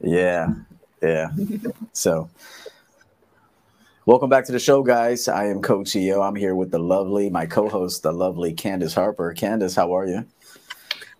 Yeah, 0.00 0.54
yeah. 1.02 1.28
so, 1.92 2.30
welcome 4.06 4.30
back 4.30 4.44
to 4.46 4.52
the 4.52 4.58
show, 4.58 4.82
guys. 4.82 5.26
I 5.26 5.46
am 5.46 5.60
Coach 5.60 5.96
EO. 5.96 6.22
I'm 6.22 6.36
here 6.36 6.54
with 6.54 6.70
the 6.70 6.78
lovely, 6.78 7.30
my 7.30 7.46
co-host, 7.46 8.02
the 8.02 8.12
lovely 8.12 8.54
Candice 8.54 8.94
Harper. 8.94 9.34
Candice, 9.34 9.74
how 9.74 9.96
are 9.96 10.06
you? 10.06 10.24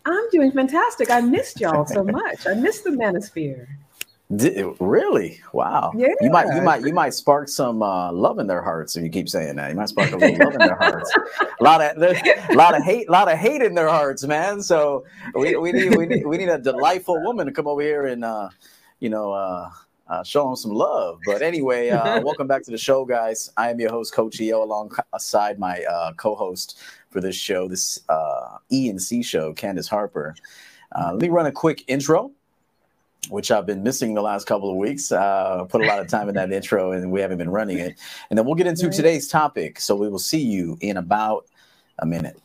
I'm 0.04 0.30
doing 0.30 0.52
fantastic. 0.52 1.10
I 1.10 1.20
missed 1.20 1.60
y'all 1.60 1.86
so 1.86 2.04
much. 2.04 2.46
I 2.46 2.54
missed 2.54 2.84
the 2.84 2.90
manosphere. 2.90 3.66
Did, 4.36 4.76
really? 4.78 5.40
Wow. 5.54 5.90
Yeah. 5.96 6.08
You 6.20 6.28
might, 6.30 6.54
you 6.54 6.60
might, 6.60 6.82
you 6.82 6.92
might 6.92 7.14
spark 7.14 7.48
some 7.48 7.82
uh, 7.82 8.12
love 8.12 8.38
in 8.38 8.46
their 8.46 8.60
hearts 8.60 8.94
if 8.94 9.02
you 9.02 9.08
keep 9.08 9.26
saying 9.26 9.56
that. 9.56 9.70
You 9.70 9.76
might 9.76 9.88
spark 9.88 10.12
a 10.12 10.16
little 10.18 10.44
love 10.44 10.52
in 10.52 10.58
their 10.58 10.76
hearts. 10.76 11.10
A 11.60 11.64
lot 11.64 11.80
of, 11.80 12.00
a 12.00 12.54
lot 12.54 12.76
of 12.76 12.84
hate, 12.84 13.08
a 13.08 13.10
lot 13.10 13.28
of 13.28 13.36
hate 13.36 13.62
in 13.62 13.74
their 13.74 13.88
hearts, 13.88 14.24
man. 14.24 14.62
So 14.62 15.04
we, 15.34 15.56
we 15.56 15.72
need, 15.72 15.96
we 15.96 16.06
need, 16.06 16.24
we 16.24 16.36
need 16.36 16.48
a 16.48 16.58
delightful 16.58 17.20
woman 17.24 17.46
to 17.46 17.52
come 17.52 17.66
over 17.66 17.80
here 17.82 18.06
and, 18.06 18.24
uh, 18.24 18.50
you 19.00 19.08
know, 19.08 19.32
uh, 19.32 19.68
uh, 20.06 20.22
show 20.22 20.44
them 20.44 20.54
some 20.54 20.70
love. 20.70 21.18
But 21.26 21.42
anyway, 21.42 21.90
uh, 21.90 22.20
welcome 22.22 22.46
back 22.46 22.62
to 22.62 22.70
the 22.70 22.78
show, 22.78 23.04
guys. 23.04 23.50
I 23.56 23.70
am 23.70 23.80
your 23.80 23.90
host, 23.90 24.14
Coach 24.14 24.40
EO, 24.40 24.62
alongside 24.62 25.58
my 25.58 25.82
uh, 25.82 26.12
co-host 26.12 26.78
for 27.10 27.20
this 27.20 27.34
show, 27.34 27.66
this 27.66 27.98
uh, 28.08 28.58
E 28.70 28.88
and 28.88 29.02
C 29.02 29.20
show, 29.20 29.52
Candice 29.52 29.88
Harper. 29.88 30.36
Uh, 30.92 31.10
let 31.12 31.22
me 31.22 31.28
run 31.28 31.46
a 31.46 31.52
quick 31.52 31.82
intro 31.88 32.30
which 33.28 33.50
I've 33.50 33.66
been 33.66 33.82
missing 33.82 34.14
the 34.14 34.22
last 34.22 34.46
couple 34.46 34.70
of 34.70 34.76
weeks. 34.76 35.12
Uh, 35.12 35.64
put 35.64 35.82
a 35.82 35.86
lot 35.86 35.98
of 35.98 36.08
time 36.08 36.28
in 36.28 36.34
that 36.36 36.52
intro, 36.52 36.92
and 36.92 37.10
we 37.10 37.20
haven't 37.20 37.38
been 37.38 37.50
running 37.50 37.78
it. 37.78 37.98
And 38.30 38.38
then 38.38 38.46
we'll 38.46 38.54
get 38.54 38.66
into 38.66 38.88
today's 38.90 39.28
topic. 39.28 39.80
So 39.80 39.96
we 39.96 40.08
will 40.08 40.18
see 40.18 40.40
you 40.40 40.78
in 40.80 40.96
about 40.96 41.46
a 41.98 42.06
minute. 42.06 42.40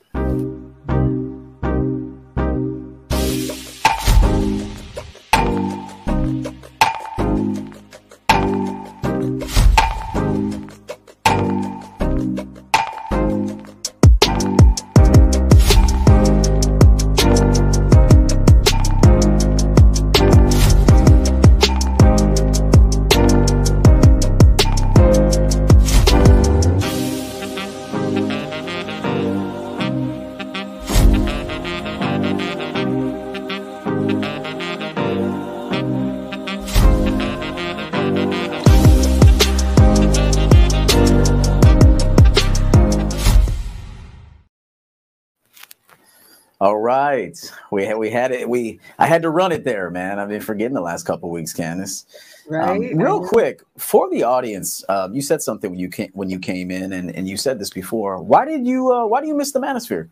Right, 46.94 47.52
we 47.72 47.86
had 47.86 47.98
we 47.98 48.12
had 48.12 48.32
it. 48.32 48.48
We 48.48 48.80
I 49.00 49.08
had 49.08 49.24
to 49.24 49.32
run 49.32 49.52
it 49.52 49.64
there, 49.64 49.90
man. 49.90 50.20
I've 50.20 50.30
been 50.30 50.42
forgetting 50.42 50.76
the 50.76 50.82
last 50.82 51.08
couple 51.08 51.32
weeks, 51.32 51.52
Candice. 51.52 52.06
Um, 52.48 52.54
right. 52.54 52.92
Um, 52.92 53.00
real 53.00 53.28
quick 53.28 53.64
for 53.80 54.08
the 54.12 54.22
audience, 54.22 54.84
um, 54.90 55.16
you 55.16 55.24
said 55.24 55.42
something 55.42 55.72
when 55.72 55.80
you 55.80 55.90
came 55.90 56.12
when 56.14 56.30
you 56.30 56.38
came 56.38 56.70
in, 56.70 56.94
and, 56.94 57.10
and 57.16 57.28
you 57.28 57.36
said 57.36 57.58
this 57.58 57.72
before. 57.72 58.22
Why 58.22 58.46
did 58.46 58.68
you 58.68 58.94
uh, 58.94 59.08
Why 59.08 59.22
do 59.22 59.28
you 59.28 59.36
miss 59.36 59.54
the 59.54 59.60
Manosphere? 59.60 60.08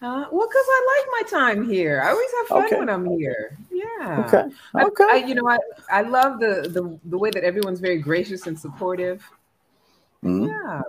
Uh, 0.00 0.26
well, 0.32 0.48
because 0.48 0.66
I 0.68 0.98
like 0.98 1.06
my 1.22 1.38
time 1.38 1.70
here. 1.70 2.02
I 2.02 2.10
always 2.10 2.30
have 2.40 2.46
fun 2.48 2.66
okay. 2.66 2.78
when 2.80 2.88
I'm 2.88 3.08
here. 3.16 3.56
Yeah. 3.70 4.24
Okay. 4.26 4.54
Okay. 4.74 5.04
I, 5.04 5.22
I, 5.22 5.26
you 5.28 5.36
know, 5.36 5.48
I, 5.48 5.58
I 5.88 6.02
love 6.02 6.40
the, 6.40 6.68
the 6.68 6.98
the 7.04 7.16
way 7.16 7.30
that 7.30 7.44
everyone's 7.44 7.78
very 7.78 7.98
gracious 7.98 8.48
and 8.48 8.58
supportive. 8.58 9.22
Mm-hmm. 10.24 10.48
Yeah. 10.48 10.82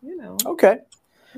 You 0.00 0.16
know. 0.16 0.36
Okay 0.46 0.78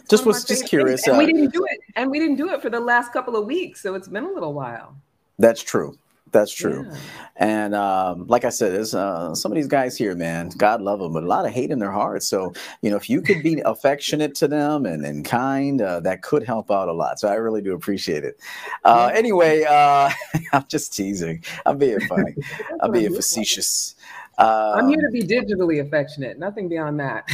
just 0.08 0.26
was 0.26 0.44
just 0.44 0.66
curious. 0.66 1.06
Uh, 1.06 1.14
we 1.19 1.26
didn't 1.26 1.53
do 1.53 1.64
it, 1.70 1.80
and 1.97 2.10
we 2.10 2.19
didn't 2.19 2.36
do 2.36 2.50
it 2.50 2.62
for 2.62 2.70
the 2.70 2.80
last 2.80 3.12
couple 3.12 3.36
of 3.36 3.47
weeks, 3.47 3.82
so 3.82 3.94
it's 3.94 4.08
been 4.08 4.25
a 4.25 4.32
little 4.32 4.54
while. 4.54 4.97
That's 5.38 5.62
true. 5.62 5.98
That's 6.32 6.53
true. 6.53 6.86
Yeah. 6.88 6.98
And 7.36 7.75
um, 7.75 8.26
like 8.26 8.44
I 8.44 8.48
said, 8.48 8.72
there's 8.72 8.94
uh, 8.94 9.34
some 9.34 9.52
of 9.52 9.56
these 9.56 9.66
guys 9.66 9.97
here, 9.97 10.14
man. 10.14 10.50
God 10.56 10.81
love 10.81 10.98
them, 10.98 11.12
but 11.12 11.22
a 11.22 11.26
lot 11.26 11.44
of 11.44 11.52
hate 11.52 11.70
in 11.70 11.78
their 11.78 11.91
hearts. 11.91 12.26
So 12.26 12.52
you 12.81 12.91
know, 12.91 12.97
if 12.97 13.08
you 13.08 13.20
could 13.20 13.42
be 13.42 13.60
affectionate 13.64 14.34
to 14.36 14.48
them 14.48 14.86
and, 14.86 15.04
and 15.04 15.25
kind, 15.25 15.81
uh, 15.81 16.00
that 16.00 16.22
could 16.22 16.42
help 16.42 16.70
out 16.70 16.88
a 16.88 16.92
lot. 16.92 17.20
So 17.20 17.28
I 17.28 17.34
really 17.34 17.60
do 17.60 17.75
appreciate 17.75 18.25
it. 18.25 18.38
Uh. 18.84 19.10
Anyway, 19.14 19.64
uh, 19.64 20.10
I'm 20.52 20.64
just 20.69 20.97
teasing. 20.97 21.44
I'm 21.66 21.78
being 21.78 22.00
funny. 22.00 22.34
I'm 22.81 22.92
being 22.92 23.14
facetious. 23.14 23.94
Um, 24.38 24.48
I'm 24.48 24.88
here 24.88 25.00
to 25.00 25.10
be 25.10 25.22
digitally 25.22 25.81
affectionate. 25.81 26.38
Nothing 26.38 26.69
beyond 26.69 26.98
that. 27.00 27.26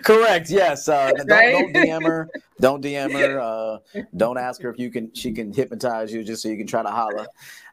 correct. 0.04 0.50
Yes. 0.50 0.88
Uh, 0.88 1.10
don't, 1.16 1.28
right? 1.28 1.72
don't, 1.72 1.74
DM 1.74 2.06
her. 2.06 2.28
Don't 2.60 2.84
DM 2.84 3.12
her. 3.12 3.40
Uh, 3.46 3.78
don't 4.16 4.38
ask 4.38 4.60
her 4.62 4.70
if 4.70 4.78
you 4.78 4.90
can. 4.90 5.12
She 5.14 5.32
can 5.32 5.52
hypnotize 5.52 6.12
you 6.12 6.24
just 6.24 6.42
so 6.42 6.48
you 6.48 6.56
can 6.56 6.66
try 6.66 6.82
to 6.82 6.90
holler. 6.90 7.26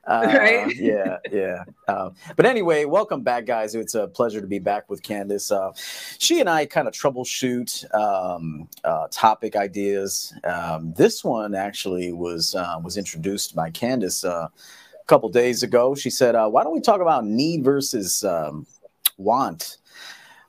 Uh, 0.05 0.33
right. 0.35 0.75
Yeah. 0.75 1.17
Yeah. 1.31 1.63
Uh, 1.87 2.11
but 2.35 2.45
anyway, 2.45 2.85
welcome 2.85 3.21
back, 3.21 3.45
guys. 3.45 3.75
It's 3.75 3.95
a 3.95 4.07
pleasure 4.07 4.41
to 4.41 4.47
be 4.47 4.59
back 4.59 4.89
with 4.89 5.01
Candice. 5.01 5.51
Uh, 5.51 5.71
she 6.19 6.39
and 6.39 6.49
I 6.49 6.65
kind 6.65 6.87
of 6.87 6.93
troubleshoot 6.93 7.93
um, 7.93 8.67
uh, 8.83 9.07
topic 9.11 9.55
ideas. 9.55 10.33
Um, 10.43 10.93
this 10.95 11.23
one 11.23 11.55
actually 11.55 12.11
was 12.13 12.55
uh, 12.55 12.79
was 12.83 12.97
introduced 12.97 13.55
by 13.55 13.71
Candice 13.71 14.25
a 15.03 15.07
couple 15.07 15.29
days 15.29 15.63
ago. 15.63 15.95
She 15.95 16.09
said, 16.09 16.35
uh, 16.35 16.49
"Why 16.49 16.63
don't 16.63 16.73
we 16.73 16.81
talk 16.81 17.01
about 17.01 17.25
need 17.25 17.63
versus 17.63 18.23
um, 18.23 18.65
want? 19.17 19.77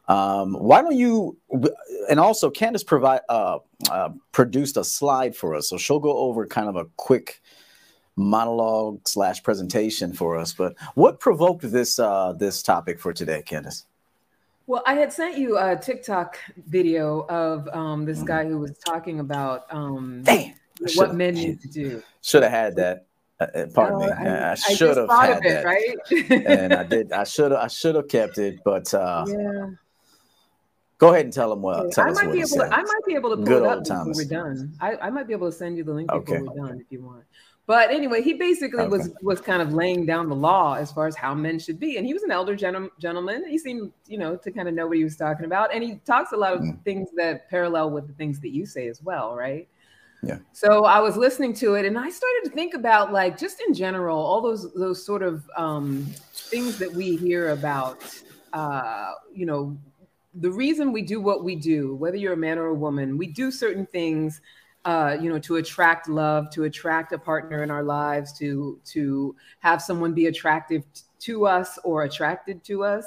Um, 0.09 0.54
why 0.54 0.82
don't 0.82 0.97
you?" 0.97 1.37
And 2.09 2.20
also, 2.20 2.50
Candice 2.50 2.87
provide 2.87 3.20
uh, 3.28 3.59
uh, 3.91 4.10
produced 4.32 4.76
a 4.76 4.84
slide 4.84 5.34
for 5.34 5.54
us, 5.54 5.69
so 5.69 5.76
she'll 5.76 6.00
go 6.00 6.16
over 6.16 6.47
kind 6.47 6.69
of 6.69 6.76
a 6.76 6.87
quick 6.97 7.41
monologue 8.16 9.06
slash 9.09 9.42
presentation 9.42 10.12
for 10.12 10.37
us. 10.37 10.53
But 10.53 10.75
what 10.94 11.21
provoked 11.21 11.71
this 11.71 11.98
uh, 11.98 12.34
this 12.38 12.62
topic 12.62 13.00
for 13.00 13.12
today, 13.12 13.42
Candice? 13.44 13.84
Well, 14.66 14.82
I 14.86 14.94
had 14.94 15.12
sent 15.12 15.36
you 15.36 15.59
a 15.59 15.76
TikTok 15.76 16.38
video 16.69 17.26
of 17.28 17.69
um, 17.69 18.06
this 18.06 18.19
mm-hmm. 18.19 18.26
guy 18.26 18.44
who 18.47 18.59
was 18.59 18.78
talking 18.78 19.21
about 19.21 19.66
um, 19.71 20.22
Damn, 20.22 20.54
what 20.94 21.15
men 21.15 21.34
need 21.34 21.60
to 21.60 21.69
do. 21.69 22.03
Should 22.22 22.44
have 22.44 22.53
had 22.53 22.76
that. 22.76 23.06
Uh, 23.41 23.47
uh, 23.55 23.67
pardon 23.75 23.99
me. 24.00 24.06
I, 24.06 24.53
I 24.53 24.55
should 24.55 24.97
have 24.97 25.11
had 25.11 25.39
it, 25.39 25.43
that, 25.43 25.65
right? 25.65 26.47
and 26.47 26.72
I 26.72 26.84
did. 26.84 27.12
I 27.12 27.25
should 27.34 27.50
have. 27.50 27.61
I 27.61 27.67
should 27.69 27.95
have 27.97 28.09
kept 28.09 28.39
it, 28.39 28.61
but 28.65 28.93
uh, 28.95 29.25
yeah. 29.28 29.71
Go 30.99 31.12
ahead 31.12 31.25
and 31.25 31.33
tell 31.33 31.50
them 31.50 31.61
what. 31.61 31.93
Tell 31.93 32.06
I 32.06 32.11
might 32.12 32.33
be 32.33 32.41
able. 32.41 32.49
To, 32.49 32.65
I 32.65 32.83
might 32.83 33.05
be 33.06 33.15
able 33.15 33.31
to 33.31 33.37
pull 33.37 33.45
Good 33.45 33.62
it 33.62 33.69
up 33.69 33.83
before 33.83 34.12
we're 34.15 34.25
done. 34.25 34.75
I, 34.81 34.97
I 34.97 35.11
might 35.11 35.27
be 35.27 35.33
able 35.33 35.50
to 35.50 35.56
send 35.56 35.77
you 35.77 35.84
the 35.84 35.93
link 35.93 36.09
before 36.09 36.37
okay. 36.37 36.43
we're 36.43 36.69
done 36.69 36.81
if 36.81 36.87
you 36.91 37.03
want. 37.03 37.25
But 37.67 37.91
anyway, 37.91 38.22
he 38.22 38.34
basically 38.34 38.81
okay. 38.81 38.89
was 38.89 39.11
was 39.22 39.41
kind 39.41 39.62
of 39.62 39.72
laying 39.72 40.06
down 40.06 40.28
the 40.28 40.37
law 40.37 40.75
as 40.75 40.93
far 40.93 41.06
as 41.06 41.16
how 41.16 41.34
men 41.34 41.59
should 41.59 41.81
be, 41.81 41.97
and 41.97 42.06
he 42.06 42.12
was 42.12 42.22
an 42.22 42.31
elder 42.31 42.55
gen- 42.55 42.91
gentleman. 43.01 43.49
He 43.49 43.59
seemed, 43.59 43.91
you 44.06 44.19
know, 44.19 44.37
to 44.37 44.51
kind 44.53 44.69
of 44.69 44.75
know 44.75 44.87
what 44.87 44.99
he 44.99 45.05
was 45.05 45.16
talking 45.16 45.47
about, 45.47 45.75
and 45.75 45.83
he 45.83 45.97
talks 46.06 46.33
a 46.33 46.37
lot 46.37 46.53
of 46.53 46.61
mm. 46.61 46.83
things 46.84 47.09
that 47.16 47.49
parallel 47.49 47.91
with 47.91 48.06
the 48.06 48.12
things 48.15 48.39
that 48.41 48.51
you 48.51 48.66
say 48.66 48.89
as 48.89 49.03
well, 49.03 49.34
right? 49.34 49.66
Yeah. 50.27 50.39
So 50.53 50.85
I 50.85 51.01
was 51.01 51.17
listening 51.17 51.55
to 51.55 51.75
it 51.75 51.85
and 51.85 51.99
I 51.99 52.09
started 52.11 52.43
to 52.45 52.51
think 52.51 52.75
about 52.75 53.12
like 53.12 53.39
just 53.39 53.62
in 53.67 53.75
general, 53.75 54.19
all 54.19 54.41
those 54.41 54.73
those 54.75 55.05
sort 55.05 55.23
of 55.23 55.49
um, 55.57 56.07
things 56.33 56.79
that 56.79 56.93
we 56.93 57.17
hear 57.17 57.51
about 57.51 58.03
uh, 58.53 59.13
you 59.33 59.47
know, 59.47 59.77
the 60.34 60.51
reason 60.51 60.93
we 60.93 61.03
do 61.03 61.21
what 61.21 61.45
we 61.45 61.57
do, 61.57 61.97
whether 61.97 62.17
you're 62.17 62.33
a 62.33 62.37
man 62.37 62.59
or 62.59 62.67
a 62.67 62.75
woman, 62.75 63.19
we 63.19 63.27
do 63.27 63.51
certain 63.51 63.87
things 63.87 64.41
uh, 64.84 65.17
you 65.19 65.31
know, 65.31 65.39
to 65.39 65.57
attract 65.57 66.09
love, 66.09 66.51
to 66.51 66.65
attract 66.65 67.13
a 67.13 67.19
partner 67.19 67.63
in 67.63 67.71
our 67.71 67.83
lives, 67.83 68.37
to 68.39 68.79
to 68.84 69.34
have 69.61 69.81
someone 69.81 70.13
be 70.13 70.27
attractive 70.27 70.84
to 71.21 71.47
us 71.47 71.78
or 71.84 72.04
attracted 72.04 72.63
to 72.65 72.84
us. 72.84 73.07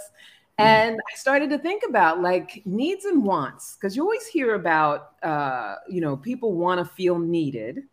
Mm. 0.59 0.65
and 0.65 1.00
i 1.12 1.15
started 1.15 1.50
to 1.51 1.59
think 1.59 1.83
about 1.88 2.21
like 2.21 2.63
needs 2.65 3.06
and 3.06 3.24
wants 3.24 3.75
because 3.75 3.95
you 3.95 4.01
always 4.01 4.25
hear 4.25 4.56
about 4.56 5.12
uh, 5.24 5.75
you 5.88 6.01
know 6.01 6.18
people 6.18 6.54
want 6.54 6.80
to 6.80 6.86
feel 6.86 7.19
needed 7.19 7.83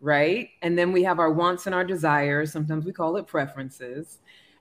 right? 0.00 0.50
And 0.62 0.78
then 0.78 0.92
we 0.92 1.02
have 1.04 1.18
our 1.18 1.32
wants 1.32 1.66
and 1.66 1.74
our 1.74 1.84
desires. 1.84 2.52
Sometimes 2.52 2.84
we 2.84 2.92
call 2.92 3.16
it 3.16 3.26
preferences. 3.26 4.18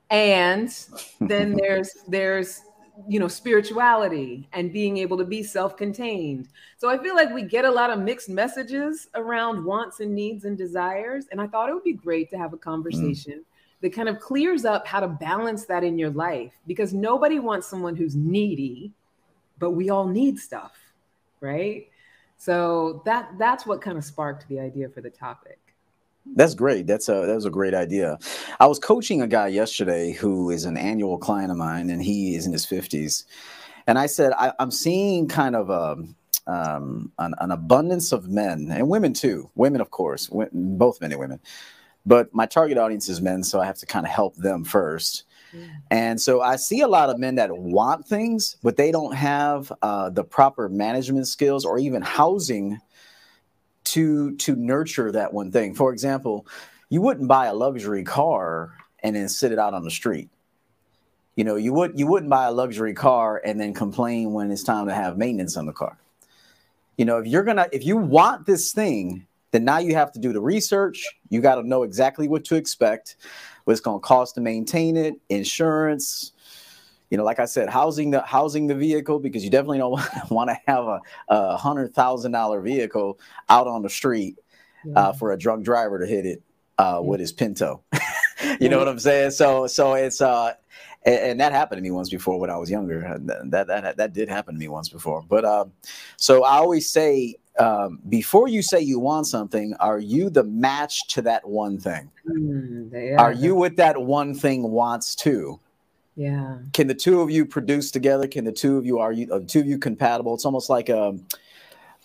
And 0.10 0.76
then 1.20 1.56
there's 1.62 1.92
there's 2.08 2.62
you 3.10 3.20
know 3.20 3.28
spirituality 3.28 4.48
and 4.54 4.72
being 4.72 4.98
able 4.98 5.18
to 5.18 5.26
be 5.26 5.44
self-contained. 5.44 6.48
So 6.78 6.90
i 6.90 6.98
feel 6.98 7.14
like 7.14 7.34
we 7.34 7.42
get 7.44 7.66
a 7.66 7.72
lot 7.72 7.90
of 7.90 8.00
mixed 8.00 8.30
messages 8.30 9.10
around 9.16 9.66
wants 9.66 10.00
and 10.00 10.16
needs 10.16 10.46
and 10.46 10.58
desires. 10.58 11.26
And 11.32 11.42
i 11.42 11.48
thought 11.48 11.70
it 11.70 11.74
would 11.74 11.84
be 11.84 11.94
great 11.94 12.30
to 12.30 12.38
have 12.38 12.54
a 12.54 12.58
mm. 12.58 12.62
conversation 12.62 13.40
mm 13.40 13.46
that 13.82 13.94
kind 13.94 14.10
of 14.10 14.20
clears 14.20 14.66
up 14.66 14.88
how 14.88 15.00
to 15.00 15.08
balance 15.08 15.66
that 15.66 15.84
in 15.84 15.98
your 15.98 16.10
life 16.10 16.54
because 16.68 16.94
nobody 16.94 17.40
wants 17.40 17.68
someone 17.68 17.96
who's 17.96 18.16
needy, 18.16 18.92
but 19.60 19.72
we 19.72 19.90
all 19.90 20.08
need 20.08 20.40
stuff, 20.40 20.76
right? 21.42 21.88
So 22.38 23.02
that 23.06 23.38
that's 23.38 23.66
what 23.66 23.82
kind 23.82 23.98
of 23.98 24.04
sparked 24.04 24.48
the 24.48 24.60
idea 24.60 24.90
for 24.90 25.02
the 25.02 25.10
topic. 25.10 25.60
That's 26.36 26.56
great. 26.56 26.88
That's 26.88 27.08
a 27.08 27.26
that 27.26 27.36
was 27.36 27.46
a 27.46 27.52
great 27.52 27.74
idea. 27.74 28.18
I 28.60 28.66
was 28.66 28.80
coaching 28.80 29.22
a 29.22 29.28
guy 29.28 29.48
yesterday 29.48 30.12
who 30.12 30.50
is 30.50 30.66
an 30.66 30.78
annual 30.78 31.18
client 31.18 31.52
of 31.52 31.58
mine, 31.58 31.90
and 31.90 32.02
he 32.02 32.36
is 32.36 32.46
in 32.46 32.54
his 32.54 32.66
fifties. 32.66 33.26
And 33.88 34.00
I 34.00 34.08
said, 34.08 34.34
I, 34.34 34.52
am 34.60 34.72
seeing 34.72 35.28
kind 35.28 35.56
of 35.56 35.70
a 35.70 36.04
um, 36.48 37.12
an, 37.20 37.34
an, 37.40 37.52
abundance 37.52 38.12
of 38.12 38.30
men 38.30 38.70
and 38.72 38.88
women 38.90 39.14
too. 39.14 39.50
Women, 39.56 39.82
of 39.82 39.92
course, 39.92 40.30
both 40.54 41.02
men 41.02 41.12
and 41.12 41.20
women. 41.20 41.40
But 42.06 42.34
my 42.34 42.46
target 42.46 42.78
audience 42.78 43.10
is 43.10 43.22
men, 43.22 43.44
so 43.44 43.60
I 43.60 43.66
have 43.66 43.80
to 43.80 43.86
kind 43.86 44.06
of 44.06 44.12
help 44.12 44.36
them 44.36 44.64
first. 44.64 45.24
And 45.90 46.20
so 46.20 46.42
I 46.42 46.58
see 46.58 46.82
a 46.82 46.88
lot 46.88 47.10
of 47.10 47.18
men 47.18 47.36
that 47.36 47.56
want 47.58 48.06
things, 48.08 48.58
but 48.62 48.78
they 48.78 48.92
don't 48.92 49.16
have 49.16 49.72
uh, 49.82 50.10
the 50.10 50.24
proper 50.24 50.68
management 50.68 51.28
skills 51.28 51.66
or 51.66 51.80
even 51.80 52.02
housing 52.02 52.80
to 53.86 54.36
to 54.38 54.56
nurture 54.56 55.12
that 55.12 55.34
one 55.34 55.52
thing. 55.52 55.74
For 55.76 55.94
example, 55.94 56.46
you 56.90 57.02
wouldn't 57.02 57.28
buy 57.28 57.46
a 57.46 57.54
luxury 57.54 58.04
car 58.04 58.74
and 59.04 59.16
then 59.16 59.30
sit 59.30 59.52
it 59.52 59.60
out 59.60 59.74
on 59.74 59.84
the 59.84 59.92
street. 59.92 60.30
You 61.36 61.44
know, 61.44 61.56
you 61.56 61.74
would 61.74 61.98
you 61.98 62.08
wouldn't 62.08 62.30
buy 62.30 62.46
a 62.48 62.52
luxury 62.52 62.94
car 62.94 63.42
and 63.46 63.60
then 63.60 63.74
complain 63.74 64.34
when 64.34 64.52
it's 64.52 64.64
time 64.64 64.88
to 64.88 64.94
have 64.94 65.18
maintenance 65.18 65.56
on 65.58 65.66
the 65.66 65.74
car. 65.74 65.98
You 66.98 67.06
know, 67.06 67.20
if 67.20 67.28
you're 67.28 67.44
gonna 67.44 67.68
if 67.72 67.86
you 67.86 67.98
want 67.98 68.46
this 68.46 68.72
thing, 68.72 69.28
then 69.52 69.64
now 69.64 69.78
you 69.78 69.96
have 69.96 70.12
to 70.14 70.20
do 70.20 70.34
the 70.34 70.42
research. 70.42 71.06
You 71.30 71.42
got 71.42 71.56
to 71.56 71.68
know 71.68 71.84
exactly 71.84 72.28
what 72.28 72.44
to 72.46 72.56
expect 72.56 73.16
what 73.64 73.74
it's 73.74 73.82
going 73.82 74.00
to 74.00 74.04
cost 74.06 74.36
to 74.36 74.42
maintain 74.42 74.98
it, 74.98 75.16
insurance. 75.30 76.32
You 77.10 77.18
know, 77.18 77.24
like 77.24 77.40
I 77.40 77.46
said, 77.46 77.70
housing 77.70 78.12
the 78.12 78.22
housing 78.22 78.68
the 78.68 78.76
vehicle 78.76 79.20
because 79.20 79.44
you 79.44 79.50
definitely 79.50 79.78
don't 79.78 80.02
want 80.32 80.50
to 80.50 80.58
have 80.68 80.86
a, 80.86 81.02
a 81.30 81.58
hundred 81.58 81.94
thousand 81.94 82.32
dollar 82.32 82.62
vehicle 82.62 83.20
out 83.50 83.68
on 83.68 83.82
the 83.84 83.90
street 83.90 84.38
uh, 84.86 84.90
yeah. 84.90 85.00
uh, 85.00 85.14
for 85.14 85.32
a 85.32 85.38
drunk 85.38 85.64
driver 85.64 86.00
to 86.00 86.06
hit 86.06 86.26
it 86.26 86.42
uh, 86.78 87.00
yeah. 87.02 87.08
with 87.08 87.20
his 87.20 87.32
Pinto. 87.32 87.84
you 88.60 88.70
know 88.70 88.78
what 88.78 88.88
I'm 88.88 89.00
saying? 89.00 89.32
So 89.32 89.68
so 89.68 89.94
it's 89.94 90.22
uh 90.22 90.54
and, 91.06 91.20
and, 91.20 91.40
that 91.40 91.52
happened 91.52 91.78
to 91.78 91.84
me 91.84 91.92
once 91.92 92.10
before 92.10 92.40
when 92.40 92.50
I 92.50 92.58
was 92.58 92.70
younger. 92.70 93.18
That 93.20 93.68
that 93.68 93.98
that 93.98 94.14
did 94.14 94.28
happen 94.28 94.56
to 94.56 94.60
me 94.60 94.68
once 94.68 94.90
before. 94.90 95.24
But 95.28 95.46
uh, 95.46 95.66
so 96.18 96.44
I 96.44 96.58
always 96.58 96.90
say 96.90 97.36
um, 97.58 98.00
before 98.10 98.48
you 98.48 98.62
say 98.62 98.82
you 98.82 99.00
want 99.00 99.28
something, 99.28 99.74
are 99.80 100.00
you 100.00 100.30
the 100.30 100.44
match 100.44 101.08
to 101.10 101.22
that 101.24 101.48
one 101.48 101.78
thing? 101.78 102.12
Mm, 102.28 103.20
are 103.20 103.32
you 103.32 103.56
what 103.56 103.78
that 103.78 104.02
one 104.02 104.34
thing 104.34 104.64
wants 104.64 105.16
to? 105.16 105.60
Yeah. 106.16 106.58
Can 106.74 106.88
the 106.88 106.94
two 106.94 107.22
of 107.22 107.30
you 107.30 107.46
produce 107.46 107.92
together? 107.92 108.28
Can 108.28 108.46
the 108.46 108.52
two 108.52 108.78
of 108.78 108.86
you 108.86 109.00
are 109.00 109.12
you 109.12 109.32
are 109.32 109.40
the 109.40 109.46
two 109.46 109.60
of 109.60 109.68
you 109.68 109.78
compatible? 109.78 110.34
It's 110.34 110.46
almost 110.46 110.70
like 110.70 110.90
a, 110.90 111.18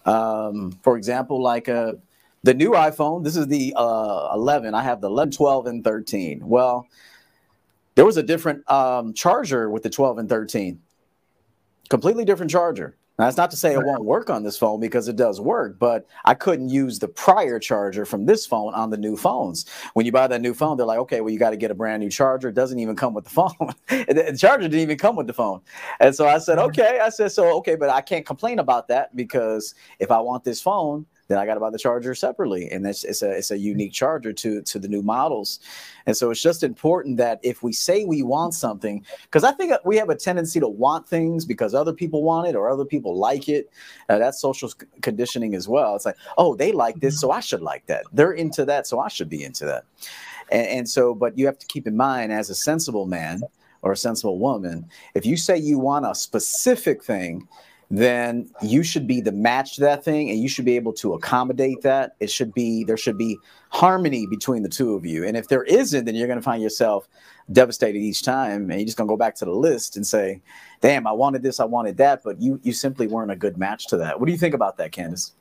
um, 0.05 0.73
for 0.82 0.97
example, 0.97 1.43
like 1.43 1.69
a 1.69 1.99
the 2.43 2.55
new 2.55 2.70
iPhone. 2.73 3.23
This 3.23 3.37
is 3.37 3.47
the 3.47 3.75
uh, 3.76 4.31
11. 4.35 4.75
I 4.75 4.82
have 4.82 5.00
the 5.00 5.08
11, 5.08 5.32
12, 5.32 5.67
and 5.67 5.85
13. 5.85 6.41
Well, 6.47 6.87
there 7.94 8.06
was 8.06 8.17
a 8.17 8.23
different 8.23 8.69
um, 8.70 9.12
charger 9.12 9.69
with 9.69 9.82
the 9.82 9.91
12 9.91 10.19
and 10.19 10.29
13. 10.29 10.81
Completely 11.88 12.25
different 12.25 12.50
charger. 12.50 12.97
Now, 13.20 13.26
that's 13.26 13.37
not 13.37 13.50
to 13.50 13.56
say 13.58 13.75
it 13.75 13.84
won't 13.84 14.06
work 14.06 14.31
on 14.31 14.44
this 14.44 14.56
phone 14.56 14.81
because 14.81 15.06
it 15.06 15.17
does 15.17 15.43
work, 15.43 15.78
but 15.78 16.06
I 16.25 16.32
couldn't 16.32 16.70
use 16.70 16.99
the 16.99 17.06
prior 17.06 17.58
charger 17.58 18.06
from 18.06 18.25
this 18.25 18.46
phone 18.46 18.72
on 18.72 18.88
the 18.88 18.96
new 18.96 19.14
phones. 19.14 19.69
When 19.93 20.06
you 20.06 20.12
buy 20.12 20.26
that 20.26 20.40
new 20.40 20.55
phone, 20.55 20.78
they're 20.78 20.87
like, 20.87 21.00
okay, 21.00 21.20
well, 21.20 21.28
you 21.31 21.38
got 21.38 21.50
to 21.50 21.58
get 21.58 21.70
a 21.70 21.75
brand 21.75 22.02
new 22.02 22.08
charger. 22.08 22.49
It 22.49 22.55
doesn't 22.55 22.78
even 22.78 22.96
come 22.96 23.12
with 23.12 23.25
the 23.25 23.31
phone. 23.31 23.75
the 23.88 24.34
charger 24.40 24.62
didn't 24.62 24.81
even 24.81 24.96
come 24.96 25.17
with 25.17 25.26
the 25.26 25.34
phone. 25.34 25.61
And 26.00 26.14
so 26.14 26.26
I 26.26 26.38
said, 26.38 26.56
mm-hmm. 26.56 26.69
okay. 26.69 27.00
I 27.00 27.11
said, 27.11 27.31
so, 27.31 27.55
okay, 27.58 27.76
but 27.76 27.90
I 27.90 28.00
can't 28.00 28.25
complain 28.25 28.58
about 28.58 28.88
that 28.88 29.14
because 29.14 29.75
if 29.99 30.11
I 30.11 30.19
want 30.20 30.43
this 30.43 30.62
phone, 30.62 31.05
then 31.31 31.38
I 31.38 31.47
got 31.47 31.55
to 31.55 31.61
buy 31.61 31.71
the 31.71 31.79
charger 31.79 32.15
separately, 32.15 32.69
and 32.71 32.85
that's 32.85 33.05
it's 33.05 33.23
a 33.23 33.31
it's 33.31 33.53
a 33.53 33.59
unique 33.59 33.93
charger 33.93 34.32
to 34.32 34.62
to 34.62 34.79
the 34.81 34.88
new 34.88 35.00
models, 35.00 35.61
and 36.06 36.17
so 36.17 36.31
it's 36.31 36.43
just 36.43 36.65
important 36.65 37.19
that 37.19 37.38
if 37.44 37.62
we 37.62 37.73
say 37.73 38.05
we 38.05 38.23
want 38.23 38.53
something, 38.55 39.06
because 39.23 39.44
I 39.44 39.53
think 39.53 39.73
we 39.85 39.97
have 39.97 40.11
a 40.11 40.17
tendency 40.17 40.59
to 40.59 40.69
want 40.69 41.09
things 41.09 41.44
because 41.44 41.73
other 41.73 41.93
people 41.93 42.25
want 42.25 42.49
it 42.49 42.56
or 42.56 42.69
other 42.69 42.85
people 42.85 43.17
like 43.17 43.49
it. 43.49 43.71
Uh, 44.09 44.19
that's 44.19 44.41
social 44.41 44.73
conditioning 45.03 45.55
as 45.55 45.69
well. 45.69 45.94
It's 45.94 46.05
like, 46.05 46.17
oh, 46.37 46.56
they 46.56 46.73
like 46.73 46.99
this, 46.99 47.21
so 47.21 47.31
I 47.31 47.38
should 47.38 47.62
like 47.62 47.87
that. 47.87 48.06
They're 48.12 48.33
into 48.33 48.65
that, 48.65 48.88
so 48.88 48.99
I 48.99 49.06
should 49.06 49.29
be 49.29 49.44
into 49.44 49.65
that. 49.67 49.85
And, 50.50 50.67
and 50.67 50.88
so, 50.88 51.15
but 51.15 51.38
you 51.38 51.47
have 51.47 51.59
to 51.59 51.67
keep 51.67 51.87
in 51.87 51.97
mind, 51.97 52.33
as 52.33 52.50
a 52.50 52.56
sensible 52.56 53.06
man 53.06 53.43
or 53.83 53.93
a 53.93 53.97
sensible 53.97 54.38
woman, 54.38 54.88
if 55.15 55.25
you 55.25 55.37
say 55.37 55.56
you 55.56 55.79
want 55.79 56.06
a 56.06 56.15
specific 56.15 57.05
thing 57.05 57.47
then 57.90 58.48
you 58.62 58.84
should 58.84 59.08
be 59.08 59.20
the 59.20 59.32
match 59.32 59.75
to 59.75 59.81
that 59.81 60.04
thing 60.04 60.31
and 60.31 60.38
you 60.38 60.48
should 60.48 60.64
be 60.64 60.76
able 60.76 60.92
to 60.92 61.14
accommodate 61.14 61.82
that. 61.82 62.14
It 62.20 62.31
should 62.31 62.54
be, 62.54 62.84
there 62.84 62.96
should 62.96 63.19
be 63.19 63.37
harmony 63.70 64.26
between 64.26 64.62
the 64.62 64.69
two 64.69 64.94
of 64.94 65.04
you. 65.04 65.25
And 65.25 65.37
if 65.37 65.48
there 65.48 65.64
isn't, 65.64 66.04
then 66.04 66.14
you're 66.14 66.28
going 66.28 66.38
to 66.38 66.44
find 66.44 66.62
yourself 66.62 67.08
devastated 67.50 67.98
each 67.98 68.22
time. 68.22 68.70
And 68.70 68.81
you're 68.81 68.87
just 68.87 68.96
going 68.96 69.08
to 69.08 69.12
go 69.12 69.16
back 69.16 69.34
to 69.37 69.44
the 69.44 69.50
list 69.50 69.96
and 69.96 70.06
say, 70.06 70.40
damn, 70.81 71.04
I 71.04 71.12
wanted 71.12 71.42
this, 71.42 71.58
I 71.58 71.64
wanted 71.64 71.96
that. 71.96 72.22
But 72.22 72.40
you, 72.40 72.60
you 72.62 72.72
simply 72.72 73.08
weren't 73.08 73.32
a 73.32 73.37
good 73.37 73.58
match 73.58 73.88
to 73.88 73.96
that. 73.96 74.20
What 74.20 74.26
do 74.26 74.32
you 74.32 74.38
think 74.38 74.54
about 74.54 74.76
that, 74.76 74.92
Candice? 74.92 75.32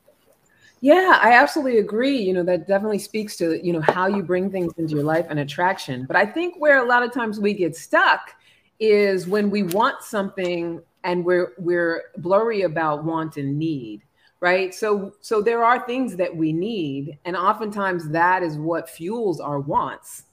Yeah, 0.81 1.19
I 1.21 1.33
absolutely 1.33 1.77
agree. 1.77 2.17
You 2.17 2.33
know, 2.33 2.43
that 2.43 2.67
definitely 2.67 2.99
speaks 2.99 3.35
to, 3.37 3.63
you 3.63 3.73
know, 3.73 3.81
how 3.81 4.07
you 4.07 4.23
bring 4.23 4.49
things 4.49 4.73
into 4.77 4.95
your 4.95 5.03
life 5.03 5.27
and 5.29 5.37
attraction. 5.37 6.05
But 6.05 6.15
I 6.15 6.25
think 6.25 6.55
where 6.57 6.83
a 6.83 6.87
lot 6.87 7.03
of 7.03 7.13
times 7.13 7.39
we 7.39 7.53
get 7.53 7.75
stuck 7.75 8.33
is 8.79 9.27
when 9.27 9.51
we 9.51 9.61
want 9.61 10.01
something 10.01 10.81
and 11.03 11.23
we're 11.23 11.53
we're 11.57 12.03
blurry 12.17 12.63
about 12.63 13.03
want 13.03 13.37
and 13.37 13.57
need 13.57 14.01
right? 14.41 14.73
So 14.73 15.15
so 15.19 15.41
there 15.41 15.65
are 15.65 15.85
things 15.85 16.15
that 16.15 16.33
we 16.33 16.53
need 16.53 17.17
and 17.25 17.35
oftentimes 17.35 18.07
that 18.09 18.41
is 18.41 18.57
what 18.57 18.89
fuels 18.89 19.41
our 19.41 19.59
wants 19.59 20.23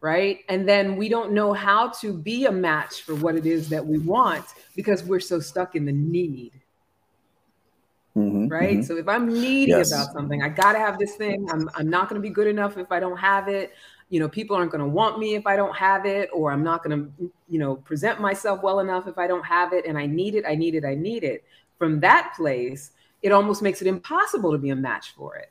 right? 0.00 0.40
And 0.48 0.68
then 0.68 0.96
we 0.96 1.08
don't 1.08 1.32
know 1.32 1.52
how 1.52 1.88
to 2.00 2.12
be 2.12 2.46
a 2.46 2.52
match 2.52 3.02
for 3.02 3.14
what 3.14 3.34
it 3.34 3.46
is 3.46 3.68
that 3.70 3.84
we 3.84 3.98
want 3.98 4.44
because 4.76 5.02
we're 5.02 5.20
so 5.20 5.40
stuck 5.40 5.74
in 5.74 5.84
the 5.84 5.92
need. 5.92 6.52
Mm-hmm, 8.16 8.48
right? 8.48 8.78
mm-hmm. 8.78 8.82
so 8.82 8.96
if 8.96 9.06
i'm 9.06 9.28
needy 9.28 9.70
yes. 9.70 9.92
about 9.92 10.12
something 10.12 10.42
i 10.42 10.48
gotta 10.48 10.78
have 10.78 10.98
this 10.98 11.14
thing. 11.14 11.46
I'm, 11.52 11.70
I'm 11.76 11.88
not 11.88 12.08
going 12.08 12.20
to 12.20 12.26
be 12.26 12.34
good 12.34 12.48
enough 12.48 12.76
if 12.76 12.90
i 12.90 12.98
don't 12.98 13.18
have 13.18 13.46
it 13.46 13.74
you 14.10 14.18
know 14.20 14.28
people 14.28 14.56
aren't 14.56 14.70
going 14.70 14.80
to 14.80 14.88
want 14.88 15.18
me 15.18 15.34
if 15.34 15.46
i 15.46 15.54
don't 15.54 15.76
have 15.76 16.06
it 16.06 16.30
or 16.32 16.50
i'm 16.50 16.62
not 16.62 16.82
going 16.82 16.96
to 16.96 17.30
you 17.48 17.58
know 17.58 17.76
present 17.76 18.20
myself 18.20 18.62
well 18.62 18.80
enough 18.80 19.06
if 19.06 19.18
i 19.18 19.26
don't 19.26 19.44
have 19.44 19.72
it 19.72 19.84
and 19.86 19.98
i 19.98 20.06
need 20.06 20.34
it 20.34 20.44
i 20.46 20.54
need 20.54 20.74
it 20.74 20.84
i 20.84 20.94
need 20.94 21.24
it. 21.24 21.44
From 21.78 22.00
that 22.00 22.32
place 22.36 22.92
it 23.22 23.32
almost 23.32 23.62
makes 23.62 23.82
it 23.82 23.88
impossible 23.88 24.52
to 24.52 24.58
be 24.58 24.70
a 24.70 24.76
match 24.76 25.14
for 25.16 25.36
it. 25.36 25.50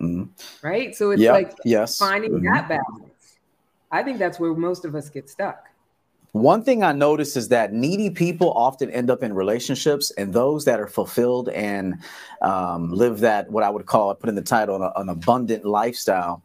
Mm-hmm. 0.00 0.66
right? 0.66 0.94
So 0.94 1.10
it's 1.10 1.22
like 1.22 1.52
yes. 1.64 1.98
finding 1.98 2.32
mm-hmm. 2.32 2.46
that 2.46 2.68
balance. 2.68 3.38
I 3.90 4.02
think 4.02 4.18
that's 4.18 4.40
where 4.40 4.52
most 4.54 4.84
of 4.84 4.94
us 4.94 5.10
get 5.10 5.28
stuck. 5.28 5.68
One 6.32 6.64
thing 6.64 6.82
I 6.82 6.92
notice 6.92 7.36
is 7.36 7.48
that 7.48 7.74
needy 7.74 8.08
people 8.08 8.52
often 8.54 8.90
end 8.90 9.10
up 9.10 9.22
in 9.22 9.34
relationships, 9.34 10.10
and 10.12 10.32
those 10.32 10.64
that 10.64 10.80
are 10.80 10.86
fulfilled 10.86 11.50
and 11.50 11.98
um, 12.40 12.90
live 12.90 13.20
that 13.20 13.50
what 13.50 13.62
I 13.62 13.68
would 13.68 13.84
call, 13.84 14.10
I 14.10 14.14
put 14.14 14.30
in 14.30 14.34
the 14.34 14.42
title, 14.42 14.82
an, 14.82 14.90
an 14.96 15.08
abundant 15.10 15.66
lifestyle, 15.66 16.42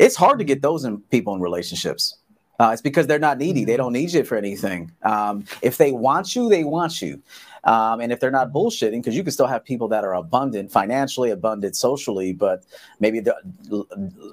it's 0.00 0.16
hard 0.16 0.38
to 0.38 0.44
get 0.44 0.62
those 0.62 0.84
in, 0.84 0.98
people 1.10 1.34
in 1.34 1.40
relationships. 1.40 2.16
Uh, 2.58 2.70
it's 2.72 2.82
because 2.82 3.06
they're 3.06 3.18
not 3.18 3.38
needy. 3.38 3.64
They 3.64 3.76
don't 3.76 3.92
need 3.92 4.12
you 4.12 4.22
for 4.24 4.36
anything. 4.36 4.92
Um, 5.02 5.44
if 5.62 5.78
they 5.78 5.92
want 5.92 6.36
you, 6.36 6.48
they 6.48 6.64
want 6.64 7.00
you. 7.00 7.22
Um, 7.64 8.00
and 8.00 8.12
if 8.12 8.20
they're 8.20 8.30
not 8.30 8.52
bullshitting, 8.52 9.00
because 9.00 9.14
you 9.14 9.22
can 9.22 9.32
still 9.32 9.46
have 9.46 9.64
people 9.64 9.88
that 9.88 10.04
are 10.04 10.14
abundant, 10.14 10.72
financially 10.72 11.30
abundant, 11.30 11.76
socially, 11.76 12.32
but 12.32 12.64
maybe 13.00 13.22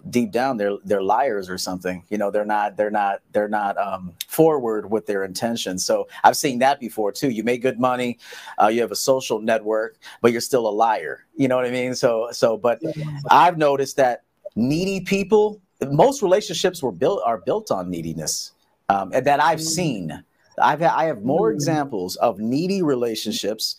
deep 0.10 0.32
down 0.32 0.58
they're 0.58 0.78
they're 0.86 1.02
liars 1.02 1.50
or 1.50 1.58
something. 1.58 2.04
You 2.10 2.18
know, 2.18 2.32
they're 2.32 2.46
not 2.46 2.78
they're 2.78 2.92
not 2.92 3.20
they're 3.34 3.50
not 3.50 3.78
um, 3.78 4.14
forward 4.28 4.92
with 4.92 5.06
their 5.08 5.24
intentions. 5.24 5.86
So 5.86 6.08
I've 6.24 6.38
seen 6.38 6.60
that 6.60 6.80
before 6.80 7.12
too. 7.12 7.30
You 7.30 7.44
make 7.44 7.62
good 7.62 7.80
money, 7.80 8.18
uh, 8.62 8.68
you 8.68 8.82
have 8.82 8.92
a 8.92 8.96
social 8.96 9.42
network, 9.42 9.98
but 10.22 10.32
you're 10.32 10.42
still 10.42 10.68
a 10.68 10.72
liar. 10.72 11.26
You 11.36 11.48
know 11.50 11.58
what 11.58 11.66
I 11.66 11.72
mean? 11.72 11.96
So 11.96 12.30
so, 12.32 12.58
but 12.58 12.82
I've 13.30 13.58
noticed 13.58 13.98
that 13.98 14.24
needy 14.58 15.00
people 15.00 15.62
most 15.92 16.24
relationships 16.24 16.82
were 16.82 16.92
built 16.92 17.22
are 17.24 17.38
built 17.38 17.70
on 17.70 17.90
neediness 17.90 18.54
um, 18.90 19.12
and 19.14 19.26
that 19.26 19.40
i've 19.40 19.60
mm. 19.60 19.66
seen 19.66 20.24
i've 20.62 20.82
i 20.82 21.06
have 21.06 21.22
more 21.22 21.52
mm. 21.52 21.54
examples 21.54 22.16
of 22.18 22.40
needy 22.40 22.82
relationships 22.82 23.78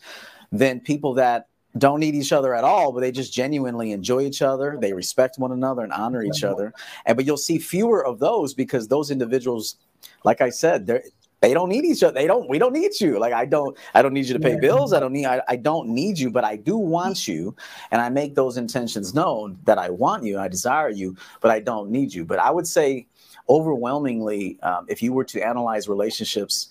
than 0.52 0.78
people 0.78 1.12
that 1.14 1.48
don't 1.76 2.00
need 2.00 2.14
each 2.14 2.32
other 2.32 2.54
at 2.54 2.62
all 2.62 2.92
but 2.92 3.00
they 3.00 3.10
just 3.10 3.32
genuinely 3.32 3.90
enjoy 3.90 4.22
each 4.22 4.40
other 4.40 4.78
they 4.80 4.92
respect 4.92 5.36
one 5.36 5.50
another 5.50 5.82
and 5.82 5.92
honor 5.92 6.22
each 6.22 6.44
other 6.44 6.72
and 7.06 7.16
but 7.16 7.26
you'll 7.26 7.36
see 7.36 7.58
fewer 7.58 8.04
of 8.06 8.20
those 8.20 8.54
because 8.54 8.86
those 8.86 9.10
individuals 9.10 9.76
like 10.24 10.40
i 10.40 10.48
said 10.48 10.86
they're 10.86 11.02
they 11.40 11.54
don't 11.54 11.68
need 11.68 11.84
each 11.84 12.02
other. 12.02 12.14
They 12.14 12.26
don't. 12.26 12.48
We 12.48 12.58
don't 12.58 12.72
need 12.72 12.92
you. 13.00 13.18
Like 13.18 13.32
I 13.32 13.44
don't. 13.44 13.76
I 13.94 14.02
don't 14.02 14.12
need 14.12 14.26
you 14.26 14.34
to 14.34 14.40
pay 14.40 14.58
bills. 14.58 14.92
I 14.92 15.00
don't 15.00 15.12
need. 15.12 15.26
I, 15.26 15.40
I 15.48 15.56
don't 15.56 15.88
need 15.88 16.18
you. 16.18 16.30
But 16.30 16.44
I 16.44 16.56
do 16.56 16.76
want 16.76 17.28
you, 17.28 17.54
and 17.90 18.00
I 18.00 18.08
make 18.08 18.34
those 18.34 18.56
intentions 18.56 19.14
known 19.14 19.58
that 19.64 19.78
I 19.78 19.90
want 19.90 20.24
you. 20.24 20.38
I 20.38 20.48
desire 20.48 20.90
you, 20.90 21.16
but 21.40 21.50
I 21.50 21.60
don't 21.60 21.90
need 21.90 22.12
you. 22.12 22.24
But 22.24 22.40
I 22.40 22.50
would 22.50 22.66
say, 22.66 23.06
overwhelmingly, 23.48 24.58
um, 24.62 24.86
if 24.88 25.00
you 25.00 25.12
were 25.12 25.24
to 25.24 25.40
analyze 25.40 25.88
relationships, 25.88 26.70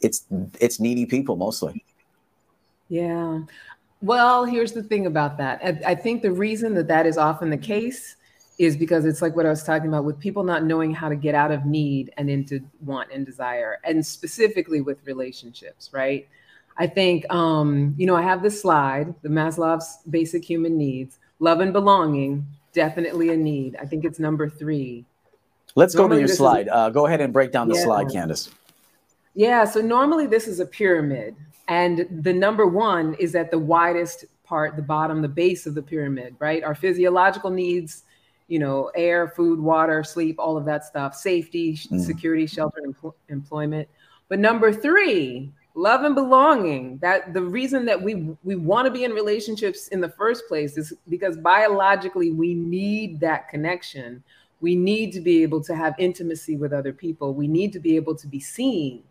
it's 0.00 0.26
it's 0.60 0.78
needy 0.78 1.06
people 1.06 1.36
mostly. 1.36 1.84
Yeah. 2.88 3.40
Well, 4.02 4.44
here's 4.44 4.72
the 4.72 4.82
thing 4.82 5.06
about 5.06 5.36
that. 5.38 5.60
I, 5.64 5.92
I 5.92 5.94
think 5.96 6.22
the 6.22 6.30
reason 6.30 6.74
that 6.74 6.86
that 6.86 7.06
is 7.06 7.18
often 7.18 7.50
the 7.50 7.56
case 7.56 8.16
is 8.58 8.76
because 8.76 9.04
it's 9.04 9.20
like 9.20 9.36
what 9.36 9.44
I 9.44 9.50
was 9.50 9.62
talking 9.62 9.88
about 9.88 10.04
with 10.04 10.18
people 10.18 10.42
not 10.42 10.64
knowing 10.64 10.94
how 10.94 11.08
to 11.08 11.16
get 11.16 11.34
out 11.34 11.50
of 11.50 11.66
need 11.66 12.12
and 12.16 12.30
into 12.30 12.60
want 12.80 13.10
and 13.12 13.26
desire, 13.26 13.78
and 13.84 14.04
specifically 14.04 14.80
with 14.80 14.98
relationships, 15.04 15.90
right? 15.92 16.26
I 16.78 16.86
think, 16.86 17.30
um, 17.32 17.94
you 17.96 18.06
know, 18.06 18.16
I 18.16 18.22
have 18.22 18.42
this 18.42 18.60
slide, 18.60 19.14
the 19.22 19.28
Maslow's 19.28 19.98
basic 20.08 20.44
human 20.44 20.76
needs, 20.76 21.18
love 21.38 21.60
and 21.60 21.72
belonging, 21.72 22.46
definitely 22.72 23.30
a 23.30 23.36
need. 23.36 23.76
I 23.76 23.86
think 23.86 24.04
it's 24.04 24.18
number 24.18 24.48
three. 24.48 25.04
Let's 25.74 25.94
normally 25.94 26.20
go 26.20 26.26
to 26.26 26.28
your 26.28 26.36
slide. 26.36 26.66
Is, 26.66 26.72
uh, 26.72 26.90
go 26.90 27.06
ahead 27.06 27.20
and 27.20 27.32
break 27.32 27.52
down 27.52 27.68
the 27.68 27.76
yeah. 27.76 27.84
slide, 27.84 28.06
Candice. 28.08 28.50
Yeah, 29.34 29.64
so 29.64 29.80
normally 29.80 30.26
this 30.26 30.48
is 30.48 30.60
a 30.60 30.66
pyramid, 30.66 31.36
and 31.68 32.06
the 32.22 32.32
number 32.32 32.66
one 32.66 33.14
is 33.14 33.34
at 33.34 33.50
the 33.50 33.58
widest 33.58 34.24
part, 34.44 34.76
the 34.76 34.82
bottom, 34.82 35.20
the 35.20 35.28
base 35.28 35.66
of 35.66 35.74
the 35.74 35.82
pyramid, 35.82 36.36
right? 36.38 36.64
Our 36.64 36.74
physiological 36.74 37.50
needs, 37.50 38.04
you 38.48 38.58
know, 38.58 38.90
air, 38.94 39.28
food, 39.28 39.58
water, 39.58 40.04
sleep, 40.04 40.36
all 40.38 40.56
of 40.56 40.64
that 40.64 40.84
stuff, 40.84 41.14
safety, 41.14 41.74
mm. 41.74 42.00
security, 42.00 42.46
shelter, 42.46 42.80
empl- 42.86 43.14
employment. 43.28 43.88
But 44.28 44.38
number 44.38 44.72
three, 44.72 45.52
love 45.74 46.04
and 46.04 46.14
belonging. 46.14 46.98
That 46.98 47.34
the 47.34 47.42
reason 47.42 47.84
that 47.86 48.00
we 48.00 48.36
we 48.44 48.56
want 48.56 48.86
to 48.86 48.92
be 48.92 49.04
in 49.04 49.12
relationships 49.12 49.88
in 49.88 50.00
the 50.00 50.08
first 50.10 50.46
place 50.48 50.76
is 50.76 50.92
because 51.08 51.36
biologically 51.36 52.30
we 52.30 52.54
need 52.54 53.20
that 53.20 53.48
connection. 53.48 54.22
We 54.60 54.74
need 54.74 55.12
to 55.12 55.20
be 55.20 55.42
able 55.42 55.62
to 55.64 55.74
have 55.74 55.94
intimacy 55.98 56.56
with 56.56 56.72
other 56.72 56.92
people. 56.92 57.34
We 57.34 57.46
need 57.46 57.72
to 57.74 57.80
be 57.80 57.96
able 57.96 58.14
to 58.16 58.26
be 58.26 58.40
seen 58.40 59.02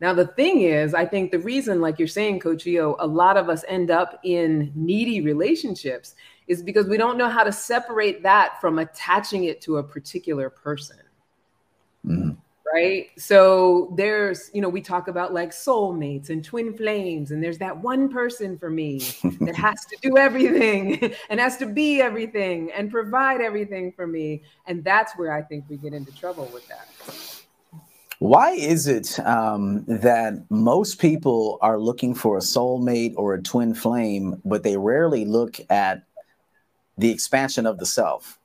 now, 0.00 0.12
the 0.12 0.26
thing 0.26 0.60
is, 0.60 0.92
I 0.92 1.06
think 1.06 1.30
the 1.30 1.38
reason, 1.38 1.80
like 1.80 1.98
you're 1.98 2.06
saying, 2.06 2.40
Coach 2.40 2.66
Eo, 2.66 2.96
a 2.98 3.06
lot 3.06 3.38
of 3.38 3.48
us 3.48 3.64
end 3.66 3.90
up 3.90 4.20
in 4.24 4.70
needy 4.74 5.22
relationships 5.22 6.14
is 6.48 6.62
because 6.62 6.86
we 6.86 6.96
don't 6.96 7.18
know 7.18 7.28
how 7.28 7.44
to 7.44 7.52
separate 7.52 8.22
that 8.22 8.60
from 8.60 8.78
attaching 8.78 9.44
it 9.44 9.60
to 9.62 9.78
a 9.78 9.82
particular 9.82 10.48
person. 10.50 10.98
Mm-hmm. 12.04 12.30
Right. 12.74 13.10
So 13.16 13.94
there's, 13.96 14.50
you 14.52 14.60
know, 14.60 14.68
we 14.68 14.80
talk 14.80 15.06
about 15.06 15.32
like 15.32 15.50
soulmates 15.50 16.30
and 16.30 16.44
twin 16.44 16.74
flames, 16.76 17.30
and 17.30 17.42
there's 17.42 17.58
that 17.58 17.76
one 17.76 18.08
person 18.08 18.58
for 18.58 18.68
me 18.68 18.98
that 19.40 19.54
has 19.56 19.84
to 19.86 19.96
do 20.02 20.18
everything 20.18 21.14
and 21.30 21.38
has 21.38 21.56
to 21.58 21.66
be 21.66 22.00
everything 22.00 22.72
and 22.72 22.90
provide 22.90 23.40
everything 23.40 23.92
for 23.92 24.06
me. 24.06 24.42
And 24.66 24.82
that's 24.82 25.16
where 25.16 25.32
I 25.32 25.42
think 25.42 25.64
we 25.68 25.76
get 25.76 25.94
into 25.94 26.12
trouble 26.16 26.50
with 26.52 26.66
that. 26.68 26.88
Why 28.18 28.52
is 28.52 28.86
it 28.86 29.18
um, 29.20 29.84
that 29.86 30.44
most 30.50 30.98
people 30.98 31.58
are 31.60 31.78
looking 31.78 32.14
for 32.14 32.38
a 32.38 32.40
soulmate 32.40 33.14
or 33.16 33.34
a 33.34 33.42
twin 33.42 33.74
flame, 33.74 34.40
but 34.44 34.62
they 34.62 34.76
rarely 34.76 35.24
look 35.24 35.60
at 35.70 36.05
the 36.98 37.10
expansion 37.10 37.66
of 37.66 37.78
the 37.78 37.86
self? 37.86 38.38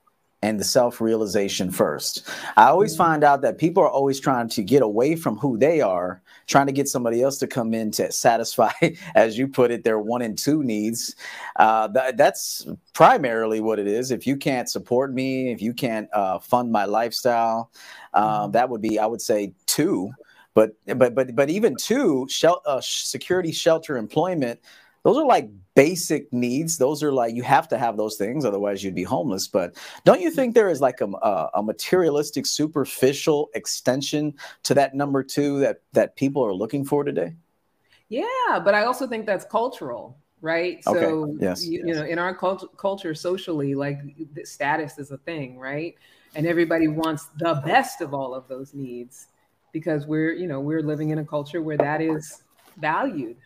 and 0.43 0.59
the 0.59 0.63
self 0.63 0.99
realization 1.01 1.71
first. 1.71 2.27
I 2.57 2.65
always 2.65 2.93
mm-hmm. 2.93 3.03
find 3.03 3.23
out 3.23 3.41
that 3.41 3.57
people 3.57 3.83
are 3.83 3.89
always 3.89 4.19
trying 4.19 4.49
to 4.49 4.63
get 4.63 4.81
away 4.81 5.15
from 5.15 5.37
who 5.37 5.57
they 5.57 5.81
are, 5.81 6.21
trying 6.47 6.65
to 6.67 6.71
get 6.71 6.87
somebody 6.87 7.21
else 7.21 7.37
to 7.39 7.47
come 7.47 7.73
in 7.73 7.91
to 7.91 8.11
satisfy, 8.11 8.71
as 9.15 9.37
you 9.37 9.47
put 9.47 9.71
it, 9.71 9.83
their 9.83 9.99
one 9.99 10.21
and 10.21 10.37
two 10.37 10.63
needs. 10.63 11.15
Uh, 11.57 11.87
th- 11.87 12.15
that's 12.15 12.67
primarily 12.93 13.61
what 13.61 13.79
it 13.79 13.87
is. 13.87 14.11
If 14.11 14.25
you 14.25 14.35
can't 14.35 14.69
support 14.69 15.13
me, 15.13 15.51
if 15.51 15.61
you 15.61 15.73
can't 15.73 16.09
uh, 16.13 16.39
fund 16.39 16.71
my 16.71 16.85
lifestyle, 16.85 17.71
mm-hmm. 18.15 18.51
that 18.51 18.69
would 18.69 18.81
be, 18.81 18.99
I 18.99 19.05
would 19.05 19.21
say, 19.21 19.53
two. 19.67 20.11
But 20.53 20.71
but 20.85 21.15
but 21.15 21.33
but 21.33 21.49
even 21.49 21.77
two, 21.77 22.27
shel- 22.29 22.61
uh, 22.65 22.81
security, 22.81 23.53
shelter, 23.53 23.95
employment 23.95 24.59
those 25.03 25.17
are 25.17 25.25
like 25.25 25.49
basic 25.75 26.31
needs. 26.31 26.77
Those 26.77 27.01
are 27.01 27.11
like 27.11 27.33
you 27.33 27.43
have 27.43 27.67
to 27.69 27.77
have 27.77 27.97
those 27.97 28.17
things 28.17 28.45
otherwise 28.45 28.83
you'd 28.83 28.95
be 28.95 29.03
homeless. 29.03 29.47
But 29.47 29.75
don't 30.05 30.21
you 30.21 30.31
think 30.31 30.53
there 30.53 30.69
is 30.69 30.81
like 30.81 31.01
a, 31.01 31.07
a, 31.53 31.63
materialistic 31.63 32.45
superficial 32.45 33.49
extension 33.53 34.33
to 34.63 34.73
that 34.73 34.93
number 34.93 35.23
two 35.23 35.59
that 35.59 35.81
that 35.93 36.15
people 36.15 36.45
are 36.45 36.53
looking 36.53 36.85
for 36.85 37.03
today? 37.03 37.33
Yeah 38.09 38.59
but 38.65 38.75
i 38.75 38.83
also 38.83 39.07
think 39.07 39.25
that's 39.25 39.45
cultural 39.45 40.17
right? 40.41 40.81
Okay. 40.87 40.99
so 40.99 41.35
yes, 41.39 41.65
you, 41.65 41.83
yes. 41.85 41.87
you 41.87 41.93
know 41.93 42.05
in 42.05 42.19
our 42.19 42.35
cult- 42.35 42.75
culture 42.77 43.13
socially 43.13 43.75
like 43.75 43.99
status 44.43 44.97
is 44.97 45.11
a 45.11 45.17
thing 45.19 45.57
right? 45.57 45.95
And 46.35 46.47
everybody 46.47 46.87
wants 46.87 47.27
the 47.37 47.61
best 47.65 48.01
of 48.01 48.13
all 48.13 48.33
of 48.33 48.47
those 48.47 48.73
needs 48.73 49.27
because 49.71 50.05
we're 50.05 50.33
you 50.33 50.47
know 50.47 50.59
we're 50.59 50.81
living 50.81 51.09
in 51.09 51.19
a 51.19 51.25
culture 51.25 51.61
where 51.61 51.77
that 51.77 52.01
is 52.01 52.43
valued 52.77 53.37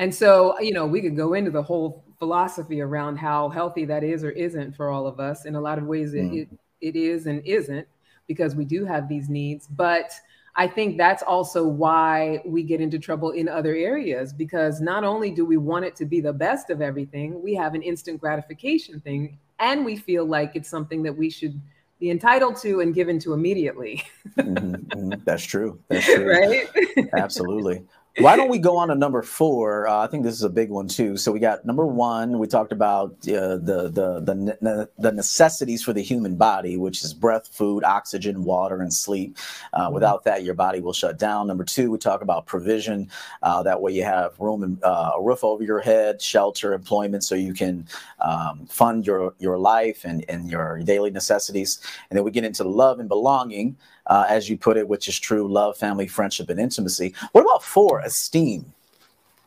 and 0.00 0.14
so, 0.14 0.58
you 0.60 0.72
know, 0.72 0.86
we 0.86 1.02
could 1.02 1.14
go 1.14 1.34
into 1.34 1.50
the 1.50 1.62
whole 1.62 2.02
philosophy 2.18 2.80
around 2.80 3.18
how 3.18 3.50
healthy 3.50 3.84
that 3.84 4.02
is 4.02 4.24
or 4.24 4.30
isn't 4.30 4.74
for 4.74 4.88
all 4.88 5.06
of 5.06 5.20
us. 5.20 5.44
In 5.44 5.56
a 5.56 5.60
lot 5.60 5.76
of 5.76 5.84
ways, 5.84 6.14
mm. 6.14 6.40
it, 6.40 6.48
it 6.80 6.96
is 6.96 7.26
and 7.26 7.44
isn't 7.44 7.86
because 8.26 8.54
we 8.54 8.64
do 8.64 8.86
have 8.86 9.10
these 9.10 9.28
needs. 9.28 9.66
But 9.66 10.10
I 10.56 10.68
think 10.68 10.96
that's 10.96 11.22
also 11.22 11.66
why 11.68 12.40
we 12.46 12.62
get 12.62 12.80
into 12.80 12.98
trouble 12.98 13.32
in 13.32 13.46
other 13.46 13.74
areas 13.74 14.32
because 14.32 14.80
not 14.80 15.04
only 15.04 15.30
do 15.30 15.44
we 15.44 15.58
want 15.58 15.84
it 15.84 15.96
to 15.96 16.06
be 16.06 16.22
the 16.22 16.32
best 16.32 16.70
of 16.70 16.80
everything, 16.80 17.42
we 17.42 17.54
have 17.56 17.74
an 17.74 17.82
instant 17.82 18.22
gratification 18.22 19.00
thing, 19.00 19.38
and 19.58 19.84
we 19.84 19.96
feel 19.96 20.24
like 20.24 20.52
it's 20.54 20.70
something 20.70 21.02
that 21.02 21.14
we 21.14 21.28
should 21.28 21.60
be 21.98 22.08
entitled 22.08 22.56
to 22.62 22.80
and 22.80 22.94
given 22.94 23.18
to 23.18 23.34
immediately. 23.34 24.02
mm-hmm, 24.38 24.76
mm-hmm. 24.76 25.22
That's 25.26 25.44
true. 25.44 25.78
That's 25.88 26.06
true. 26.14 26.26
Right? 26.26 26.66
Absolutely. 27.12 27.84
Why 28.18 28.36
don't 28.36 28.48
we 28.48 28.58
go 28.58 28.76
on 28.76 28.88
to 28.88 28.94
number 28.96 29.22
four? 29.22 29.86
Uh, 29.86 29.98
I 29.98 30.06
think 30.08 30.24
this 30.24 30.34
is 30.34 30.42
a 30.42 30.50
big 30.50 30.68
one 30.68 30.88
too. 30.88 31.16
So 31.16 31.30
we 31.30 31.38
got 31.38 31.64
number 31.64 31.86
one. 31.86 32.38
We 32.38 32.48
talked 32.48 32.72
about 32.72 33.12
uh, 33.28 33.56
the 33.56 33.90
the 33.92 34.20
the 34.20 34.90
the 34.98 35.12
necessities 35.12 35.82
for 35.82 35.92
the 35.92 36.02
human 36.02 36.36
body, 36.36 36.76
which 36.76 37.04
is 37.04 37.14
breath, 37.14 37.46
food, 37.48 37.84
oxygen, 37.84 38.42
water, 38.44 38.80
and 38.80 38.92
sleep. 38.92 39.38
Uh, 39.72 39.84
mm-hmm. 39.84 39.94
Without 39.94 40.24
that, 40.24 40.42
your 40.42 40.54
body 40.54 40.80
will 40.80 40.92
shut 40.92 41.18
down. 41.18 41.46
Number 41.46 41.64
two, 41.64 41.92
we 41.92 41.98
talk 41.98 42.20
about 42.20 42.46
provision. 42.46 43.08
Uh, 43.42 43.62
that 43.62 43.80
way, 43.80 43.92
you 43.92 44.02
have 44.02 44.38
room 44.40 44.64
and 44.64 44.82
uh, 44.82 45.12
a 45.16 45.22
roof 45.22 45.44
over 45.44 45.62
your 45.62 45.80
head, 45.80 46.20
shelter, 46.20 46.74
employment, 46.74 47.22
so 47.22 47.36
you 47.36 47.54
can 47.54 47.86
um, 48.18 48.66
fund 48.66 49.06
your 49.06 49.34
your 49.38 49.56
life 49.56 50.04
and 50.04 50.24
and 50.28 50.50
your 50.50 50.80
daily 50.80 51.10
necessities. 51.10 51.80
And 52.10 52.16
then 52.16 52.24
we 52.24 52.32
get 52.32 52.44
into 52.44 52.64
love 52.64 52.98
and 52.98 53.08
belonging 53.08 53.76
uh, 54.10 54.26
as 54.28 54.50
you 54.50 54.58
put 54.58 54.76
it, 54.76 54.86
which 54.86 55.08
is 55.08 55.18
true 55.18 55.50
love, 55.50 55.76
family, 55.78 56.08
friendship, 56.08 56.50
and 56.50 56.60
intimacy. 56.60 57.14
What 57.32 57.42
about 57.42 57.62
four, 57.62 58.00
esteem? 58.00 58.72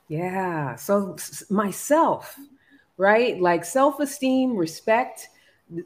Yeah. 0.08 0.75
So 0.75 1.17
myself, 1.50 2.39
right? 2.98 3.39
Like 3.39 3.65
self 3.65 4.00
esteem, 4.00 4.55
respect 4.55 5.29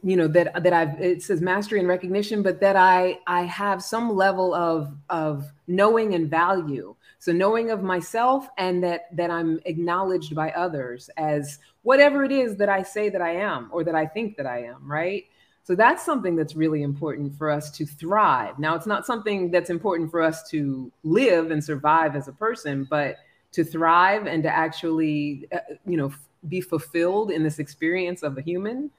you 0.04 0.18
know 0.18 0.28
that 0.28 0.64
that 0.64 0.74
i've 0.74 1.00
it 1.00 1.22
says 1.22 1.40
mastery 1.40 1.80
and 1.80 1.88
recognition 1.88 2.42
but 2.42 2.60
that 2.60 2.76
i 2.76 3.18
i 3.28 3.44
have 3.44 3.82
some 3.82 4.16
level 4.16 4.54
of 4.54 4.94
of 5.10 5.50
knowing 5.68 6.16
and 6.16 6.30
value 6.30 6.96
so 7.20 7.32
knowing 7.32 7.70
of 7.70 7.84
myself 7.84 8.50
and 8.58 8.84
that 8.84 9.16
that 9.16 9.30
i'm 9.30 9.60
acknowledged 9.66 10.36
by 10.36 10.50
others 10.52 11.10
as 11.18 11.60
whatever 11.84 12.24
it 12.24 12.32
is 12.32 12.58
that 12.58 12.70
i 12.70 12.82
say 12.82 13.08
that 13.08 13.22
i 13.22 13.32
am 13.32 13.70
or 13.72 13.84
that 13.84 13.96
i 13.96 14.06
think 14.06 14.36
that 14.36 14.48
i 14.48 14.62
am 14.64 14.82
right 14.84 15.26
so 15.68 15.76
that's 15.76 16.06
something 16.06 16.38
that's 16.38 16.56
really 16.56 16.82
important 16.82 17.38
for 17.38 17.52
us 17.52 17.70
to 17.72 17.86
thrive. 17.86 18.58
Now, 18.58 18.74
it's 18.76 18.88
not 18.88 19.06
something 19.06 19.52
that's 19.52 19.70
important 19.70 20.10
for 20.10 20.22
us 20.22 20.50
to 20.52 20.90
live 21.04 21.52
and 21.52 21.62
survive 21.62 22.16
as 22.16 22.30
a 22.30 22.32
person, 22.32 22.88
but 22.90 23.18
to 23.52 23.66
thrive 23.66 24.28
and 24.28 24.42
to 24.44 24.50
actually, 24.50 25.46
uh, 25.52 25.58
you 25.86 25.98
know, 25.98 26.14
be 26.48 26.62
fulfilled 26.62 27.32
in 27.32 27.44
this 27.44 27.60
experience 27.60 28.24
of 28.24 28.38
a 28.38 28.42
human. 28.42 28.90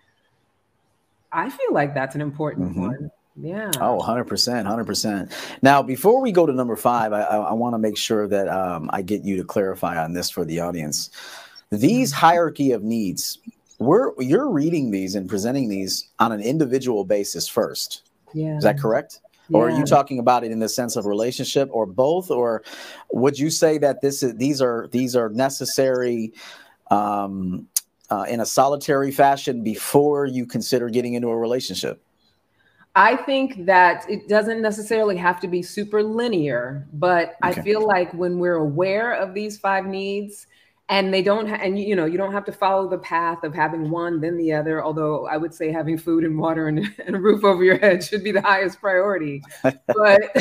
I 1.33 1.49
feel 1.49 1.73
like 1.73 1.95
that's 1.95 2.15
an 2.15 2.21
important 2.21 2.69
mm-hmm. 2.69 2.81
one. 2.83 3.11
Yeah. 3.41 3.71
Oh, 3.81 3.99
100%. 4.07 4.27
100%. 4.27 5.33
Now, 5.63 5.81
before 5.81 6.21
we 6.21 6.33
go 6.33 6.45
to 6.45 6.53
number 6.53 6.77
five, 6.77 7.15
I, 7.15 7.23
I, 7.23 7.37
I 7.37 7.53
want 7.55 7.77
to 7.77 7.79
make 7.79 7.97
sure 7.97 8.29
that 8.29 8.47
um, 8.47 8.91
I 8.93 9.01
get 9.01 9.25
you 9.25 9.39
to 9.39 9.45
clarify 9.45 9.97
on 10.05 10.13
this 10.13 10.29
for 10.29 10.45
the 10.45 10.61
audience. 10.61 11.09
These 11.71 12.13
mm-hmm. 12.13 12.27
hierarchy 12.27 12.73
of 12.73 12.83
needs, 12.83 13.39
we're 13.79 14.13
you're 14.21 14.51
reading 14.51 14.91
these 14.91 15.15
and 15.15 15.29
presenting 15.29 15.69
these 15.69 16.09
on 16.19 16.33
an 16.33 16.41
individual 16.41 17.05
basis 17.05 17.49
first. 17.49 18.03
Yeah. 18.35 18.57
Is 18.57 18.65
that 18.65 18.79
correct? 18.79 19.21
Yeah. 19.49 19.59
Or 19.59 19.69
are 19.69 19.79
you 19.79 19.85
talking 19.85 20.19
about 20.19 20.45
it 20.45 20.51
in 20.51 20.59
the 20.59 20.69
sense 20.69 20.97
of 20.97 21.07
relationship 21.07 21.71
or 21.73 21.87
both? 21.87 22.31
Or 22.31 22.63
would 23.13 23.39
you 23.39 23.51
say 23.51 23.79
that 23.79 24.03
this 24.03 24.23
is 24.23 24.35
these 24.37 24.61
are 24.61 24.89
these 24.91 25.17
are 25.17 25.29
necessary 25.31 26.33
um, 26.91 27.67
uh, 28.11 28.27
in 28.29 28.41
a 28.41 28.47
solitary 28.47 29.11
fashion 29.11 29.63
before 29.63 30.27
you 30.27 30.45
consider 30.45 30.91
getting 30.91 31.15
into 31.15 31.29
a 31.29 31.37
relationship? 31.37 32.03
I 32.97 33.17
think 33.17 33.67
that 33.67 34.11
it 34.11 34.29
doesn't 34.29 34.61
necessarily 34.61 35.17
have 35.17 35.39
to 35.41 35.47
be 35.47 35.63
super 35.63 36.03
linear, 36.03 36.87
but 36.95 37.37
okay. 37.45 37.61
I 37.61 37.63
feel 37.63 37.87
like 37.87 38.13
when 38.13 38.41
we're 38.41 38.57
aware 38.57 39.13
of 39.13 39.35
these 39.35 39.57
five 39.57 39.87
needs, 39.87 40.49
and 40.89 41.13
they 41.13 41.23
don't 41.23 41.49
ha- 41.49 41.59
and 41.61 41.79
you 41.79 41.95
know 41.95 42.05
you 42.05 42.17
don't 42.17 42.33
have 42.33 42.45
to 42.45 42.53
follow 42.53 42.89
the 42.89 42.99
path 42.99 43.45
of 43.45 43.55
having 43.55 43.91
one 43.91 44.21
then 44.21 44.37
the 44.37 44.53
other 44.53 44.83
although 44.83 45.27
i 45.27 45.37
would 45.37 45.53
say 45.53 45.71
having 45.71 45.99
food 45.99 46.25
and 46.25 46.39
water 46.39 46.69
and, 46.69 46.79
and 47.07 47.17
a 47.17 47.19
roof 47.19 47.45
over 47.45 47.63
your 47.63 47.79
head 47.79 48.03
should 48.03 48.25
be 48.25 48.33
the 48.33 48.43
highest 48.43 48.81
priority. 48.81 49.43
But 49.63 49.79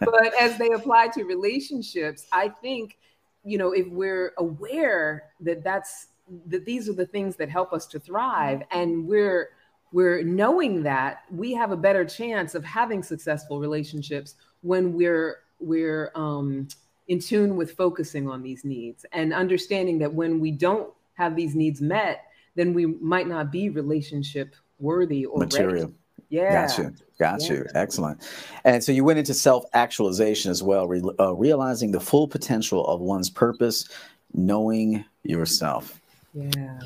but 0.00 0.40
as 0.40 0.58
they 0.58 0.70
apply 0.70 1.08
to 1.08 1.24
relationships 1.24 2.26
i 2.32 2.48
think 2.48 2.98
you 3.44 3.58
know 3.58 3.72
if 3.72 3.86
we're 3.88 4.32
aware 4.38 5.30
that 5.40 5.62
that's 5.62 6.08
that 6.46 6.64
these 6.64 6.88
are 6.88 6.94
the 6.94 7.06
things 7.06 7.36
that 7.36 7.48
help 7.48 7.72
us 7.72 7.86
to 7.86 7.98
thrive 7.98 8.62
and 8.70 9.06
we're 9.06 9.50
we're 9.90 10.22
knowing 10.22 10.82
that 10.82 11.22
we 11.30 11.54
have 11.54 11.72
a 11.72 11.76
better 11.76 12.04
chance 12.04 12.54
of 12.54 12.64
having 12.64 13.02
successful 13.02 13.58
relationships 13.58 14.34
when 14.60 14.92
we're 14.92 15.38
we're 15.60 16.12
um, 16.14 16.68
in 17.08 17.18
tune 17.18 17.56
with 17.56 17.72
focusing 17.72 18.28
on 18.28 18.42
these 18.42 18.64
needs 18.64 19.04
and 19.12 19.32
understanding 19.32 19.98
that 19.98 20.12
when 20.12 20.38
we 20.40 20.50
don't 20.50 20.92
have 21.14 21.34
these 21.34 21.54
needs 21.54 21.80
met, 21.80 22.24
then 22.54 22.74
we 22.74 22.86
might 22.86 23.26
not 23.26 23.50
be 23.50 23.70
relationship 23.70 24.54
worthy 24.78 25.26
or 25.26 25.38
material. 25.40 25.86
Ready. 25.86 25.94
Yeah. 26.30 26.66
Got 26.66 26.78
you. 26.78 26.94
Got 27.18 27.42
yeah. 27.42 27.52
you. 27.52 27.66
Excellent. 27.74 28.28
And 28.64 28.84
so 28.84 28.92
you 28.92 29.04
went 29.04 29.18
into 29.18 29.34
self 29.34 29.64
actualization 29.72 30.50
as 30.50 30.62
well, 30.62 30.86
re- 30.86 31.02
uh, 31.18 31.34
realizing 31.34 31.90
the 31.90 32.00
full 32.00 32.28
potential 32.28 32.86
of 32.86 33.00
one's 33.00 33.30
purpose, 33.30 33.88
knowing 34.34 35.04
yourself. 35.22 36.00
Yeah. 36.34 36.80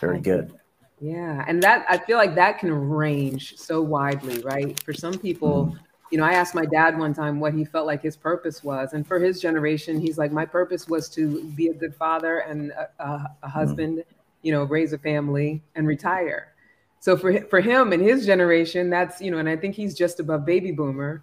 Very 0.00 0.20
good. 0.20 0.52
Yeah. 1.00 1.44
And 1.46 1.62
that, 1.62 1.86
I 1.88 1.98
feel 1.98 2.16
like 2.16 2.34
that 2.34 2.58
can 2.58 2.72
range 2.72 3.56
so 3.56 3.80
widely, 3.80 4.40
right? 4.40 4.82
For 4.82 4.92
some 4.92 5.16
people, 5.16 5.66
mm. 5.66 5.78
You 6.10 6.18
know, 6.18 6.24
I 6.24 6.32
asked 6.32 6.54
my 6.54 6.64
dad 6.64 6.98
one 6.98 7.12
time 7.14 7.40
what 7.40 7.54
he 7.54 7.64
felt 7.64 7.86
like 7.86 8.02
his 8.02 8.16
purpose 8.16 8.64
was. 8.64 8.92
And 8.94 9.06
for 9.06 9.18
his 9.18 9.40
generation, 9.40 10.00
he's 10.00 10.18
like, 10.18 10.32
my 10.32 10.46
purpose 10.46 10.88
was 10.88 11.08
to 11.10 11.44
be 11.50 11.68
a 11.68 11.74
good 11.74 11.94
father 11.94 12.38
and 12.38 12.70
a, 12.70 12.88
a, 12.98 13.36
a 13.42 13.46
mm. 13.46 13.50
husband, 13.50 13.98
mm. 13.98 14.04
you 14.42 14.52
know, 14.52 14.64
raise 14.64 14.92
a 14.92 14.98
family 14.98 15.62
and 15.74 15.86
retire 15.86 16.52
so 17.00 17.16
for 17.16 17.40
for 17.42 17.60
him 17.60 17.92
and 17.92 18.02
his 18.02 18.26
generation, 18.26 18.90
that's 18.90 19.20
you 19.20 19.30
know, 19.30 19.38
and 19.38 19.48
I 19.48 19.56
think 19.56 19.74
he's 19.74 19.94
just 19.94 20.20
above 20.20 20.44
baby 20.44 20.72
boomer. 20.72 21.22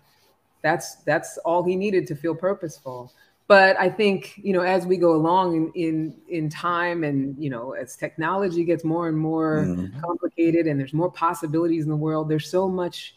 That's 0.62 0.96
that's 1.04 1.38
all 1.40 1.64
he 1.64 1.76
needed 1.76 2.08
to 2.08 2.16
feel 2.16 2.36
purposeful. 2.36 3.14
But 3.48 3.80
I 3.80 3.90
think 3.90 4.38
you 4.38 4.54
know, 4.54 4.62
as 4.62 4.86
we 4.86 4.98
go 4.98 5.14
along 5.14 5.56
in 5.56 5.72
in, 5.76 6.16
in 6.30 6.50
time, 6.50 7.04
and 7.04 7.36
you 7.38 7.50
know, 7.50 7.74
as 7.74 7.96
technology 7.96 8.64
gets 8.64 8.84
more 8.84 9.08
and 9.08 9.18
more 9.18 9.66
mm-hmm. 9.66 10.00
complicated, 10.00 10.66
and 10.66 10.80
there's 10.80 10.94
more 10.94 11.12
possibilities 11.12 11.84
in 11.84 11.90
the 11.90 11.96
world, 11.96 12.30
there's 12.30 12.50
so 12.50 12.70
much 12.70 13.16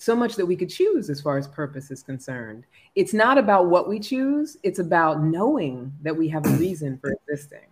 so 0.00 0.16
much 0.16 0.34
that 0.36 0.46
we 0.46 0.56
could 0.56 0.70
choose 0.70 1.10
as 1.10 1.20
far 1.20 1.36
as 1.36 1.46
purpose 1.46 1.90
is 1.90 2.02
concerned. 2.02 2.64
It's 2.94 3.12
not 3.12 3.36
about 3.36 3.66
what 3.66 3.86
we 3.86 4.00
choose, 4.00 4.56
it's 4.62 4.78
about 4.78 5.22
knowing 5.22 5.92
that 6.00 6.16
we 6.16 6.26
have 6.28 6.46
a 6.46 6.56
reason 6.56 6.98
for 6.98 7.12
existing 7.12 7.66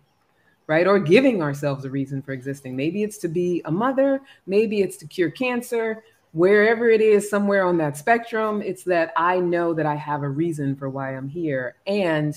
right? 0.67 0.87
Or 0.87 0.99
giving 0.99 1.43
ourselves 1.43 1.87
a 1.87 1.91
reason 1.91 2.21
for 2.21 2.33
existing. 2.33 2.77
Maybe 2.77 3.03
it's 3.03 3.17
to 3.19 3.29
be 3.29 3.63
a 3.65 3.71
mother, 3.71 4.21
maybe 4.47 4.83
it's 4.83 4.99
to 4.99 5.07
cure 5.07 5.31
cancer, 5.31 6.05
wherever 6.33 6.91
it 6.91 7.01
is, 7.01 7.31
somewhere 7.31 7.65
on 7.65 7.79
that 7.79 7.97
spectrum, 7.97 8.61
it's 8.61 8.85
that 8.85 9.15
I 9.17 9.41
know 9.41 9.73
that 9.73 9.87
I 9.87 9.95
have 9.95 10.23
a 10.23 10.29
reason 10.29 10.77
for 10.77 10.91
why 10.91 11.17
I'm 11.17 11.27
here. 11.27 11.77
And 11.87 12.35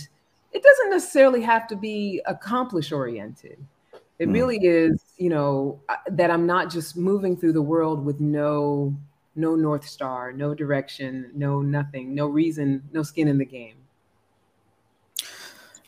it 0.53 0.63
doesn't 0.63 0.91
necessarily 0.91 1.41
have 1.41 1.67
to 1.67 1.75
be 1.75 2.21
accomplish 2.25 2.93
oriented. 2.93 3.57
It 4.17 4.29
mm. 4.29 4.33
really 4.33 4.59
is, 4.63 5.03
you 5.17 5.29
know, 5.29 5.81
uh, 5.89 5.97
that 6.11 6.31
I'm 6.31 6.45
not 6.45 6.69
just 6.69 6.95
moving 6.95 7.35
through 7.35 7.53
the 7.53 7.61
world 7.61 8.05
with 8.05 8.21
no 8.21 8.95
no 9.35 9.55
north 9.55 9.87
star, 9.87 10.31
no 10.31 10.53
direction, 10.53 11.31
no 11.33 11.61
nothing, 11.61 12.13
no 12.13 12.27
reason, 12.27 12.83
no 12.91 13.03
skin 13.03 13.27
in 13.27 13.37
the 13.37 13.45
game. 13.45 13.75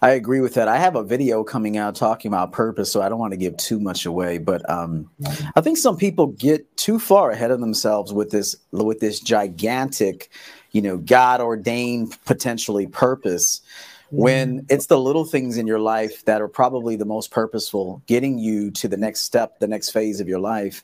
I 0.04 0.12
agree 0.12 0.42
with 0.42 0.54
that. 0.56 0.68
I 0.68 0.80
have 0.80 0.98
a 0.98 1.04
video 1.04 1.46
coming 1.46 1.78
out 1.78 1.96
talking 1.96 2.28
about 2.28 2.52
purpose, 2.52 2.92
so 2.92 3.02
I 3.02 3.08
don't 3.08 3.20
want 3.20 3.32
to 3.32 3.38
give 3.38 3.56
too 3.56 3.80
much 3.80 4.06
away. 4.06 4.38
But 4.38 4.70
um, 4.70 5.10
I 5.56 5.62
think 5.62 5.78
some 5.78 5.96
people 5.96 6.28
get 6.28 6.76
too 6.76 7.00
far 7.00 7.32
ahead 7.32 7.52
of 7.52 7.62
themselves 7.62 8.12
with 8.12 8.30
this 8.30 8.54
with 8.72 9.00
this 9.00 9.22
gigantic, 9.22 10.30
you 10.72 10.82
know, 10.82 10.98
God 10.98 11.40
ordained 11.40 12.18
potentially 12.26 12.86
purpose. 12.86 13.62
When 14.10 14.66
it's 14.70 14.88
the 14.88 15.00
little 15.00 15.26
things 15.26 15.58
in 15.58 15.66
your 15.66 15.80
life 15.80 16.24
that 16.26 16.42
are 16.42 16.50
probably 16.50 16.98
the 16.98 17.06
most 17.06 17.32
purposeful, 17.32 18.04
getting 18.06 18.38
you 18.38 18.72
to 18.72 18.88
the 18.88 18.98
next 18.98 19.22
step, 19.22 19.58
the 19.60 19.68
next 19.68 19.90
phase 19.90 20.20
of 20.20 20.28
your 20.28 20.40
life. 20.40 20.84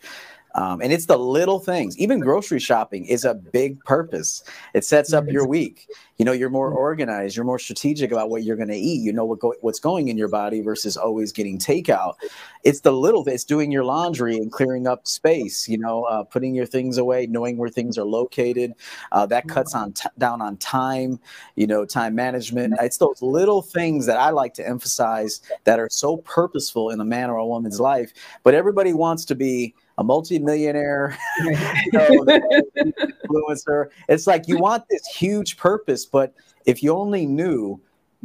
Um, 0.56 0.82
and 0.82 0.92
it's 0.92 1.06
the 1.06 1.18
little 1.18 1.60
things. 1.60 1.98
Even 1.98 2.20
grocery 2.20 2.60
shopping 2.60 3.06
is 3.06 3.26
a 3.26 3.34
big 3.34 3.80
purpose. 3.84 4.44
It 4.74 4.84
sets 4.84 5.14
up 5.14 5.28
your 5.28 5.48
week. 5.48 5.88
You 6.18 6.26
know, 6.26 6.34
you're 6.34 6.50
more 6.50 6.72
organized. 6.72 7.38
You're 7.38 7.46
more 7.46 7.60
strategic 7.60 8.12
about 8.12 8.30
what 8.30 8.44
you're 8.44 8.58
going 8.58 8.70
to 8.70 8.76
eat. 8.76 9.02
You 9.02 9.14
know 9.14 9.24
what 9.24 9.40
go- 9.40 9.56
what's 9.62 9.80
going 9.80 10.10
in 10.10 10.18
your 10.18 10.28
body 10.28 10.60
versus 10.62 10.98
always 10.98 11.32
getting 11.32 11.58
takeout. 11.58 12.16
It's 12.64 12.82
the 12.82 12.92
little. 12.92 13.26
It's 13.28 13.46
doing 13.46 13.72
your 13.72 13.86
laundry 13.86 14.36
and 14.36 14.52
clearing 14.52 14.86
up 14.86 15.08
space. 15.08 15.70
You 15.70 15.78
know, 15.78 16.04
uh, 16.04 16.24
putting 16.24 16.56
your 16.56 16.66
things 16.66 16.98
away, 16.98 17.28
knowing 17.28 17.58
where 17.58 17.70
things 17.70 17.98
are 17.98 18.04
located. 18.04 18.74
Uh, 19.14 19.26
that 19.28 19.48
cuts 19.48 19.74
on 19.74 19.94
t- 19.94 20.10
down 20.18 20.42
on 20.42 20.58
time. 20.58 21.20
You 21.56 21.68
know, 21.68 21.86
time 21.86 22.16
management. 22.16 22.74
It's 22.82 22.98
those 22.98 23.22
little 23.22 23.62
things 23.62 24.06
that 24.06 24.18
I 24.18 24.32
like 24.32 24.54
to 24.56 24.68
emphasize 24.68 25.42
that 25.64 25.80
are 25.80 25.90
so 25.90 26.18
purposeful 26.18 26.90
in 26.90 27.00
a 27.00 27.06
man 27.06 27.30
or 27.30 27.38
a 27.38 27.46
woman's 27.46 27.80
life. 27.80 28.12
But 28.44 28.56
everybody 28.56 28.94
wants 28.94 29.24
to 29.26 29.36
be 29.36 29.74
a 30.00 30.04
multimillionaire 30.04 31.16
you 31.40 31.52
know, 31.92 32.10
influencer. 33.30 33.88
It's 34.08 34.26
like 34.26 34.48
you 34.48 34.58
want 34.58 34.86
this 34.90 35.06
huge 35.06 35.58
purpose, 35.58 36.06
but 36.06 36.34
if 36.66 36.82
you 36.82 36.94
only 36.94 37.26
knew 37.26 37.80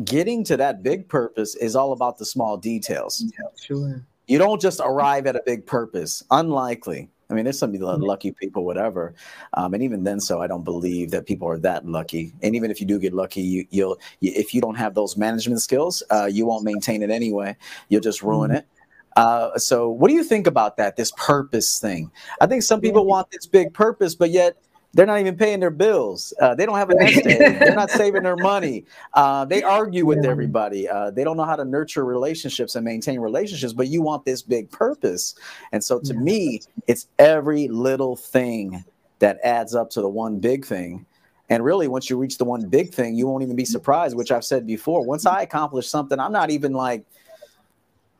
getting 0.04 0.44
to 0.44 0.56
that 0.56 0.82
big 0.82 1.08
purpose 1.08 1.56
is 1.56 1.76
all 1.76 1.92
about 1.92 2.18
the 2.18 2.24
small 2.24 2.56
details. 2.56 3.24
Yeah, 3.26 3.48
sure. 3.60 4.06
You 4.26 4.38
don't 4.38 4.60
just 4.60 4.80
arrive 4.82 5.26
at 5.26 5.36
a 5.36 5.42
big 5.44 5.66
purpose. 5.66 6.24
Unlikely. 6.30 7.10
I 7.30 7.34
mean, 7.34 7.44
there's 7.44 7.58
some 7.58 7.72
lucky 7.72 8.32
people, 8.32 8.64
whatever, 8.64 9.14
um, 9.54 9.72
and 9.72 9.82
even 9.82 10.04
then, 10.04 10.20
so 10.20 10.42
I 10.42 10.46
don't 10.46 10.62
believe 10.62 11.10
that 11.10 11.26
people 11.26 11.48
are 11.48 11.58
that 11.60 11.86
lucky. 11.86 12.34
And 12.42 12.54
even 12.54 12.70
if 12.70 12.80
you 12.80 12.86
do 12.86 12.98
get 12.98 13.14
lucky, 13.14 13.40
you, 13.40 13.66
will 13.72 13.98
you, 14.20 14.30
if 14.36 14.52
you 14.52 14.60
don't 14.60 14.74
have 14.74 14.94
those 14.94 15.16
management 15.16 15.62
skills, 15.62 16.02
uh, 16.10 16.28
you 16.30 16.44
won't 16.44 16.64
maintain 16.64 17.02
it 17.02 17.10
anyway. 17.10 17.56
You'll 17.88 18.02
just 18.02 18.22
ruin 18.22 18.50
mm-hmm. 18.50 18.58
it. 18.58 18.68
Uh, 19.16 19.56
so, 19.58 19.88
what 19.88 20.08
do 20.08 20.14
you 20.14 20.24
think 20.24 20.46
about 20.46 20.76
that? 20.76 20.96
This 20.96 21.12
purpose 21.16 21.78
thing. 21.78 22.10
I 22.40 22.46
think 22.46 22.62
some 22.62 22.80
people 22.80 23.06
want 23.06 23.30
this 23.30 23.46
big 23.46 23.72
purpose, 23.72 24.14
but 24.14 24.30
yet 24.30 24.56
they're 24.94 25.06
not 25.06 25.18
even 25.18 25.36
paying 25.36 25.60
their 25.60 25.70
bills. 25.70 26.32
Uh, 26.40 26.54
they 26.54 26.64
don't 26.64 26.76
have 26.76 26.90
a 26.90 26.94
nest 26.94 27.26
egg. 27.26 27.58
They're 27.58 27.74
not 27.74 27.90
saving 27.90 28.22
their 28.22 28.36
money. 28.36 28.84
Uh, 29.12 29.44
they 29.44 29.62
argue 29.62 30.06
with 30.06 30.24
everybody. 30.24 30.88
Uh, 30.88 31.10
they 31.10 31.24
don't 31.24 31.36
know 31.36 31.44
how 31.44 31.56
to 31.56 31.64
nurture 31.64 32.04
relationships 32.04 32.76
and 32.76 32.84
maintain 32.84 33.18
relationships. 33.18 33.72
But 33.72 33.88
you 33.88 34.02
want 34.02 34.24
this 34.24 34.40
big 34.40 34.70
purpose, 34.70 35.34
and 35.72 35.82
so 35.82 35.98
to 36.00 36.14
me, 36.14 36.62
it's 36.86 37.08
every 37.18 37.66
little 37.68 38.14
thing 38.14 38.84
that 39.18 39.38
adds 39.42 39.74
up 39.74 39.90
to 39.90 40.00
the 40.00 40.08
one 40.08 40.38
big 40.38 40.64
thing. 40.64 41.04
And 41.50 41.64
really, 41.64 41.88
once 41.88 42.08
you 42.08 42.16
reach 42.16 42.38
the 42.38 42.44
one 42.44 42.68
big 42.68 42.94
thing, 42.94 43.16
you 43.16 43.26
won't 43.26 43.42
even 43.42 43.56
be 43.56 43.64
surprised. 43.64 44.16
Which 44.16 44.30
I've 44.30 44.44
said 44.44 44.64
before. 44.66 45.04
Once 45.04 45.26
I 45.26 45.42
accomplish 45.42 45.88
something, 45.88 46.20
I'm 46.20 46.32
not 46.32 46.50
even 46.50 46.72
like 46.72 47.04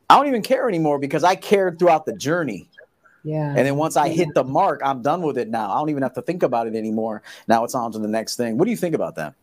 I 0.09 0.17
don't 0.17 0.27
even 0.27 0.41
care 0.41 0.67
anymore 0.67 0.99
because 0.99 1.23
I 1.23 1.35
cared 1.35 1.79
throughout 1.79 2.05
the 2.05 2.13
journey. 2.13 2.69
Yeah. 3.23 3.47
And 3.49 3.65
then 3.65 3.75
once 3.75 3.97
I 3.97 4.09
hit 4.09 4.29
the 4.35 4.43
mark, 4.43 4.81
I'm 4.83 5.01
done 5.01 5.23
with 5.23 5.37
it 5.37 5.49
now. 5.49 5.71
I 5.71 5.79
don't 5.79 5.89
even 5.89 6.03
have 6.03 6.13
to 6.13 6.21
think 6.21 6.43
about 6.43 6.67
it 6.67 6.75
anymore. 6.75 7.23
Now 7.47 7.63
it's 7.63 7.73
on 7.73 7.91
to 7.93 7.99
the 7.99 8.07
next 8.07 8.35
thing. 8.35 8.57
What 8.57 8.65
do 8.65 8.71
you 8.71 8.77
think 8.77 8.93
about 8.93 9.15
that? 9.15 9.33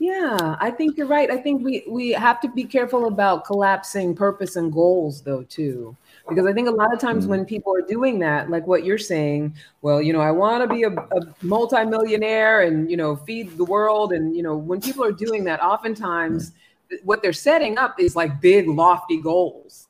Yeah, 0.00 0.56
I 0.60 0.72
think 0.72 0.96
you're 0.96 1.06
right. 1.06 1.30
I 1.30 1.36
think 1.36 1.62
we 1.62 1.84
we 1.88 2.10
have 2.10 2.40
to 2.40 2.48
be 2.48 2.64
careful 2.64 3.06
about 3.06 3.44
collapsing 3.44 4.16
purpose 4.16 4.56
and 4.56 4.72
goals 4.72 5.22
though 5.22 5.44
too. 5.44 5.96
Because 6.28 6.46
I 6.46 6.52
think 6.52 6.68
a 6.68 6.72
lot 6.72 6.92
of 6.92 6.98
times 6.98 7.24
mm-hmm. 7.24 7.30
when 7.30 7.44
people 7.44 7.74
are 7.74 7.82
doing 7.82 8.18
that, 8.18 8.50
like 8.50 8.66
what 8.66 8.84
you're 8.84 8.98
saying, 8.98 9.54
well, 9.82 10.02
you 10.02 10.12
know, 10.12 10.20
I 10.20 10.32
want 10.32 10.68
to 10.68 10.74
be 10.74 10.82
a, 10.82 10.90
a 10.90 11.34
multimillionaire 11.42 12.62
and 12.62 12.90
you 12.90 12.96
know 12.96 13.14
feed 13.14 13.56
the 13.56 13.64
world, 13.64 14.12
and 14.12 14.36
you 14.36 14.42
know, 14.42 14.56
when 14.56 14.80
people 14.80 15.04
are 15.04 15.12
doing 15.12 15.44
that, 15.44 15.62
oftentimes 15.62 16.50
mm-hmm. 16.50 16.96
what 17.06 17.22
they're 17.22 17.32
setting 17.32 17.78
up 17.78 18.00
is 18.00 18.16
like 18.16 18.40
big, 18.40 18.68
lofty 18.68 19.20
goals 19.20 19.83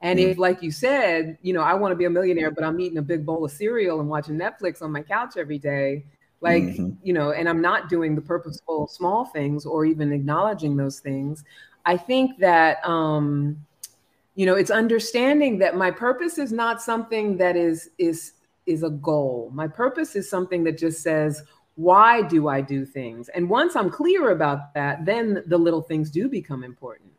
and 0.00 0.18
mm 0.18 0.28
if, 0.28 0.38
like 0.38 0.62
you 0.62 0.70
said, 0.70 1.38
you 1.42 1.52
know, 1.52 1.60
I 1.60 1.74
want 1.74 1.92
to 1.92 1.96
be 1.96 2.04
a 2.04 2.10
millionaire, 2.10 2.50
but 2.50 2.62
I'm 2.62 2.78
eating 2.80 2.98
a 2.98 3.02
big 3.02 3.26
bowl 3.26 3.44
of 3.44 3.50
cereal 3.50 4.00
and 4.00 4.08
watching 4.08 4.38
Netflix 4.38 4.80
on 4.80 4.92
my 4.92 5.02
couch 5.02 5.36
every 5.36 5.58
day, 5.58 6.04
like, 6.40 6.62
mm-hmm. 6.62 6.90
you 7.02 7.12
know, 7.12 7.32
and 7.32 7.48
I'm 7.48 7.60
not 7.60 7.88
doing 7.88 8.14
the 8.14 8.20
purposeful 8.20 8.86
small 8.86 9.24
things 9.24 9.66
or 9.66 9.84
even 9.84 10.12
acknowledging 10.12 10.76
those 10.76 11.00
things. 11.00 11.44
I 11.84 11.96
think 11.96 12.38
that, 12.38 12.78
um, 12.88 13.64
you 14.36 14.46
know, 14.46 14.54
it's 14.54 14.70
understanding 14.70 15.58
that 15.58 15.76
my 15.76 15.90
purpose 15.90 16.38
is 16.38 16.52
not 16.52 16.80
something 16.80 17.36
that 17.38 17.56
is 17.56 17.90
is 17.98 18.34
is 18.66 18.84
a 18.84 18.90
goal. 18.90 19.50
My 19.52 19.66
purpose 19.66 20.14
is 20.14 20.30
something 20.30 20.62
that 20.64 20.78
just 20.78 21.02
says, 21.02 21.42
why 21.74 22.22
do 22.22 22.46
I 22.48 22.60
do 22.60 22.84
things? 22.84 23.30
And 23.30 23.48
once 23.48 23.74
I'm 23.74 23.90
clear 23.90 24.30
about 24.30 24.74
that, 24.74 25.04
then 25.04 25.42
the 25.46 25.58
little 25.58 25.82
things 25.82 26.10
do 26.10 26.28
become 26.28 26.62
important 26.62 27.10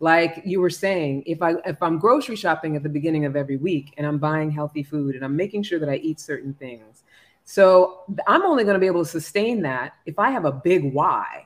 like 0.00 0.42
you 0.44 0.60
were 0.60 0.70
saying 0.70 1.22
if 1.26 1.42
i 1.42 1.54
if 1.66 1.82
i'm 1.82 1.98
grocery 1.98 2.36
shopping 2.36 2.76
at 2.76 2.82
the 2.82 2.88
beginning 2.88 3.24
of 3.24 3.34
every 3.34 3.56
week 3.56 3.94
and 3.98 4.06
i'm 4.06 4.18
buying 4.18 4.50
healthy 4.50 4.82
food 4.82 5.14
and 5.14 5.24
i'm 5.24 5.36
making 5.36 5.62
sure 5.62 5.78
that 5.78 5.88
i 5.88 5.96
eat 5.96 6.20
certain 6.20 6.54
things. 6.54 7.02
So 7.44 8.02
i'm 8.26 8.42
only 8.42 8.64
going 8.64 8.74
to 8.74 8.80
be 8.80 8.86
able 8.86 9.04
to 9.04 9.10
sustain 9.10 9.62
that 9.62 9.94
if 10.06 10.18
i 10.18 10.30
have 10.30 10.44
a 10.44 10.52
big 10.52 10.92
why 10.92 11.44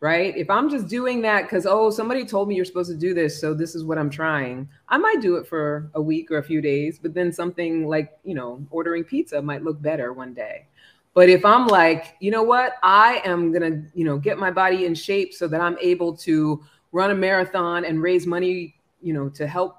right? 0.00 0.36
If 0.36 0.48
i'm 0.48 0.70
just 0.70 0.86
doing 0.88 1.22
that 1.22 1.42
because 1.42 1.66
oh 1.66 1.90
somebody 1.90 2.24
told 2.24 2.48
me 2.48 2.54
you're 2.54 2.64
supposed 2.64 2.90
to 2.90 2.96
do 2.96 3.14
this 3.14 3.40
so 3.40 3.54
this 3.54 3.74
is 3.74 3.84
what 3.84 3.98
i'm 3.98 4.10
trying 4.10 4.68
i 4.88 4.96
might 4.96 5.20
do 5.20 5.36
it 5.36 5.46
for 5.46 5.90
a 5.94 6.02
week 6.02 6.30
or 6.30 6.38
a 6.38 6.42
few 6.42 6.60
days 6.60 6.98
but 6.98 7.14
then 7.14 7.32
something 7.32 7.86
like 7.86 8.16
you 8.24 8.34
know 8.34 8.64
ordering 8.70 9.04
pizza 9.04 9.40
might 9.42 9.62
look 9.62 9.80
better 9.82 10.12
one 10.12 10.34
day. 10.34 10.66
But 11.14 11.28
if 11.28 11.44
i'm 11.44 11.66
like 11.66 12.16
you 12.20 12.30
know 12.30 12.42
what? 12.42 12.74
I 12.82 13.20
am 13.24 13.52
going 13.52 13.72
to 13.72 13.90
you 13.98 14.04
know 14.04 14.18
get 14.18 14.38
my 14.38 14.50
body 14.50 14.86
in 14.86 14.94
shape 14.94 15.34
so 15.34 15.48
that 15.48 15.60
i'm 15.60 15.76
able 15.80 16.16
to 16.18 16.62
run 16.92 17.10
a 17.10 17.14
marathon 17.14 17.84
and 17.84 18.02
raise 18.02 18.26
money, 18.26 18.74
you 19.02 19.12
know, 19.12 19.28
to 19.30 19.46
help 19.46 19.78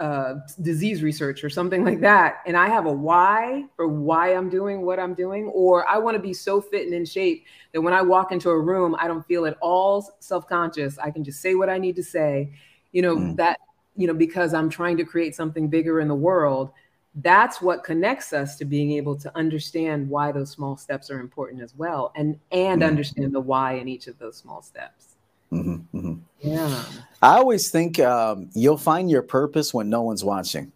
uh, 0.00 0.34
disease 0.62 1.02
research 1.02 1.42
or 1.42 1.50
something 1.50 1.84
like 1.84 2.00
that, 2.00 2.40
and 2.46 2.56
I 2.56 2.68
have 2.68 2.86
a 2.86 2.92
why 2.92 3.64
for 3.74 3.88
why 3.88 4.32
I'm 4.32 4.48
doing 4.48 4.82
what 4.82 5.00
I'm 5.00 5.12
doing, 5.12 5.46
or 5.46 5.88
I 5.88 5.98
want 5.98 6.14
to 6.14 6.22
be 6.22 6.32
so 6.32 6.60
fit 6.60 6.86
and 6.86 6.94
in 6.94 7.04
shape 7.04 7.44
that 7.72 7.80
when 7.80 7.92
I 7.92 8.02
walk 8.02 8.30
into 8.30 8.50
a 8.50 8.58
room, 8.58 8.94
I 9.00 9.08
don't 9.08 9.26
feel 9.26 9.44
at 9.44 9.58
all 9.60 10.08
self 10.20 10.46
conscious. 10.48 10.98
I 10.98 11.10
can 11.10 11.24
just 11.24 11.40
say 11.40 11.56
what 11.56 11.68
I 11.68 11.78
need 11.78 11.96
to 11.96 12.04
say, 12.04 12.52
you 12.92 13.02
know, 13.02 13.16
mm. 13.16 13.36
that, 13.36 13.58
you 13.96 14.06
know, 14.06 14.14
because 14.14 14.54
I'm 14.54 14.70
trying 14.70 14.96
to 14.98 15.04
create 15.04 15.34
something 15.34 15.66
bigger 15.68 15.98
in 16.00 16.06
the 16.06 16.14
world. 16.14 16.70
That's 17.16 17.60
what 17.60 17.82
connects 17.82 18.32
us 18.32 18.54
to 18.58 18.64
being 18.64 18.92
able 18.92 19.16
to 19.16 19.36
understand 19.36 20.08
why 20.08 20.30
those 20.30 20.50
small 20.50 20.76
steps 20.76 21.10
are 21.10 21.18
important 21.18 21.60
as 21.60 21.74
well, 21.74 22.12
and 22.14 22.38
and 22.52 22.82
mm. 22.82 22.86
understand 22.86 23.34
the 23.34 23.40
why 23.40 23.72
in 23.72 23.88
each 23.88 24.06
of 24.06 24.16
those 24.20 24.36
small 24.36 24.62
steps. 24.62 25.07
Mm-hmm, 25.52 25.96
mm-hmm. 25.96 26.14
Yeah. 26.40 26.84
I 27.22 27.36
always 27.36 27.70
think 27.70 27.98
um, 28.00 28.50
you'll 28.54 28.76
find 28.76 29.10
your 29.10 29.22
purpose 29.22 29.74
when 29.74 29.88
no 29.88 30.02
one's 30.02 30.24
watching. 30.24 30.72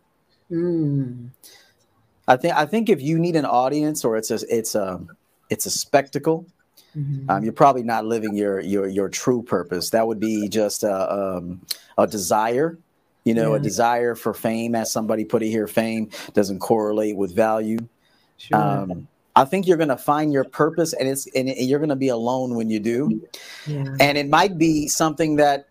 Mm. 0.51 1.31
I 2.29 2.37
think 2.37 2.55
I 2.55 2.67
think 2.67 2.89
if 2.89 3.01
you 3.03 3.19
need 3.19 3.37
an 3.37 3.45
audience 3.45 4.05
or 4.05 4.17
it's 4.17 4.31
a 4.31 4.39
it's 4.49 4.75
a 4.75 5.01
it's 5.51 5.67
a 5.67 5.71
spectacle, 5.71 6.47
mm-hmm. 6.97 7.31
um, 7.31 7.45
you're 7.45 7.53
probably 7.53 7.83
not 7.83 8.07
living 8.07 8.35
your 8.35 8.61
your 8.61 8.87
your 8.87 9.09
true 9.09 9.43
purpose. 9.43 9.91
That 9.91 10.07
would 10.07 10.21
be 10.21 10.49
just 10.49 10.85
a 10.85 11.13
um, 11.13 11.61
a 11.99 12.07
desire, 12.07 12.79
you 13.25 13.35
know, 13.35 13.51
yeah. 13.53 13.61
a 13.61 13.61
desire 13.61 14.15
for 14.15 14.35
fame. 14.35 14.75
As 14.75 14.91
somebody 14.91 15.25
put 15.25 15.43
it 15.43 15.49
here, 15.49 15.67
fame 15.67 16.11
doesn't 16.33 16.61
correlate 16.61 17.17
with 17.17 17.35
value. 17.35 17.79
Sure. 18.37 18.57
Um, 18.57 19.09
I 19.35 19.45
think 19.45 19.67
you're 19.67 19.79
going 19.79 19.89
to 19.89 19.97
find 19.97 20.33
your 20.33 20.45
purpose, 20.45 20.93
and 20.93 21.09
it's 21.09 21.27
and 21.35 21.49
you're 21.49 21.79
going 21.79 21.89
to 21.89 21.97
be 21.97 22.09
alone 22.09 22.55
when 22.55 22.69
you 22.69 22.81
do. 22.81 23.27
Yeah. 23.67 23.97
And 24.01 24.19
it 24.19 24.29
might 24.29 24.59
be 24.59 24.89
something 24.89 25.37
that 25.37 25.69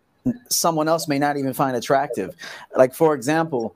someone 0.50 0.88
else 0.88 1.08
may 1.08 1.20
not 1.20 1.38
even 1.38 1.54
find 1.54 1.76
attractive. 1.76 2.36
Like 2.76 2.94
for 2.94 3.14
example, 3.14 3.76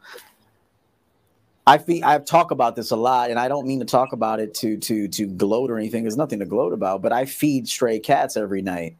I 1.68 1.78
feel 1.78 2.04
I've 2.04 2.26
talked 2.26 2.52
about 2.52 2.76
this 2.76 2.92
a 2.92 2.96
lot, 2.96 3.30
and 3.30 3.40
I 3.40 3.48
don't 3.48 3.68
mean 3.68 3.80
to 3.80 3.86
talk 3.86 4.14
about 4.14 4.40
it 4.40 4.54
to 4.56 4.78
to 4.78 5.08
to 5.08 5.28
gloat 5.28 5.72
or 5.72 5.78
anything. 5.78 6.04
There's 6.04 6.18
nothing 6.18 6.40
to 6.40 6.46
gloat 6.46 6.74
about, 6.74 7.02
but 7.02 7.12
I 7.12 7.26
feed 7.26 7.68
stray 7.68 8.00
cats 8.00 8.38
every 8.38 8.62
night. 8.62 8.96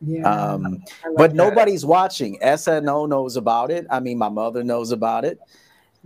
Yeah, 0.00 0.30
um, 0.30 0.82
but 1.16 1.30
that. 1.30 1.34
nobody's 1.34 1.84
watching. 1.84 2.38
SNO 2.42 3.06
knows 3.06 3.36
about 3.36 3.70
it. 3.70 3.86
I 3.90 4.00
mean, 4.00 4.18
my 4.18 4.28
mother 4.28 4.62
knows 4.62 4.92
about 4.92 5.24
it, 5.24 5.40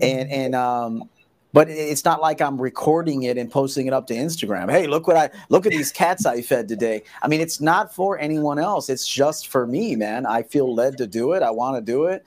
and 0.00 0.30
and 0.30 0.54
um, 0.54 1.10
but 1.52 1.68
it's 1.68 2.04
not 2.04 2.20
like 2.20 2.40
I'm 2.40 2.60
recording 2.60 3.24
it 3.24 3.36
and 3.36 3.50
posting 3.50 3.86
it 3.86 3.92
up 3.92 4.06
to 4.08 4.14
Instagram. 4.14 4.70
Hey, 4.70 4.86
look 4.86 5.06
what 5.06 5.16
I 5.16 5.30
look 5.48 5.66
at 5.66 5.72
these 5.72 5.90
cats 5.92 6.26
I 6.26 6.42
fed 6.42 6.68
today. 6.68 7.02
I 7.22 7.28
mean, 7.28 7.40
it's 7.40 7.60
not 7.60 7.94
for 7.94 8.18
anyone 8.18 8.58
else. 8.58 8.88
It's 8.88 9.06
just 9.06 9.48
for 9.48 9.66
me, 9.66 9.96
man. 9.96 10.26
I 10.26 10.42
feel 10.42 10.72
led 10.74 10.98
to 10.98 11.06
do 11.06 11.32
it. 11.32 11.42
I 11.42 11.50
want 11.50 11.76
to 11.76 11.92
do 11.92 12.04
it. 12.04 12.24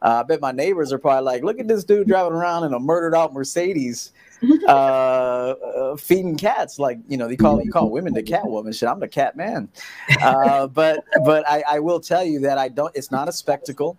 Uh, 0.00 0.20
I 0.20 0.22
bet 0.24 0.40
my 0.40 0.50
neighbors 0.50 0.92
are 0.92 0.98
probably 0.98 1.24
like, 1.24 1.44
look 1.44 1.60
at 1.60 1.68
this 1.68 1.84
dude 1.84 2.08
driving 2.08 2.32
around 2.32 2.64
in 2.64 2.74
a 2.74 2.80
murdered 2.80 3.14
out 3.14 3.32
Mercedes, 3.32 4.10
uh, 4.66 4.66
uh, 4.70 5.96
feeding 5.96 6.36
cats. 6.36 6.80
Like, 6.80 6.98
you 7.06 7.16
know, 7.16 7.28
they 7.28 7.36
call 7.36 7.62
you 7.62 7.70
call 7.70 7.88
women 7.88 8.12
the 8.12 8.22
cat 8.22 8.44
woman. 8.44 8.72
Shit, 8.72 8.88
I'm 8.88 8.98
the 8.98 9.06
cat 9.06 9.36
man. 9.36 9.68
Uh, 10.20 10.66
but 10.74 11.04
but 11.24 11.48
I, 11.48 11.62
I 11.68 11.78
will 11.78 12.00
tell 12.00 12.24
you 12.24 12.40
that 12.40 12.58
I 12.58 12.68
don't. 12.68 12.94
It's 12.96 13.12
not 13.12 13.28
a 13.28 13.32
spectacle. 13.32 13.96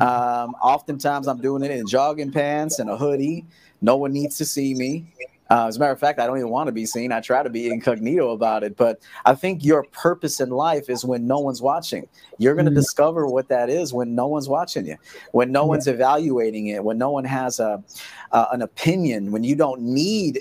Um, 0.00 0.54
oftentimes 0.62 1.26
I'm 1.26 1.40
doing 1.40 1.64
it 1.64 1.72
in 1.72 1.86
jogging 1.88 2.30
pants 2.30 2.78
and 2.78 2.88
a 2.88 2.96
hoodie. 2.96 3.44
No 3.82 3.96
one 3.96 4.12
needs 4.12 4.38
to 4.38 4.44
see 4.44 4.74
me. 4.74 5.12
Uh, 5.50 5.66
as 5.66 5.76
a 5.76 5.80
matter 5.80 5.92
of 5.92 6.00
fact, 6.00 6.18
I 6.18 6.26
don't 6.26 6.38
even 6.38 6.48
want 6.48 6.68
to 6.68 6.72
be 6.72 6.86
seen. 6.86 7.12
I 7.12 7.20
try 7.20 7.42
to 7.42 7.50
be 7.50 7.68
incognito 7.68 8.30
about 8.30 8.62
it. 8.62 8.74
But 8.74 9.02
I 9.26 9.34
think 9.34 9.62
your 9.62 9.82
purpose 9.82 10.40
in 10.40 10.48
life 10.48 10.88
is 10.88 11.04
when 11.04 11.26
no 11.26 11.40
one's 11.40 11.60
watching. 11.60 12.08
You're 12.38 12.54
going 12.54 12.64
to 12.64 12.70
mm-hmm. 12.70 12.78
discover 12.78 13.26
what 13.26 13.48
that 13.48 13.68
is 13.68 13.92
when 13.92 14.14
no 14.14 14.28
one's 14.28 14.48
watching 14.48 14.86
you, 14.86 14.96
when 15.32 15.52
no 15.52 15.64
yeah. 15.64 15.66
one's 15.66 15.88
evaluating 15.88 16.68
it, 16.68 16.82
when 16.82 16.96
no 16.96 17.10
one 17.10 17.24
has 17.24 17.60
a 17.60 17.82
uh, 18.30 18.46
an 18.52 18.62
opinion, 18.62 19.30
when 19.30 19.44
you 19.44 19.54
don't 19.54 19.82
need 19.82 20.38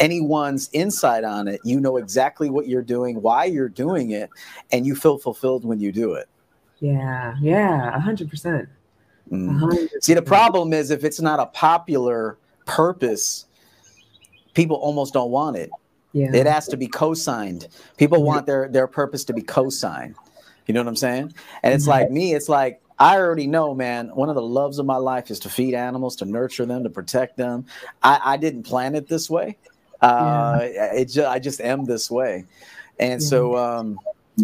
anyone's 0.00 0.70
insight 0.72 1.22
on 1.22 1.46
it. 1.46 1.60
You 1.62 1.78
know 1.78 1.96
exactly 1.96 2.50
what 2.50 2.66
you're 2.66 2.82
doing, 2.82 3.22
why 3.22 3.44
you're 3.44 3.68
doing 3.68 4.10
it, 4.10 4.28
and 4.72 4.84
you 4.84 4.96
feel 4.96 5.18
fulfilled 5.18 5.64
when 5.64 5.78
you 5.78 5.92
do 5.92 6.14
it. 6.14 6.28
Yeah, 6.80 7.36
yeah, 7.40 7.96
a 7.96 8.00
hundred 8.00 8.28
percent. 8.28 8.68
Mm. 9.30 9.88
See, 10.00 10.14
the 10.14 10.22
problem 10.22 10.72
is 10.72 10.90
if 10.90 11.04
it's 11.04 11.20
not 11.20 11.38
a 11.38 11.46
popular 11.46 12.38
purpose, 12.68 13.46
people 14.54 14.76
almost 14.76 15.12
don't 15.12 15.32
want 15.32 15.56
it. 15.56 15.70
Yeah. 16.12 16.32
It 16.32 16.46
has 16.46 16.68
to 16.68 16.76
be 16.76 16.86
co-signed. 16.86 17.68
People 17.96 18.22
want 18.22 18.46
their 18.46 18.68
their 18.68 18.86
purpose 18.86 19.24
to 19.24 19.32
be 19.32 19.42
co-signed. 19.42 20.14
You 20.66 20.74
know 20.74 20.80
what 20.80 20.88
I'm 20.88 20.96
saying? 20.96 21.34
And 21.62 21.74
it's 21.74 21.86
like 21.86 22.10
me, 22.10 22.34
it's 22.34 22.48
like 22.48 22.80
I 22.98 23.16
already 23.16 23.46
know, 23.46 23.74
man, 23.74 24.08
one 24.14 24.28
of 24.28 24.34
the 24.34 24.42
loves 24.42 24.78
of 24.78 24.86
my 24.86 24.96
life 24.96 25.30
is 25.30 25.38
to 25.40 25.48
feed 25.48 25.74
animals, 25.74 26.16
to 26.16 26.24
nurture 26.24 26.66
them, 26.66 26.82
to 26.82 26.90
protect 26.90 27.36
them. 27.36 27.66
I, 28.02 28.20
I 28.22 28.36
didn't 28.36 28.64
plan 28.64 28.94
it 28.94 29.08
this 29.08 29.30
way. 29.30 29.56
Uh, 30.00 30.58
yeah. 30.60 30.94
it 30.94 31.06
just, 31.06 31.28
I 31.28 31.38
just 31.38 31.60
am 31.60 31.84
this 31.84 32.10
way. 32.10 32.44
And 32.98 33.20
yeah. 33.22 33.28
so, 33.28 33.56
um, 33.56 33.98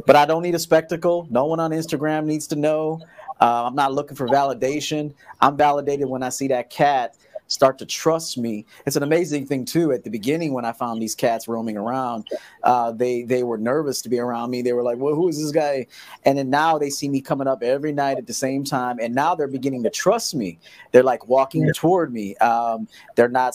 but 0.06 0.16
I 0.16 0.24
don't 0.24 0.42
need 0.42 0.54
a 0.54 0.58
spectacle. 0.60 1.26
No 1.30 1.46
one 1.46 1.60
on 1.60 1.72
Instagram 1.72 2.26
needs 2.26 2.46
to 2.48 2.56
know. 2.56 3.00
Uh, 3.40 3.64
I'm 3.66 3.74
not 3.74 3.92
looking 3.92 4.16
for 4.16 4.28
validation. 4.28 5.12
I'm 5.40 5.56
validated 5.56 6.08
when 6.08 6.22
I 6.22 6.28
see 6.28 6.48
that 6.48 6.70
cat 6.70 7.16
start 7.54 7.78
to 7.78 7.86
trust 7.86 8.36
me. 8.36 8.66
It's 8.84 8.96
an 8.96 9.02
amazing 9.02 9.46
thing 9.46 9.64
too. 9.64 9.92
At 9.92 10.04
the 10.04 10.10
beginning, 10.10 10.52
when 10.52 10.64
I 10.64 10.72
found 10.72 11.00
these 11.00 11.14
cats 11.14 11.46
roaming 11.46 11.76
around, 11.76 12.26
uh, 12.64 12.90
they 12.92 13.22
they 13.22 13.44
were 13.44 13.56
nervous 13.56 14.02
to 14.02 14.08
be 14.08 14.18
around 14.18 14.50
me. 14.50 14.60
They 14.60 14.72
were 14.72 14.82
like, 14.82 14.98
"Well, 14.98 15.14
who 15.14 15.28
is 15.28 15.40
this 15.40 15.52
guy?" 15.52 15.86
And 16.24 16.36
then 16.36 16.50
now 16.50 16.78
they 16.78 16.90
see 16.90 17.08
me 17.08 17.20
coming 17.20 17.46
up 17.46 17.62
every 17.62 17.92
night 17.92 18.18
at 18.18 18.26
the 18.26 18.34
same 18.34 18.64
time, 18.64 18.98
and 19.00 19.14
now 19.14 19.34
they're 19.34 19.46
beginning 19.46 19.84
to 19.84 19.90
trust 19.90 20.34
me. 20.34 20.58
They're 20.90 21.04
like 21.04 21.28
walking 21.28 21.66
yeah. 21.66 21.72
toward 21.74 22.12
me. 22.12 22.36
Um, 22.36 22.88
they're 23.14 23.28
not. 23.28 23.54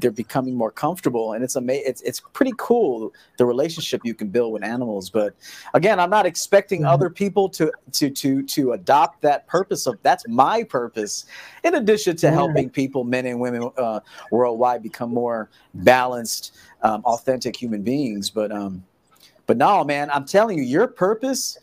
They're 0.00 0.10
becoming 0.10 0.54
more 0.54 0.70
comfortable, 0.70 1.32
and 1.32 1.42
it's 1.42 1.56
amazing. 1.56 1.84
It's 1.86 2.02
it's 2.02 2.20
pretty 2.32 2.52
cool 2.58 3.12
the 3.38 3.46
relationship 3.46 4.02
you 4.04 4.14
can 4.14 4.28
build 4.28 4.52
with 4.52 4.62
animals. 4.62 5.08
But 5.08 5.34
again, 5.72 5.98
I'm 5.98 6.10
not 6.10 6.26
expecting 6.26 6.82
mm-hmm. 6.82 6.94
other 6.94 7.08
people 7.08 7.48
to 7.50 7.72
to 7.92 8.10
to 8.10 8.42
to 8.42 8.72
adopt 8.72 9.22
that 9.22 9.46
purpose 9.46 9.86
of 9.86 9.98
that's 10.02 10.28
my 10.28 10.62
purpose. 10.62 11.24
In 11.64 11.74
addition 11.74 12.16
to 12.16 12.26
yeah. 12.26 12.32
helping 12.32 12.68
people, 12.68 13.04
men 13.04 13.29
and 13.30 13.40
women 13.40 13.70
uh, 13.76 14.00
worldwide 14.30 14.82
become 14.82 15.12
more 15.12 15.50
balanced, 15.74 16.54
um, 16.82 17.02
authentic 17.04 17.56
human 17.56 17.82
beings. 17.82 18.30
But 18.30 18.52
um, 18.52 18.84
but 19.46 19.56
no, 19.56 19.82
man, 19.84 20.10
I'm 20.10 20.24
telling 20.24 20.58
you, 20.58 20.64
your 20.64 20.86
purpose. 20.86 21.58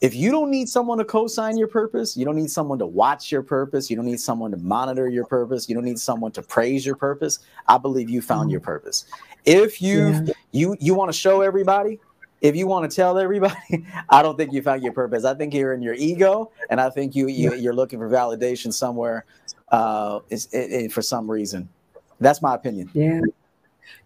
If 0.00 0.16
you 0.16 0.32
don't 0.32 0.50
need 0.50 0.68
someone 0.68 0.98
to 0.98 1.04
co-sign 1.04 1.56
your 1.56 1.68
purpose, 1.68 2.16
you 2.16 2.24
don't 2.24 2.34
need 2.34 2.50
someone 2.50 2.76
to 2.80 2.86
watch 2.86 3.30
your 3.30 3.42
purpose, 3.42 3.88
you 3.88 3.94
don't 3.94 4.04
need 4.04 4.20
someone 4.20 4.50
to 4.50 4.56
monitor 4.56 5.08
your 5.08 5.24
purpose, 5.24 5.68
you 5.68 5.76
don't 5.76 5.84
need 5.84 6.00
someone 6.00 6.32
to 6.32 6.42
praise 6.42 6.84
your 6.84 6.96
purpose. 6.96 7.38
I 7.68 7.78
believe 7.78 8.10
you 8.10 8.20
found 8.20 8.50
your 8.50 8.58
purpose. 8.58 9.04
If 9.44 9.80
you 9.80 10.08
yeah. 10.10 10.32
you 10.50 10.76
you 10.80 10.94
want 10.94 11.12
to 11.12 11.16
show 11.16 11.40
everybody, 11.40 12.00
if 12.42 12.56
you 12.56 12.66
want 12.66 12.90
to 12.90 12.94
tell 12.94 13.18
everybody, 13.18 13.86
I 14.10 14.20
don't 14.20 14.36
think 14.36 14.52
you 14.52 14.60
found 14.60 14.82
your 14.82 14.92
purpose. 14.92 15.24
I 15.24 15.34
think 15.34 15.54
you're 15.54 15.72
in 15.72 15.80
your 15.80 15.94
ego, 15.94 16.50
and 16.68 16.80
I 16.80 16.90
think 16.90 17.14
you, 17.14 17.28
you 17.28 17.70
are 17.70 17.74
looking 17.74 18.00
for 18.00 18.10
validation 18.10 18.72
somewhere, 18.72 19.24
uh, 19.72 20.20
is, 20.30 20.48
for 20.92 21.02
some 21.02 21.28
reason. 21.28 21.68
That's 22.20 22.40
my 22.40 22.54
opinion. 22.54 22.90
Yeah. 22.94 23.20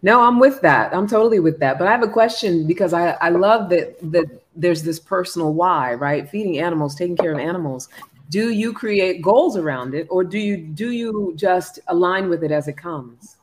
No, 0.01 0.21
I'm 0.21 0.39
with 0.39 0.61
that. 0.61 0.93
I'm 0.93 1.07
totally 1.07 1.39
with 1.39 1.59
that. 1.59 1.77
But 1.77 1.87
I 1.87 1.91
have 1.91 2.03
a 2.03 2.07
question 2.07 2.65
because 2.65 2.93
I, 2.93 3.11
I 3.11 3.29
love 3.29 3.69
that 3.69 3.99
that 4.11 4.43
there's 4.55 4.81
this 4.81 4.99
personal 4.99 5.53
why, 5.53 5.93
right? 5.93 6.27
Feeding 6.27 6.59
animals, 6.59 6.95
taking 6.95 7.15
care 7.15 7.33
of 7.33 7.39
animals. 7.39 7.89
Do 8.29 8.49
you 8.49 8.73
create 8.73 9.21
goals 9.21 9.55
around 9.55 9.93
it, 9.93 10.07
or 10.09 10.23
do 10.23 10.39
you 10.39 10.57
do 10.57 10.91
you 10.91 11.33
just 11.35 11.79
align 11.87 12.29
with 12.29 12.43
it 12.43 12.51
as 12.51 12.67
it 12.67 12.75
comes? 12.77 13.37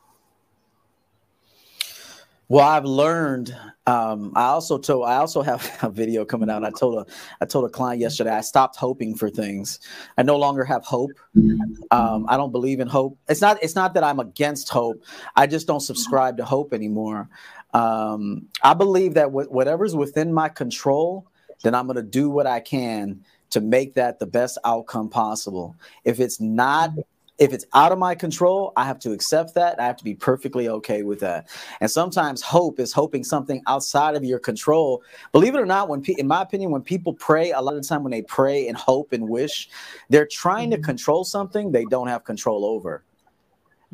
Well, 2.49 2.67
I've 2.67 2.85
learned. 2.85 3.57
Um, 3.87 4.33
I 4.35 4.45
also 4.45 4.79
told. 4.79 5.07
I 5.07 5.17
also 5.17 5.43
have 5.43 5.79
a 5.83 5.91
video 5.91 6.25
coming 6.25 6.49
out. 6.49 6.65
I 6.65 6.71
told 6.71 7.07
a. 7.07 7.13
I 7.41 7.45
told 7.45 7.65
a 7.67 7.69
client 7.69 8.01
yesterday. 8.01 8.31
I 8.31 8.41
stopped 8.41 8.77
hoping 8.77 9.15
for 9.15 9.29
things. 9.29 9.81
I 10.17 10.23
no 10.23 10.37
longer 10.37 10.65
have 10.65 10.85
hope. 10.85 11.11
Um, 11.91 12.27
I 12.29 12.37
don't 12.37 12.53
believe 12.53 12.81
in 12.81 12.89
hope. 12.89 13.19
It's 13.29 13.41
not. 13.41 13.63
It's 13.63 13.75
not 13.75 13.95
that 13.95 14.05
I'm 14.05 14.21
against 14.21 14.69
hope. 14.71 15.03
I 15.37 15.47
just 15.47 15.67
don't 15.67 15.81
subscribe 15.81 16.37
to 16.39 16.45
hope 16.45 16.73
anymore. 16.73 17.29
Um, 17.75 18.47
I 18.63 18.73
believe 18.73 19.15
that 19.15 19.27
wh- 19.27 19.51
whatever's 19.51 19.97
within 19.97 20.33
my 20.33 20.49
control, 20.49 21.27
then 21.63 21.75
I'm 21.75 21.87
going 21.87 21.97
to 21.97 22.03
do 22.03 22.31
what 22.31 22.47
I 22.47 22.61
can 22.61 23.21
to 23.51 23.61
make 23.61 23.95
that 23.95 24.19
the 24.19 24.27
best 24.27 24.59
outcome 24.65 25.09
possible. 25.09 25.77
If 26.05 26.21
it's 26.21 26.41
not 26.41 26.91
if 27.39 27.53
it's 27.53 27.67
out 27.75 27.91
of 27.91 27.99
my 27.99 28.15
control, 28.15 28.73
I 28.77 28.85
have 28.85 28.99
to 29.01 29.13
accept 29.13 29.55
that. 29.55 29.81
I 29.81 29.87
have 29.87 29.97
to 29.97 30.05
be 30.05 30.15
perfectly 30.15 30.69
okay 30.69 31.03
with 31.03 31.21
that. 31.21 31.49
And 31.81 31.91
sometimes 31.91 32.41
hope 32.43 32.79
is 32.79 32.93
hoping 32.93 33.25
something 33.25 33.63
outside 33.67 34.15
of 34.15 34.25
your 34.25 34.39
control. 34.39 35.03
Believe 35.33 35.55
it 35.55 35.61
or 35.61 35.67
not, 35.67 35.89
when 35.89 36.01
pe- 36.01 36.15
in 36.17 36.29
my 36.29 36.43
opinion, 36.43 36.71
when 36.71 36.83
people 36.83 37.13
pray, 37.13 37.51
a 37.51 37.61
lot 37.61 37.75
of 37.75 37.83
the 37.83 37.89
time 37.89 38.05
when 38.05 38.13
they 38.13 38.23
pray 38.23 38.69
and 38.69 38.77
hope 38.77 39.13
and 39.13 39.29
wish, 39.29 39.69
they're 40.11 40.27
trying 40.27 40.71
to 40.71 40.77
mm-hmm. 40.77 40.85
control 40.85 41.25
something 41.25 41.73
they 41.73 41.85
don't 41.87 42.07
have 42.07 42.25
control 42.25 42.65
over. 42.65 43.03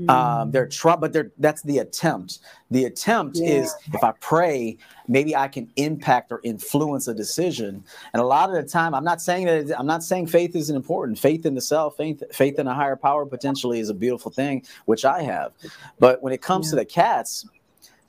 Um, 0.08 0.50
they're 0.50 0.66
trying, 0.68 1.00
but 1.00 1.12
they're 1.12 1.32
that's 1.38 1.62
the 1.62 1.78
attempt. 1.78 2.38
The 2.70 2.84
attempt 2.84 3.36
yeah. 3.36 3.48
is 3.48 3.74
if 3.92 4.02
I 4.02 4.12
pray, 4.20 4.78
maybe 5.08 5.34
I 5.34 5.48
can 5.48 5.70
impact 5.76 6.30
or 6.32 6.40
influence 6.44 7.08
a 7.08 7.14
decision. 7.14 7.84
And 8.12 8.22
a 8.22 8.24
lot 8.24 8.48
of 8.48 8.54
the 8.54 8.68
time, 8.68 8.94
I'm 8.94 9.04
not 9.04 9.20
saying 9.20 9.46
that 9.46 9.78
I'm 9.78 9.86
not 9.86 10.02
saying 10.04 10.28
faith 10.28 10.54
isn't 10.54 10.74
important. 10.74 11.18
Faith 11.18 11.44
in 11.44 11.54
the 11.54 11.60
self, 11.60 11.96
faith, 11.96 12.22
faith 12.32 12.58
in 12.58 12.66
a 12.66 12.74
higher 12.74 12.96
power, 12.96 13.26
potentially 13.26 13.80
is 13.80 13.88
a 13.88 13.94
beautiful 13.94 14.30
thing, 14.30 14.64
which 14.86 15.04
I 15.04 15.22
have. 15.22 15.52
But 15.98 16.22
when 16.22 16.32
it 16.32 16.40
comes 16.40 16.66
yeah. 16.66 16.70
to 16.70 16.76
the 16.76 16.84
cats, 16.84 17.46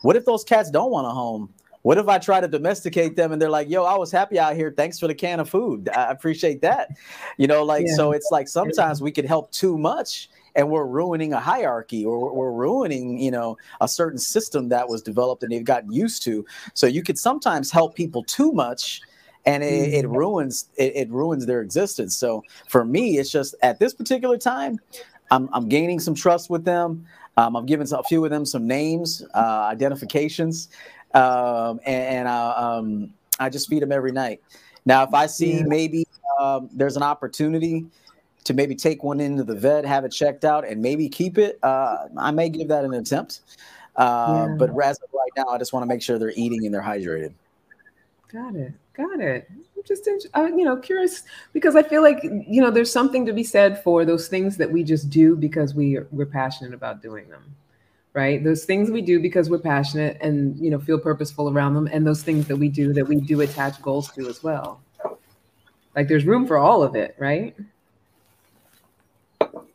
what 0.01 0.15
if 0.15 0.25
those 0.25 0.43
cats 0.43 0.69
don't 0.69 0.91
want 0.91 1.07
a 1.07 1.11
home? 1.11 1.53
What 1.83 1.97
if 1.97 2.07
I 2.07 2.19
try 2.19 2.39
to 2.39 2.47
domesticate 2.47 3.15
them 3.15 3.31
and 3.31 3.41
they're 3.41 3.49
like, 3.49 3.69
yo, 3.69 3.83
I 3.85 3.97
was 3.97 4.11
happy 4.11 4.37
out 4.37 4.55
here. 4.55 4.71
Thanks 4.75 4.99
for 4.99 5.07
the 5.07 5.15
can 5.15 5.39
of 5.39 5.49
food. 5.49 5.89
I 5.89 6.11
appreciate 6.11 6.61
that. 6.61 6.89
You 7.37 7.47
know, 7.47 7.63
like, 7.63 7.87
yeah. 7.87 7.95
so 7.95 8.11
it's 8.11 8.29
like 8.31 8.47
sometimes 8.47 9.01
we 9.01 9.11
can 9.11 9.25
help 9.25 9.51
too 9.51 9.77
much 9.77 10.29
and 10.55 10.69
we're 10.69 10.85
ruining 10.85 11.33
a 11.33 11.39
hierarchy 11.39 12.05
or 12.05 12.33
we're 12.33 12.51
ruining 12.51 13.19
you 13.19 13.31
know 13.31 13.57
a 13.79 13.87
certain 13.87 14.19
system 14.19 14.69
that 14.69 14.87
was 14.87 15.01
developed 15.01 15.43
and 15.43 15.51
they've 15.51 15.63
gotten 15.63 15.91
used 15.91 16.23
to. 16.23 16.45
So 16.73 16.87
you 16.87 17.03
could 17.03 17.17
sometimes 17.17 17.71
help 17.71 17.95
people 17.95 18.23
too 18.23 18.51
much 18.51 19.01
and 19.45 19.63
it, 19.63 19.93
it 19.93 20.05
mm-hmm. 20.05 20.15
ruins 20.15 20.69
it, 20.77 20.95
it, 20.95 21.09
ruins 21.09 21.45
their 21.45 21.61
existence. 21.61 22.15
So 22.15 22.43
for 22.67 22.85
me 22.85 23.17
it's 23.17 23.31
just 23.31 23.55
at 23.61 23.79
this 23.79 23.93
particular 23.93 24.37
time 24.37 24.79
i'm, 25.31 25.49
I'm 25.53 25.67
gaining 25.69 25.99
some 25.99 26.15
trust 26.15 26.49
with 26.49 26.65
them. 26.65 27.05
Um, 27.37 27.55
i'm 27.55 27.65
giving 27.65 27.87
a 27.91 28.03
few 28.03 28.23
of 28.25 28.31
them 28.31 28.45
some 28.45 28.67
names 28.67 29.23
uh, 29.33 29.69
identifications 29.71 30.69
um, 31.13 31.79
and, 31.85 32.17
and 32.17 32.27
uh, 32.27 32.53
um, 32.57 33.13
i 33.39 33.49
just 33.49 33.69
feed 33.69 33.81
them 33.81 33.91
every 33.91 34.11
night. 34.11 34.41
Now 34.85 35.03
if 35.03 35.13
i 35.13 35.25
see 35.25 35.63
maybe 35.63 36.05
um, 36.39 36.69
there's 36.73 36.97
an 36.97 37.03
opportunity 37.03 37.85
to 38.43 38.53
maybe 38.53 38.75
take 38.75 39.03
one 39.03 39.19
into 39.19 39.43
the 39.43 39.55
vet, 39.55 39.85
have 39.85 40.05
it 40.05 40.09
checked 40.09 40.45
out, 40.45 40.67
and 40.67 40.81
maybe 40.81 41.07
keep 41.07 41.37
it, 41.37 41.59
uh, 41.63 42.07
I 42.17 42.31
may 42.31 42.49
give 42.49 42.67
that 42.69 42.85
an 42.85 42.93
attempt. 42.93 43.41
Uh, 43.95 44.47
yeah. 44.49 44.55
But 44.57 44.69
as 44.83 44.99
of 44.99 45.09
right 45.13 45.31
now, 45.35 45.49
I 45.49 45.57
just 45.57 45.73
want 45.73 45.83
to 45.83 45.87
make 45.87 46.01
sure 46.01 46.17
they're 46.17 46.33
eating 46.35 46.65
and 46.65 46.73
they're 46.73 46.81
hydrated. 46.81 47.33
Got 48.31 48.55
it. 48.55 48.73
Got 48.93 49.19
it. 49.19 49.49
I'm 49.49 49.83
just, 49.85 50.07
uh, 50.35 50.43
you 50.45 50.63
know, 50.63 50.77
curious 50.77 51.23
because 51.53 51.75
I 51.75 51.83
feel 51.83 52.01
like, 52.01 52.23
you 52.23 52.61
know, 52.61 52.71
there's 52.71 52.91
something 52.91 53.25
to 53.25 53.33
be 53.33 53.43
said 53.43 53.81
for 53.83 54.05
those 54.05 54.27
things 54.27 54.57
that 54.57 54.71
we 54.71 54.83
just 54.83 55.09
do 55.09 55.35
because 55.35 55.73
we 55.73 55.99
we're 56.11 56.25
passionate 56.25 56.73
about 56.73 57.01
doing 57.01 57.27
them, 57.29 57.55
right? 58.13 58.43
Those 58.43 58.63
things 58.63 58.89
we 58.89 59.01
do 59.01 59.19
because 59.19 59.49
we're 59.49 59.59
passionate 59.59 60.17
and 60.21 60.57
you 60.59 60.69
know 60.69 60.79
feel 60.79 60.99
purposeful 60.99 61.49
around 61.49 61.73
them, 61.73 61.87
and 61.91 62.05
those 62.05 62.23
things 62.23 62.47
that 62.47 62.55
we 62.55 62.69
do 62.69 62.93
that 62.93 63.07
we 63.07 63.15
do 63.15 63.41
attach 63.41 63.81
goals 63.81 64.11
to 64.11 64.27
as 64.27 64.43
well. 64.43 64.81
Like 65.95 66.07
there's 66.07 66.25
room 66.25 66.47
for 66.47 66.57
all 66.57 66.83
of 66.83 66.95
it, 66.95 67.15
right? 67.17 67.55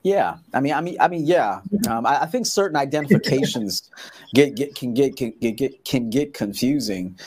Yeah, 0.07 0.37
I 0.55 0.61
mean, 0.61 0.73
I 0.73 0.81
mean, 0.81 0.97
I 1.01 1.09
mean, 1.09 1.27
yeah. 1.27 1.63
Um, 1.89 2.07
I, 2.07 2.23
I, 2.23 2.27
think 2.27 2.47
certain 2.47 2.77
identifications 2.77 3.91
get 4.35 4.55
get 4.55 4.77
can 4.77 4.95
get 4.95 5.17
can 5.17 5.33
get, 5.41 5.85
can 5.85 6.11
get 6.11 6.33
confusing. 6.33 7.19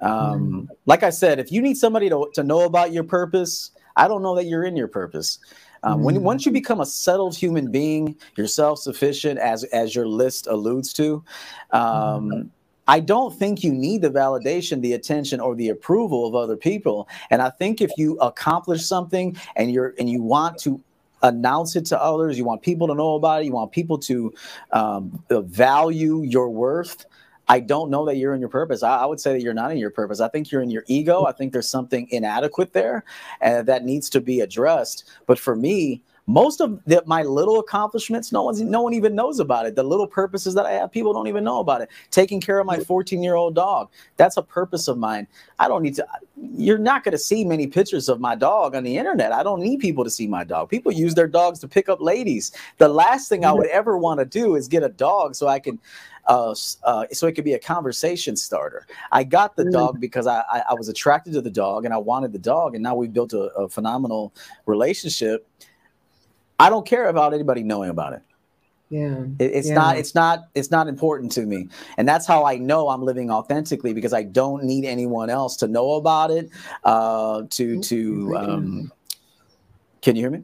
Um, 0.00 0.12
mm-hmm. 0.12 0.64
Like 0.84 1.02
I 1.02 1.08
said, 1.08 1.38
if 1.38 1.50
you 1.50 1.62
need 1.62 1.78
somebody 1.78 2.10
to 2.10 2.28
to 2.34 2.44
know 2.44 2.66
about 2.66 2.92
your 2.92 3.04
purpose, 3.04 3.70
I 3.96 4.08
don't 4.08 4.22
know 4.22 4.36
that 4.36 4.44
you're 4.44 4.64
in 4.64 4.76
your 4.76 4.88
purpose. 4.88 5.38
Um, 5.82 6.02
When 6.02 6.16
mm-hmm. 6.16 6.24
once 6.24 6.44
you 6.44 6.52
become 6.52 6.82
a 6.82 6.84
settled 6.84 7.34
human 7.34 7.70
being, 7.70 8.14
you're 8.36 8.46
self 8.46 8.80
sufficient, 8.80 9.38
as 9.38 9.64
as 9.64 9.94
your 9.94 10.06
list 10.06 10.48
alludes 10.48 10.92
to. 10.94 11.24
Um, 11.70 11.80
mm-hmm. 11.80 12.48
I 12.88 13.00
don't 13.00 13.34
think 13.38 13.64
you 13.64 13.72
need 13.72 14.02
the 14.02 14.10
validation, 14.10 14.82
the 14.82 14.92
attention, 14.92 15.40
or 15.40 15.54
the 15.54 15.70
approval 15.70 16.26
of 16.26 16.34
other 16.34 16.56
people. 16.56 17.08
And 17.30 17.40
I 17.40 17.48
think 17.48 17.80
if 17.80 17.90
you 17.96 18.18
accomplish 18.18 18.84
something 18.84 19.34
and 19.56 19.70
you're 19.70 19.94
and 19.98 20.10
you 20.10 20.22
want 20.22 20.58
to 20.58 20.82
announce 21.22 21.76
it 21.76 21.84
to 21.86 22.02
others. 22.02 22.38
You 22.38 22.44
want 22.44 22.62
people 22.62 22.86
to 22.88 22.94
know 22.94 23.14
about 23.14 23.42
it. 23.42 23.46
You 23.46 23.52
want 23.52 23.72
people 23.72 23.98
to 23.98 24.32
um, 24.72 25.22
value 25.30 26.22
your 26.22 26.50
worth. 26.50 27.06
I 27.48 27.60
don't 27.60 27.90
know 27.90 28.04
that 28.04 28.16
you're 28.16 28.34
in 28.34 28.40
your 28.40 28.50
purpose. 28.50 28.82
I, 28.82 28.98
I, 28.98 29.06
would 29.06 29.20
say 29.20 29.32
that 29.32 29.40
you're 29.40 29.54
not 29.54 29.72
in 29.72 29.78
your 29.78 29.90
purpose. 29.90 30.20
I 30.20 30.28
think 30.28 30.52
you're 30.52 30.60
in 30.60 30.70
your 30.70 30.84
ego. 30.86 31.24
I 31.24 31.32
think 31.32 31.52
there's 31.52 31.68
something 31.68 32.06
inadequate 32.10 32.74
there 32.74 33.04
and 33.40 33.66
that 33.66 33.84
needs 33.84 34.10
to 34.10 34.20
be 34.20 34.40
addressed. 34.40 35.04
But 35.26 35.38
for 35.38 35.56
me, 35.56 36.02
most 36.28 36.60
of 36.60 36.78
the, 36.84 37.02
my 37.06 37.22
little 37.22 37.58
accomplishments 37.58 38.30
no 38.30 38.42
one's 38.42 38.60
no 38.60 38.82
one 38.82 38.92
even 38.92 39.14
knows 39.14 39.40
about 39.40 39.64
it. 39.66 39.74
The 39.74 39.82
little 39.82 40.06
purposes 40.06 40.54
that 40.54 40.66
i 40.66 40.72
have 40.72 40.92
people 40.92 41.12
don't 41.14 41.26
even 41.26 41.42
know 41.42 41.58
about 41.58 41.80
it. 41.80 41.88
Taking 42.10 42.40
care 42.40 42.58
of 42.58 42.66
my 42.66 42.78
14 42.78 43.22
year 43.22 43.34
old 43.34 43.54
dog 43.54 43.90
that's 44.16 44.36
a 44.36 44.42
purpose 44.42 44.86
of 44.88 44.98
mine. 44.98 45.26
I 45.58 45.66
don't 45.66 45.82
need 45.82 45.94
to 45.96 46.06
you're 46.36 46.78
not 46.78 47.02
going 47.02 47.12
to 47.12 47.18
see 47.18 47.44
many 47.44 47.66
pictures 47.66 48.08
of 48.08 48.20
my 48.20 48.34
dog 48.34 48.74
on 48.74 48.84
the 48.84 48.96
internet. 48.98 49.32
I 49.32 49.42
don't 49.42 49.60
need 49.60 49.80
people 49.80 50.04
to 50.04 50.10
see 50.10 50.26
my 50.26 50.44
dog. 50.44 50.68
People 50.68 50.92
use 50.92 51.14
their 51.14 51.26
dogs 51.26 51.58
to 51.60 51.68
pick 51.68 51.88
up 51.88 52.00
ladies. 52.00 52.52
The 52.76 52.88
last 52.88 53.28
thing 53.28 53.44
i 53.46 53.52
would 53.52 53.66
ever 53.68 53.96
want 53.96 54.20
to 54.20 54.26
do 54.26 54.54
is 54.54 54.68
get 54.68 54.82
a 54.82 54.90
dog 54.90 55.34
so 55.34 55.48
i 55.48 55.58
can 55.58 55.80
uh, 56.28 56.54
uh, 56.84 57.06
so 57.10 57.26
it 57.26 57.32
could 57.32 57.44
be 57.44 57.54
a 57.54 57.58
conversation 57.58 58.36
starter. 58.36 58.86
I 59.12 59.24
got 59.24 59.56
the 59.56 59.64
dog 59.64 59.96
mm. 59.96 60.00
because 60.00 60.26
I, 60.26 60.40
I, 60.40 60.62
I, 60.70 60.74
was 60.74 60.90
attracted 60.90 61.32
to 61.32 61.40
the 61.40 61.50
dog 61.50 61.86
and 61.86 61.94
I 61.94 61.96
wanted 61.96 62.34
the 62.34 62.38
dog, 62.38 62.74
and 62.74 62.82
now 62.82 62.94
we've 62.94 63.14
built 63.14 63.32
a, 63.32 63.44
a 63.54 63.66
phenomenal 63.66 64.34
relationship. 64.66 65.48
I 66.58 66.70
don't 66.70 66.86
care 66.86 67.08
about 67.08 67.34
anybody 67.34 67.62
knowing 67.62 67.90
about 67.90 68.14
it. 68.14 68.22
Yeah. 68.90 69.24
It, 69.38 69.52
it's 69.52 69.68
yeah. 69.68 69.74
not 69.74 69.98
it's 69.98 70.14
not 70.14 70.48
it's 70.54 70.70
not 70.70 70.88
important 70.88 71.32
to 71.32 71.44
me. 71.44 71.68
And 71.98 72.08
that's 72.08 72.26
how 72.26 72.44
I 72.44 72.56
know 72.56 72.88
I'm 72.88 73.02
living 73.02 73.30
authentically 73.30 73.92
because 73.92 74.12
I 74.12 74.22
don't 74.22 74.64
need 74.64 74.84
anyone 74.84 75.28
else 75.28 75.56
to 75.56 75.68
know 75.68 75.94
about 75.94 76.30
it. 76.30 76.48
Uh 76.84 77.42
to 77.50 77.80
to 77.82 78.36
um 78.36 78.92
can 80.00 80.16
you 80.16 80.22
hear 80.22 80.30
me? 80.30 80.42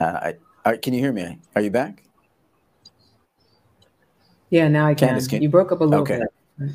Uh, 0.00 0.32
I, 0.64 0.76
can 0.76 0.94
you 0.94 1.00
hear 1.00 1.12
me? 1.12 1.38
Are 1.54 1.62
you 1.62 1.70
back? 1.70 2.02
Yeah, 4.50 4.68
now 4.68 4.86
I 4.86 4.94
can. 4.94 5.10
Candice, 5.10 5.28
can 5.28 5.42
you 5.42 5.48
broke 5.48 5.72
up 5.72 5.80
a 5.80 5.84
little 5.84 6.02
okay. 6.02 6.20
bit. 6.58 6.70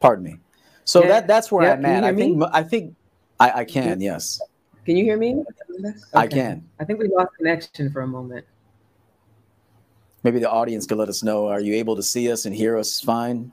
Pardon 0.00 0.24
me. 0.24 0.36
So 0.84 1.02
yeah. 1.02 1.08
that 1.08 1.26
that's 1.26 1.52
where 1.52 1.64
yeah, 1.64 1.72
I'm 1.74 1.84
at. 1.84 2.04
I 2.04 2.14
think? 2.14 2.42
I 2.52 2.62
think 2.62 2.96
I, 3.38 3.50
I 3.60 3.64
can, 3.64 4.00
yes. 4.00 4.40
Can 4.90 4.96
you 4.96 5.04
hear 5.04 5.18
me? 5.18 5.44
Okay. 5.78 5.94
I 6.14 6.26
can. 6.26 6.68
I 6.80 6.84
think 6.84 6.98
we 6.98 7.06
lost 7.06 7.28
connection 7.36 7.92
for 7.92 8.00
a 8.00 8.08
moment. 8.08 8.44
Maybe 10.24 10.40
the 10.40 10.50
audience 10.50 10.84
could 10.84 10.98
let 10.98 11.08
us 11.08 11.22
know. 11.22 11.46
Are 11.46 11.60
you 11.60 11.74
able 11.74 11.94
to 11.94 12.02
see 12.02 12.28
us 12.32 12.44
and 12.44 12.52
hear 12.52 12.76
us 12.76 13.00
fine? 13.00 13.52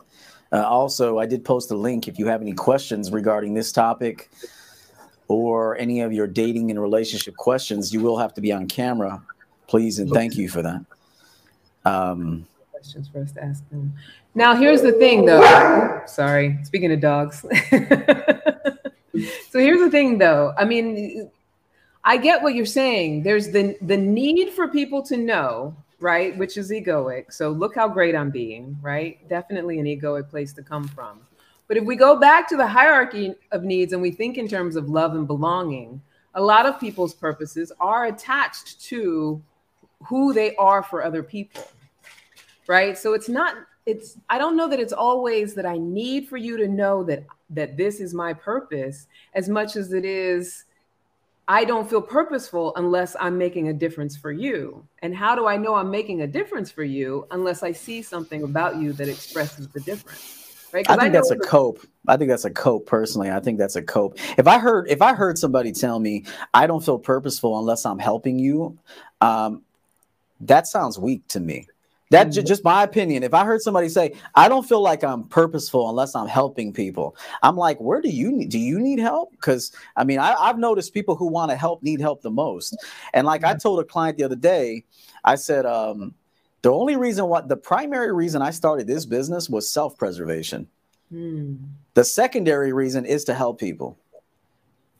Uh, 0.51 0.63
also, 0.63 1.19
I 1.19 1.27
did 1.27 1.45
post 1.45 1.69
a 1.69 1.75
link 1.75 2.07
if 2.07 2.17
you 2.17 2.25
have 2.25 2.41
any 2.41 2.53
questions 2.53 3.11
regarding 3.11 3.53
this 3.53 3.71
topic 3.71 4.31
or 5.27 5.77
any 5.77 6.01
of 6.01 6.11
your 6.11 6.25
dating 6.25 6.71
and 6.71 6.81
relationship 6.81 7.35
questions. 7.35 7.93
You 7.93 7.99
will 7.99 8.17
have 8.17 8.33
to 8.33 8.41
be 8.41 8.51
on 8.51 8.67
camera, 8.67 9.21
please, 9.67 9.99
and 9.99 10.09
thank 10.09 10.37
you 10.37 10.49
for 10.49 10.63
that. 10.63 10.83
Um, 11.85 12.47
questions 12.71 13.09
for 13.09 13.21
us 13.21 13.31
to 13.33 13.43
ask 13.43 13.69
them. 13.69 13.93
Now, 14.33 14.55
here's 14.55 14.81
the 14.81 14.93
thing, 14.93 15.25
though. 15.25 16.01
Sorry, 16.07 16.57
speaking 16.63 16.91
of 16.91 16.99
dogs. 16.99 17.45
so 19.57 19.63
here's 19.63 19.79
the 19.79 19.89
thing 19.89 20.19
though. 20.19 20.53
I 20.55 20.65
mean, 20.65 21.31
I 22.03 22.17
get 22.17 22.43
what 22.43 22.53
you're 22.53 22.67
saying. 22.67 23.23
There's 23.23 23.49
the 23.49 23.75
the 23.81 23.97
need 23.97 24.51
for 24.51 24.67
people 24.67 25.01
to 25.03 25.17
know, 25.17 25.75
right? 25.99 26.37
Which 26.37 26.57
is 26.57 26.69
egoic. 26.69 27.33
So 27.33 27.49
look 27.49 27.73
how 27.73 27.87
great 27.87 28.15
I'm 28.15 28.29
being, 28.29 28.77
right? 28.83 29.27
Definitely 29.27 29.79
an 29.79 29.87
egoic 29.87 30.29
place 30.29 30.53
to 30.53 30.61
come 30.61 30.87
from. 30.87 31.21
But 31.67 31.77
if 31.77 31.85
we 31.85 31.95
go 31.95 32.19
back 32.19 32.47
to 32.49 32.55
the 32.55 32.67
hierarchy 32.67 33.33
of 33.51 33.63
needs 33.63 33.93
and 33.93 34.01
we 34.01 34.11
think 34.11 34.37
in 34.37 34.47
terms 34.47 34.75
of 34.75 34.89
love 34.89 35.15
and 35.15 35.25
belonging, 35.25 36.03
a 36.35 36.41
lot 36.41 36.67
of 36.67 36.79
people's 36.79 37.15
purposes 37.15 37.71
are 37.79 38.05
attached 38.05 38.79
to 38.81 39.41
who 40.05 40.33
they 40.33 40.55
are 40.57 40.83
for 40.83 41.03
other 41.03 41.23
people. 41.23 41.67
Right? 42.67 42.95
So 42.95 43.13
it's 43.13 43.27
not 43.27 43.55
it's 43.87 44.19
I 44.29 44.37
don't 44.37 44.55
know 44.55 44.69
that 44.69 44.79
it's 44.79 44.93
always 44.93 45.55
that 45.55 45.65
I 45.65 45.79
need 45.79 46.27
for 46.27 46.37
you 46.37 46.57
to 46.57 46.67
know 46.67 47.03
that 47.05 47.23
that 47.49 47.77
this 47.77 47.99
is 47.99 48.13
my 48.13 48.33
purpose 48.33 49.07
as 49.33 49.49
much 49.49 49.75
as 49.75 49.93
it 49.93 50.05
is 50.05 50.65
I 51.49 51.63
don't 51.63 51.89
feel 51.89 52.01
purposeful 52.01 52.73
unless 52.75 53.15
I'm 53.19 53.37
making 53.37 53.69
a 53.69 53.73
difference 53.73 54.17
for 54.17 54.33
you. 54.33 54.85
And 55.01 55.15
how 55.15 55.33
do 55.33 55.47
I 55.47 55.55
know 55.55 55.75
I'm 55.75 55.89
making 55.89 56.21
a 56.21 56.27
difference 56.27 56.69
for 56.69 56.83
you 56.83 57.25
unless 57.31 57.63
I 57.63 57.71
see 57.71 58.01
something 58.01 58.43
about 58.43 58.75
you 58.77 58.91
that 58.93 59.07
expresses 59.07 59.69
the 59.69 59.79
difference? 59.79 60.67
Right? 60.73 60.85
I 60.89 60.97
think 60.97 61.03
I 61.03 61.09
that's 61.09 61.31
a 61.31 61.37
cope. 61.37 61.79
I 62.09 62.17
think 62.17 62.29
that's 62.29 62.43
a 62.43 62.51
cope 62.51 62.85
personally. 62.85 63.31
I 63.31 63.39
think 63.39 63.57
that's 63.57 63.77
a 63.77 63.81
cope. 63.81 64.19
If 64.37 64.47
I 64.47 64.59
heard 64.59 64.89
if 64.89 65.01
I 65.01 65.13
heard 65.13 65.37
somebody 65.37 65.71
tell 65.71 65.99
me 65.99 66.25
I 66.53 66.67
don't 66.67 66.83
feel 66.83 66.99
purposeful 66.99 67.57
unless 67.57 67.85
I'm 67.85 67.99
helping 67.99 68.37
you, 68.37 68.77
um, 69.21 69.63
that 70.41 70.67
sounds 70.67 70.99
weak 70.99 71.25
to 71.29 71.39
me. 71.39 71.69
That's 72.09 72.37
just 72.37 72.63
my 72.63 72.83
opinion. 72.83 73.23
If 73.23 73.33
I 73.33 73.43
heard 73.43 73.61
somebody 73.61 73.89
say, 73.89 74.13
"I 74.33 74.47
don't 74.47 74.67
feel 74.67 74.81
like 74.81 75.03
I'm 75.03 75.25
purposeful 75.25 75.89
unless 75.89 76.15
I'm 76.15 76.27
helping 76.27 76.71
people," 76.71 77.15
I'm 77.43 77.57
like, 77.57 77.79
"Where 77.79 78.01
do 78.01 78.09
you 78.09 78.31
need? 78.31 78.49
Do 78.49 78.59
you 78.59 78.79
need 78.79 78.99
help?" 78.99 79.31
Because 79.31 79.71
I 79.97 80.05
mean, 80.05 80.19
I, 80.19 80.47
have 80.47 80.57
noticed 80.57 80.93
people 80.93 81.15
who 81.15 81.27
want 81.27 81.51
to 81.51 81.57
help 81.57 81.83
need 81.83 81.99
help 81.99 82.21
the 82.21 82.31
most. 82.31 82.77
And 83.13 83.27
like 83.27 83.43
I 83.43 83.55
told 83.55 83.79
a 83.79 83.83
client 83.83 84.17
the 84.17 84.23
other 84.23 84.37
day, 84.37 84.85
I 85.25 85.35
said, 85.35 85.65
um, 85.65 86.13
"The 86.61 86.71
only 86.71 86.95
reason 86.95 87.27
what 87.27 87.49
the 87.49 87.57
primary 87.57 88.13
reason 88.13 88.41
I 88.41 88.51
started 88.51 88.87
this 88.87 89.05
business 89.05 89.49
was 89.49 89.69
self 89.69 89.97
preservation. 89.97 90.67
Mm. 91.13 91.57
The 91.93 92.05
secondary 92.05 92.71
reason 92.71 93.05
is 93.05 93.25
to 93.25 93.33
help 93.33 93.59
people." 93.59 93.97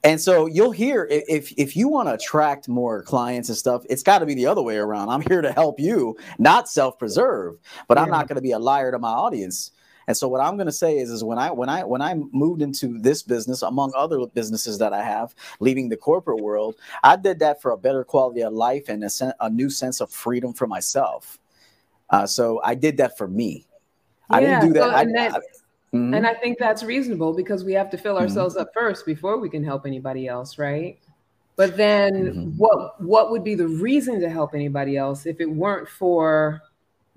And 0.03 0.21
so 0.21 0.45
you'll 0.45 0.71
hear 0.71 1.07
if 1.09 1.51
if 1.57 1.75
you 1.75 1.87
want 1.87 2.07
to 2.09 2.13
attract 2.13 2.67
more 2.67 3.01
clients 3.03 3.49
and 3.49 3.57
stuff, 3.57 3.83
it's 3.89 4.03
got 4.03 4.19
to 4.19 4.25
be 4.25 4.35
the 4.35 4.45
other 4.45 4.61
way 4.61 4.77
around. 4.77 5.09
I'm 5.09 5.21
here 5.21 5.41
to 5.41 5.51
help 5.51 5.79
you, 5.79 6.17
not 6.37 6.69
self-preserve, 6.69 7.57
but 7.87 7.97
yeah. 7.97 8.03
I'm 8.03 8.09
not 8.09 8.27
going 8.27 8.35
to 8.35 8.41
be 8.41 8.51
a 8.51 8.59
liar 8.59 8.91
to 8.91 8.99
my 8.99 9.09
audience. 9.11 9.71
And 10.07 10.15
so 10.15 10.29
what 10.29 10.39
I'm 10.39 10.55
going 10.55 10.67
to 10.67 10.71
say 10.71 10.99
is, 10.99 11.09
is 11.09 11.23
when 11.23 11.37
I 11.37 11.51
when 11.51 11.67
I 11.67 11.83
when 11.83 12.01
I 12.01 12.15
moved 12.31 12.61
into 12.61 12.97
this 12.97 13.21
business, 13.23 13.61
among 13.61 13.91
other 13.95 14.25
businesses 14.27 14.77
that 14.77 14.93
I 14.93 15.03
have, 15.03 15.35
leaving 15.59 15.89
the 15.89 15.97
corporate 15.97 16.41
world, 16.41 16.75
I 17.03 17.17
did 17.17 17.39
that 17.39 17.61
for 17.61 17.71
a 17.71 17.77
better 17.77 18.05
quality 18.05 18.41
of 18.41 18.53
life 18.53 18.87
and 18.87 19.03
a, 19.03 19.09
sen- 19.09 19.33
a 19.41 19.49
new 19.49 19.69
sense 19.69 19.99
of 19.99 20.09
freedom 20.09 20.53
for 20.53 20.65
myself. 20.65 21.39
Uh, 22.09 22.25
so 22.25 22.61
I 22.63 22.73
did 22.75 22.95
that 22.97 23.17
for 23.17 23.27
me. 23.27 23.67
Yeah, 24.29 24.37
I 24.37 24.39
didn't 24.39 24.67
do 24.67 24.73
that. 24.73 24.83
So, 24.83 24.95
I, 24.95 25.05
that 25.05 25.35
I, 25.35 25.39
mm-hmm. 25.93 26.13
And 26.13 26.27
I 26.27 26.33
think 26.33 26.57
that's 26.57 26.83
reasonable 26.83 27.33
because 27.33 27.63
we 27.63 27.73
have 27.73 27.89
to 27.91 27.97
fill 27.97 28.15
mm-hmm. 28.15 28.23
ourselves 28.23 28.55
mm-hmm. 28.55 28.63
up 28.63 28.73
first 28.73 29.05
before 29.05 29.37
we 29.39 29.49
can 29.49 29.63
help 29.63 29.85
anybody 29.85 30.27
else, 30.27 30.57
right? 30.57 30.99
But 31.55 31.75
then 31.75 32.13
mm-hmm. 32.13 32.49
what 32.57 33.01
what 33.01 33.31
would 33.31 33.43
be 33.43 33.55
the 33.55 33.67
reason 33.67 34.19
to 34.21 34.29
help 34.29 34.53
anybody 34.53 34.95
else 34.95 35.25
if 35.25 35.41
it 35.41 35.49
weren't 35.49 35.89
for 35.89 36.61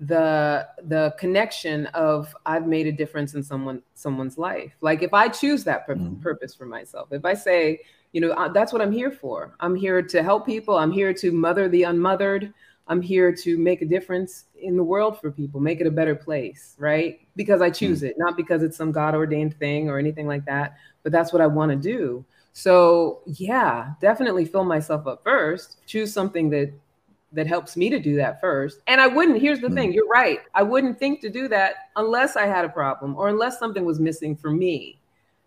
the 0.01 0.67
the 0.87 1.13
connection 1.19 1.85
of 1.87 2.35
I've 2.45 2.65
made 2.65 2.87
a 2.87 2.91
difference 2.91 3.35
in 3.35 3.43
someone 3.43 3.83
someone's 3.93 4.37
life. 4.37 4.73
Like 4.81 5.03
if 5.03 5.13
I 5.13 5.29
choose 5.29 5.63
that 5.65 5.85
pur- 5.85 5.95
mm-hmm. 5.95 6.21
purpose 6.21 6.55
for 6.55 6.65
myself, 6.65 7.09
if 7.11 7.23
I 7.23 7.35
say, 7.35 7.81
you 8.13 8.19
know, 8.19 8.51
that's 8.51 8.73
what 8.73 8.81
I'm 8.81 8.91
here 8.91 9.11
for. 9.11 9.55
I'm 9.59 9.75
here 9.75 10.01
to 10.01 10.23
help 10.23 10.45
people. 10.45 10.75
I'm 10.75 10.91
here 10.91 11.13
to 11.13 11.31
mother 11.31 11.69
the 11.69 11.83
unmothered. 11.83 12.51
I'm 12.91 13.01
here 13.01 13.33
to 13.33 13.57
make 13.57 13.81
a 13.81 13.85
difference 13.85 14.47
in 14.61 14.75
the 14.75 14.83
world 14.83 15.17
for 15.21 15.31
people, 15.31 15.61
make 15.61 15.79
it 15.79 15.87
a 15.87 15.91
better 15.91 16.13
place, 16.13 16.75
right? 16.77 17.21
Because 17.37 17.61
I 17.61 17.69
choose 17.69 17.99
mm-hmm. 17.99 18.07
it, 18.07 18.15
not 18.17 18.35
because 18.35 18.63
it's 18.63 18.75
some 18.75 18.91
God 18.91 19.15
ordained 19.15 19.57
thing 19.57 19.89
or 19.89 19.97
anything 19.97 20.27
like 20.27 20.43
that, 20.43 20.75
but 21.01 21.13
that's 21.13 21.31
what 21.31 21.41
I 21.41 21.47
want 21.47 21.71
to 21.71 21.77
do. 21.77 22.25
So, 22.51 23.21
yeah, 23.27 23.93
definitely 24.01 24.43
fill 24.43 24.65
myself 24.65 25.07
up 25.07 25.23
first. 25.23 25.77
Choose 25.85 26.11
something 26.11 26.49
that 26.49 26.73
that 27.31 27.47
helps 27.47 27.77
me 27.77 27.89
to 27.89 27.97
do 27.97 28.17
that 28.17 28.41
first. 28.41 28.81
And 28.87 28.99
I 28.99 29.07
wouldn't, 29.07 29.41
here's 29.41 29.61
the 29.61 29.67
mm. 29.67 29.73
thing, 29.73 29.93
you're 29.93 30.09
right. 30.09 30.39
I 30.53 30.63
wouldn't 30.63 30.99
think 30.99 31.21
to 31.21 31.29
do 31.29 31.47
that 31.47 31.75
unless 31.95 32.35
I 32.35 32.45
had 32.45 32.65
a 32.65 32.69
problem 32.69 33.15
or 33.15 33.29
unless 33.29 33.57
something 33.57 33.85
was 33.85 34.01
missing 34.01 34.35
for 34.35 34.51
me. 34.51 34.99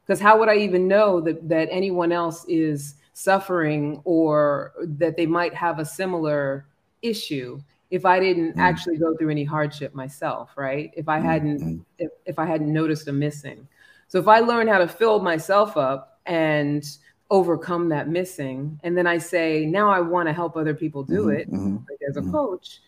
Because 0.07 0.19
how 0.19 0.39
would 0.39 0.49
I 0.49 0.57
even 0.57 0.89
know 0.89 1.21
that 1.21 1.47
that 1.51 1.69
anyone 1.71 2.11
else 2.11 2.47
is 2.49 2.95
suffering 3.13 4.01
or 4.05 4.73
that 4.81 5.19
they 5.19 5.27
might 5.27 5.53
have 5.53 5.79
a 5.79 5.85
similar 5.85 6.65
issue 7.05 7.61
if 7.91 8.05
I 8.05 8.19
didn't 8.19 8.57
mm. 8.57 8.61
actually 8.61 8.97
go 8.97 9.17
through 9.17 9.31
any 9.31 9.45
hardship 9.45 9.95
myself, 9.95 10.51
right? 10.57 10.91
If 10.97 11.09
I 11.09 11.19
hadn't 11.21 11.61
mm. 11.61 11.85
if, 11.99 12.11
if 12.27 12.39
I 12.39 12.47
hadn't 12.47 12.73
noticed 12.73 13.09
a 13.09 13.13
missing. 13.13 13.69
So 14.09 14.19
if 14.19 14.29
I 14.29 14.41
learn 14.41 14.67
how 14.67 14.79
to 14.79 14.89
fill 14.89 15.21
myself 15.21 15.77
up 15.77 16.21
and 16.27 16.85
overcome 17.31 17.89
that 17.89 18.09
missing 18.09 18.79
and 18.85 18.97
then 18.97 19.07
i 19.07 19.17
say 19.17 19.65
now 19.65 19.91
i 19.91 19.99
want 19.99 20.29
to 20.29 20.33
help 20.33 20.57
other 20.57 20.75
people 20.75 21.03
do 21.03 21.23
mm-hmm, 21.23 21.41
it 21.41 21.51
mm-hmm, 21.51 21.77
like 21.89 21.99
as 22.09 22.17
a 22.17 22.21
mm-hmm. 22.21 22.31
coach 22.31 22.81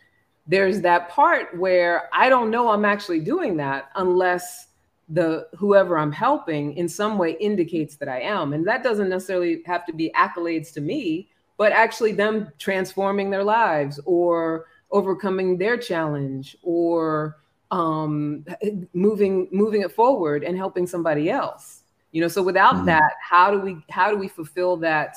there's 0.47 0.83
that 0.83 1.09
part 1.09 1.57
where 1.59 2.09
i 2.13 2.29
don't 2.29 2.51
know 2.51 2.69
i'm 2.69 2.85
actually 2.85 3.19
doing 3.19 3.57
that 3.57 3.91
unless 3.97 4.69
the 5.09 5.49
whoever 5.57 5.97
i'm 5.97 6.13
helping 6.13 6.77
in 6.77 6.89
some 6.89 7.17
way 7.17 7.33
indicates 7.39 7.97
that 7.97 8.09
i 8.09 8.21
am 8.21 8.53
and 8.53 8.67
that 8.67 8.83
doesn't 8.83 9.09
necessarily 9.09 9.63
have 9.65 9.87
to 9.87 9.93
be 9.93 10.13
accolades 10.15 10.73
to 10.73 10.81
me 10.81 11.29
but 11.57 11.73
actually 11.73 12.12
them 12.12 12.49
transforming 12.59 13.31
their 13.31 13.45
lives 13.45 14.01
or 14.05 14.66
overcoming 14.90 15.59
their 15.59 15.77
challenge 15.77 16.57
or 16.62 17.38
um, 17.71 18.45
moving 18.92 19.49
moving 19.51 19.83
it 19.83 19.92
forward 19.92 20.45
and 20.45 20.57
helping 20.57 20.87
somebody 20.87 21.29
else 21.31 21.83
you 22.12 22.21
know 22.21 22.29
so 22.29 22.42
without 22.42 22.75
mm-hmm. 22.75 22.87
that 22.87 23.14
how 23.21 23.51
do 23.51 23.59
we 23.61 23.77
how 23.90 24.11
do 24.11 24.16
we 24.16 24.29
fulfill 24.29 24.77
that 24.77 25.16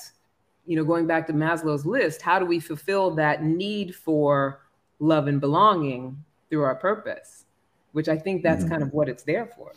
you 0.66 0.76
know 0.76 0.84
going 0.84 1.06
back 1.06 1.28
to 1.28 1.34
maslow's 1.34 1.86
list 1.86 2.22
how 2.22 2.40
do 2.40 2.46
we 2.46 2.60
fulfill 2.60 3.12
that 3.12 3.44
need 3.44 3.96
for 3.96 4.62
love 5.00 5.28
and 5.28 5.40
belonging 5.40 6.18
through 6.50 6.64
our 6.64 6.76
purpose 6.76 7.46
which 7.92 8.10
i 8.10 8.18
think 8.18 8.42
that's 8.42 8.64
mm-hmm. 8.64 8.72
kind 8.72 8.84
of 8.84 8.92
what 8.94 9.08
it's 9.08 9.24
there 9.24 9.46
for 9.46 9.72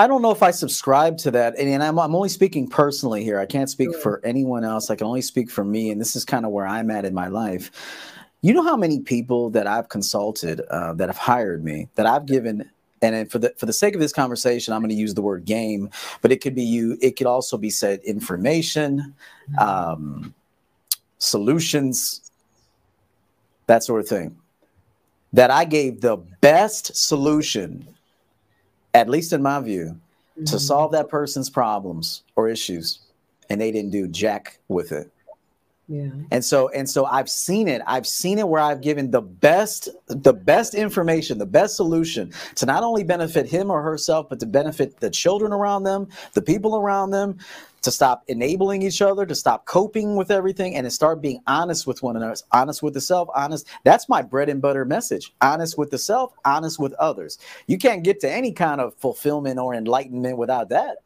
I 0.00 0.06
don't 0.06 0.22
know 0.22 0.30
if 0.30 0.42
I 0.42 0.50
subscribe 0.50 1.18
to 1.18 1.30
that. 1.32 1.58
And, 1.58 1.82
I'm, 1.82 1.98
I'm 1.98 2.14
only 2.14 2.30
speaking 2.30 2.66
personally 2.66 3.22
here. 3.22 3.38
I 3.38 3.44
can't 3.44 3.68
speak 3.68 3.92
sure. 3.92 4.00
for 4.00 4.20
anyone 4.24 4.64
else. 4.64 4.88
I 4.88 4.96
can 4.96 5.06
only 5.06 5.20
speak 5.20 5.50
for 5.50 5.62
me. 5.62 5.90
And 5.90 6.00
this 6.00 6.16
is 6.16 6.24
kind 6.24 6.46
of 6.46 6.52
where 6.52 6.66
I'm 6.66 6.90
at 6.90 7.04
in 7.04 7.12
my 7.12 7.28
life. 7.28 7.70
You 8.40 8.54
know 8.54 8.62
how 8.62 8.78
many 8.78 9.00
people 9.00 9.50
that 9.50 9.66
I've 9.66 9.90
consulted 9.90 10.62
uh, 10.70 10.94
that 10.94 11.10
have 11.10 11.18
hired 11.18 11.62
me, 11.62 11.88
that 11.96 12.06
I've 12.06 12.24
given 12.24 12.70
and 13.02 13.30
for 13.30 13.38
the 13.38 13.52
for 13.58 13.66
the 13.66 13.74
sake 13.74 13.94
of 13.94 14.00
this 14.00 14.12
conversation, 14.12 14.72
I'm 14.72 14.80
going 14.80 14.90
to 14.90 14.94
use 14.94 15.14
the 15.14 15.22
word 15.22 15.44
game, 15.44 15.90
but 16.22 16.32
it 16.32 16.40
could 16.40 16.54
be 16.54 16.62
you. 16.62 16.98
It 17.00 17.16
could 17.16 17.26
also 17.26 17.56
be 17.56 17.70
said 17.70 18.00
information, 18.00 19.14
um, 19.58 20.34
solutions, 21.18 22.30
that 23.66 23.82
sort 23.84 24.00
of 24.00 24.08
thing. 24.08 24.36
That 25.32 25.50
I 25.50 25.64
gave 25.64 26.00
the 26.00 26.16
best 26.40 26.96
solution, 26.96 27.86
at 28.94 29.08
least 29.08 29.32
in 29.32 29.42
my 29.42 29.60
view, 29.60 29.96
mm-hmm. 30.36 30.44
to 30.44 30.58
solve 30.58 30.92
that 30.92 31.08
person's 31.08 31.50
problems 31.50 32.22
or 32.36 32.48
issues, 32.48 33.00
and 33.48 33.60
they 33.60 33.70
didn't 33.70 33.90
do 33.90 34.08
jack 34.08 34.58
with 34.68 34.92
it. 34.92 35.10
Yeah. 35.90 36.10
And 36.30 36.44
so 36.44 36.68
and 36.68 36.88
so 36.88 37.04
I've 37.04 37.28
seen 37.28 37.66
it. 37.66 37.82
I've 37.84 38.06
seen 38.06 38.38
it 38.38 38.48
where 38.48 38.62
I've 38.62 38.80
given 38.80 39.10
the 39.10 39.22
best 39.22 39.88
the 40.06 40.32
best 40.32 40.76
information, 40.76 41.38
the 41.38 41.46
best 41.46 41.74
solution 41.74 42.32
to 42.54 42.64
not 42.64 42.84
only 42.84 43.02
benefit 43.02 43.46
him 43.46 43.72
or 43.72 43.82
herself, 43.82 44.28
but 44.28 44.38
to 44.38 44.46
benefit 44.46 45.00
the 45.00 45.10
children 45.10 45.52
around 45.52 45.82
them, 45.82 46.06
the 46.34 46.42
people 46.42 46.76
around 46.76 47.10
them, 47.10 47.38
to 47.82 47.90
stop 47.90 48.24
enabling 48.28 48.82
each 48.82 49.00
other, 49.02 49.24
to 49.26 49.34
stop 49.34 49.64
coping 49.64 50.16
with 50.16 50.30
everything, 50.30 50.74
and 50.76 50.84
to 50.84 50.90
start 50.90 51.22
being 51.22 51.40
honest 51.46 51.86
with 51.86 52.02
one 52.02 52.16
another, 52.16 52.36
honest 52.52 52.82
with 52.82 52.94
the 52.94 53.00
self, 53.00 53.28
honest. 53.34 53.66
That's 53.84 54.08
my 54.08 54.22
bread 54.22 54.48
and 54.48 54.60
butter 54.60 54.84
message. 54.84 55.32
Honest 55.40 55.78
with 55.78 55.90
the 55.90 55.98
self, 55.98 56.32
honest 56.44 56.78
with 56.78 56.92
others. 56.94 57.38
You 57.66 57.78
can't 57.78 58.02
get 58.02 58.20
to 58.20 58.30
any 58.30 58.52
kind 58.52 58.80
of 58.80 58.94
fulfillment 58.96 59.58
or 59.58 59.74
enlightenment 59.74 60.36
without 60.38 60.68
that. 60.70 60.98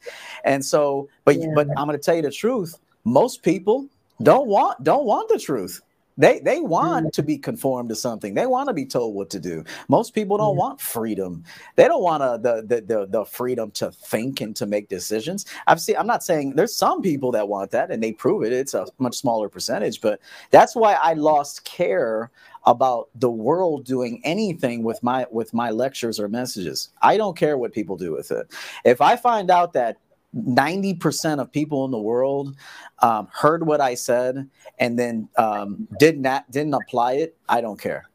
And 0.45 0.65
so, 0.65 1.09
but 1.25 1.37
yeah. 1.37 1.49
but 1.55 1.69
I'm 1.77 1.87
gonna 1.87 1.99
tell 1.99 2.17
you 2.17 2.23
the 2.23 2.31
truth. 2.31 2.79
Most 3.05 3.43
people 3.43 3.87
don't 4.23 4.49
want 4.49 4.83
don't 4.83 5.07
want 5.07 5.29
the 5.29 5.39
truth. 5.39 5.81
They 6.17 6.41
they 6.41 6.61
want 6.61 7.07
mm. 7.07 7.13
to 7.13 7.23
be 7.23 7.39
conformed 7.39 7.89
to 7.89 7.97
something. 7.97 8.35
They 8.35 8.47
want 8.47 8.69
to 8.69 8.73
be 8.73 8.87
told 8.87 9.15
what 9.15 9.31
to 9.31 9.41
do. 9.41 9.65
Most 9.89 10.15
people 10.15 10.39
don't 10.39 10.57
want 10.57 10.81
freedom. 10.81 11.43
They 11.77 11.89
don't 11.89 12.03
want 12.03 12.43
the, 12.43 12.63
the 12.67 12.81
the 12.81 13.07
the 13.07 13.25
freedom 13.25 13.71
to 13.73 13.91
think 13.91 14.41
and 14.41 14.55
to 14.57 14.67
make 14.67 14.89
decisions. 14.89 15.47
I've 15.67 15.81
seen. 15.81 15.97
I'm 15.97 16.07
not 16.07 16.23
saying 16.23 16.55
there's 16.55 16.75
some 16.75 17.03
people 17.03 17.33
that 17.33 17.49
want 17.49 17.71
that 17.73 17.91
and 17.91 18.03
they 18.03 18.13
prove 18.13 18.45
it. 18.45 18.53
It's 18.53 18.75
a 18.75 18.87
much 18.99 19.17
smaller 19.17 19.49
percentage, 19.49 20.01
but 20.01 20.21
that's 20.51 20.77
why 20.77 20.95
I 20.95 21.15
lost 21.15 21.65
care 21.65 22.31
about 22.67 23.09
the 23.17 23.31
world 23.31 23.85
doing 23.85 24.21
anything 24.25 24.83
with 24.85 25.03
my 25.03 25.27
with 25.31 25.53
my 25.53 25.71
lectures 25.71 26.21
or 26.21 26.29
messages. 26.29 26.91
I 27.03 27.17
don't 27.17 27.37
care 27.37 27.59
what 27.59 27.73
people 27.73 27.97
do 27.97 28.13
with 28.13 28.31
it. 28.31 28.53
If 28.85 29.01
I 29.01 29.17
find 29.17 29.51
out 29.51 29.73
that 29.73 29.97
90% 30.35 31.41
of 31.41 31.53
people 31.53 31.85
in 31.85 31.91
the 31.91 31.99
world 31.99 32.57
um, 33.01 33.29
heard 33.33 33.67
what 33.67 33.81
I 33.81 33.95
said 33.95 34.49
and 34.79 34.99
then 34.99 35.29
um, 35.37 35.87
did 35.99 36.19
not 36.19 36.51
didn't 36.51 36.75
apply 36.75 37.15
it, 37.15 37.37
I 37.49 37.61
don't 37.61 37.81
care. 37.81 38.09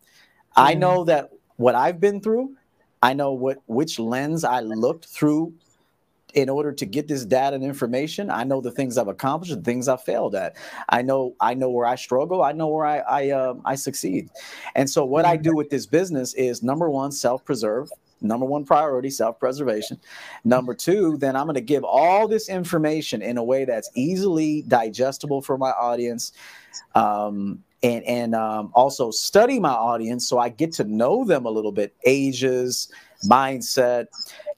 Mm. 0.57 0.63
I 0.63 0.73
know 0.73 1.03
that 1.05 1.31
what 1.57 1.75
I've 1.75 1.99
been 1.99 2.21
through, 2.21 2.55
I 3.01 3.13
know 3.13 3.33
what 3.33 3.59
which 3.67 3.99
lens 3.99 4.43
I 4.43 4.59
looked 4.59 5.05
through 5.05 5.53
in 6.33 6.49
order 6.49 6.71
to 6.71 6.85
get 6.85 7.07
this 7.07 7.25
data 7.25 7.55
and 7.55 7.63
information. 7.63 8.29
I 8.29 8.43
know 8.43 8.61
the 8.61 8.71
things 8.71 8.97
I've 8.97 9.07
accomplished, 9.07 9.55
the 9.55 9.61
things 9.61 9.87
I've 9.87 10.03
failed 10.03 10.35
at. 10.35 10.55
I 10.89 11.01
know 11.01 11.35
I 11.39 11.53
know 11.53 11.69
where 11.69 11.87
I 11.87 11.95
struggle. 11.95 12.43
I 12.43 12.51
know 12.51 12.67
where 12.67 12.85
I 12.85 12.97
I, 12.99 13.29
uh, 13.29 13.55
I 13.65 13.75
succeed. 13.75 14.29
And 14.75 14.89
so 14.89 15.05
what 15.05 15.25
I 15.25 15.37
do 15.37 15.55
with 15.55 15.69
this 15.69 15.85
business 15.85 16.33
is 16.33 16.61
number 16.61 16.89
one, 16.89 17.11
self 17.11 17.45
preserve 17.45 17.89
number 18.21 18.45
one 18.45 18.65
priority 18.65 19.09
self-preservation. 19.09 19.99
Number 20.43 20.73
two 20.73 21.17
then 21.17 21.35
i'm 21.35 21.45
going 21.45 21.55
to 21.55 21.61
give 21.61 21.83
all 21.83 22.27
this 22.27 22.49
information 22.49 23.21
in 23.21 23.37
a 23.37 23.43
way 23.43 23.65
that's 23.65 23.89
easily 23.95 24.63
digestible 24.67 25.41
for 25.41 25.57
my 25.57 25.71
audience 25.71 26.31
um, 26.95 27.63
and 27.83 28.03
and 28.05 28.35
um, 28.35 28.71
also 28.73 29.11
study 29.11 29.59
my 29.59 29.71
audience 29.71 30.27
so 30.27 30.39
i 30.39 30.49
get 30.49 30.71
to 30.73 30.83
know 30.83 31.23
them 31.23 31.45
a 31.45 31.49
little 31.49 31.71
bit 31.71 31.95
ages 32.05 32.91
mindset 33.27 34.07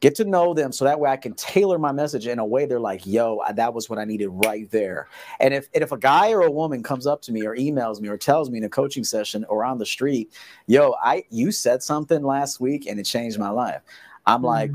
get 0.02 0.15
to 0.15 0.26
know 0.26 0.54
them 0.54 0.71
so 0.71 0.84
that 0.84 1.00
way 1.00 1.10
I 1.10 1.15
can 1.15 1.34
tailor 1.36 1.78
my 1.78 1.91
message 1.91 2.28
in 2.28 2.39
a 2.39 2.45
way 2.45 2.65
they're 2.65 2.80
like, 2.80 3.06
yo, 3.06 3.41
that 3.54 3.74
was 3.74 3.89
what 3.89 4.00
I 4.00 4.04
needed 4.04 4.30
right 4.30 4.69
there. 4.71 5.08
And 5.39 5.54
if, 5.54 5.69
and 5.74 5.84
if 5.84 5.91
a 5.91 5.97
guy 5.97 6.32
or 6.32 6.41
a 6.41 6.52
woman 6.52 6.84
comes 6.84 7.08
up 7.08 7.21
to 7.24 7.32
me 7.32 7.45
or 7.45 7.56
emails 7.56 8.02
me 8.02 8.10
or 8.10 8.17
tells 8.17 8.50
me 8.50 8.58
in 8.58 8.63
a 8.63 8.69
coaching 8.69 9.04
session 9.04 9.46
or 9.46 9.63
on 9.63 9.77
the 9.77 9.86
street, 9.86 10.33
yo, 10.65 10.96
I 11.02 11.23
you 11.29 11.52
said 11.52 11.81
something 11.83 12.23
last 12.23 12.60
week 12.60 12.88
and 12.88 13.00
it 13.00 13.04
changed 13.04 13.40
my 13.40 13.50
life. 13.50 13.81
I'm 14.25 14.38
mm-hmm. 14.38 14.46
like, 14.46 14.71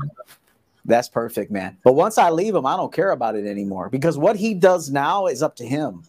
that's 0.85 1.09
perfect, 1.09 1.51
man. 1.51 1.77
But 1.83 1.93
once 1.93 2.17
I 2.17 2.29
leave 2.29 2.55
him, 2.55 2.65
I 2.65 2.77
don't 2.77 2.93
care 2.93 3.11
about 3.11 3.35
it 3.35 3.45
anymore 3.45 3.89
because 3.89 4.17
what 4.17 4.37
he 4.37 4.53
does 4.53 4.89
now 4.89 5.27
is 5.27 5.43
up 5.43 5.57
to 5.57 5.65
him. 5.65 6.03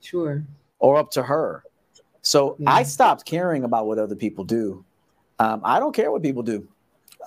Sure. 0.00 0.42
Or 0.80 0.98
up 0.98 1.12
to 1.12 1.22
her. 1.22 1.62
So 2.22 2.56
yeah. 2.58 2.72
I 2.72 2.82
stopped 2.82 3.24
caring 3.24 3.62
about 3.62 3.86
what 3.86 3.98
other 3.98 4.16
people 4.16 4.42
do. 4.42 4.84
Um, 5.38 5.60
I 5.62 5.78
don't 5.78 5.94
care 5.94 6.10
what 6.10 6.22
people 6.22 6.42
do. 6.42 6.66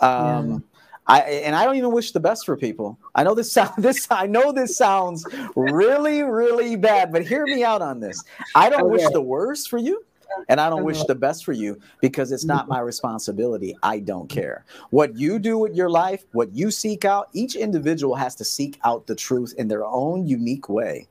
Um, 0.01 0.51
yeah. 0.51 0.57
I 1.09 1.19
and 1.21 1.55
I 1.55 1.63
don't 1.63 1.77
even 1.77 1.91
wish 1.91 2.11
the 2.11 2.19
best 2.19 2.45
for 2.45 2.57
people. 2.57 2.99
I 3.15 3.23
know 3.23 3.33
this 3.33 3.51
sound 3.51 3.71
this 3.77 4.07
I 4.11 4.27
know 4.27 4.51
this 4.51 4.77
sounds 4.77 5.25
really 5.55 6.23
really 6.23 6.75
bad, 6.75 7.11
but 7.11 7.25
hear 7.25 7.45
me 7.45 7.63
out 7.63 7.81
on 7.81 7.99
this. 7.99 8.23
I 8.55 8.69
don't 8.69 8.81
okay. 8.81 9.03
wish 9.03 9.11
the 9.11 9.21
worst 9.21 9.69
for 9.69 9.77
you 9.77 10.03
and 10.49 10.59
I 10.59 10.69
don't 10.69 10.83
wish 10.83 10.97
uh-huh. 10.97 11.05
the 11.07 11.15
best 11.15 11.45
for 11.45 11.53
you 11.53 11.79
because 12.01 12.31
it's 12.31 12.45
not 12.45 12.67
my 12.67 12.79
responsibility. 12.79 13.75
I 13.83 13.99
don't 13.99 14.29
care. 14.29 14.65
What 14.89 15.15
you 15.15 15.39
do 15.39 15.57
with 15.57 15.75
your 15.75 15.89
life, 15.89 16.25
what 16.31 16.53
you 16.53 16.71
seek 16.71 17.05
out, 17.05 17.29
each 17.33 17.55
individual 17.55 18.15
has 18.15 18.35
to 18.35 18.45
seek 18.45 18.79
out 18.83 19.07
the 19.07 19.15
truth 19.15 19.53
in 19.57 19.67
their 19.67 19.85
own 19.85 20.27
unique 20.27 20.69
way. 20.69 21.07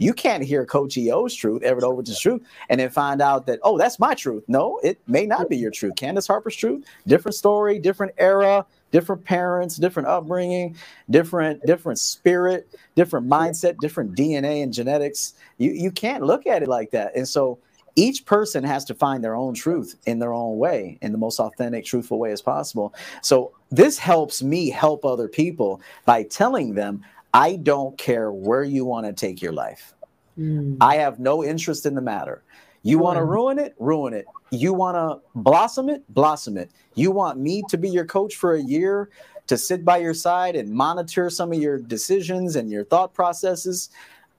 You 0.00 0.14
can't 0.14 0.42
hear 0.42 0.64
Coach 0.64 0.96
EO's 0.96 1.34
truth, 1.34 1.62
Everett 1.62 1.84
Overton's 1.84 2.18
truth, 2.18 2.42
and 2.70 2.80
then 2.80 2.88
find 2.88 3.20
out 3.20 3.46
that, 3.46 3.60
oh, 3.62 3.76
that's 3.76 3.98
my 3.98 4.14
truth. 4.14 4.42
No, 4.48 4.80
it 4.82 4.98
may 5.06 5.26
not 5.26 5.50
be 5.50 5.58
your 5.58 5.70
truth. 5.70 5.94
Candice 5.94 6.26
Harper's 6.26 6.56
truth, 6.56 6.84
different 7.06 7.34
story, 7.34 7.78
different 7.78 8.14
era, 8.16 8.64
different 8.92 9.24
parents, 9.24 9.76
different 9.76 10.08
upbringing, 10.08 10.74
different 11.10 11.64
different 11.66 11.98
spirit, 11.98 12.74
different 12.96 13.28
mindset, 13.28 13.76
different 13.78 14.16
DNA 14.16 14.62
and 14.62 14.72
genetics. 14.72 15.34
You 15.58 15.72
you 15.72 15.90
can't 15.90 16.24
look 16.24 16.46
at 16.46 16.62
it 16.62 16.68
like 16.68 16.90
that. 16.92 17.14
And 17.14 17.28
so 17.28 17.58
each 17.96 18.24
person 18.24 18.64
has 18.64 18.84
to 18.86 18.94
find 18.94 19.22
their 19.22 19.34
own 19.34 19.52
truth 19.52 19.96
in 20.06 20.18
their 20.18 20.32
own 20.32 20.56
way, 20.58 20.98
in 21.02 21.12
the 21.12 21.18
most 21.18 21.38
authentic, 21.40 21.84
truthful 21.84 22.18
way 22.18 22.32
as 22.32 22.40
possible. 22.40 22.94
So 23.20 23.52
this 23.70 23.98
helps 23.98 24.42
me 24.42 24.70
help 24.70 25.04
other 25.04 25.28
people 25.28 25.80
by 26.06 26.22
telling 26.22 26.74
them, 26.74 27.04
I 27.32 27.56
don't 27.56 27.96
care 27.96 28.32
where 28.32 28.64
you 28.64 28.84
want 28.84 29.06
to 29.06 29.12
take 29.12 29.40
your 29.40 29.52
life. 29.52 29.94
Mm. 30.38 30.76
I 30.80 30.96
have 30.96 31.18
no 31.18 31.44
interest 31.44 31.86
in 31.86 31.94
the 31.94 32.00
matter. 32.00 32.42
You 32.82 32.98
want 32.98 33.18
to 33.18 33.24
ruin 33.24 33.58
it? 33.58 33.74
Ruin 33.78 34.14
it. 34.14 34.26
You 34.50 34.72
want 34.72 34.96
to 34.96 35.20
blossom 35.34 35.88
it? 35.88 36.02
Blossom 36.14 36.56
it. 36.56 36.70
You 36.94 37.10
want 37.10 37.38
me 37.38 37.62
to 37.68 37.76
be 37.76 37.90
your 37.90 38.06
coach 38.06 38.36
for 38.36 38.54
a 38.54 38.62
year, 38.62 39.10
to 39.46 39.58
sit 39.58 39.84
by 39.84 39.98
your 39.98 40.14
side 40.14 40.56
and 40.56 40.72
monitor 40.72 41.28
some 41.28 41.52
of 41.52 41.58
your 41.58 41.78
decisions 41.78 42.56
and 42.56 42.70
your 42.70 42.84
thought 42.84 43.12
processes? 43.12 43.90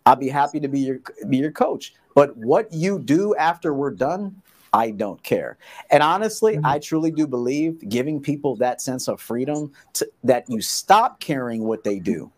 I'll 0.05 0.15
be 0.15 0.29
happy 0.29 0.59
to 0.59 0.67
be 0.67 0.79
your 0.79 0.99
be 1.29 1.37
your 1.37 1.51
coach. 1.51 1.93
But 2.15 2.35
what 2.35 2.73
you 2.73 2.99
do 2.99 3.35
after 3.35 3.73
we're 3.73 3.91
done, 3.91 4.41
I 4.73 4.91
don't 4.91 5.21
care. 5.21 5.57
And 5.91 6.01
honestly, 6.01 6.55
mm-hmm. 6.55 6.65
I 6.65 6.79
truly 6.79 7.11
do 7.11 7.27
believe 7.27 7.87
giving 7.89 8.19
people 8.19 8.55
that 8.55 8.81
sense 8.81 9.07
of 9.07 9.21
freedom 9.21 9.71
to, 9.93 10.09
that 10.23 10.49
you 10.49 10.61
stop 10.61 11.19
caring 11.19 11.63
what 11.63 11.83
they 11.83 11.99
do. 11.99 12.31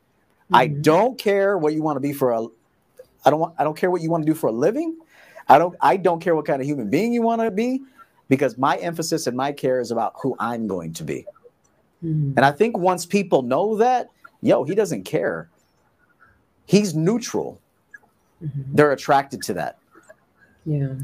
Mm-hmm. 0.46 0.56
I 0.56 0.68
don't 0.68 1.18
care 1.18 1.58
what 1.58 1.74
you 1.74 1.82
want 1.82 1.96
to 1.96 2.02
be 2.02 2.14
for 2.14 2.32
a 2.32 2.46
I 3.26 3.30
don't 3.30 3.40
want 3.40 3.56
I 3.58 3.64
don't 3.64 3.78
care 3.78 3.92
what 3.92 4.02
you 4.02 4.10
want 4.10 4.26
to 4.26 4.32
do 4.32 4.38
for 4.38 4.48
a 4.48 4.52
living. 4.52 4.98
I 5.48 5.58
don't 5.58 5.76
I 5.82 5.98
don't 5.98 6.22
care 6.22 6.36
what 6.36 6.46
kind 6.46 6.62
of 6.62 6.68
human 6.68 6.90
being 6.90 7.14
you 7.14 7.22
want 7.22 7.42
to 7.42 7.52
be 7.52 7.82
because 8.30 8.58
my 8.58 8.78
emphasis 8.78 9.28
and 9.28 9.38
my 9.38 9.52
care 9.52 9.80
is 9.80 9.92
about 9.92 10.14
who 10.22 10.36
I'm 10.40 10.68
going 10.68 10.94
to 10.94 11.04
be. 11.04 11.26
Mm-hmm. 12.04 12.34
And 12.36 12.46
I 12.46 12.52
think 12.52 12.78
once 12.78 13.06
people 13.06 13.42
know 13.42 13.78
that, 13.78 14.10
yo, 14.42 14.64
he 14.64 14.76
doesn't 14.76 15.04
care. 15.04 15.50
He's 16.66 16.96
neutral. 16.96 17.60
Mm-hmm. 18.44 18.76
They're 18.76 18.92
attracted 18.92 19.42
to 19.44 19.54
that. 19.54 19.78
Yeah. 20.66 20.96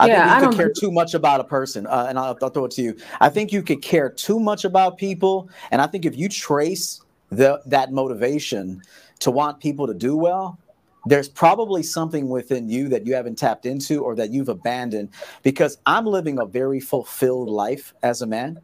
I 0.00 0.06
yeah, 0.06 0.28
think 0.28 0.42
you 0.42 0.46
I 0.46 0.50
could 0.50 0.56
care 0.56 0.72
too 0.72 0.90
much 0.90 1.14
about 1.14 1.40
a 1.40 1.44
person, 1.44 1.86
uh, 1.86 2.06
and 2.08 2.18
I'll, 2.18 2.36
I'll, 2.42 2.50
throw 2.50 2.64
it 2.64 2.72
to 2.72 2.82
you. 2.82 2.96
I 3.20 3.28
think 3.28 3.52
you 3.52 3.62
could 3.62 3.80
care 3.80 4.10
too 4.10 4.40
much 4.40 4.64
about 4.64 4.98
people, 4.98 5.48
and 5.70 5.80
I 5.80 5.86
think 5.86 6.04
if 6.04 6.16
you 6.16 6.28
trace 6.28 7.00
the 7.36 7.60
that 7.66 7.92
motivation 7.92 8.82
to 9.20 9.30
want 9.30 9.60
people 9.60 9.86
to 9.86 9.94
do 9.94 10.16
well, 10.16 10.58
there's 11.06 11.28
probably 11.28 11.82
something 11.82 12.28
within 12.28 12.68
you 12.68 12.88
that 12.88 13.06
you 13.06 13.14
haven't 13.14 13.36
tapped 13.36 13.66
into 13.66 14.02
or 14.02 14.14
that 14.16 14.30
you've 14.30 14.48
abandoned. 14.48 15.10
Because 15.42 15.78
I'm 15.86 16.06
living 16.06 16.38
a 16.38 16.46
very 16.46 16.80
fulfilled 16.80 17.48
life 17.48 17.94
as 18.02 18.22
a 18.22 18.26
man, 18.26 18.60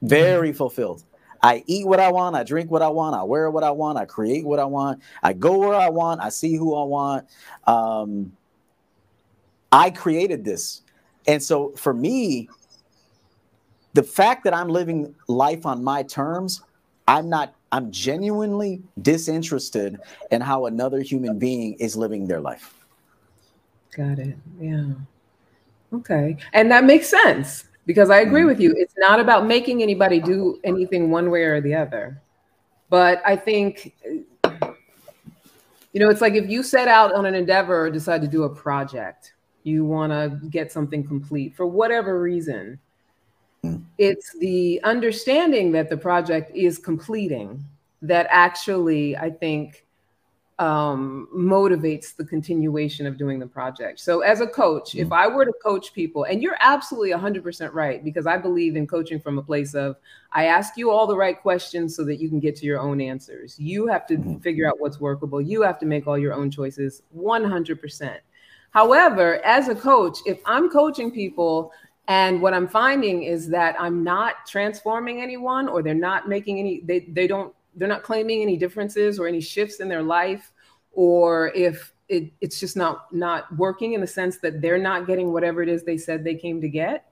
very 0.00 0.50
mm-hmm. 0.50 0.56
fulfilled. 0.56 1.04
I 1.44 1.64
eat 1.66 1.86
what 1.86 1.98
I 1.98 2.10
want, 2.12 2.36
I 2.36 2.44
drink 2.44 2.70
what 2.70 2.82
I 2.82 2.88
want, 2.88 3.16
I 3.16 3.24
wear 3.24 3.50
what 3.50 3.64
I 3.64 3.72
want, 3.72 3.98
I 3.98 4.04
create 4.04 4.44
what 4.46 4.60
I 4.60 4.64
want, 4.64 5.02
I 5.24 5.32
go 5.32 5.58
where 5.58 5.74
I 5.74 5.88
want, 5.88 6.20
I 6.20 6.28
see 6.28 6.54
who 6.54 6.76
I 6.76 6.84
want. 6.84 7.26
Um, 7.66 8.32
I 9.72 9.90
created 9.90 10.44
this. 10.44 10.82
And 11.26 11.42
so 11.42 11.72
for 11.76 11.92
me, 11.92 12.48
the 13.94 14.04
fact 14.04 14.44
that 14.44 14.54
I'm 14.54 14.68
living 14.68 15.14
life 15.26 15.66
on 15.66 15.82
my 15.82 16.04
terms, 16.04 16.62
I'm 17.08 17.28
not, 17.28 17.54
I'm 17.72 17.90
genuinely 17.90 18.82
disinterested 19.00 19.98
in 20.30 20.42
how 20.42 20.66
another 20.66 21.00
human 21.00 21.38
being 21.38 21.72
is 21.74 21.96
living 21.96 22.26
their 22.26 22.40
life. 22.40 22.74
Got 23.96 24.18
it. 24.18 24.36
Yeah. 24.60 24.84
Okay. 25.92 26.36
And 26.52 26.70
that 26.70 26.84
makes 26.84 27.08
sense 27.08 27.64
because 27.86 28.10
I 28.10 28.20
agree 28.20 28.40
mm-hmm. 28.40 28.48
with 28.48 28.60
you. 28.60 28.74
It's 28.76 28.94
not 28.98 29.20
about 29.20 29.46
making 29.46 29.82
anybody 29.82 30.20
do 30.20 30.60
anything 30.64 31.10
one 31.10 31.30
way 31.30 31.44
or 31.44 31.60
the 31.60 31.74
other. 31.74 32.20
But 32.90 33.22
I 33.24 33.36
think, 33.36 33.94
you 34.04 36.00
know, 36.00 36.10
it's 36.10 36.20
like 36.20 36.34
if 36.34 36.48
you 36.48 36.62
set 36.62 36.88
out 36.88 37.14
on 37.14 37.24
an 37.24 37.34
endeavor 37.34 37.86
or 37.86 37.90
decide 37.90 38.20
to 38.20 38.28
do 38.28 38.44
a 38.44 38.48
project, 38.48 39.32
you 39.62 39.84
want 39.84 40.12
to 40.12 40.46
get 40.48 40.70
something 40.72 41.06
complete 41.06 41.54
for 41.56 41.66
whatever 41.66 42.20
reason. 42.20 42.78
Mm. 43.64 43.84
It's 43.98 44.32
the 44.38 44.80
understanding 44.84 45.72
that 45.72 45.88
the 45.88 45.96
project 45.96 46.50
is 46.54 46.78
completing 46.78 47.64
that 48.02 48.26
actually, 48.30 49.16
I 49.16 49.30
think, 49.30 49.86
um, 50.58 51.28
motivates 51.34 52.14
the 52.14 52.24
continuation 52.24 53.06
of 53.06 53.16
doing 53.16 53.38
the 53.38 53.46
project. 53.46 53.98
So, 54.00 54.20
as 54.20 54.40
a 54.40 54.46
coach, 54.46 54.94
if 54.94 55.08
mm. 55.08 55.16
I 55.16 55.26
were 55.26 55.44
to 55.44 55.52
coach 55.64 55.92
people, 55.92 56.24
and 56.24 56.42
you're 56.42 56.56
absolutely 56.60 57.10
100% 57.10 57.72
right, 57.72 58.04
because 58.04 58.26
I 58.26 58.36
believe 58.36 58.76
in 58.76 58.86
coaching 58.86 59.18
from 59.18 59.38
a 59.38 59.42
place 59.42 59.74
of 59.74 59.96
I 60.30 60.46
ask 60.46 60.76
you 60.76 60.90
all 60.90 61.06
the 61.06 61.16
right 61.16 61.40
questions 61.40 61.96
so 61.96 62.04
that 62.04 62.16
you 62.16 62.28
can 62.28 62.38
get 62.38 62.54
to 62.56 62.66
your 62.66 62.80
own 62.80 63.00
answers. 63.00 63.58
You 63.58 63.86
have 63.86 64.06
to 64.08 64.16
mm-hmm. 64.16 64.38
figure 64.38 64.68
out 64.68 64.78
what's 64.78 65.00
workable, 65.00 65.40
you 65.40 65.62
have 65.62 65.78
to 65.80 65.86
make 65.86 66.06
all 66.06 66.18
your 66.18 66.34
own 66.34 66.50
choices 66.50 67.02
100%. 67.16 68.18
However, 68.70 69.44
as 69.44 69.68
a 69.68 69.74
coach, 69.74 70.18
if 70.26 70.40
I'm 70.46 70.70
coaching 70.70 71.10
people, 71.10 71.72
and 72.08 72.42
what 72.42 72.52
I'm 72.52 72.66
finding 72.66 73.22
is 73.22 73.48
that 73.50 73.76
I'm 73.78 74.02
not 74.02 74.46
transforming 74.46 75.22
anyone 75.22 75.68
or 75.68 75.82
they're 75.82 75.94
not 75.94 76.28
making 76.28 76.58
any, 76.58 76.80
they, 76.80 77.00
they 77.00 77.26
don't 77.26 77.54
they're 77.74 77.88
not 77.88 78.02
claiming 78.02 78.42
any 78.42 78.56
differences 78.56 79.18
or 79.18 79.26
any 79.26 79.40
shifts 79.40 79.80
in 79.80 79.88
their 79.88 80.02
life 80.02 80.52
or 80.92 81.52
if 81.54 81.92
it, 82.08 82.30
it's 82.40 82.60
just 82.60 82.76
not 82.76 83.12
not 83.14 83.54
working 83.56 83.94
in 83.94 84.00
the 84.00 84.06
sense 84.06 84.38
that 84.38 84.60
they're 84.60 84.78
not 84.78 85.06
getting 85.06 85.32
whatever 85.32 85.62
it 85.62 85.68
is 85.68 85.82
they 85.82 85.96
said 85.96 86.22
they 86.22 86.34
came 86.34 86.60
to 86.60 86.68
get. 86.68 87.06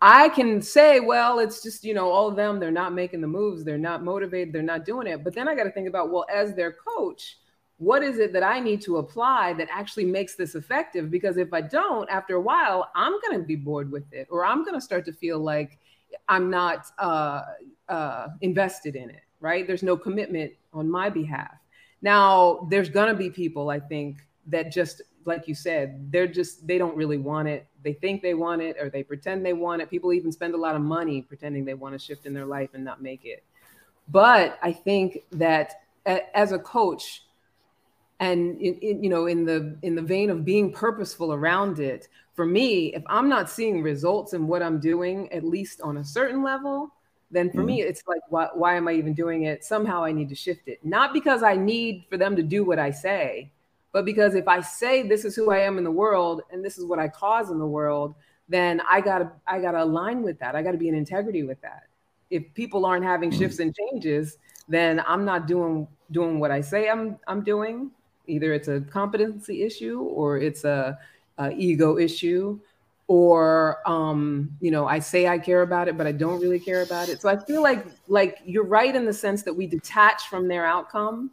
I 0.00 0.30
can 0.30 0.60
say 0.60 0.98
well 0.98 1.38
it's 1.38 1.62
just 1.62 1.84
you 1.84 1.94
know 1.94 2.10
all 2.10 2.26
of 2.28 2.34
them 2.34 2.58
they're 2.58 2.72
not 2.72 2.92
making 2.92 3.20
the 3.20 3.28
moves 3.28 3.62
they're 3.62 3.78
not 3.78 4.02
motivated 4.02 4.52
they're 4.52 4.62
not 4.62 4.84
doing 4.84 5.06
it. 5.06 5.22
But 5.22 5.34
then 5.34 5.48
i 5.48 5.54
got 5.54 5.64
to 5.64 5.70
think 5.70 5.86
about 5.86 6.10
well 6.10 6.26
as 6.32 6.54
their 6.54 6.72
coach 6.72 7.38
what 7.82 8.02
is 8.02 8.18
it 8.18 8.32
that 8.32 8.42
i 8.42 8.60
need 8.60 8.80
to 8.80 8.98
apply 8.98 9.52
that 9.52 9.68
actually 9.70 10.04
makes 10.04 10.34
this 10.34 10.54
effective 10.54 11.10
because 11.10 11.36
if 11.36 11.52
i 11.52 11.60
don't 11.60 12.08
after 12.10 12.34
a 12.36 12.40
while 12.40 12.90
i'm 12.94 13.14
going 13.22 13.38
to 13.38 13.44
be 13.44 13.56
bored 13.56 13.90
with 13.90 14.10
it 14.12 14.26
or 14.30 14.44
i'm 14.44 14.64
going 14.64 14.74
to 14.74 14.80
start 14.80 15.04
to 15.04 15.12
feel 15.12 15.38
like 15.38 15.78
i'm 16.28 16.50
not 16.50 16.86
uh, 16.98 17.42
uh, 17.88 18.28
invested 18.40 18.94
in 18.96 19.08
it 19.10 19.22
right? 19.42 19.66
There's 19.66 19.82
no 19.82 19.96
commitment 19.96 20.52
on 20.72 20.90
my 20.90 21.10
behalf. 21.10 21.52
Now, 22.00 22.66
there's 22.70 22.88
going 22.88 23.08
to 23.08 23.14
be 23.14 23.28
people, 23.28 23.68
I 23.68 23.80
think, 23.80 24.24
that 24.46 24.72
just, 24.72 25.02
like 25.24 25.46
you 25.46 25.54
said, 25.54 26.10
they're 26.10 26.26
just, 26.26 26.66
they 26.66 26.78
don't 26.78 26.96
really 26.96 27.18
want 27.18 27.48
it. 27.48 27.66
They 27.82 27.92
think 27.92 28.22
they 28.22 28.34
want 28.34 28.62
it 28.62 28.76
or 28.80 28.88
they 28.88 29.02
pretend 29.02 29.44
they 29.44 29.52
want 29.52 29.82
it. 29.82 29.90
People 29.90 30.12
even 30.12 30.32
spend 30.32 30.54
a 30.54 30.56
lot 30.56 30.74
of 30.74 30.80
money 30.80 31.22
pretending 31.22 31.64
they 31.64 31.74
want 31.74 31.94
to 31.94 31.98
shift 31.98 32.24
in 32.24 32.32
their 32.32 32.46
life 32.46 32.70
and 32.72 32.84
not 32.84 33.02
make 33.02 33.24
it. 33.24 33.44
But 34.08 34.58
I 34.62 34.72
think 34.72 35.18
that 35.32 35.82
as 36.06 36.52
a 36.52 36.58
coach, 36.58 37.24
and 38.22 38.60
in, 38.60 38.74
in, 38.76 39.02
you 39.02 39.10
know 39.10 39.26
in 39.26 39.44
the 39.44 39.76
in 39.82 39.96
the 39.96 40.02
vein 40.02 40.30
of 40.30 40.44
being 40.44 40.72
purposeful 40.72 41.32
around 41.32 41.80
it 41.80 42.08
for 42.34 42.46
me 42.46 42.94
if 42.94 43.02
i'm 43.08 43.28
not 43.28 43.50
seeing 43.50 43.82
results 43.82 44.32
in 44.32 44.46
what 44.46 44.62
i'm 44.62 44.78
doing 44.78 45.30
at 45.32 45.44
least 45.44 45.80
on 45.80 45.96
a 45.98 46.04
certain 46.04 46.42
level 46.42 46.92
then 47.32 47.50
for 47.50 47.62
mm 47.62 47.66
me 47.66 47.82
it's 47.82 48.02
like 48.06 48.20
why, 48.28 48.48
why 48.54 48.76
am 48.76 48.86
i 48.88 48.92
even 48.92 49.14
doing 49.14 49.44
it? 49.44 49.64
Somehow 49.64 50.04
i 50.04 50.12
need 50.12 50.28
to 50.28 50.34
shift 50.34 50.68
it. 50.68 50.78
Not 50.84 51.12
because 51.12 51.42
i 51.42 51.56
need 51.56 52.04
for 52.08 52.16
them 52.16 52.36
to 52.36 52.42
do 52.42 52.64
what 52.64 52.78
i 52.78 52.90
say 52.90 53.50
but 53.92 54.04
because 54.04 54.34
if 54.34 54.46
i 54.46 54.60
say 54.60 55.02
this 55.02 55.24
is 55.24 55.34
who 55.34 55.50
i 55.50 55.58
am 55.58 55.78
in 55.78 55.84
the 55.84 55.90
world 55.90 56.42
and 56.50 56.64
this 56.64 56.78
is 56.78 56.84
what 56.84 56.98
i 56.98 57.08
cause 57.08 57.50
in 57.50 57.58
the 57.58 57.66
world 57.78 58.14
then 58.48 58.80
i 58.88 59.00
gotta 59.00 59.32
i 59.46 59.58
gotta 59.58 59.82
align 59.82 60.22
with 60.22 60.38
that. 60.38 60.54
I 60.54 60.62
gotta 60.62 60.78
be 60.78 60.88
in 60.88 60.94
integrity 60.94 61.42
with 61.42 61.60
that. 61.62 61.84
If 62.30 62.42
people 62.54 62.86
aren't 62.86 63.04
having 63.04 63.30
mm 63.30 63.38
shifts 63.38 63.58
and 63.58 63.74
changes 63.74 64.36
then 64.68 65.02
i'm 65.08 65.24
not 65.24 65.46
doing 65.46 65.88
doing 66.12 66.38
what 66.38 66.50
i 66.50 66.60
say 66.60 66.88
i'm 66.88 67.18
i'm 67.26 67.42
doing 67.42 67.90
either 68.26 68.52
it's 68.52 68.68
a 68.68 68.80
competency 68.80 69.62
issue 69.62 70.00
or 70.00 70.38
it's 70.38 70.64
a, 70.64 70.98
a 71.38 71.50
ego 71.52 71.98
issue 71.98 72.58
or 73.08 73.78
um, 73.88 74.50
you 74.60 74.70
know 74.70 74.86
i 74.86 74.98
say 74.98 75.26
i 75.26 75.38
care 75.38 75.62
about 75.62 75.88
it 75.88 75.98
but 75.98 76.06
i 76.06 76.12
don't 76.12 76.40
really 76.40 76.60
care 76.60 76.82
about 76.82 77.08
it 77.08 77.20
so 77.20 77.28
i 77.28 77.36
feel 77.36 77.62
like 77.62 77.84
like 78.08 78.38
you're 78.44 78.64
right 78.64 78.94
in 78.94 79.04
the 79.04 79.12
sense 79.12 79.42
that 79.42 79.52
we 79.52 79.66
detach 79.66 80.28
from 80.28 80.48
their 80.48 80.64
outcome 80.64 81.30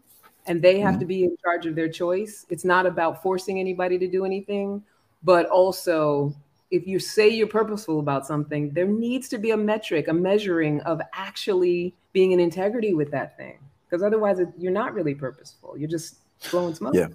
and 0.48 0.62
they 0.62 0.80
have 0.80 0.94
mm-hmm. 0.94 1.02
to 1.02 1.06
be 1.06 1.24
in 1.24 1.38
charge 1.44 1.66
of 1.66 1.76
their 1.76 1.90
choice 1.90 2.46
it's 2.50 2.66
not 2.66 2.86
about 2.86 3.22
forcing 3.22 3.60
anybody 3.60 3.98
to 3.98 4.08
do 4.08 4.26
anything 4.26 4.84
but 5.24 5.46
also 5.48 6.34
if 6.72 6.86
you 6.86 7.00
say 7.00 7.28
you're 7.28 7.48
purposeful 7.48 8.00
about 8.00 8.28
something, 8.28 8.72
there 8.72 8.86
needs 8.86 9.28
to 9.30 9.38
be 9.38 9.52
a 9.52 9.58
metric, 9.58 10.08
a 10.08 10.14
measuring 10.14 10.82
of 10.82 11.02
actually 11.14 11.96
being 12.14 12.32
in 12.32 12.40
integrity 12.40 12.94
with 12.94 13.10
that 13.12 13.36
thing. 13.38 13.58
Because 13.86 14.04
otherwise, 14.04 14.40
you're 14.58 14.72
not 14.72 14.94
really 14.94 15.16
purposeful. 15.16 15.76
You're 15.78 15.90
just 15.90 16.18
blowing 16.52 16.76
smoke. 16.76 16.94
Yeah. 16.94 17.08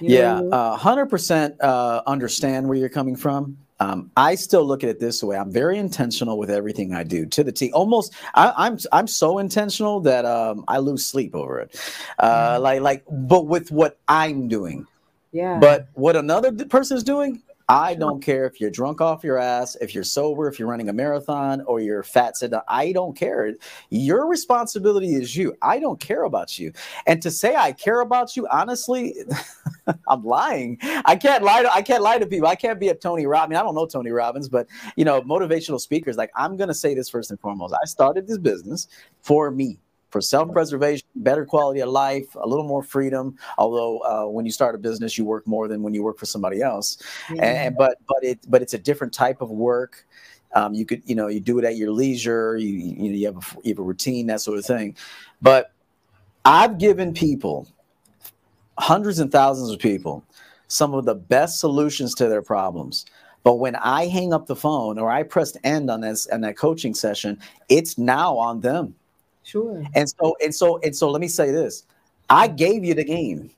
You 0.00 0.18
yeah. 0.18 0.76
Hundred 0.76 1.06
percent 1.06 1.60
uh, 1.60 2.02
understand 2.06 2.68
where 2.68 2.78
you're 2.78 2.88
coming 2.88 3.16
from. 3.16 3.56
Um, 3.80 4.12
I 4.16 4.36
still 4.36 4.64
look 4.64 4.84
at 4.84 4.90
it 4.90 5.00
this 5.00 5.24
way. 5.24 5.36
I'm 5.36 5.50
very 5.50 5.76
intentional 5.76 6.38
with 6.38 6.50
everything 6.50 6.94
I 6.94 7.02
do 7.02 7.26
to 7.26 7.42
the 7.42 7.50
T. 7.50 7.72
Almost, 7.72 8.14
I, 8.34 8.48
am 8.48 8.54
I'm, 8.56 8.78
I'm 8.92 9.06
so 9.08 9.38
intentional 9.38 9.98
that 10.00 10.24
um, 10.24 10.64
I 10.68 10.78
lose 10.78 11.04
sleep 11.04 11.34
over 11.34 11.58
it. 11.58 11.74
Uh, 12.18 12.58
mm. 12.58 12.60
Like 12.60 12.80
like, 12.80 13.04
but 13.10 13.46
with 13.46 13.72
what 13.72 13.98
I'm 14.06 14.46
doing. 14.46 14.86
Yeah. 15.32 15.58
But 15.58 15.88
what 15.94 16.14
another 16.14 16.52
person 16.66 16.96
is 16.96 17.02
doing, 17.02 17.42
I 17.72 17.94
don't 17.94 18.20
care 18.20 18.44
if 18.44 18.60
you're 18.60 18.70
drunk 18.70 19.00
off 19.00 19.24
your 19.24 19.38
ass, 19.38 19.78
if 19.80 19.94
you're 19.94 20.04
sober, 20.04 20.46
if 20.46 20.58
you're 20.58 20.68
running 20.68 20.90
a 20.90 20.92
marathon, 20.92 21.62
or 21.62 21.80
you're 21.80 22.02
fat. 22.02 22.36
Said 22.36 22.52
I 22.68 22.92
don't 22.92 23.16
care. 23.16 23.54
Your 23.88 24.26
responsibility 24.26 25.14
is 25.14 25.34
you. 25.34 25.56
I 25.62 25.78
don't 25.78 25.98
care 25.98 26.24
about 26.24 26.58
you. 26.58 26.74
And 27.06 27.22
to 27.22 27.30
say 27.30 27.56
I 27.56 27.72
care 27.72 28.02
about 28.02 28.36
you, 28.36 28.46
honestly, 28.50 29.14
I'm 30.08 30.22
lying. 30.22 30.76
I 30.82 31.16
can't 31.16 31.42
lie. 31.42 31.62
To, 31.62 31.72
I 31.72 31.80
can't 31.80 32.02
lie 32.02 32.18
to 32.18 32.26
people. 32.26 32.46
I 32.46 32.56
can't 32.56 32.78
be 32.78 32.90
a 32.90 32.94
Tony 32.94 33.24
Robbins. 33.24 33.46
I, 33.46 33.48
mean, 33.48 33.58
I 33.58 33.62
don't 33.62 33.74
know 33.74 33.86
Tony 33.86 34.10
Robbins, 34.10 34.50
but 34.50 34.66
you 34.96 35.06
know, 35.06 35.22
motivational 35.22 35.80
speakers. 35.80 36.18
Like 36.18 36.30
I'm 36.36 36.58
gonna 36.58 36.74
say 36.74 36.94
this 36.94 37.08
first 37.08 37.30
and 37.30 37.40
foremost. 37.40 37.74
I 37.82 37.86
started 37.86 38.26
this 38.26 38.36
business 38.36 38.86
for 39.22 39.50
me 39.50 39.78
for 40.12 40.20
self-preservation, 40.20 41.08
better 41.16 41.44
quality 41.44 41.80
of 41.80 41.88
life, 41.88 42.36
a 42.36 42.46
little 42.46 42.66
more 42.66 42.82
freedom. 42.82 43.36
Although 43.58 43.98
uh, 44.00 44.30
when 44.30 44.44
you 44.44 44.52
start 44.52 44.74
a 44.74 44.78
business, 44.78 45.16
you 45.16 45.24
work 45.24 45.46
more 45.46 45.66
than 45.66 45.82
when 45.82 45.94
you 45.94 46.02
work 46.02 46.18
for 46.18 46.26
somebody 46.26 46.60
else. 46.62 46.98
Yeah. 47.34 47.44
And, 47.44 47.76
but 47.76 47.98
but 48.06 48.22
it 48.22 48.38
but 48.48 48.62
it's 48.62 48.74
a 48.74 48.78
different 48.78 49.12
type 49.12 49.40
of 49.40 49.50
work. 49.50 50.06
Um, 50.54 50.74
you 50.74 50.84
could 50.84 51.02
you 51.06 51.14
know 51.14 51.28
you 51.28 51.40
do 51.40 51.58
it 51.58 51.64
at 51.64 51.76
your 51.76 51.90
leisure. 51.90 52.56
You 52.56 52.68
you, 52.68 53.08
know, 53.10 53.16
you 53.16 53.26
have 53.26 53.36
a 53.36 53.56
you 53.64 53.70
have 53.72 53.78
a 53.78 53.82
routine 53.82 54.26
that 54.26 54.42
sort 54.42 54.58
of 54.58 54.66
thing. 54.66 54.94
But 55.40 55.72
I've 56.44 56.78
given 56.78 57.14
people 57.14 57.66
hundreds 58.78 59.18
and 59.18 59.32
thousands 59.32 59.70
of 59.70 59.78
people 59.78 60.24
some 60.68 60.94
of 60.94 61.04
the 61.04 61.14
best 61.14 61.60
solutions 61.60 62.14
to 62.14 62.28
their 62.28 62.40
problems. 62.40 63.04
But 63.44 63.56
when 63.56 63.76
I 63.76 64.06
hang 64.06 64.32
up 64.32 64.46
the 64.46 64.56
phone 64.56 64.98
or 64.98 65.10
I 65.10 65.22
pressed 65.22 65.58
end 65.64 65.90
on 65.90 66.00
this 66.00 66.26
on 66.28 66.40
that 66.42 66.56
coaching 66.56 66.94
session, 66.94 67.38
it's 67.68 67.98
now 67.98 68.36
on 68.36 68.60
them. 68.60 68.94
Sure. 69.44 69.84
And 69.94 70.08
so 70.08 70.36
and 70.42 70.54
so 70.54 70.78
and 70.82 70.94
so 70.94 71.10
let 71.10 71.20
me 71.20 71.28
say 71.28 71.50
this. 71.50 71.84
I 72.30 72.48
gave 72.48 72.84
you 72.84 72.94
the 72.94 73.04
game. 73.04 73.50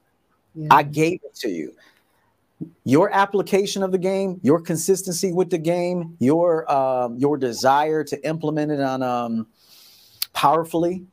Yeah. 0.54 0.68
I 0.70 0.82
gave 0.82 1.20
it 1.24 1.34
to 1.36 1.48
you. 1.48 1.74
Your 2.84 3.10
application 3.12 3.82
of 3.82 3.92
the 3.92 3.98
game, 3.98 4.40
your 4.42 4.60
consistency 4.60 5.32
with 5.32 5.50
the 5.50 5.58
game, 5.58 6.16
your 6.20 6.70
um, 6.72 7.18
your 7.18 7.36
desire 7.36 8.04
to 8.04 8.26
implement 8.26 8.72
it 8.72 8.80
on 8.80 9.02
um, 9.02 9.46
powerfully, 10.32 11.04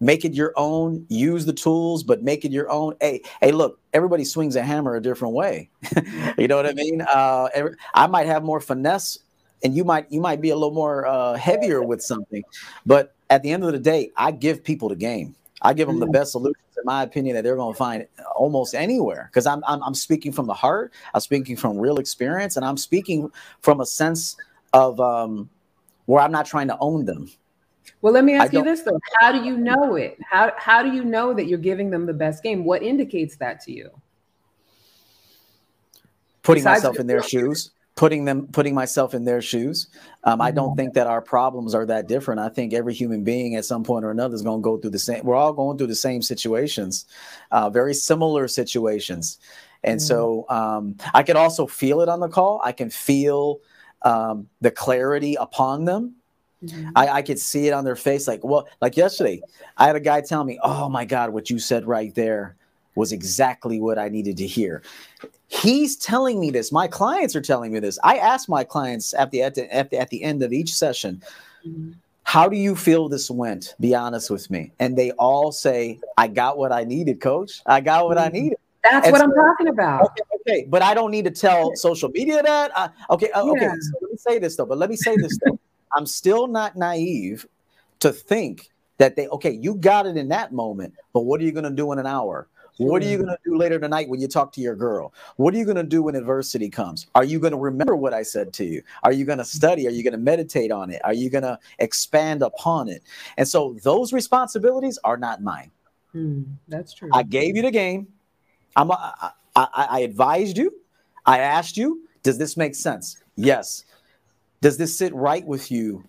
make 0.00 0.24
it 0.24 0.34
your 0.34 0.52
own. 0.56 1.06
Use 1.08 1.46
the 1.46 1.52
tools, 1.52 2.02
but 2.02 2.22
make 2.22 2.44
it 2.44 2.50
your 2.50 2.70
own. 2.70 2.94
Hey, 3.00 3.22
hey, 3.40 3.52
look, 3.52 3.78
everybody 3.92 4.24
swings 4.24 4.56
a 4.56 4.62
hammer 4.62 4.96
a 4.96 5.02
different 5.02 5.34
way. 5.34 5.70
you 6.38 6.48
know 6.48 6.56
what 6.56 6.66
I 6.66 6.72
mean? 6.72 7.02
Uh, 7.02 7.48
every, 7.54 7.76
I 7.94 8.06
might 8.06 8.26
have 8.26 8.42
more 8.42 8.60
finesse 8.60 9.18
and 9.62 9.76
you 9.76 9.84
might 9.84 10.10
you 10.10 10.20
might 10.20 10.40
be 10.40 10.50
a 10.50 10.54
little 10.54 10.74
more 10.74 11.06
uh, 11.06 11.34
heavier 11.34 11.82
with 11.82 12.02
something 12.02 12.42
but 12.86 13.14
at 13.30 13.42
the 13.42 13.50
end 13.50 13.64
of 13.64 13.72
the 13.72 13.78
day 13.78 14.10
i 14.16 14.30
give 14.30 14.62
people 14.62 14.88
the 14.88 14.96
game. 14.96 15.34
I 15.60 15.74
give 15.74 15.88
them 15.88 15.98
the 15.98 16.06
mm. 16.06 16.12
best 16.12 16.32
solutions 16.32 16.62
in 16.76 16.84
my 16.84 17.02
opinion 17.02 17.34
that 17.34 17.42
they're 17.42 17.56
going 17.56 17.74
to 17.74 17.76
find 17.76 18.06
almost 18.36 18.76
anywhere 18.76 19.28
because 19.28 19.44
I'm, 19.44 19.64
I'm, 19.66 19.82
I'm 19.82 19.94
speaking 19.94 20.30
from 20.32 20.46
the 20.46 20.54
heart 20.54 20.92
i'm 21.14 21.20
speaking 21.20 21.56
from 21.56 21.78
real 21.78 21.98
experience 21.98 22.56
and 22.56 22.64
i'm 22.64 22.76
speaking 22.76 23.30
from 23.60 23.80
a 23.80 23.86
sense 23.86 24.36
of 24.72 25.00
um, 25.00 25.50
where 26.06 26.22
i'm 26.22 26.32
not 26.32 26.46
trying 26.46 26.68
to 26.68 26.78
own 26.78 27.04
them. 27.04 27.30
Well 28.02 28.12
let 28.12 28.24
me 28.24 28.34
ask 28.34 28.52
you 28.52 28.62
this 28.62 28.82
though. 28.82 29.00
How 29.18 29.32
do 29.32 29.42
you 29.44 29.56
know 29.56 29.96
it? 29.96 30.18
How, 30.22 30.52
how 30.56 30.82
do 30.82 30.92
you 30.92 31.04
know 31.04 31.34
that 31.34 31.46
you're 31.46 31.58
giving 31.58 31.90
them 31.90 32.06
the 32.06 32.12
best 32.12 32.42
game? 32.42 32.64
What 32.64 32.82
indicates 32.82 33.36
that 33.36 33.60
to 33.62 33.72
you? 33.72 33.90
Putting 36.42 36.62
Besides 36.62 36.82
myself 36.82 36.98
in 36.98 37.06
their 37.06 37.22
shoes 37.22 37.72
putting 37.98 38.24
them 38.24 38.46
putting 38.52 38.76
myself 38.76 39.12
in 39.12 39.24
their 39.24 39.42
shoes 39.42 39.88
um, 40.22 40.40
i 40.40 40.52
don't 40.52 40.68
mm-hmm. 40.68 40.76
think 40.76 40.94
that 40.94 41.08
our 41.08 41.20
problems 41.20 41.74
are 41.74 41.84
that 41.84 42.06
different 42.06 42.38
i 42.38 42.48
think 42.48 42.72
every 42.72 42.94
human 42.94 43.24
being 43.24 43.56
at 43.56 43.64
some 43.64 43.82
point 43.82 44.04
or 44.04 44.12
another 44.12 44.36
is 44.36 44.42
going 44.42 44.60
to 44.60 44.62
go 44.62 44.78
through 44.78 44.88
the 44.88 44.98
same 45.00 45.24
we're 45.24 45.34
all 45.34 45.52
going 45.52 45.76
through 45.76 45.88
the 45.88 45.96
same 45.96 46.22
situations 46.22 47.06
uh, 47.50 47.68
very 47.68 47.92
similar 47.92 48.46
situations 48.46 49.38
and 49.82 49.98
mm-hmm. 49.98 50.06
so 50.06 50.46
um, 50.48 50.96
i 51.12 51.24
can 51.24 51.36
also 51.36 51.66
feel 51.66 52.00
it 52.00 52.08
on 52.08 52.20
the 52.20 52.28
call 52.28 52.60
i 52.64 52.70
can 52.70 52.88
feel 52.88 53.58
um, 54.02 54.46
the 54.60 54.70
clarity 54.70 55.34
upon 55.34 55.84
them 55.84 56.14
mm-hmm. 56.64 56.90
I, 56.94 57.08
I 57.08 57.22
could 57.22 57.40
see 57.40 57.66
it 57.66 57.72
on 57.72 57.84
their 57.84 57.96
face 57.96 58.28
like 58.28 58.44
well 58.44 58.68
like 58.80 58.96
yesterday 58.96 59.42
i 59.76 59.88
had 59.88 59.96
a 59.96 60.00
guy 60.00 60.20
tell 60.20 60.44
me 60.44 60.60
oh 60.62 60.88
my 60.88 61.04
god 61.04 61.30
what 61.30 61.50
you 61.50 61.58
said 61.58 61.84
right 61.84 62.14
there 62.14 62.57
was 62.98 63.12
exactly 63.12 63.80
what 63.80 63.98
I 63.98 64.08
needed 64.08 64.36
to 64.38 64.46
hear. 64.46 64.82
He's 65.46 65.96
telling 65.96 66.40
me 66.40 66.50
this. 66.50 66.70
My 66.72 66.88
clients 66.88 67.34
are 67.34 67.40
telling 67.40 67.72
me 67.72 67.78
this. 67.78 67.98
I 68.04 68.18
ask 68.18 68.48
my 68.48 68.64
clients 68.64 69.14
at 69.14 69.30
the 69.30 69.42
at 69.42 69.54
the, 69.54 69.74
at 69.74 69.90
the, 69.90 69.98
at 69.98 70.10
the 70.10 70.22
end 70.22 70.42
of 70.42 70.52
each 70.52 70.74
session, 70.74 71.22
mm-hmm. 71.66 71.92
"How 72.24 72.48
do 72.48 72.56
you 72.56 72.76
feel 72.76 73.08
this 73.08 73.30
went? 73.30 73.74
Be 73.80 73.94
honest 73.94 74.30
with 74.30 74.50
me." 74.50 74.72
And 74.78 74.98
they 74.98 75.12
all 75.12 75.52
say, 75.52 76.00
"I 76.18 76.26
got 76.26 76.58
what 76.58 76.72
I 76.72 76.84
needed, 76.84 77.20
coach. 77.20 77.62
I 77.64 77.80
got 77.80 78.06
what 78.06 78.18
mm-hmm. 78.18 78.36
I 78.36 78.40
needed." 78.40 78.58
That's 78.82 79.06
and 79.06 79.12
what 79.12 79.20
so, 79.20 79.24
I'm 79.24 79.34
talking 79.34 79.68
about. 79.68 80.02
Okay, 80.02 80.22
okay, 80.40 80.66
but 80.68 80.82
I 80.82 80.92
don't 80.92 81.10
need 81.10 81.24
to 81.24 81.30
tell 81.30 81.74
social 81.76 82.10
media 82.10 82.42
that. 82.42 82.70
Uh, 82.74 82.88
okay, 83.10 83.30
uh, 83.30 83.42
okay. 83.42 83.68
So 83.68 83.98
let 84.02 84.10
me 84.10 84.16
say 84.16 84.38
this 84.38 84.56
though. 84.56 84.66
But 84.66 84.78
let 84.78 84.90
me 84.90 84.96
say 84.96 85.16
this 85.16 85.38
though. 85.44 85.58
I'm 85.96 86.04
still 86.04 86.46
not 86.46 86.76
naive 86.76 87.46
to 88.00 88.12
think 88.12 88.68
that 88.98 89.16
they 89.16 89.28
okay. 89.28 89.52
You 89.52 89.74
got 89.74 90.06
it 90.06 90.16
in 90.16 90.28
that 90.28 90.52
moment, 90.52 90.94
but 91.12 91.22
what 91.22 91.40
are 91.40 91.44
you 91.44 91.52
going 91.52 91.64
to 91.64 91.70
do 91.70 91.92
in 91.92 91.98
an 91.98 92.06
hour? 92.06 92.46
What 92.78 93.02
are 93.02 93.06
you 93.06 93.16
going 93.16 93.28
to 93.28 93.38
do 93.44 93.56
later 93.56 93.78
tonight 93.78 94.08
when 94.08 94.20
you 94.20 94.28
talk 94.28 94.52
to 94.52 94.60
your 94.60 94.76
girl? 94.76 95.12
What 95.36 95.52
are 95.52 95.56
you 95.56 95.64
going 95.64 95.76
to 95.76 95.82
do 95.82 96.02
when 96.02 96.14
adversity 96.14 96.70
comes? 96.70 97.08
Are 97.14 97.24
you 97.24 97.40
going 97.40 97.52
to 97.52 97.58
remember 97.58 97.96
what 97.96 98.14
I 98.14 98.22
said 98.22 98.52
to 98.54 98.64
you? 98.64 98.82
Are 99.02 99.12
you 99.12 99.24
going 99.24 99.38
to 99.38 99.44
study? 99.44 99.86
Are 99.88 99.90
you 99.90 100.02
going 100.04 100.12
to 100.12 100.18
meditate 100.18 100.70
on 100.70 100.90
it? 100.90 101.00
Are 101.04 101.12
you 101.12 101.28
going 101.28 101.42
to 101.42 101.58
expand 101.80 102.42
upon 102.42 102.88
it? 102.88 103.02
And 103.36 103.46
so 103.46 103.76
those 103.82 104.12
responsibilities 104.12 104.98
are 105.02 105.16
not 105.16 105.42
mine. 105.42 105.70
Hmm, 106.12 106.42
that's 106.68 106.94
true. 106.94 107.10
I 107.12 107.24
gave 107.24 107.56
you 107.56 107.62
the 107.62 107.70
game. 107.70 108.06
I'm 108.76 108.90
a, 108.90 109.14
I, 109.20 109.30
I, 109.56 109.86
I 109.90 110.00
advised 110.00 110.56
you. 110.56 110.72
I 111.26 111.40
asked 111.40 111.76
you, 111.76 112.06
does 112.22 112.38
this 112.38 112.56
make 112.56 112.74
sense? 112.74 113.20
Yes. 113.36 113.84
Does 114.60 114.76
this 114.76 114.96
sit 114.96 115.14
right 115.14 115.44
with 115.44 115.70
you 115.70 116.04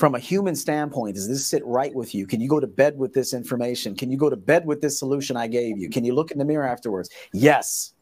from 0.00 0.14
a 0.14 0.18
human 0.18 0.56
standpoint, 0.56 1.14
does 1.14 1.28
this 1.28 1.46
sit 1.46 1.62
right 1.66 1.94
with 1.94 2.14
you? 2.14 2.26
Can 2.26 2.40
you 2.40 2.48
go 2.48 2.58
to 2.58 2.66
bed 2.66 2.96
with 2.96 3.12
this 3.12 3.34
information? 3.34 3.94
Can 3.94 4.10
you 4.10 4.16
go 4.16 4.30
to 4.30 4.36
bed 4.36 4.64
with 4.64 4.80
this 4.80 4.98
solution 4.98 5.36
I 5.36 5.46
gave 5.46 5.76
you? 5.76 5.90
Can 5.90 6.06
you 6.06 6.14
look 6.14 6.30
in 6.30 6.38
the 6.38 6.44
mirror 6.44 6.66
afterwards? 6.66 7.10
Yes. 7.34 7.92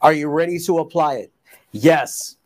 Are 0.00 0.14
you 0.14 0.28
ready 0.28 0.58
to 0.60 0.78
apply 0.78 1.16
it? 1.16 1.32
Yes. 1.72 2.36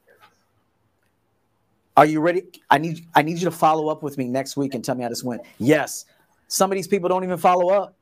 Are 1.96 2.04
you 2.04 2.20
ready? 2.20 2.42
I 2.68 2.78
need 2.78 3.06
I 3.14 3.22
need 3.22 3.38
you 3.38 3.44
to 3.44 3.52
follow 3.52 3.88
up 3.90 4.02
with 4.02 4.18
me 4.18 4.26
next 4.26 4.56
week 4.56 4.74
and 4.74 4.84
tell 4.84 4.96
me 4.96 5.04
how 5.04 5.08
this 5.08 5.22
went. 5.22 5.42
Yes. 5.58 6.06
Some 6.48 6.72
of 6.72 6.74
these 6.74 6.88
people 6.88 7.08
don't 7.08 7.22
even 7.22 7.38
follow 7.38 7.70
up. 7.70 7.96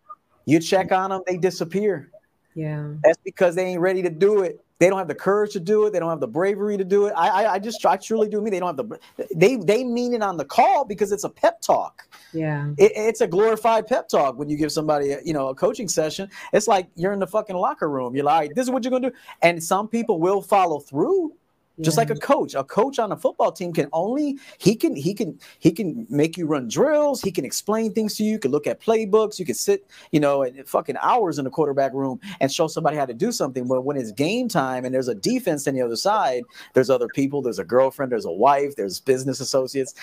You 0.47 0.59
check 0.59 0.91
on 0.91 1.11
them, 1.11 1.21
they 1.27 1.37
disappear. 1.37 2.11
Yeah. 2.55 2.95
That's 3.05 3.19
because 3.23 3.55
they 3.55 3.67
ain't 3.67 3.83
ready 3.83 4.01
to 4.01 4.11
do 4.11 4.41
it. 4.41 4.65
They 4.79 4.89
don't 4.89 4.99
have 4.99 5.09
the 5.09 5.15
courage 5.15 5.53
to 5.53 5.61
do 5.61 5.87
it. 5.87 5.93
They 5.93 5.99
don't 5.99 6.11
have 6.11 6.21
the 6.21 6.29
bravery 6.29 6.77
to 6.77 6.85
do 6.85 7.07
it. 7.07 7.13
I, 7.17 7.29
I, 7.29 7.53
I 7.55 7.59
just, 7.59 7.85
I 7.85 7.97
truly 7.97 8.29
do 8.29 8.41
mean 8.41 8.53
they 8.53 8.61
don't 8.61 8.77
have 8.77 8.89
the. 8.89 9.27
They, 9.35 9.57
they 9.57 9.83
mean 9.85 10.15
it 10.15 10.23
on 10.23 10.37
the 10.37 10.45
call 10.45 10.85
because 10.85 11.11
it's 11.13 11.25
a 11.25 11.29
pep 11.29 11.61
talk. 11.61 12.09
Yeah, 12.33 12.71
it, 12.79 12.93
it's 12.95 13.21
a 13.21 13.27
glorified 13.27 13.87
pep 13.87 14.09
talk 14.09 14.39
when 14.39 14.49
you 14.49 14.57
give 14.57 14.71
somebody, 14.71 15.13
a, 15.13 15.21
you 15.25 15.33
know, 15.33 15.49
a 15.49 15.55
coaching 15.55 15.89
session. 15.89 16.31
It's 16.53 16.69
like 16.69 16.89
you're 16.95 17.13
in 17.13 17.19
the 17.19 17.27
fucking 17.27 17.57
locker 17.57 17.91
room. 17.91 18.15
You're 18.15 18.25
like, 18.25 18.55
this 18.55 18.65
is 18.65 18.71
what 18.71 18.85
you're 18.85 18.91
gonna 18.91 19.11
do, 19.11 19.17
and 19.43 19.63
some 19.63 19.89
people 19.89 20.21
will 20.21 20.43
follow 20.43 20.79
through 20.79 21.33
just 21.81 21.97
like 21.97 22.11
a 22.11 22.17
coach. 22.17 22.55
A 22.55 22.65
coach 22.65 22.99
on 22.99 23.13
a 23.13 23.17
football 23.17 23.53
team 23.53 23.73
can 23.73 23.89
only 23.93 24.39
he 24.59 24.75
can 24.75 24.97
he 24.97 25.15
can 25.15 25.39
he 25.59 25.71
can 25.71 26.07
make 26.11 26.37
you 26.37 26.47
run 26.47 26.69
drills. 26.69 27.23
He 27.23 27.31
can 27.31 27.45
explain 27.45 27.93
things 27.93 28.17
to 28.17 28.25
you. 28.25 28.33
You 28.33 28.39
can 28.39 28.51
look 28.51 28.67
at 28.67 28.81
playbooks. 28.81 29.39
You 29.39 29.45
can 29.45 29.55
sit 29.55 29.87
you 30.11 30.21
know 30.21 30.43
and 30.43 30.67
fucking 30.67 30.97
hours 31.01 31.39
in 31.39 31.45
the 31.45 31.51
quarterback 31.51 31.93
room 31.93 32.21
and 32.41 32.51
show 32.51 32.67
somebody 32.67 32.97
how 32.97 33.07
to 33.07 33.15
do 33.15 33.33
something. 33.33 33.67
But 33.67 33.83
when 33.83 33.97
it's 33.97 34.13
game 34.13 34.49
time 34.49 34.85
and 34.85 34.95
there's 34.95 35.09
a 35.09 35.15
defense 35.15 35.67
on 35.69 35.75
the 35.75 35.83
other 35.83 35.97
side 35.97 36.43
there's 36.75 36.91
other 36.91 37.09
people 37.09 37.43
there's 37.43 37.59
a 37.59 37.65
girlfriend 37.65 38.13
there's 38.13 38.25
a 38.25 38.31
wife 38.31 38.77
there's 38.77 39.01
business 39.01 39.41
associates. 39.41 39.95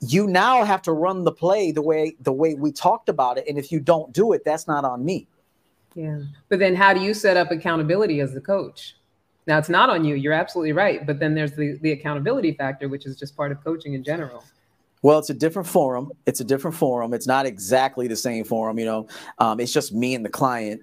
You 0.00 0.26
now 0.26 0.64
have 0.64 0.82
to 0.82 0.92
run 0.92 1.24
the 1.24 1.32
play 1.32 1.72
the 1.72 1.82
way 1.82 2.16
the 2.20 2.32
way 2.32 2.54
we 2.54 2.72
talked 2.72 3.08
about 3.08 3.38
it. 3.38 3.44
And 3.48 3.58
if 3.58 3.70
you 3.70 3.80
don't 3.80 4.12
do 4.12 4.32
it 4.32 4.44
that's 4.44 4.66
not 4.66 4.84
on 4.84 5.04
me. 5.04 5.28
Yeah. 5.94 6.20
But 6.48 6.58
then 6.58 6.74
how 6.74 6.92
do 6.92 7.00
you 7.00 7.14
set 7.14 7.36
up 7.36 7.50
accountability 7.50 8.20
as 8.20 8.32
the 8.32 8.40
coach 8.40 8.94
now 9.48 9.58
it's 9.58 9.70
not 9.70 9.88
on 9.88 10.04
you. 10.04 10.14
You're 10.14 10.34
absolutely 10.34 10.72
right. 10.72 11.04
But 11.04 11.18
then 11.18 11.34
there's 11.34 11.52
the, 11.52 11.78
the 11.80 11.92
accountability 11.92 12.52
factor, 12.52 12.88
which 12.88 13.06
is 13.06 13.16
just 13.16 13.36
part 13.36 13.50
of 13.50 13.64
coaching 13.64 13.94
in 13.94 14.04
general. 14.04 14.44
Well, 15.02 15.18
it's 15.18 15.30
a 15.30 15.34
different 15.34 15.66
forum. 15.66 16.12
It's 16.26 16.40
a 16.40 16.44
different 16.44 16.76
forum. 16.76 17.14
It's 17.14 17.26
not 17.26 17.46
exactly 17.46 18.06
the 18.08 18.16
same 18.16 18.44
forum. 18.44 18.78
You 18.78 18.84
know, 18.84 19.08
um, 19.38 19.58
it's 19.58 19.72
just 19.72 19.92
me 19.92 20.14
and 20.14 20.24
the 20.24 20.28
client. 20.28 20.82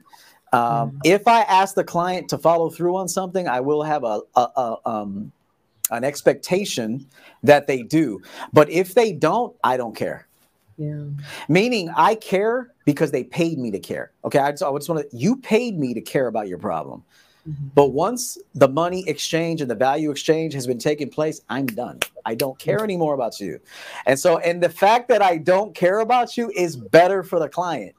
Um, 0.52 0.62
mm-hmm. 0.62 0.98
If 1.04 1.28
I 1.28 1.42
ask 1.42 1.76
the 1.76 1.84
client 1.84 2.28
to 2.30 2.38
follow 2.38 2.70
through 2.70 2.96
on 2.98 3.08
something, 3.08 3.48
I 3.48 3.60
will 3.60 3.84
have 3.84 4.04
a, 4.04 4.22
a, 4.36 4.48
a 4.58 4.78
um, 4.86 5.32
an 5.92 6.04
expectation 6.04 7.06
that 7.44 7.68
they 7.68 7.84
do. 7.84 8.22
But 8.52 8.70
if 8.72 8.96
they 8.96 9.12
don't, 9.12 9.56
I 9.64 9.78
don't 9.78 9.96
care. 9.96 10.28
Yeah. 10.78 11.04
Meaning, 11.48 11.92
I 11.96 12.16
care 12.16 12.74
because 12.86 13.12
they 13.12 13.24
paid 13.24 13.60
me 13.60 13.70
to 13.72 13.80
care. 13.80 14.12
Okay, 14.24 14.40
I 14.40 14.52
just, 14.52 14.64
I 14.64 14.74
just 14.74 14.90
want 14.90 15.10
to. 15.10 15.18
You 15.18 15.36
paid 15.38 15.78
me 15.78 15.94
to 15.94 16.02
care 16.02 16.28
about 16.28 16.48
your 16.48 16.58
problem. 16.58 17.04
Mm-hmm. 17.48 17.68
But 17.76 17.94
once 17.94 18.38
the 18.56 18.68
money 18.68 19.04
exchange 19.08 19.62
and 19.62 19.70
the 19.70 19.76
value 19.76 20.12
exchange 20.12 20.54
has 20.54 20.66
been 20.66 20.80
taking 20.80 21.10
place, 21.10 21.42
I'm 21.50 21.68
done. 21.68 22.00
I 22.26 22.36
don't 22.36 22.58
care 22.58 22.84
anymore 22.84 23.14
about 23.14 23.40
you. 23.40 23.60
And 24.08 24.20
so, 24.20 24.40
and 24.40 24.62
the 24.64 24.70
fact 24.70 25.10
that 25.10 25.22
I 25.22 25.38
don't 25.38 25.76
care 25.76 26.00
about 26.00 26.38
you 26.38 26.52
is 26.56 26.76
better 26.76 27.24
for 27.24 27.40
the 27.40 27.50
client. 27.50 27.96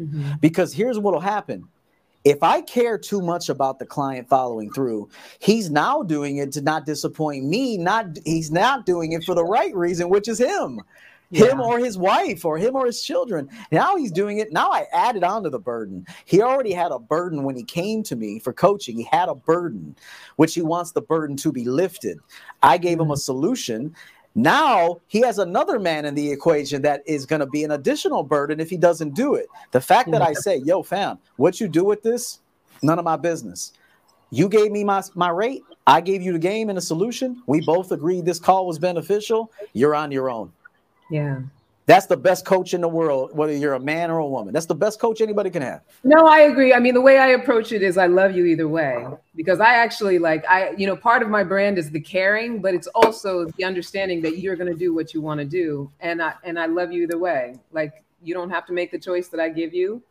Mm-hmm. 0.00 0.32
Because 0.40 0.72
here's 0.72 0.98
what 0.98 1.14
will 1.14 1.20
happen 1.20 1.68
if 2.24 2.42
I 2.42 2.60
care 2.60 2.98
too 2.98 3.22
much 3.22 3.48
about 3.48 3.78
the 3.78 3.86
client 3.86 4.28
following 4.28 4.70
through, 4.72 5.08
he's 5.38 5.70
now 5.70 6.02
doing 6.02 6.38
it 6.38 6.52
to 6.52 6.60
not 6.60 6.84
disappoint 6.84 7.44
me. 7.44 7.78
Not 7.78 8.18
he's 8.24 8.50
not 8.50 8.84
doing 8.84 9.12
it 9.12 9.24
for 9.24 9.34
the 9.34 9.44
right 9.44 9.74
reason, 9.74 10.08
which 10.08 10.28
is 10.28 10.38
him. 10.38 10.80
Yeah. 11.30 11.50
Him 11.50 11.60
or 11.60 11.78
his 11.78 11.98
wife 11.98 12.44
or 12.44 12.56
him 12.56 12.74
or 12.74 12.86
his 12.86 13.02
children. 13.02 13.50
Now 13.70 13.96
he's 13.96 14.12
doing 14.12 14.38
it. 14.38 14.50
Now 14.50 14.70
I 14.70 14.86
added 14.92 15.24
on 15.24 15.42
to 15.42 15.50
the 15.50 15.58
burden. 15.58 16.06
He 16.24 16.40
already 16.40 16.72
had 16.72 16.90
a 16.90 16.98
burden 16.98 17.42
when 17.42 17.54
he 17.54 17.64
came 17.64 18.02
to 18.04 18.16
me 18.16 18.38
for 18.38 18.52
coaching. 18.54 18.96
He 18.96 19.04
had 19.04 19.28
a 19.28 19.34
burden, 19.34 19.94
which 20.36 20.54
he 20.54 20.62
wants 20.62 20.92
the 20.92 21.02
burden 21.02 21.36
to 21.38 21.52
be 21.52 21.64
lifted. 21.64 22.18
I 22.62 22.78
gave 22.78 22.98
him 22.98 23.10
a 23.10 23.12
mm-hmm. 23.12 23.18
solution 23.18 23.94
now 24.38 25.00
he 25.08 25.20
has 25.22 25.38
another 25.38 25.80
man 25.80 26.04
in 26.04 26.14
the 26.14 26.30
equation 26.30 26.82
that 26.82 27.02
is 27.06 27.26
going 27.26 27.40
to 27.40 27.46
be 27.46 27.64
an 27.64 27.72
additional 27.72 28.22
burden 28.22 28.60
if 28.60 28.70
he 28.70 28.76
doesn't 28.76 29.16
do 29.16 29.34
it. 29.34 29.48
The 29.72 29.80
fact 29.80 30.12
that 30.12 30.22
I 30.22 30.32
say, 30.32 30.58
yo, 30.58 30.84
fam, 30.84 31.18
what 31.36 31.60
you 31.60 31.66
do 31.66 31.84
with 31.84 32.04
this, 32.04 32.38
none 32.80 33.00
of 33.00 33.04
my 33.04 33.16
business. 33.16 33.72
You 34.30 34.48
gave 34.48 34.70
me 34.70 34.84
my, 34.84 35.02
my 35.16 35.30
rate. 35.30 35.64
I 35.88 36.00
gave 36.00 36.22
you 36.22 36.32
the 36.32 36.38
game 36.38 36.68
and 36.68 36.78
a 36.78 36.82
solution. 36.82 37.42
We 37.48 37.62
both 37.62 37.90
agreed 37.90 38.26
this 38.26 38.38
call 38.38 38.66
was 38.66 38.78
beneficial. 38.78 39.50
You're 39.72 39.96
on 39.96 40.12
your 40.12 40.30
own. 40.30 40.52
Yeah. 41.10 41.40
That's 41.86 42.04
the 42.04 42.18
best 42.18 42.44
coach 42.44 42.74
in 42.74 42.82
the 42.82 42.88
world, 42.88 43.34
whether 43.34 43.56
you're 43.56 43.72
a 43.72 43.80
man 43.80 44.10
or 44.10 44.18
a 44.18 44.26
woman. 44.26 44.52
That's 44.52 44.66
the 44.66 44.74
best 44.74 45.00
coach 45.00 45.22
anybody 45.22 45.48
can 45.48 45.62
have. 45.62 45.80
No, 46.04 46.26
I 46.26 46.40
agree. 46.40 46.74
I 46.74 46.80
mean, 46.80 46.92
the 46.92 47.00
way 47.00 47.16
I 47.16 47.28
approach 47.28 47.72
it 47.72 47.80
is 47.82 47.96
I 47.96 48.06
love 48.06 48.36
you 48.36 48.44
either 48.44 48.68
way 48.68 49.06
because 49.34 49.58
I 49.58 49.72
actually 49.76 50.18
like, 50.18 50.44
I, 50.46 50.72
you 50.72 50.86
know, 50.86 50.94
part 50.94 51.22
of 51.22 51.30
my 51.30 51.42
brand 51.42 51.78
is 51.78 51.90
the 51.90 52.00
caring, 52.00 52.60
but 52.60 52.74
it's 52.74 52.88
also 52.88 53.46
the 53.46 53.64
understanding 53.64 54.20
that 54.20 54.36
you're 54.36 54.54
going 54.54 54.70
to 54.70 54.78
do 54.78 54.92
what 54.92 55.14
you 55.14 55.22
want 55.22 55.40
to 55.40 55.46
do. 55.46 55.90
And 56.00 56.22
I, 56.22 56.34
and 56.44 56.58
I 56.58 56.66
love 56.66 56.92
you 56.92 57.04
either 57.04 57.16
way. 57.16 57.56
Like, 57.72 58.04
you 58.22 58.34
don't 58.34 58.50
have 58.50 58.66
to 58.66 58.74
make 58.74 58.90
the 58.90 58.98
choice 58.98 59.28
that 59.28 59.40
I 59.40 59.48
give 59.48 59.72
you. 59.72 60.02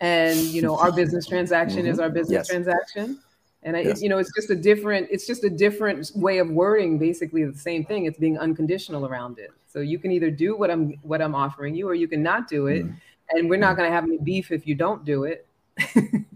And, 0.00 0.36
you 0.40 0.60
know, 0.60 0.76
our 0.76 0.90
business 0.90 1.28
transaction 1.28 1.82
mm-hmm. 1.82 1.92
is 1.92 2.00
our 2.00 2.10
business 2.10 2.48
yes. 2.48 2.48
transaction 2.48 3.20
and 3.64 3.76
I, 3.76 3.80
yes. 3.80 4.02
you 4.02 4.08
know 4.08 4.18
it's 4.18 4.32
just 4.34 4.50
a 4.50 4.56
different 4.56 5.08
it's 5.10 5.26
just 5.26 5.44
a 5.44 5.50
different 5.50 6.10
way 6.14 6.38
of 6.38 6.50
wording 6.50 6.98
basically 6.98 7.44
the 7.44 7.56
same 7.56 7.84
thing. 7.84 8.06
It's 8.06 8.18
being 8.18 8.38
unconditional 8.38 9.06
around 9.06 9.38
it. 9.38 9.52
So 9.68 9.80
you 9.80 9.98
can 9.98 10.10
either 10.10 10.30
do 10.30 10.56
what 10.56 10.70
i'm 10.70 10.98
what 11.02 11.22
i'm 11.22 11.34
offering 11.34 11.74
you 11.74 11.88
or 11.88 11.94
you 11.94 12.08
can 12.08 12.22
not 12.22 12.48
do 12.48 12.66
it. 12.66 12.84
Mm. 12.84 12.96
and 13.30 13.50
we're 13.50 13.58
not 13.58 13.74
mm. 13.74 13.78
going 13.78 13.90
to 13.90 13.94
have 13.94 14.04
any 14.04 14.18
beef 14.18 14.50
if 14.50 14.66
you 14.66 14.74
don't 14.74 15.04
do 15.04 15.24
it. 15.24 15.46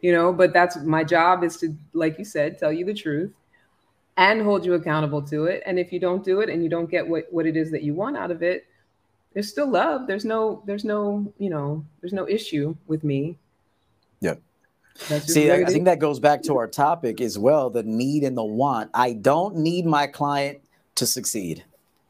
You 0.00 0.12
know 0.12 0.32
but 0.32 0.54
that's 0.54 0.78
my 0.78 1.04
job 1.04 1.44
is 1.44 1.58
to 1.58 1.76
like 1.92 2.18
you 2.18 2.24
said 2.24 2.58
tell 2.58 2.72
you 2.72 2.86
the 2.86 2.94
truth 2.94 3.30
and 4.16 4.40
hold 4.40 4.64
you 4.64 4.72
accountable 4.74 5.20
to 5.22 5.44
it. 5.44 5.62
And 5.66 5.78
if 5.78 5.92
you 5.92 6.00
don't 6.00 6.24
do 6.24 6.40
it 6.40 6.48
and 6.48 6.62
you 6.62 6.70
don't 6.70 6.90
get 6.90 7.06
what 7.06 7.26
what 7.30 7.44
it 7.44 7.54
is 7.54 7.70
that 7.72 7.82
you 7.82 7.92
want 7.92 8.16
out 8.16 8.30
of 8.30 8.42
it 8.42 8.66
there's 9.34 9.50
still 9.50 9.70
love. 9.70 10.06
There's 10.06 10.24
no 10.24 10.62
there's 10.64 10.84
no 10.84 11.30
you 11.38 11.50
know 11.50 11.84
there's 12.00 12.14
no 12.14 12.26
issue 12.26 12.74
with 12.86 13.04
me. 13.04 13.36
Yeah 14.20 14.36
See, 14.98 15.50
I, 15.50 15.64
think 15.64 15.84
that 15.84 16.00
goes 16.00 16.18
back 16.18 16.42
to 16.42 16.56
our 16.56 16.66
topic 16.66 17.20
as 17.20 17.38
well 17.38 17.70
the 17.70 17.84
need 17.84 18.24
and 18.24 18.36
the 18.36 18.44
want. 18.44 18.90
I 18.94 19.12
don't 19.12 19.56
need 19.56 19.86
my 19.86 20.06
client 20.06 20.58
to 20.96 21.06
succeed. 21.06 21.64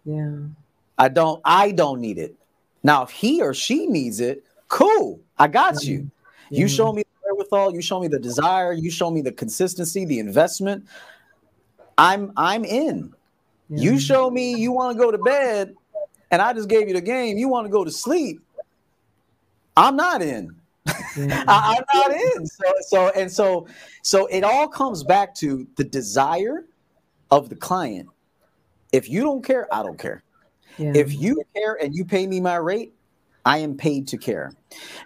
Yeah. 0.04 0.38
I 0.96 1.08
don't 1.08 1.40
I 1.44 1.70
don't 1.72 2.00
need 2.00 2.18
it. 2.18 2.34
Now, 2.82 3.02
if 3.02 3.10
he 3.10 3.42
or 3.42 3.52
she 3.52 3.86
needs 3.86 4.20
it, 4.20 4.44
cool. 4.68 5.20
I 5.38 5.48
got 5.48 5.74
mm-hmm. 5.74 5.90
you. 5.90 6.10
You 6.50 6.66
show 6.66 6.92
me 6.92 7.02
the 7.02 7.08
wherewithal, 7.24 7.74
you 7.74 7.82
show 7.82 8.00
me 8.00 8.08
the 8.08 8.18
desire, 8.18 8.72
you 8.72 8.90
show 8.90 9.10
me 9.10 9.20
the 9.20 9.32
consistency, 9.32 10.06
the 10.06 10.18
investment. 10.18 10.86
I'm 11.98 12.32
I'm 12.36 12.64
in. 12.64 13.12
Yeah. 13.68 13.82
You 13.82 14.00
show 14.00 14.30
me 14.30 14.54
you 14.54 14.72
want 14.72 14.96
to 14.96 15.04
go 15.04 15.10
to 15.10 15.18
bed 15.18 15.74
and 16.30 16.40
I 16.40 16.52
just 16.54 16.68
gave 16.68 16.88
you 16.88 16.94
the 16.94 17.02
game, 17.02 17.36
you 17.36 17.48
want 17.48 17.66
to 17.66 17.70
go 17.70 17.84
to 17.84 17.90
sleep. 17.90 18.40
I'm 19.76 19.94
not 19.94 20.22
in. 20.22 20.56
I, 21.18 21.76
am 21.76 21.84
not 21.92 22.12
in. 22.12 22.46
So, 22.46 22.64
so 22.80 23.08
and 23.10 23.30
so, 23.30 23.66
so 24.02 24.26
it 24.26 24.44
all 24.44 24.68
comes 24.68 25.04
back 25.04 25.34
to 25.36 25.66
the 25.76 25.84
desire 25.84 26.66
of 27.30 27.48
the 27.48 27.56
client. 27.56 28.08
If 28.92 29.08
you 29.08 29.22
don't 29.22 29.44
care, 29.44 29.72
I 29.72 29.82
don't 29.82 29.98
care. 29.98 30.22
Yeah. 30.78 30.92
If 30.94 31.14
you 31.14 31.42
care 31.54 31.78
and 31.82 31.94
you 31.94 32.04
pay 32.04 32.26
me 32.26 32.40
my 32.40 32.56
rate, 32.56 32.94
I 33.44 33.58
am 33.58 33.76
paid 33.76 34.06
to 34.08 34.18
care. 34.18 34.52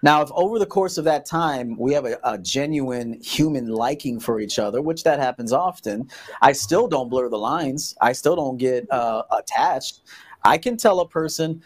Now, 0.03 0.21
if 0.23 0.31
over 0.33 0.59
the 0.59 0.67
course 0.67 0.99
of 0.99 1.05
that 1.05 1.27
time 1.27 1.77
we 1.79 1.93
have 1.93 2.05
a, 2.05 2.19
a, 2.25 2.39
genuine 2.39 3.21
human 3.23 3.69
liking 3.69 4.19
for 4.19 4.41
each 4.41 4.59
other, 4.59 4.83
which 4.83 5.05
that 5.05 5.21
happens 5.21 5.53
often, 5.53 6.11
I 6.41 6.53
still 6.53 6.89
don't 6.89 7.09
blur 7.09 7.29
the 7.29 7.39
lines. 7.39 7.97
I 8.01 8.13
still 8.13 8.35
don't 8.35 8.57
get 8.57 8.91
uh, 8.91 9.23
attached. 9.31 10.01
I 10.45 10.59
can 10.59 10.77
tell 10.77 11.01
a 11.01 11.09
person 11.09 11.63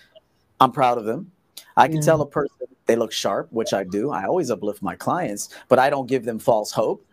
I'm 0.61 0.72
proud 0.72 0.99
of 0.99 1.05
them. 1.05 1.32
I 1.76 1.88
can 1.88 2.01
tell 2.01 2.20
a 2.22 2.26
person 2.26 2.66
they 2.87 2.97
look 2.97 3.12
sharp, 3.12 3.49
which 3.51 3.72
I 3.72 3.84
do. 3.84 4.11
I 4.11 4.24
always 4.24 4.51
uplift 4.51 4.82
my 4.82 4.97
clients, 4.97 5.49
but 5.68 5.78
I 5.78 5.91
don't 5.91 6.07
give 6.07 6.24
them 6.24 6.39
false 6.39 6.72
hope. 6.72 7.05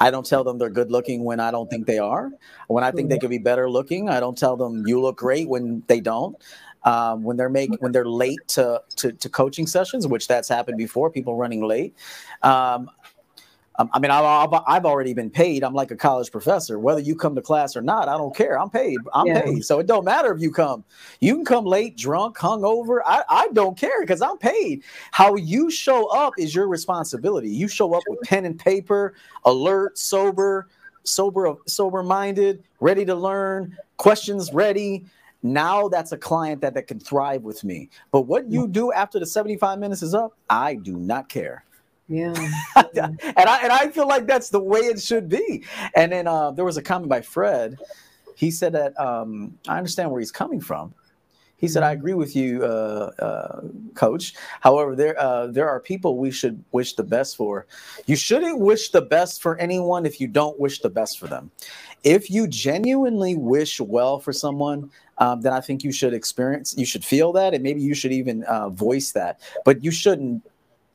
I 0.00 0.10
don't 0.10 0.24
tell 0.24 0.42
them 0.42 0.58
they're 0.58 0.70
good 0.70 0.90
looking 0.90 1.24
when 1.24 1.40
I 1.40 1.50
don't 1.50 1.68
think 1.68 1.86
they 1.86 1.98
are. 1.98 2.30
When 2.68 2.82
I 2.82 2.90
think 2.90 3.10
they 3.10 3.18
could 3.18 3.30
be 3.30 3.38
better 3.38 3.70
looking, 3.70 4.08
I 4.08 4.18
don't 4.18 4.36
tell 4.36 4.56
them 4.56 4.86
you 4.86 5.00
look 5.00 5.18
great 5.18 5.48
when 5.48 5.82
they 5.88 6.00
don't. 6.00 6.36
Um, 6.84 7.22
when 7.22 7.36
they're 7.36 7.50
make 7.50 7.70
when 7.80 7.92
they're 7.92 8.08
late 8.08 8.40
to, 8.48 8.80
to, 8.96 9.12
to 9.12 9.28
coaching 9.28 9.66
sessions, 9.66 10.06
which 10.06 10.26
that's 10.26 10.48
happened 10.48 10.78
before, 10.78 11.10
people 11.10 11.36
running 11.36 11.62
late. 11.62 11.94
Um, 12.42 12.90
Um, 13.76 13.88
I 13.92 13.98
mean, 13.98 14.10
I've, 14.10 14.52
I've 14.66 14.84
already 14.84 15.14
been 15.14 15.30
paid. 15.30 15.62
I'm 15.62 15.74
like 15.74 15.90
a 15.90 15.96
college 15.96 16.30
professor. 16.30 16.78
Whether 16.78 17.00
you 17.00 17.14
come 17.14 17.34
to 17.34 17.42
class 17.42 17.76
or 17.76 17.82
not, 17.82 18.08
I 18.08 18.16
don't 18.16 18.34
care. 18.34 18.58
I'm 18.58 18.68
paid. 18.68 18.98
I'm 19.14 19.26
yeah. 19.26 19.42
paid. 19.42 19.64
So 19.64 19.78
it 19.78 19.86
don't 19.86 20.04
matter 20.04 20.34
if 20.34 20.42
you 20.42 20.50
come. 20.50 20.84
You 21.20 21.36
can 21.36 21.44
come 21.44 21.64
late, 21.64 21.96
drunk, 21.96 22.36
hungover. 22.36 23.00
I, 23.06 23.22
I 23.28 23.48
don't 23.52 23.78
care 23.78 24.00
because 24.00 24.20
I'm 24.22 24.38
paid. 24.38 24.82
How 25.12 25.36
you 25.36 25.70
show 25.70 26.08
up 26.08 26.34
is 26.36 26.54
your 26.54 26.68
responsibility. 26.68 27.48
You 27.48 27.68
show 27.68 27.94
up 27.94 28.02
with 28.08 28.20
pen 28.22 28.44
and 28.44 28.58
paper, 28.58 29.14
alert, 29.44 29.96
sober, 29.98 30.68
sober, 31.04 31.54
sober 31.66 32.02
minded, 32.02 32.62
ready 32.80 33.04
to 33.04 33.14
learn, 33.14 33.76
questions 33.96 34.52
ready. 34.52 35.06
Now 35.42 35.88
that's 35.88 36.12
a 36.12 36.18
client 36.18 36.60
that, 36.60 36.74
that 36.74 36.86
can 36.86 37.00
thrive 37.00 37.42
with 37.42 37.64
me. 37.64 37.88
But 38.10 38.22
what 38.22 38.50
you 38.50 38.68
do 38.68 38.92
after 38.92 39.18
the 39.18 39.26
75 39.26 39.78
minutes 39.78 40.02
is 40.02 40.14
up, 40.14 40.36
I 40.50 40.74
do 40.74 40.96
not 40.96 41.28
care. 41.28 41.64
Yeah. 42.10 42.34
and 42.74 43.20
I 43.22 43.60
and 43.62 43.72
I 43.72 43.88
feel 43.88 44.08
like 44.08 44.26
that's 44.26 44.50
the 44.50 44.58
way 44.60 44.80
it 44.80 45.00
should 45.00 45.28
be. 45.28 45.64
And 45.94 46.10
then 46.10 46.26
uh, 46.26 46.50
there 46.50 46.64
was 46.64 46.76
a 46.76 46.82
comment 46.82 47.08
by 47.08 47.20
Fred. 47.20 47.78
He 48.34 48.50
said 48.50 48.72
that 48.72 48.98
um, 48.98 49.56
I 49.68 49.76
understand 49.78 50.10
where 50.10 50.18
he's 50.18 50.32
coming 50.32 50.60
from. 50.60 50.92
He 51.56 51.68
said, 51.68 51.84
"I 51.84 51.92
mm-hmm. 51.92 52.00
agree 52.00 52.14
with 52.14 52.34
you, 52.34 52.64
uh, 52.64 53.12
uh, 53.20 53.60
Coach. 53.94 54.34
However, 54.60 54.96
there 54.96 55.18
uh, 55.20 55.46
there 55.48 55.68
are 55.68 55.78
people 55.78 56.18
we 56.18 56.32
should 56.32 56.64
wish 56.72 56.94
the 56.94 57.04
best 57.04 57.36
for. 57.36 57.66
You 58.06 58.16
shouldn't 58.16 58.58
wish 58.58 58.90
the 58.90 59.02
best 59.02 59.40
for 59.40 59.56
anyone 59.58 60.04
if 60.04 60.20
you 60.20 60.26
don't 60.26 60.58
wish 60.58 60.80
the 60.80 60.90
best 60.90 61.18
for 61.20 61.28
them. 61.28 61.52
If 62.02 62.30
you 62.30 62.48
genuinely 62.48 63.36
wish 63.36 63.78
well 63.78 64.18
for 64.18 64.32
someone, 64.32 64.90
um, 65.18 65.42
then 65.42 65.52
I 65.52 65.60
think 65.60 65.84
you 65.84 65.92
should 65.92 66.14
experience, 66.14 66.74
you 66.76 66.86
should 66.86 67.04
feel 67.04 67.30
that, 67.34 67.52
and 67.52 67.62
maybe 67.62 67.82
you 67.82 67.94
should 67.94 68.12
even 68.12 68.42
uh, 68.44 68.70
voice 68.70 69.12
that. 69.12 69.38
But 69.66 69.84
you 69.84 69.90
shouldn't 69.90 70.42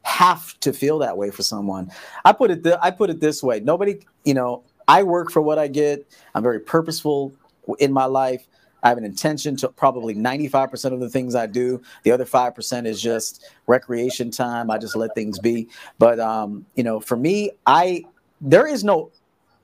have 0.06 0.58
to 0.60 0.72
feel 0.72 1.00
that 1.00 1.18
way 1.18 1.32
for 1.32 1.44
someone. 1.44 1.92
I 2.24 2.32
put 2.32 2.52
it 2.52 2.64
th- 2.64 2.78
I 2.82 2.92
put 2.92 3.10
it 3.10 3.20
this 3.20 3.42
way. 3.42 3.60
Nobody, 3.60 4.00
you 4.24 4.34
know, 4.34 4.64
I 4.88 5.04
work 5.04 5.32
for 5.32 5.42
what 5.42 5.58
I 5.58 5.68
get. 5.68 6.08
I'm 6.36 6.44
very 6.44 6.60
purposeful 6.60 7.34
in 7.80 7.92
my 7.92 8.06
life. 8.06 8.48
I 8.84 8.90
have 8.90 9.00
an 9.00 9.04
intention 9.04 9.56
to 9.58 9.70
probably 9.70 10.14
95% 10.14 10.94
of 10.94 11.00
the 11.00 11.10
things 11.10 11.34
I 11.34 11.48
do. 11.48 11.82
The 12.04 12.12
other 12.12 12.24
5% 12.24 12.86
is 12.86 13.02
just 13.02 13.44
recreation 13.66 14.30
time. 14.30 14.70
I 14.70 14.78
just 14.78 14.96
let 14.96 15.16
things 15.16 15.40
be. 15.40 15.70
But 15.98 16.20
um, 16.20 16.68
you 16.76 16.84
know, 16.84 17.00
for 17.00 17.18
me, 17.18 17.52
I 17.66 18.06
there 18.42 18.68
is 18.68 18.84
no 18.84 19.12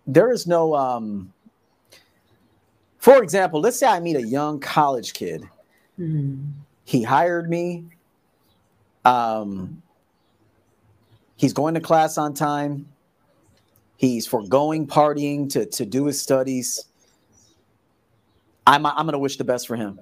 there 0.07 0.31
is 0.31 0.47
no 0.47 0.73
um 0.73 1.31
for 2.97 3.21
example, 3.23 3.59
let's 3.61 3.79
say 3.79 3.87
I 3.87 3.99
meet 3.99 4.15
a 4.15 4.25
young 4.25 4.59
college 4.59 5.13
kid. 5.13 5.43
Mm-hmm. 5.99 6.49
He 6.85 7.03
hired 7.03 7.49
me. 7.49 7.85
Um, 9.05 9.81
He's 11.41 11.53
going 11.53 11.73
to 11.73 11.79
class 11.79 12.19
on 12.19 12.35
time. 12.35 12.85
He's 13.97 14.27
foregoing 14.27 14.85
partying 14.85 15.49
to, 15.53 15.65
to 15.65 15.87
do 15.87 16.05
his 16.05 16.21
studies. 16.21 16.85
I'm, 18.67 18.85
I'm 18.85 19.07
going 19.07 19.13
to 19.13 19.17
wish 19.17 19.37
the 19.37 19.43
best 19.43 19.67
for 19.67 19.75
him 19.75 19.99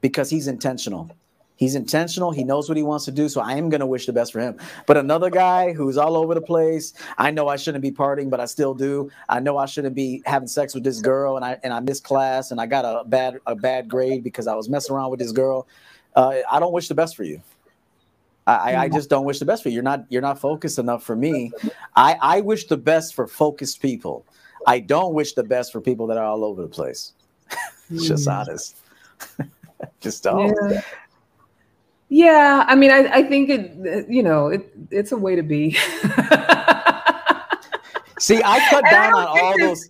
because 0.00 0.28
he's 0.28 0.48
intentional. 0.48 1.08
He's 1.54 1.76
intentional. 1.76 2.32
He 2.32 2.42
knows 2.42 2.68
what 2.68 2.76
he 2.76 2.82
wants 2.82 3.04
to 3.04 3.12
do. 3.12 3.28
So 3.28 3.42
I 3.42 3.52
am 3.52 3.70
going 3.70 3.78
to 3.78 3.86
wish 3.86 4.06
the 4.06 4.12
best 4.12 4.32
for 4.32 4.40
him. 4.40 4.58
But 4.88 4.96
another 4.96 5.30
guy 5.30 5.72
who's 5.72 5.96
all 5.96 6.16
over 6.16 6.34
the 6.34 6.42
place, 6.42 6.94
I 7.16 7.30
know 7.30 7.46
I 7.46 7.54
shouldn't 7.54 7.82
be 7.82 7.92
partying, 7.92 8.28
but 8.28 8.40
I 8.40 8.46
still 8.46 8.74
do. 8.74 9.12
I 9.28 9.38
know 9.38 9.56
I 9.56 9.66
shouldn't 9.66 9.94
be 9.94 10.20
having 10.26 10.48
sex 10.48 10.74
with 10.74 10.82
this 10.82 11.00
girl, 11.00 11.36
and 11.36 11.44
I 11.44 11.60
and 11.62 11.72
I 11.72 11.78
missed 11.78 12.02
class, 12.02 12.50
and 12.50 12.60
I 12.60 12.66
got 12.66 12.84
a 12.84 13.04
bad 13.08 13.38
a 13.46 13.54
bad 13.54 13.88
grade 13.88 14.24
because 14.24 14.48
I 14.48 14.56
was 14.56 14.68
messing 14.68 14.96
around 14.96 15.12
with 15.12 15.20
this 15.20 15.30
girl. 15.30 15.68
Uh, 16.16 16.38
I 16.50 16.58
don't 16.58 16.72
wish 16.72 16.88
the 16.88 16.96
best 16.96 17.14
for 17.14 17.22
you. 17.22 17.40
I, 18.46 18.76
I, 18.76 18.88
just 18.90 19.08
don't 19.08 19.24
wish 19.24 19.38
the 19.38 19.46
best 19.46 19.62
for 19.62 19.70
you. 19.70 19.74
You're 19.76 19.82
not 19.82 20.04
you're 20.10 20.20
not 20.20 20.38
focused 20.38 20.78
enough 20.78 21.02
for 21.02 21.16
me. 21.16 21.50
I, 21.96 22.16
I 22.20 22.40
wish 22.42 22.66
the 22.66 22.76
best 22.76 23.14
for 23.14 23.26
focused 23.26 23.80
people. 23.80 24.26
I 24.66 24.80
don't 24.80 25.14
wish 25.14 25.32
the 25.32 25.44
best 25.44 25.72
for 25.72 25.80
people 25.80 26.06
that 26.08 26.18
are 26.18 26.24
all 26.24 26.44
over 26.44 26.60
the 26.62 26.68
place. 26.68 27.12
it's 27.90 28.06
just 28.06 28.28
mm. 28.28 28.38
honest. 28.38 28.76
just 30.00 30.22
don't. 30.24 30.54
Yeah. 30.70 30.82
yeah. 32.08 32.64
I 32.68 32.74
mean, 32.74 32.90
I, 32.90 33.08
I 33.10 33.22
think 33.22 33.48
it. 33.48 34.10
You 34.10 34.22
know, 34.22 34.48
it 34.48 34.70
it's 34.90 35.12
a 35.12 35.16
way 35.16 35.36
to 35.36 35.42
be. 35.42 35.72
see, 38.18 38.42
I 38.44 38.66
cut 38.68 38.84
down 38.90 39.14
I 39.14 39.24
on 39.24 39.38
all 39.38 39.58
those. 39.58 39.88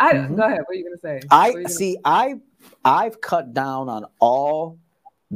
I 0.00 0.14
mm-hmm. 0.14 0.34
go 0.34 0.42
ahead. 0.42 0.58
What 0.66 0.70
are 0.70 0.74
you 0.74 0.84
gonna 0.84 0.98
say? 0.98 1.20
I 1.30 1.62
see. 1.64 1.96
I 2.04 2.40
I've 2.84 3.20
cut 3.20 3.54
down 3.54 3.88
on 3.88 4.06
all 4.18 4.78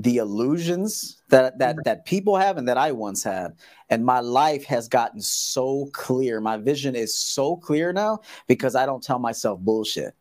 the 0.03 0.19
illusions 0.19 1.23
that 1.29 1.59
that 1.59 1.77
that 1.85 2.05
people 2.05 2.37
have 2.37 2.57
and 2.57 2.69
that 2.69 2.77
I 2.77 2.93
once 2.93 3.23
had 3.23 3.55
and 3.91 4.05
my 4.05 4.21
life 4.21 4.65
has 4.65 4.87
gotten 4.87 5.21
so 5.21 5.89
clear 5.93 6.41
my 6.41 6.57
vision 6.57 6.95
is 6.95 7.17
so 7.17 7.57
clear 7.57 7.93
now 7.93 8.21
because 8.47 8.75
I 8.77 8.87
don't 8.87 9.03
tell 9.03 9.19
myself 9.19 9.61
bullshit 9.61 10.15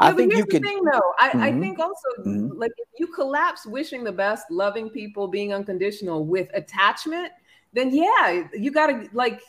I 0.00 0.12
think 0.12 0.32
you 0.32 0.46
can. 0.46 0.62
Thing, 0.62 0.84
though, 0.84 1.12
I, 1.18 1.30
mm-hmm. 1.30 1.40
I 1.40 1.58
think 1.58 1.78
also 1.80 2.08
mm-hmm. 2.20 2.56
like 2.56 2.70
if 2.76 2.88
you 2.98 3.08
collapse 3.08 3.66
wishing 3.66 4.04
the 4.04 4.12
best, 4.12 4.48
loving 4.50 4.90
people, 4.90 5.26
being 5.26 5.52
unconditional 5.52 6.24
with 6.24 6.48
attachment, 6.54 7.32
then 7.72 7.92
yeah, 7.92 8.44
you 8.52 8.70
gotta 8.70 9.08
like 9.12 9.40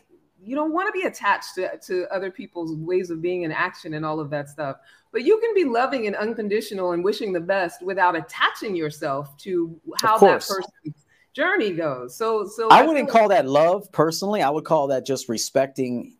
you 0.42 0.56
don't 0.56 0.74
want 0.74 0.88
to 0.88 1.00
be 1.00 1.06
attached 1.06 1.56
to, 1.56 1.78
to 1.86 2.08
other 2.14 2.32
people's 2.32 2.76
ways 2.78 3.10
of 3.10 3.22
being 3.22 3.44
in 3.44 3.52
action 3.52 3.94
and 3.94 4.06
all 4.06 4.20
of 4.20 4.30
that 4.30 4.50
stuff. 4.50 4.78
But 5.12 5.24
you 5.24 5.40
can 5.40 5.54
be 5.56 5.64
loving 5.64 6.08
and 6.08 6.16
unconditional 6.16 6.92
and 6.92 7.04
wishing 7.04 7.34
the 7.34 7.40
best 7.40 7.82
without 7.82 8.16
attaching 8.16 8.76
yourself 8.76 9.36
to 9.38 9.80
how 10.02 10.18
that 10.20 10.34
person's 10.34 10.96
journey 11.34 11.72
goes. 11.72 12.16
So, 12.16 12.48
so 12.48 12.70
I, 12.70 12.82
I 12.82 12.86
wouldn't 12.86 13.10
call 13.10 13.30
that 13.30 13.48
love 13.48 13.92
personally. 13.92 14.42
I 14.42 14.50
would 14.50 14.66
call 14.66 14.88
that 14.88 15.06
just 15.06 15.30
respecting 15.30 16.16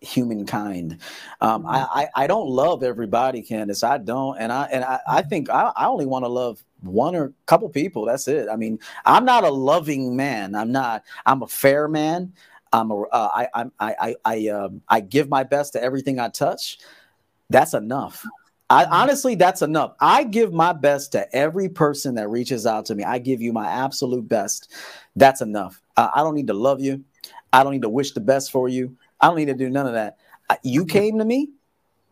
humankind. 0.00 0.98
Um, 1.40 1.62
mm-hmm. 1.62 1.70
I, 1.70 1.86
I, 2.02 2.24
I 2.24 2.26
don't 2.26 2.48
love 2.48 2.82
everybody, 2.82 3.42
Candice. 3.42 3.82
I 3.82 3.98
don't, 3.98 4.38
and 4.38 4.52
I 4.52 4.64
and 4.64 4.84
I, 4.84 5.00
I 5.08 5.22
think 5.22 5.50
I, 5.50 5.72
I 5.74 5.86
only 5.86 6.06
want 6.06 6.24
to 6.24 6.28
love 6.28 6.62
one 6.80 7.16
or 7.16 7.24
a 7.24 7.32
couple 7.46 7.68
people. 7.68 8.04
That's 8.04 8.28
it. 8.28 8.48
I 8.50 8.56
mean, 8.56 8.78
I'm 9.04 9.24
not 9.24 9.44
a 9.44 9.50
loving 9.50 10.16
man. 10.16 10.54
I'm 10.54 10.72
not. 10.72 11.04
I'm 11.24 11.42
a 11.42 11.48
fair 11.48 11.88
man. 11.88 12.32
I'm 12.72 12.90
a, 12.90 13.02
uh, 13.02 13.28
I, 13.32 13.48
I, 13.80 13.94
I, 14.00 14.14
I, 14.24 14.48
um, 14.48 14.82
I 14.88 15.00
give 15.00 15.28
my 15.28 15.44
best 15.44 15.72
to 15.74 15.82
everything 15.82 16.18
I 16.18 16.28
touch 16.28 16.78
that's 17.50 17.74
enough. 17.74 18.24
I 18.68 18.84
honestly, 18.86 19.36
that's 19.36 19.62
enough. 19.62 19.94
I 20.00 20.24
give 20.24 20.52
my 20.52 20.72
best 20.72 21.12
to 21.12 21.32
every 21.34 21.68
person 21.68 22.16
that 22.16 22.28
reaches 22.28 22.66
out 22.66 22.86
to 22.86 22.94
me. 22.94 23.04
I 23.04 23.18
give 23.18 23.40
you 23.40 23.52
my 23.52 23.68
absolute 23.68 24.28
best. 24.28 24.72
That's 25.14 25.40
enough. 25.40 25.80
Uh, 25.96 26.10
I 26.14 26.22
don't 26.22 26.34
need 26.34 26.48
to 26.48 26.54
love 26.54 26.80
you. 26.80 27.04
I 27.52 27.62
don't 27.62 27.72
need 27.72 27.82
to 27.82 27.88
wish 27.88 28.12
the 28.12 28.20
best 28.20 28.50
for 28.50 28.68
you. 28.68 28.96
I 29.20 29.28
don't 29.28 29.36
need 29.36 29.46
to 29.46 29.54
do 29.54 29.70
none 29.70 29.86
of 29.86 29.92
that. 29.92 30.18
You 30.64 30.84
came 30.84 31.18
to 31.18 31.24
me. 31.24 31.50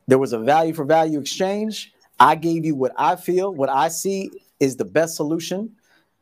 There 0.06 0.18
was 0.18 0.32
a 0.32 0.38
value 0.38 0.74
for 0.74 0.84
value 0.84 1.18
exchange. 1.18 1.92
I 2.20 2.36
gave 2.36 2.64
you 2.64 2.76
what 2.76 2.92
I 2.96 3.16
feel, 3.16 3.52
what 3.52 3.68
I 3.68 3.88
see 3.88 4.30
is 4.60 4.76
the 4.76 4.84
best 4.84 5.16
solution. 5.16 5.72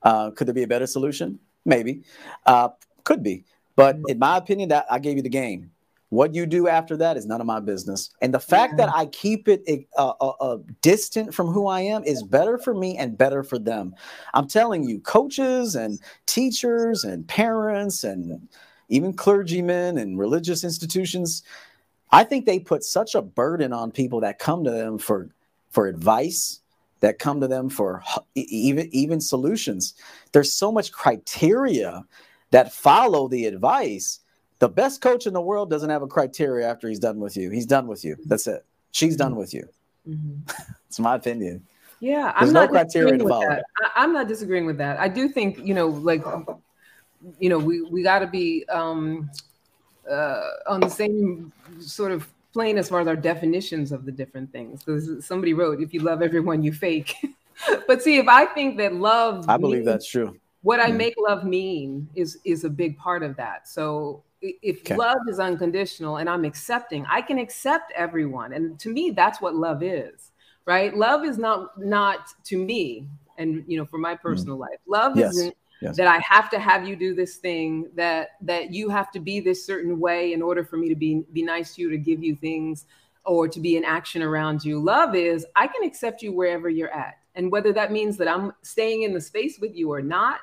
Uh, 0.03 0.31
could 0.31 0.47
there 0.47 0.55
be 0.55 0.63
a 0.63 0.69
better 0.69 0.87
solution? 0.87 1.39
Maybe. 1.65 2.03
Uh, 2.47 2.71
could 3.05 3.23
be. 3.23 3.45
But 3.77 3.99
in 4.09 4.19
my 4.19 4.37
opinion, 4.37 4.71
that 4.71 4.87
I 4.91 4.99
gave 4.99 5.17
you 5.17 5.23
the 5.23 5.29
game. 5.29 5.72
What 6.13 6.35
you 6.35 6.45
do 6.45 6.69
after 6.69 6.95
that 6.99 7.17
is 7.17 7.25
none 7.25 7.41
of 7.41 7.47
my 7.47 7.59
business. 7.59 8.11
And 8.21 8.35
the 8.35 8.39
fact 8.39 8.77
that 8.77 8.95
I 8.95 9.07
keep 9.07 9.49
it 9.49 9.87
uh, 9.97 10.13
uh, 10.21 10.29
uh, 10.41 10.59
distant 10.83 11.33
from 11.33 11.47
who 11.47 11.69
I 11.69 11.81
am 11.81 12.05
is 12.05 12.23
better 12.23 12.59
for 12.59 12.75
me 12.75 12.99
and 12.99 13.17
better 13.17 13.43
for 13.43 13.59
them. 13.59 13.95
I'm 14.35 14.47
telling 14.47 14.85
you, 14.85 15.01
coaches 15.01 15.75
and 15.75 15.99
teachers 16.27 17.05
and 17.05 17.27
parents 17.27 18.05
and 18.05 18.47
even 18.91 19.15
clergymen 19.15 19.97
and 19.97 20.19
religious 20.19 20.65
institutions, 20.65 21.45
I 22.11 22.25
think 22.25 22.45
they 22.45 22.59
put 22.59 22.85
such 22.85 23.15
a 23.15 23.23
burden 23.23 23.73
on 23.73 23.91
people 23.91 24.21
that 24.21 24.39
come 24.39 24.65
to 24.65 24.71
them 24.71 24.99
for 24.99 25.31
for 25.71 25.87
advice, 25.87 26.61
that 27.01 27.21
come 27.21 27.41
to 27.41 27.49
them 27.49 27.71
for 27.71 28.03
even 28.35 28.87
even 28.93 29.19
solutions. 29.19 29.95
There's 30.33 30.53
so 30.53 30.71
much 30.71 30.93
criteria 30.93 32.05
that 32.51 32.71
follow 32.71 33.29
the 33.29 33.47
advice 33.47 34.21
the 34.63 34.69
best 34.69 35.01
coach 35.01 35.27
in 35.27 35.33
the 35.33 35.41
world 35.41 35.69
doesn't 35.69 35.91
have 35.91 36.03
a 36.03 36.07
criteria 36.07 36.71
after 36.71 36.89
he's 36.89 37.01
done 37.01 37.19
with 37.19 37.37
you. 37.37 37.51
He's 37.51 37.67
done 37.67 37.89
with 37.89 38.05
you. 38.05 38.17
That's 38.27 38.47
it. 38.47 38.65
She's 38.93 39.17
done 39.17 39.35
with 39.35 39.53
you. 39.53 39.69
Mm-hmm. 40.09 40.49
it's 40.87 41.01
my 41.01 41.17
opinion. 41.17 41.67
Yeah, 41.99 42.33
There's 42.39 42.51
I'm 42.51 42.55
no 42.55 42.69
criteria 42.69 43.19
to 43.19 43.29
follow. 43.29 43.49
That. 43.49 43.65
I, 43.97 44.05
am 44.05 44.13
not 44.13 44.29
disagreeing 44.29 44.65
with 44.65 44.79
that. 44.79 45.01
I 45.01 45.09
do 45.09 45.29
think 45.29 45.59
you 45.59 45.75
know, 45.75 45.89
like, 45.89 46.23
you 47.41 47.49
know, 47.49 47.59
we 47.59 47.83
we 47.83 48.05
got 48.05 48.21
to 48.21 48.29
be 48.29 48.65
um, 48.69 49.29
uh, 50.09 50.51
on 50.69 50.79
the 50.79 50.89
same 50.89 51.53
sort 51.81 52.13
of 52.13 52.29
plane 52.53 52.79
as 52.79 52.89
far 52.89 53.01
as 53.01 53.09
our 53.09 53.17
definitions 53.17 53.91
of 53.91 54.05
the 54.05 54.13
different 54.13 54.53
things. 54.53 54.85
Because 54.85 55.27
somebody 55.27 55.55
wrote, 55.55 55.81
"If 55.81 55.93
you 55.93 56.01
love 56.01 56.23
everyone, 56.23 56.63
you 56.63 56.73
fake." 56.73 57.17
but 57.89 58.01
see, 58.01 58.19
if 58.19 58.29
I 58.29 58.47
think 58.47 58.77
that 58.77 58.95
love, 58.95 59.49
I 59.49 59.57
believe 59.57 59.85
that's 59.85 60.07
true. 60.07 60.39
What 60.63 60.79
mm. 60.79 60.85
I 60.85 60.93
make 60.93 61.15
love 61.19 61.43
mean 61.43 62.09
is 62.15 62.39
is 62.45 62.63
a 62.63 62.71
big 62.71 62.97
part 62.97 63.25
of 63.25 63.35
that. 63.37 63.67
So 63.67 64.23
if 64.43 64.81
okay. 64.81 64.97
love 64.97 65.19
is 65.29 65.39
unconditional 65.39 66.17
and 66.17 66.29
I'm 66.29 66.45
accepting, 66.45 67.07
I 67.09 67.23
can 67.23 67.39
accept 67.39 67.93
everyone. 67.95 68.53
And 68.53 68.79
to 68.81 68.89
me, 68.91 69.11
that's 69.11 69.41
what 69.41 69.55
love 69.55 69.83
is, 69.83 70.33
right? 70.67 70.97
Love 70.97 71.25
is 71.25 71.39
not 71.39 71.81
not 71.81 72.29
to 72.45 72.59
me, 72.59 73.09
and 73.39 73.65
you 73.67 73.79
know, 73.79 73.85
for 73.85 73.99
my 73.99 74.15
mm. 74.15 74.21
personal 74.21 74.57
mm. 74.57 74.61
life, 74.61 74.79
love 74.87 75.17
yes. 75.17 75.35
isn't 75.35 75.57
yes. 75.81 75.97
that 75.97 76.07
I 76.07 76.19
have 76.19 76.51
to 76.51 76.59
have 76.59 76.87
you 76.87 76.97
do 76.97 77.15
this 77.15 77.37
thing, 77.37 77.89
that 77.95 78.31
that 78.43 78.73
you 78.73 78.89
have 78.89 79.11
to 79.13 79.21
be 79.21 79.41
this 79.41 79.65
certain 79.65 80.01
way 80.01 80.33
in 80.33 80.43
order 80.43 80.65
for 80.65 80.77
me 80.77 80.89
to 80.89 80.97
be 80.97 81.23
be 81.33 81.43
nice 81.43 81.75
to 81.77 81.83
you, 81.83 81.91
to 81.91 81.99
give 81.99 82.23
you 82.23 82.37
things, 82.37 82.87
or 83.25 83.49
to 83.49 83.61
be 83.61 83.77
in 83.77 83.85
action 83.85 84.23
around 84.23 84.65
you. 84.65 84.81
Love 84.81 85.15
is 85.15 85.47
I 85.57 85.67
can 85.67 85.85
accept 85.85 86.23
you 86.23 86.33
wherever 86.33 86.69
you're 86.69 86.93
at. 86.93 87.19
And 87.35 87.51
whether 87.51 87.73
that 87.73 87.93
means 87.93 88.19
that 88.19 88.29
I'm 88.29 88.53
staying 88.63 89.03
in 89.03 89.15
the 89.15 89.21
space 89.21 89.59
with 89.59 89.75
you 89.75 89.91
or 89.91 90.03
not, 90.03 90.41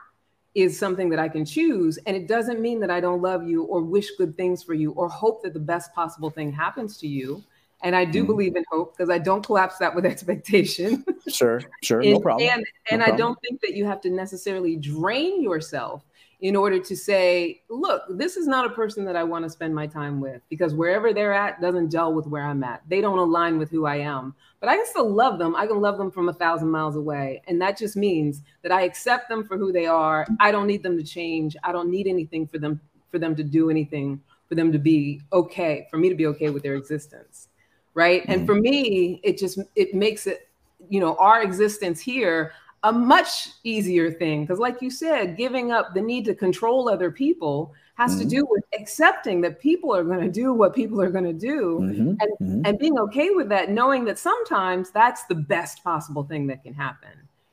is 0.61 0.77
something 0.77 1.09
that 1.09 1.19
I 1.19 1.29
can 1.29 1.45
choose. 1.45 1.97
And 2.05 2.15
it 2.15 2.27
doesn't 2.27 2.59
mean 2.59 2.79
that 2.81 2.89
I 2.89 2.99
don't 2.99 3.21
love 3.21 3.47
you 3.47 3.63
or 3.63 3.81
wish 3.81 4.11
good 4.17 4.35
things 4.37 4.63
for 4.63 4.73
you 4.73 4.91
or 4.91 5.09
hope 5.09 5.43
that 5.43 5.53
the 5.53 5.59
best 5.59 5.93
possible 5.93 6.29
thing 6.29 6.51
happens 6.51 6.97
to 6.97 7.07
you. 7.07 7.43
And 7.81 7.95
I 7.95 8.03
do 8.03 8.23
mm 8.23 8.27
believe 8.27 8.55
in 8.55 8.65
hope 8.69 8.97
because 8.97 9.09
I 9.09 9.19
don't 9.19 9.45
collapse 9.45 9.77
that 9.77 9.95
with 9.95 10.05
expectation. 10.13 11.05
sure, 11.27 11.61
sure, 11.81 12.01
and, 12.01 12.13
no 12.13 12.19
problem. 12.19 12.49
And, 12.49 12.65
and 12.91 12.99
no 12.99 13.05
I 13.05 13.09
problem. 13.09 13.17
don't 13.17 13.41
think 13.41 13.61
that 13.61 13.73
you 13.73 13.85
have 13.85 14.01
to 14.01 14.09
necessarily 14.09 14.75
drain 14.75 15.41
yourself 15.41 16.03
in 16.41 16.55
order 16.55 16.79
to 16.79 16.95
say, 16.95 17.61
look, 17.69 18.03
this 18.09 18.37
is 18.37 18.47
not 18.47 18.65
a 18.65 18.69
person 18.69 19.03
that 19.03 19.17
I 19.17 19.23
want 19.23 19.43
to 19.43 19.49
spend 19.49 19.75
my 19.75 19.87
time 19.87 20.21
with 20.21 20.41
because 20.49 20.73
wherever 20.73 21.13
they're 21.13 21.33
at 21.33 21.59
doesn't 21.59 21.91
gel 21.91 22.13
with 22.13 22.27
where 22.27 22.45
I'm 22.45 22.63
at. 22.63 22.81
They 22.87 23.01
don't 23.01 23.17
align 23.17 23.57
with 23.57 23.69
who 23.69 23.85
I 23.85 23.97
am. 23.97 24.33
But 24.61 24.69
I 24.69 24.75
can 24.75 24.85
still 24.85 25.09
love 25.09 25.37
them. 25.37 25.55
I 25.55 25.67
can 25.67 25.81
love 25.81 25.97
them 25.97 26.11
from 26.11 26.29
a 26.29 26.33
thousand 26.33 26.69
miles 26.69 26.95
away. 26.95 27.41
And 27.47 27.61
that 27.61 27.77
just 27.77 27.97
means 27.97 28.41
that 28.61 28.71
I 28.71 28.83
accept 28.83 29.27
them 29.27 29.43
for 29.43 29.57
who 29.57 29.73
they 29.73 29.85
are. 29.85 30.25
I 30.39 30.51
don't 30.51 30.67
need 30.67 30.81
them 30.81 30.97
to 30.97 31.03
change. 31.03 31.57
I 31.63 31.73
don't 31.73 31.89
need 31.89 32.07
anything 32.07 32.47
for 32.47 32.57
them 32.57 32.79
for 33.11 33.19
them 33.19 33.35
to 33.35 33.43
do 33.43 33.69
anything, 33.69 34.21
for 34.47 34.55
them 34.55 34.71
to 34.71 34.77
be 34.77 35.21
okay, 35.33 35.87
for 35.89 35.97
me 35.97 36.09
to 36.09 36.15
be 36.15 36.27
okay 36.27 36.49
with 36.51 36.63
their 36.63 36.75
existence. 36.75 37.49
Right. 37.93 38.21
Mm-hmm. 38.21 38.31
And 38.31 38.45
for 38.45 38.55
me, 38.55 39.19
it 39.23 39.37
just 39.37 39.59
it 39.75 39.93
makes 39.93 40.25
it, 40.27 40.47
you 40.89 40.99
know, 41.01 41.15
our 41.17 41.41
existence 41.41 41.99
here 41.99 42.53
a 42.83 42.93
much 42.93 43.49
easier 43.63 44.09
thing 44.09 44.43
because 44.43 44.59
like 44.59 44.81
you 44.81 44.89
said 44.89 45.35
giving 45.35 45.71
up 45.71 45.93
the 45.93 46.01
need 46.01 46.23
to 46.23 46.33
control 46.33 46.87
other 46.87 47.11
people 47.11 47.73
has 47.95 48.11
mm-hmm. 48.11 48.21
to 48.21 48.27
do 48.27 48.47
with 48.49 48.63
accepting 48.79 49.41
that 49.41 49.59
people 49.59 49.93
are 49.93 50.03
going 50.03 50.21
to 50.21 50.31
do 50.31 50.53
what 50.53 50.73
people 50.73 51.01
are 51.01 51.09
going 51.09 51.25
to 51.25 51.33
do 51.33 51.79
mm-hmm. 51.81 52.09
And, 52.09 52.19
mm-hmm. 52.19 52.61
and 52.65 52.79
being 52.79 52.97
okay 52.99 53.31
with 53.31 53.49
that 53.49 53.69
knowing 53.69 54.05
that 54.05 54.17
sometimes 54.17 54.91
that's 54.91 55.25
the 55.25 55.35
best 55.35 55.83
possible 55.83 56.23
thing 56.23 56.47
that 56.47 56.63
can 56.63 56.73
happen 56.73 57.11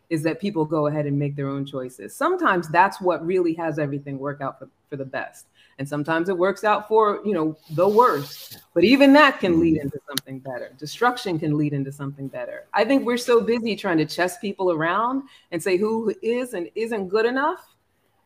is 0.09 0.23
that 0.23 0.41
people 0.41 0.65
go 0.65 0.87
ahead 0.87 1.07
and 1.07 1.19
make 1.19 1.35
their 1.35 1.49
own 1.49 1.67
choices 1.67 2.15
sometimes 2.15 2.69
that's 2.69 3.01
what 3.01 3.25
really 3.27 3.55
has 3.55 3.81
everything 3.81 4.19
work 4.19 4.41
out 4.41 4.61
for, 4.61 4.69
for 4.89 4.97
the 4.97 5.05
best 5.05 5.47
and 5.79 5.89
sometimes 5.89 6.29
it 6.29 6.37
works 6.37 6.65
out 6.65 6.89
for 6.89 7.21
you 7.25 7.33
know 7.33 7.57
the 7.71 7.89
worst. 7.89 8.59
But 8.75 8.85
even 8.85 9.13
that 9.15 9.41
can 9.41 9.61
lead 9.61 9.75
mm-hmm. 9.75 9.83
into 9.83 9.99
something 10.09 10.39
better. 10.39 10.73
Destruction 10.79 11.39
can 11.39 11.57
lead 11.57 11.73
into 11.73 11.93
something 11.93 12.29
better. 12.29 12.67
I 12.73 12.85
think 12.85 13.05
we're 13.05 13.17
so 13.17 13.41
busy 13.41 13.77
trying 13.77 13.99
to 13.99 14.07
chess 14.07 14.39
people 14.39 14.73
around 14.73 15.25
and 15.53 15.63
say 15.63 15.77
who 15.77 16.15
is 16.23 16.55
and 16.55 16.71
isn't 16.75 17.09
good 17.09 17.27
enough. 17.27 17.75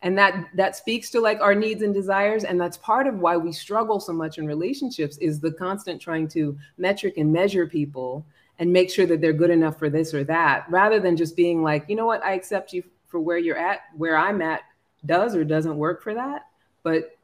And 0.02 0.16
that 0.16 0.48
that 0.54 0.76
speaks 0.76 1.10
to 1.10 1.20
like 1.20 1.40
our 1.40 1.54
needs 1.54 1.82
and 1.82 1.92
desires. 1.92 2.44
And 2.44 2.60
that's 2.60 2.76
part 2.78 3.06
of 3.06 3.18
why 3.18 3.36
we 3.36 3.52
struggle 3.52 4.00
so 4.00 4.12
much 4.12 4.38
in 4.38 4.46
relationships 4.46 5.18
is 5.18 5.40
the 5.40 5.52
constant 5.52 6.00
trying 6.00 6.28
to 6.28 6.56
metric 6.78 7.14
and 7.16 7.32
measure 7.32 7.66
people 7.66 8.24
and 8.58 8.72
make 8.72 8.90
sure 8.90 9.06
that 9.06 9.20
they're 9.20 9.32
good 9.32 9.50
enough 9.50 9.78
for 9.78 9.88
this 9.88 10.12
or 10.12 10.22
that 10.24 10.66
rather 10.70 11.00
than 11.00 11.16
just 11.16 11.34
being 11.34 11.62
like 11.62 11.84
you 11.88 11.96
know 11.96 12.06
what? 12.06 12.22
I 12.22 12.32
accept 12.32 12.72
you 12.72 12.82
for 13.08 13.18
where 13.18 13.38
you're 13.38 13.58
at, 13.58 13.80
where 13.96 14.16
I'm 14.16 14.40
at, 14.40 14.62
does 15.04 15.34
or 15.34 15.44
doesn't 15.44 15.76
work 15.76 16.02
for 16.02 16.14
that. 16.14 16.46
But 16.82 17.18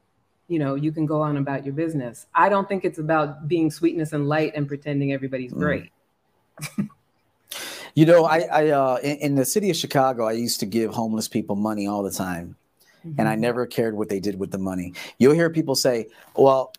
you 0.47 0.59
know, 0.59 0.75
you 0.75 0.91
can 0.91 1.05
go 1.05 1.21
on 1.21 1.37
about 1.37 1.65
your 1.65 1.73
business. 1.73 2.25
I 2.33 2.49
don't 2.49 2.67
think 2.67 2.85
it's 2.85 2.99
about 2.99 3.47
being 3.47 3.69
sweetness 3.69 4.13
and 4.13 4.27
light 4.27 4.53
and 4.55 4.67
pretending 4.67 5.13
everybody's 5.13 5.53
mm. 5.53 5.59
great. 5.59 5.91
you 7.95 8.05
know, 8.05 8.25
I, 8.25 8.39
I 8.51 8.69
uh, 8.69 8.97
in, 9.03 9.17
in, 9.17 9.35
the 9.35 9.45
city 9.45 9.69
of 9.69 9.75
Chicago, 9.75 10.25
I 10.25 10.31
used 10.33 10.59
to 10.61 10.65
give 10.65 10.93
homeless 10.93 11.27
people 11.27 11.55
money 11.55 11.87
all 11.87 12.01
the 12.01 12.11
time, 12.11 12.55
mm-hmm. 13.05 13.19
and 13.19 13.27
I 13.27 13.33
mm-hmm. 13.33 13.41
never 13.41 13.65
cared 13.65 13.95
what 13.95 14.09
they 14.09 14.19
did 14.19 14.39
with 14.39 14.51
the 14.51 14.57
money. 14.57 14.93
You'll 15.17 15.33
hear 15.33 15.49
people 15.49 15.75
say, 15.75 16.07
"Well, 16.35 16.73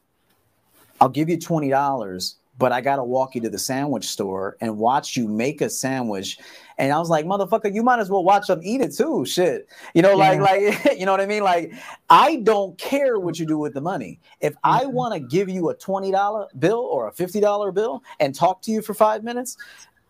I'll 1.00 1.08
give 1.08 1.28
you 1.28 1.38
twenty 1.38 1.68
dollars." 1.68 2.36
but 2.58 2.72
I 2.72 2.80
gotta 2.80 3.04
walk 3.04 3.34
you 3.34 3.40
to 3.42 3.50
the 3.50 3.58
sandwich 3.58 4.06
store 4.08 4.56
and 4.60 4.76
watch 4.76 5.16
you 5.16 5.28
make 5.28 5.60
a 5.60 5.70
sandwich. 5.70 6.38
And 6.78 6.92
I 6.92 6.98
was 6.98 7.10
like, 7.10 7.26
motherfucker, 7.26 7.74
you 7.74 7.82
might 7.82 7.98
as 7.98 8.08
well 8.08 8.22
watch 8.22 8.46
them 8.46 8.60
eat 8.62 8.80
it 8.80 8.94
too. 8.94 9.24
Shit. 9.26 9.68
You 9.94 10.02
know, 10.02 10.16
like, 10.16 10.40
like, 10.40 10.78
you 10.98 11.06
know 11.06 11.12
what 11.12 11.20
I 11.20 11.26
mean? 11.26 11.42
Like, 11.42 11.72
I 12.08 12.36
don't 12.36 12.78
care 12.78 13.18
what 13.18 13.38
you 13.38 13.46
do 13.46 13.58
with 13.58 13.74
the 13.74 13.80
money. 13.80 14.20
If 14.40 14.54
mm-hmm. 14.54 14.70
I 14.82 14.86
want 14.86 15.14
to 15.14 15.20
give 15.20 15.48
you 15.48 15.70
a 15.70 15.74
$20 15.74 16.46
bill 16.58 16.78
or 16.78 17.08
a 17.08 17.12
$50 17.12 17.74
bill 17.74 18.02
and 18.20 18.34
talk 18.34 18.62
to 18.62 18.70
you 18.70 18.80
for 18.80 18.94
five 18.94 19.24
minutes, 19.24 19.56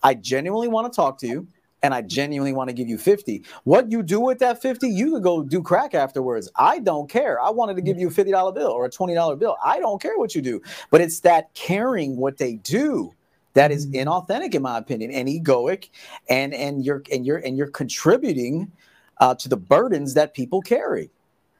I 0.02 0.14
genuinely 0.14 0.68
want 0.68 0.92
to 0.92 0.94
talk 0.94 1.18
to 1.20 1.26
you 1.26 1.48
and 1.82 1.94
I 1.94 2.02
genuinely 2.02 2.52
want 2.52 2.68
to 2.68 2.74
give 2.74 2.88
you 2.88 2.98
50. 2.98 3.44
What 3.64 3.90
you 3.90 4.02
do 4.02 4.20
with 4.20 4.38
that 4.40 4.60
50, 4.60 4.88
you 4.88 5.12
could 5.12 5.22
go 5.22 5.42
do 5.42 5.62
crack 5.62 5.94
afterwards. 5.94 6.50
I 6.56 6.80
don't 6.80 7.08
care. 7.08 7.40
I 7.40 7.50
wanted 7.50 7.76
to 7.76 7.82
give 7.82 7.98
you 7.98 8.08
a 8.08 8.10
$50 8.10 8.54
bill 8.54 8.68
or 8.68 8.84
a 8.84 8.90
$20 8.90 9.38
bill. 9.38 9.56
I 9.64 9.78
don't 9.78 10.02
care 10.02 10.18
what 10.18 10.34
you 10.34 10.42
do. 10.42 10.60
But 10.90 11.00
it's 11.00 11.20
that 11.20 11.54
caring 11.54 12.16
what 12.16 12.36
they 12.36 12.54
do 12.56 13.14
that 13.58 13.72
is 13.72 13.88
mm-hmm. 13.88 14.08
inauthentic 14.08 14.54
in 14.54 14.62
my 14.62 14.78
opinion 14.78 15.10
and 15.10 15.28
egoic 15.28 15.88
and 16.28 16.54
and 16.54 16.84
you're 16.84 17.02
and 17.10 17.26
you're 17.26 17.38
and 17.38 17.58
you're 17.58 17.70
contributing 17.70 18.70
uh, 19.18 19.34
to 19.34 19.48
the 19.48 19.56
burdens 19.56 20.14
that 20.14 20.32
people 20.32 20.62
carry. 20.62 21.10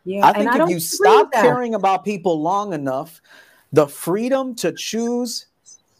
Yeah, 0.05 0.24
I 0.24 0.32
think 0.32 0.55
if 0.55 0.68
you 0.70 0.78
stop 0.78 1.32
caring 1.32 1.74
about 1.74 2.05
people 2.05 2.40
long 2.40 2.72
enough, 2.72 3.20
the 3.72 3.88
freedom 3.88 4.55
to 4.57 4.72
choose 4.72 5.46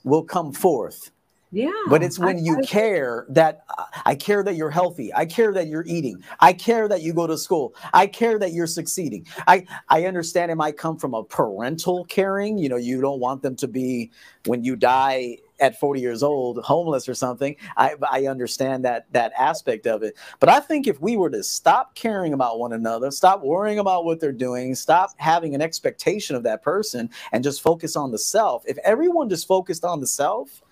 will 0.05 0.23
come 0.23 0.53
forth. 0.53 1.11
Yeah. 1.51 1.73
But 1.89 2.03
it's 2.03 2.19
when 2.19 2.37
I, 2.37 2.41
you 2.41 2.59
I, 2.59 2.63
care 2.63 3.27
that 3.31 3.65
I 4.05 4.15
care 4.15 4.45
that 4.45 4.55
you're 4.55 4.71
healthy. 4.71 5.13
I 5.15 5.25
care 5.25 5.53
that 5.53 5.67
you're 5.67 5.85
eating. 5.87 6.23
I 6.41 6.53
care 6.53 6.87
that 6.89 7.03
you 7.03 7.13
go 7.13 7.27
to 7.27 7.37
school. 7.37 7.75
I 7.93 8.07
care 8.07 8.39
that 8.39 8.53
you're 8.53 8.67
succeeding. 8.67 9.27
I 9.47 9.67
I 9.89 10.05
understand 10.05 10.53
it 10.53 10.57
might 10.57 10.77
come 10.77 10.97
from 10.97 11.15
a 11.15 11.25
parental 11.25 12.05
caring. 12.05 12.57
You 12.59 12.69
know, 12.69 12.77
you 12.77 13.01
don't 13.01 13.19
want 13.19 13.43
them 13.43 13.57
to 13.57 13.67
be 13.67 14.13
when 14.45 14.63
you 14.63 14.77
die 14.77 15.39
at 15.61 15.79
40 15.79 16.01
years 16.01 16.23
old 16.23 16.59
homeless 16.65 17.09
or 17.09 17.15
something 17.15 17.57
i 17.77 17.95
i 18.11 18.27
understand 18.27 18.85
that 18.85 19.07
that 19.13 19.33
aspect 19.39 19.87
of 19.87 20.03
it 20.03 20.17
but 20.41 20.49
i 20.49 20.61
think 20.61 20.87
if 20.87 21.01
we 21.01 21.17
were 21.17 21.31
to 21.31 21.43
stop 21.43 21.95
caring 21.95 22.33
about 22.33 22.59
one 22.59 22.73
another 22.73 23.11
stop 23.11 23.43
worrying 23.43 23.79
about 23.79 24.05
what 24.05 24.21
they're 24.21 24.33
doing 24.33 24.75
stop 24.75 25.11
having 25.17 25.55
an 25.55 25.61
expectation 25.61 26.37
of 26.37 26.43
that 26.43 26.63
person 26.63 27.11
and 27.33 27.45
just 27.45 27.63
focus 27.63 27.97
on 27.97 28.11
the 28.11 28.19
self 28.19 28.65
if 28.67 28.79
everyone 28.79 29.29
just 29.29 29.47
focused 29.47 29.85
on 29.85 30.01
the 30.01 30.07
self 30.07 30.63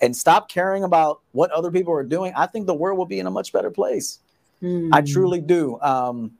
and 0.00 0.16
stop 0.16 0.48
caring 0.48 0.84
about 0.84 1.20
what 1.32 1.50
other 1.50 1.70
people 1.70 1.92
are 1.94 2.04
doing, 2.04 2.32
I 2.36 2.46
think 2.46 2.66
the 2.66 2.74
world 2.74 2.98
will 2.98 3.06
be 3.06 3.18
in 3.18 3.26
a 3.26 3.30
much 3.30 3.52
better 3.52 3.70
place. 3.70 4.18
Mm. 4.62 4.90
I 4.92 5.00
truly 5.02 5.40
do. 5.40 5.80
Um, 5.80 6.32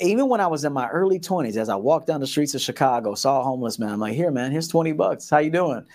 even 0.00 0.28
when 0.28 0.40
I 0.40 0.46
was 0.46 0.64
in 0.64 0.72
my 0.72 0.88
early 0.88 1.18
20s, 1.18 1.56
as 1.56 1.68
I 1.68 1.76
walked 1.76 2.06
down 2.06 2.20
the 2.20 2.26
streets 2.26 2.54
of 2.54 2.60
Chicago, 2.60 3.14
saw 3.14 3.40
a 3.40 3.44
homeless 3.44 3.78
man, 3.78 3.90
I'm 3.90 4.00
like, 4.00 4.14
here, 4.14 4.30
man, 4.30 4.52
here's 4.52 4.68
20 4.68 4.92
bucks. 4.92 5.30
How 5.30 5.38
you 5.38 5.50
doing? 5.50 5.86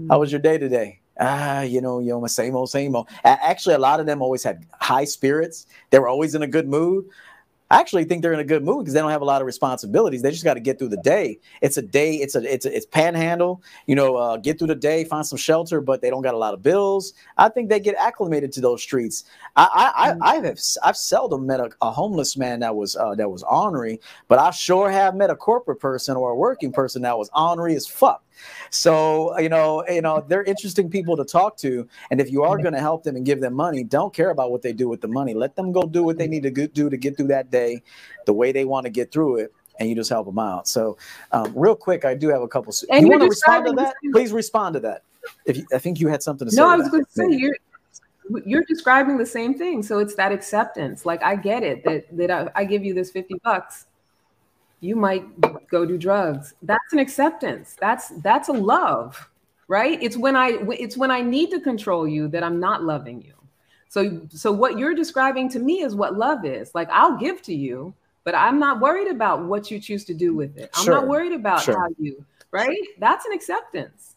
Mm. 0.00 0.08
How 0.10 0.20
was 0.20 0.32
your 0.32 0.40
day 0.40 0.58
today? 0.58 1.00
Ah, 1.18 1.60
you 1.60 1.80
know, 1.80 2.00
you 2.00 2.08
know, 2.08 2.20
my 2.20 2.28
same 2.28 2.56
old, 2.56 2.70
same 2.70 2.96
old. 2.96 3.08
Actually, 3.24 3.74
a 3.74 3.78
lot 3.78 4.00
of 4.00 4.06
them 4.06 4.22
always 4.22 4.42
had 4.42 4.64
high 4.80 5.04
spirits. 5.04 5.66
They 5.90 5.98
were 5.98 6.08
always 6.08 6.34
in 6.34 6.42
a 6.42 6.46
good 6.46 6.66
mood. 6.66 7.04
I 7.72 7.78
actually 7.78 8.02
think 8.04 8.22
they're 8.22 8.32
in 8.32 8.40
a 8.40 8.44
good 8.44 8.64
mood 8.64 8.80
because 8.80 8.94
they 8.94 9.00
don't 9.00 9.12
have 9.12 9.22
a 9.22 9.26
lot 9.26 9.40
of 9.40 9.46
responsibilities. 9.46 10.22
They 10.22 10.32
just 10.32 10.42
got 10.42 10.54
to 10.54 10.60
get 10.60 10.78
through 10.78 10.88
the 10.88 10.96
day. 10.96 11.38
It's 11.60 11.76
a 11.76 11.82
day. 11.82 12.14
It's 12.14 12.34
a 12.34 12.42
it's 12.52 12.66
a, 12.66 12.76
it's 12.76 12.86
panhandle. 12.86 13.62
You 13.86 13.94
know, 13.94 14.16
uh, 14.16 14.38
get 14.38 14.58
through 14.58 14.68
the 14.68 14.74
day, 14.74 15.04
find 15.04 15.24
some 15.24 15.38
shelter, 15.38 15.80
but 15.80 16.02
they 16.02 16.10
don't 16.10 16.22
got 16.22 16.34
a 16.34 16.38
lot 16.38 16.52
of 16.52 16.64
bills. 16.64 17.12
I 17.38 17.48
think 17.48 17.68
they 17.68 17.78
get 17.78 17.94
acclimated 17.94 18.50
to 18.54 18.60
those 18.60 18.82
streets. 18.82 19.24
I 19.54 19.68
I. 19.72 20.10
I, 20.10 20.16
I 20.20 20.34
have 20.46 20.58
I've 20.82 20.96
seldom 20.96 21.46
met 21.46 21.60
a, 21.60 21.70
a 21.80 21.92
homeless 21.92 22.36
man 22.36 22.58
that 22.60 22.74
was 22.74 22.96
uh, 22.96 23.14
that 23.14 23.30
was 23.30 23.44
ornery, 23.44 24.00
but 24.26 24.40
I 24.40 24.50
sure 24.50 24.90
have 24.90 25.14
met 25.14 25.30
a 25.30 25.36
corporate 25.36 25.78
person 25.78 26.16
or 26.16 26.30
a 26.30 26.36
working 26.36 26.72
person 26.72 27.02
that 27.02 27.16
was 27.16 27.30
ornery 27.36 27.76
as 27.76 27.86
fuck. 27.86 28.24
So 28.70 29.38
you 29.38 29.48
know, 29.48 29.84
you 29.88 30.02
know, 30.02 30.24
they're 30.26 30.44
interesting 30.44 30.90
people 30.90 31.16
to 31.16 31.24
talk 31.24 31.56
to, 31.58 31.86
and 32.10 32.20
if 32.20 32.30
you 32.30 32.42
are 32.42 32.58
going 32.58 32.74
to 32.74 32.80
help 32.80 33.02
them 33.02 33.16
and 33.16 33.24
give 33.24 33.40
them 33.40 33.54
money, 33.54 33.84
don't 33.84 34.14
care 34.14 34.30
about 34.30 34.50
what 34.50 34.62
they 34.62 34.72
do 34.72 34.88
with 34.88 35.00
the 35.00 35.08
money. 35.08 35.34
Let 35.34 35.56
them 35.56 35.72
go 35.72 35.82
do 35.82 36.02
what 36.02 36.18
they 36.18 36.28
need 36.28 36.42
to 36.44 36.50
do 36.50 36.90
to 36.90 36.96
get 36.96 37.16
through 37.16 37.28
that 37.28 37.50
day, 37.50 37.82
the 38.26 38.32
way 38.32 38.52
they 38.52 38.64
want 38.64 38.84
to 38.84 38.90
get 38.90 39.12
through 39.12 39.36
it, 39.36 39.52
and 39.78 39.88
you 39.88 39.94
just 39.94 40.10
help 40.10 40.26
them 40.26 40.38
out. 40.38 40.68
So, 40.68 40.96
um, 41.32 41.52
real 41.56 41.74
quick, 41.74 42.04
I 42.04 42.14
do 42.14 42.28
have 42.28 42.42
a 42.42 42.48
couple. 42.48 42.72
And 42.90 43.06
you 43.06 43.10
want 43.10 43.22
to 43.22 43.28
respond 43.28 43.66
to 43.66 43.72
that? 43.72 43.94
Please 44.12 44.32
respond 44.32 44.74
to 44.74 44.80
that. 44.80 45.02
If 45.46 45.56
you, 45.56 45.66
I 45.72 45.78
think 45.78 46.00
you 46.00 46.08
had 46.08 46.22
something 46.22 46.46
to 46.46 46.52
say. 46.52 46.60
No, 46.60 46.68
I 46.68 46.76
was 46.76 46.88
going 46.88 47.04
to 47.04 47.10
say 47.10 47.26
you're 47.30 47.56
you're 48.44 48.64
describing 48.64 49.18
the 49.18 49.26
same 49.26 49.54
thing. 49.54 49.82
So 49.82 49.98
it's 49.98 50.14
that 50.14 50.32
acceptance. 50.32 51.04
Like 51.04 51.22
I 51.22 51.36
get 51.36 51.62
it 51.62 51.84
that 51.84 52.04
that 52.16 52.30
I, 52.30 52.48
I 52.54 52.64
give 52.64 52.84
you 52.84 52.94
this 52.94 53.10
fifty 53.10 53.34
bucks 53.42 53.86
you 54.80 54.96
might 54.96 55.24
go 55.68 55.84
do 55.84 55.96
drugs. 55.98 56.54
That's 56.62 56.92
an 56.92 56.98
acceptance. 56.98 57.76
That's 57.80 58.08
that's 58.20 58.48
a 58.48 58.52
love 58.52 59.30
right? 59.70 60.02
It's 60.02 60.16
when 60.16 60.34
i 60.34 60.58
it's 60.84 60.96
when 60.96 61.12
i 61.12 61.22
need 61.22 61.50
to 61.52 61.60
control 61.60 62.06
you 62.06 62.26
that 62.28 62.42
i'm 62.42 62.58
not 62.58 62.82
loving 62.82 63.22
you. 63.22 63.34
So 63.88 64.20
so 64.28 64.50
what 64.52 64.78
you're 64.78 64.94
describing 64.94 65.48
to 65.50 65.60
me 65.60 65.82
is 65.82 65.94
what 65.94 66.16
love 66.18 66.44
is. 66.44 66.74
Like 66.74 66.90
i'll 66.90 67.16
give 67.16 67.40
to 67.42 67.54
you 67.54 67.94
but 68.24 68.34
i'm 68.34 68.58
not 68.58 68.80
worried 68.80 69.08
about 69.08 69.44
what 69.44 69.70
you 69.70 69.80
choose 69.80 70.04
to 70.06 70.14
do 70.14 70.34
with 70.34 70.58
it. 70.58 70.70
I'm 70.74 70.84
sure. 70.84 70.94
not 70.94 71.06
worried 71.06 71.32
about 71.32 71.62
sure. 71.62 71.78
how 71.78 71.86
you 71.98 72.24
right? 72.50 72.84
That's 72.98 73.24
an 73.26 73.32
acceptance 73.32 74.16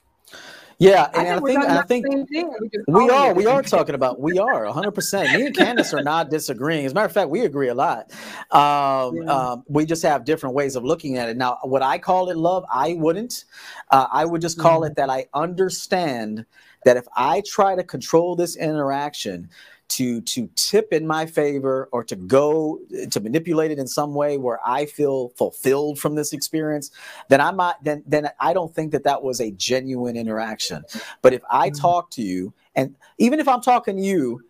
yeah, 0.84 1.10
and 1.14 1.28
I 1.28 1.40
think 1.40 1.66
I 1.66 1.82
think, 1.84 2.06
I 2.10 2.24
think 2.26 2.74
we 2.88 3.10
are 3.10 3.34
we 3.34 3.46
are 3.46 3.62
talking 3.62 3.96
about 3.96 4.20
we 4.20 4.38
are 4.38 4.66
100. 4.66 4.92
percent 4.92 5.32
Me 5.34 5.46
and 5.46 5.56
Candice 5.56 5.94
are 5.94 6.04
not 6.04 6.30
disagreeing. 6.30 6.86
As 6.86 6.92
a 6.92 6.96
matter 6.96 7.06
of 7.06 7.12
fact, 7.12 7.30
we 7.30 7.42
agree 7.42 7.70
a 7.70 7.74
lot. 7.74 8.12
Um, 8.52 9.18
yeah. 9.18 9.24
um, 9.32 9.64
we 9.68 9.86
just 9.86 10.04
have 10.04 10.26
different 10.26 10.56
ways 10.56 10.76
of 10.76 10.84
looking 10.84 11.18
at 11.18 11.30
it. 11.30 11.38
Now, 11.38 11.60
what 11.64 11.82
I 11.82 11.98
call 11.98 12.30
it 12.30 12.38
love, 12.38 12.66
I 12.72 12.96
wouldn't. 12.96 13.46
Uh, 13.90 14.08
I 14.12 14.26
would 14.26 14.42
just 14.42 14.60
call 14.60 14.82
mm-hmm. 14.82 14.92
it 14.92 14.96
that 14.98 15.10
I 15.10 15.28
understand 15.34 16.46
that 16.86 16.98
if 16.98 17.08
I 17.16 17.42
try 17.46 17.76
to 17.76 17.84
control 17.84 18.36
this 18.36 18.56
interaction, 18.56 19.50
to 19.90 20.22
to 20.22 20.50
tip 20.56 20.92
in 20.92 21.06
my 21.06 21.26
favor 21.26 21.90
or 21.92 22.04
to 22.04 22.16
go 22.16 22.80
to 23.12 23.20
manipulate 23.20 23.72
it 23.72 23.80
in 23.80 23.88
some 23.88 24.14
way 24.14 24.38
where 24.38 24.60
I 24.66 24.86
feel 24.86 25.30
fulfilled 25.30 26.00
from 26.00 26.16
this 26.16 26.34
experience, 26.34 26.92
then 27.30 27.42
I'm 27.42 27.58
not 27.58 27.84
then 27.84 28.04
then 28.08 28.30
I 28.40 28.54
don't 28.54 28.74
think 28.74 28.92
that 28.92 29.04
that 29.04 29.22
was 29.22 29.40
a 29.40 29.52
genuine 29.52 30.18
interaction. 30.18 30.84
But 31.22 31.34
if 31.34 31.42
I 31.52 31.70
mm-hmm. 31.70 31.82
talk 31.82 32.10
to 32.12 32.22
you 32.22 32.54
and 32.76 32.96
even 33.18 33.40
if 33.40 33.48
I'm 33.48 33.62
talking 33.62 33.98
to 33.98 34.04
you 34.04 34.44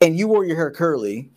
and 0.00 0.18
you 0.18 0.28
wore 0.28 0.44
your 0.44 0.56
hair 0.56 0.70
curly 0.70 1.30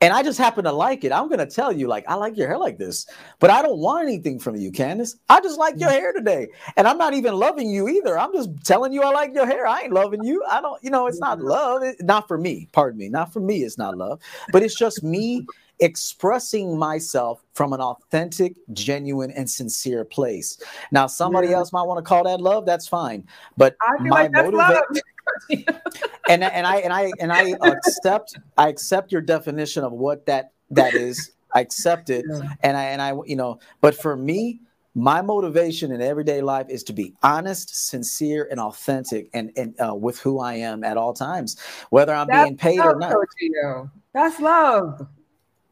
and 0.00 0.12
I 0.12 0.22
just 0.22 0.38
happen 0.38 0.64
to 0.64 0.72
like 0.72 1.02
it, 1.04 1.12
I'm 1.12 1.28
gonna 1.28 1.46
tell 1.46 1.72
you, 1.72 1.88
like, 1.88 2.04
I 2.08 2.14
like 2.14 2.36
your 2.36 2.46
hair 2.46 2.58
like 2.58 2.78
this, 2.78 3.06
but 3.40 3.50
I 3.50 3.62
don't 3.62 3.78
want 3.78 4.06
anything 4.06 4.38
from 4.38 4.56
you, 4.56 4.70
Candice. 4.70 5.16
I 5.28 5.40
just 5.40 5.58
like 5.58 5.78
your 5.78 5.90
mm. 5.90 5.94
hair 5.94 6.12
today. 6.12 6.48
And 6.76 6.86
I'm 6.86 6.98
not 6.98 7.14
even 7.14 7.34
loving 7.34 7.68
you 7.68 7.88
either. 7.88 8.18
I'm 8.18 8.32
just 8.32 8.50
telling 8.64 8.92
you 8.92 9.02
I 9.02 9.10
like 9.10 9.34
your 9.34 9.46
hair. 9.46 9.66
I 9.66 9.82
ain't 9.82 9.92
loving 9.92 10.22
you. 10.22 10.44
I 10.48 10.60
don't, 10.60 10.82
you 10.84 10.90
know, 10.90 11.06
it's 11.06 11.18
not 11.18 11.38
mm-hmm. 11.38 11.48
love. 11.48 11.82
It, 11.82 11.96
not 12.02 12.28
for 12.28 12.38
me, 12.38 12.68
pardon 12.72 12.98
me. 12.98 13.08
Not 13.08 13.32
for 13.32 13.40
me, 13.40 13.64
it's 13.64 13.78
not 13.78 13.96
love. 13.96 14.20
But 14.52 14.62
it's 14.62 14.76
just 14.76 15.02
me 15.02 15.44
expressing 15.80 16.78
myself 16.78 17.42
from 17.54 17.72
an 17.72 17.80
authentic, 17.80 18.54
genuine, 18.72 19.30
and 19.32 19.48
sincere 19.48 20.04
place. 20.04 20.60
Now, 20.92 21.06
somebody 21.06 21.48
yeah. 21.48 21.56
else 21.56 21.72
might 21.72 21.82
want 21.82 21.98
to 21.98 22.08
call 22.08 22.24
that 22.24 22.40
love. 22.40 22.66
That's 22.66 22.86
fine. 22.86 23.26
But 23.56 23.76
i 23.82 24.02
my 24.02 24.08
like 24.08 24.32
motivation. 24.32 25.02
And 26.28 26.44
and 26.44 26.66
I 26.66 26.76
and 26.76 26.92
I 26.92 27.12
and 27.20 27.32
I 27.32 27.54
accept 27.62 28.38
I 28.56 28.68
accept 28.68 29.12
your 29.12 29.20
definition 29.20 29.84
of 29.84 29.92
what 29.92 30.26
that 30.26 30.52
that 30.70 30.94
is. 30.94 31.32
I 31.54 31.60
accept 31.60 32.10
it, 32.10 32.26
yeah. 32.28 32.42
and 32.62 32.76
I 32.76 32.84
and 32.84 33.00
I 33.00 33.14
you 33.24 33.36
know. 33.36 33.58
But 33.80 33.94
for 33.94 34.16
me, 34.16 34.60
my 34.94 35.22
motivation 35.22 35.92
in 35.92 36.02
everyday 36.02 36.42
life 36.42 36.66
is 36.68 36.82
to 36.84 36.92
be 36.92 37.14
honest, 37.22 37.88
sincere, 37.88 38.48
and 38.50 38.60
authentic, 38.60 39.30
and 39.32 39.50
and 39.56 39.74
uh, 39.80 39.94
with 39.94 40.18
who 40.18 40.40
I 40.40 40.54
am 40.54 40.84
at 40.84 40.96
all 40.96 41.14
times, 41.14 41.58
whether 41.90 42.12
I'm 42.12 42.26
That's 42.26 42.46
being 42.46 42.56
paid 42.56 42.80
or 42.80 42.96
not. 42.96 43.14
That's 44.12 44.40
love. 44.40 45.06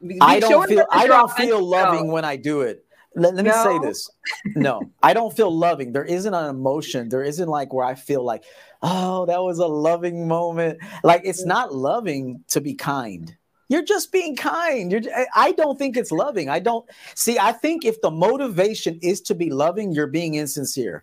Be 0.07 0.19
I 0.21 0.41
don't 0.41 0.69
feel 0.69 0.87
I 0.91 1.07
don't 1.07 1.31
feel 1.33 1.63
loving 1.63 2.13
when 2.13 2.25
I 2.25 2.37
do 2.37 2.63
it. 2.63 2.86
Let, 3.17 3.35
let 3.35 3.47
no. 3.47 3.51
me 3.51 3.81
say 3.81 3.87
this. 3.87 4.11
No, 4.55 4.83
I 5.03 5.15
don't 5.15 5.35
feel 5.35 5.51
loving. 5.51 5.93
There 5.93 6.05
isn't 6.05 6.33
an 6.33 6.51
emotion. 6.51 7.09
There 7.09 7.23
isn't 7.23 7.49
like 7.49 7.73
where 7.73 7.85
I 7.85 7.95
feel 7.95 8.23
like, 8.23 8.45
oh, 8.83 9.25
that 9.27 9.43
was 9.43 9.59
a 9.59 9.67
loving 9.67 10.29
moment. 10.29 10.79
Like 11.03 11.23
it's 11.25 11.45
not 11.45 11.75
loving 11.75 12.45
to 12.49 12.61
be 12.61 12.75
kind. 12.75 13.35
You're 13.69 13.85
just 13.85 14.13
being 14.13 14.37
kind. 14.37 14.93
You're, 14.93 15.01
I 15.35 15.53
don't 15.53 15.79
think 15.79 15.97
it's 15.97 16.13
loving. 16.13 16.49
I 16.49 16.61
don't 16.61 16.89
see. 17.15 17.39
I 17.39 17.53
think 17.53 17.85
if 17.85 18.01
the 18.03 18.11
motivation 18.11 18.99
is 19.03 19.21
to 19.23 19.35
be 19.35 19.51
loving, 19.51 19.93
you're 19.93 20.07
being 20.07 20.35
insincere. 20.35 21.03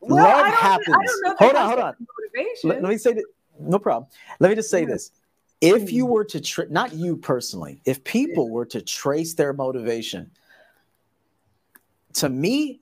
Well, 0.00 0.24
Love 0.24 0.52
happens. 0.52 0.96
hold 1.38 1.54
on, 1.54 1.68
hold 1.68 1.80
on. 1.80 1.94
Let, 2.64 2.82
let, 2.82 2.90
me 2.90 2.98
say 2.98 3.12
that. 3.14 3.24
No 3.60 3.78
problem. 3.78 4.10
Let 4.40 4.48
me 4.48 4.56
just 4.56 4.70
say 4.70 4.80
yeah. 4.80 4.88
this 4.88 5.12
if 5.62 5.92
you 5.92 6.04
were 6.04 6.24
to 6.24 6.40
tra- 6.40 6.68
not 6.68 6.92
you 6.92 7.16
personally 7.16 7.80
if 7.84 8.02
people 8.02 8.50
were 8.50 8.66
to 8.66 8.82
trace 8.82 9.34
their 9.34 9.52
motivation 9.52 10.28
to 12.14 12.28
me 12.28 12.80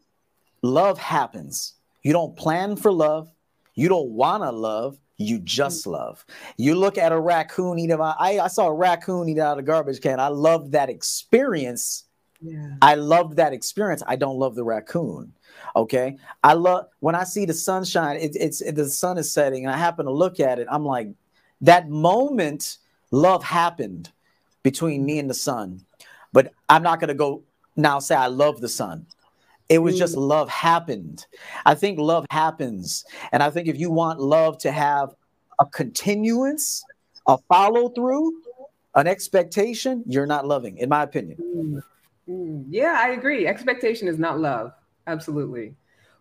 love 0.62 0.98
happens. 0.98 1.74
You 2.02 2.12
don't 2.12 2.36
plan 2.36 2.76
for 2.76 2.92
love. 2.92 3.30
You 3.74 3.88
don't 3.88 4.10
want 4.10 4.42
to 4.42 4.50
love. 4.50 4.98
You 5.16 5.38
just 5.38 5.86
mm. 5.86 5.92
love. 5.92 6.24
You 6.56 6.74
look 6.74 6.98
at 6.98 7.12
a 7.12 7.18
raccoon 7.18 7.78
eat 7.78 7.90
out 7.90 8.16
I, 8.18 8.38
I 8.38 8.48
saw 8.48 8.68
a 8.68 8.74
raccoon 8.74 9.28
eat 9.28 9.38
out 9.38 9.52
of 9.52 9.58
a 9.58 9.62
garbage 9.62 10.00
can. 10.00 10.20
I 10.20 10.28
love 10.28 10.70
that 10.72 10.88
experience. 10.90 12.04
Yeah. 12.42 12.70
i 12.80 12.94
love 12.94 13.36
that 13.36 13.52
experience. 13.52 14.02
I 14.06 14.16
don't 14.16 14.38
love 14.38 14.54
the 14.54 14.64
raccoon 14.64 15.34
okay? 15.76 16.16
I 16.42 16.54
love 16.54 16.86
when 17.00 17.14
i 17.14 17.22
see 17.22 17.44
the 17.44 17.52
sunshine 17.52 18.16
it, 18.16 18.34
it's 18.34 18.62
it, 18.62 18.76
the 18.76 18.88
sun 18.88 19.18
is 19.18 19.30
setting 19.30 19.66
and 19.66 19.74
i 19.74 19.76
happen 19.76 20.06
to 20.06 20.10
look 20.10 20.40
at 20.40 20.58
it 20.58 20.66
i'm 20.70 20.86
like 20.86 21.08
that 21.60 21.88
moment, 21.88 22.78
love 23.10 23.44
happened 23.44 24.10
between 24.62 25.04
me 25.04 25.18
and 25.18 25.28
the 25.28 25.34
sun. 25.34 25.84
But 26.32 26.52
I'm 26.68 26.82
not 26.82 27.00
going 27.00 27.08
to 27.08 27.14
go 27.14 27.42
now 27.76 27.98
say 27.98 28.14
I 28.14 28.28
love 28.28 28.60
the 28.60 28.68
sun. 28.68 29.06
It 29.70 29.78
was 29.78 29.96
just 29.96 30.16
mm. 30.16 30.28
love 30.28 30.50
happened. 30.50 31.26
I 31.64 31.74
think 31.74 31.98
love 31.98 32.26
happens. 32.30 33.04
And 33.32 33.42
I 33.42 33.50
think 33.50 33.68
if 33.68 33.78
you 33.78 33.90
want 33.90 34.20
love 34.20 34.58
to 34.58 34.72
have 34.72 35.14
a 35.58 35.64
continuance, 35.64 36.84
a 37.26 37.38
follow 37.48 37.88
through, 37.88 38.32
an 38.96 39.06
expectation, 39.06 40.02
you're 40.06 40.26
not 40.26 40.46
loving, 40.46 40.76
in 40.78 40.88
my 40.88 41.04
opinion. 41.04 41.38
Mm. 41.40 41.82
Mm. 42.28 42.64
Yeah, 42.68 43.00
I 43.00 43.10
agree. 43.10 43.46
Expectation 43.46 44.08
is 44.08 44.18
not 44.18 44.38
love. 44.38 44.72
Absolutely 45.06 45.74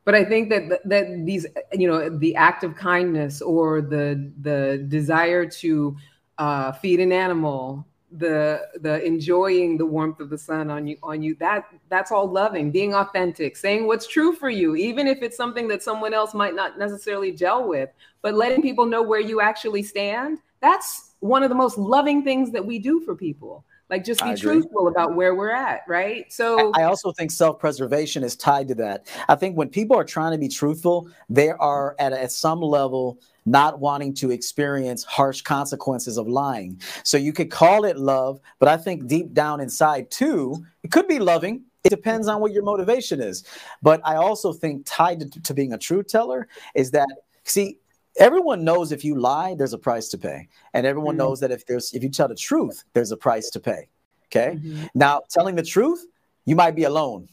but 0.06 0.16
I 0.16 0.26
think 0.26 0.50
that 0.50 0.82
that 0.86 1.06
these 1.24 1.46
you 1.72 1.88
know 1.88 2.10
the 2.10 2.36
act 2.36 2.64
of 2.64 2.76
kindness 2.76 3.44
or 3.44 3.80
the 3.80 4.32
the 4.42 4.84
desire 4.88 5.46
to 5.62 5.96
uh, 6.40 6.72
feed 6.72 7.00
an 7.00 7.12
animal, 7.12 7.86
the 8.12 8.68
the 8.82 9.04
enjoying 9.06 9.78
the 9.78 9.86
warmth 9.86 10.20
of 10.20 10.30
the 10.30 10.38
sun 10.38 10.70
on 10.70 10.88
you 10.88 10.98
on 11.04 11.22
you. 11.22 11.36
That 11.36 11.66
that's 11.90 12.12
all 12.12 12.30
loving, 12.30 12.72
being 12.72 12.96
authentic, 12.96 13.56
saying 13.56 13.88
what's 13.88 14.08
true 14.08 14.34
for 14.34 14.50
you, 14.50 14.76
even 14.76 15.08
if 15.08 15.22
it's 15.22 15.38
something 15.38 15.68
that 15.68 15.84
someone 15.84 16.14
else 16.14 16.34
might 16.34 16.56
not 16.56 16.80
necessarily 16.80 17.32
gel 17.32 17.68
with, 17.68 17.90
but 18.22 18.34
letting 18.34 18.62
people 18.62 18.86
know 18.86 19.04
where 19.04 19.20
you 19.20 19.42
actually 19.42 19.84
stand. 19.84 20.40
That's 20.62 21.14
one 21.20 21.44
of 21.44 21.50
the 21.50 21.56
most 21.56 21.78
loving 21.78 22.24
things 22.24 22.52
that 22.52 22.66
we 22.66 22.80
do 22.80 23.02
for 23.02 23.16
people. 23.16 23.64
Like 23.90 24.06
just 24.06 24.24
be 24.24 24.36
truthful 24.36 24.88
about 24.88 25.16
where 25.16 25.34
we're 25.34 25.52
at 25.52 25.82
right? 25.88 26.32
So 26.32 26.72
i 26.76 26.84
also 26.84 27.12
think 27.12 27.32
self-preservation 27.32 28.24
is 28.24 28.36
tied 28.36 28.68
to 28.68 28.76
that. 28.76 29.08
I 29.28 29.36
think 29.36 29.58
when 29.58 29.70
people 29.70 29.98
are 29.98 30.04
trying 30.04 30.32
to 30.32 30.38
be 30.38 30.48
truthful 30.48 31.10
they 31.28 31.50
are 31.50 31.96
at, 31.98 32.14
at 32.14 32.32
some 32.32 32.62
level 32.62 33.20
not 33.50 33.80
wanting 33.80 34.14
to 34.14 34.32
experience 34.32 35.04
harsh 35.04 35.42
consequences 35.42 36.18
of 36.18 36.28
lying 36.28 36.80
so 37.04 37.18
you 37.18 37.34
could 37.34 37.52
call 37.52 37.86
it 37.86 37.98
love 37.98 38.40
but 38.60 38.70
i 38.70 38.78
think 38.78 39.08
deep 39.08 39.34
down 39.34 39.60
inside 39.60 40.10
too 40.12 40.64
it 40.84 40.92
could 40.92 41.08
be 41.08 41.20
loving 41.20 41.64
it 41.84 41.90
depends 41.90 42.28
on 42.28 42.42
what 42.42 42.52
your 42.52 42.64
motivation 42.64 43.22
is 43.22 43.44
but 43.82 44.02
i 44.06 44.16
also 44.16 44.54
think 44.54 44.84
tied 44.86 45.20
to, 45.20 45.42
to 45.42 45.54
being 45.54 45.74
a 45.74 45.78
truth 45.78 46.08
teller 46.08 46.48
is 46.76 46.92
that 46.92 47.08
see 47.44 47.78
everyone 48.20 48.64
knows 48.64 48.92
if 48.92 49.04
you 49.04 49.16
lie, 49.16 49.56
there's 49.56 49.74
a 49.74 49.78
price 49.78 50.10
to 50.10 50.18
pay. 50.18 50.48
And 50.74 50.86
everyone 50.86 51.14
mm-hmm. 51.14 51.30
knows 51.30 51.40
that 51.40 51.52
if 51.52 51.66
there's 51.66 51.94
if 51.94 52.04
you 52.04 52.10
tell 52.10 52.28
the 52.28 52.36
truth, 52.36 52.84
there's 52.94 53.12
a 53.12 53.18
price 53.18 53.50
to 53.52 53.60
pay. 53.60 53.88
Okay. 54.28 54.56
Mm-hmm. 54.56 54.86
Now, 54.94 55.22
telling 55.30 55.56
the 55.56 55.64
truth, 55.64 56.06
you 56.46 56.56
might 56.56 56.76
be 56.76 56.84
alone. 56.84 57.28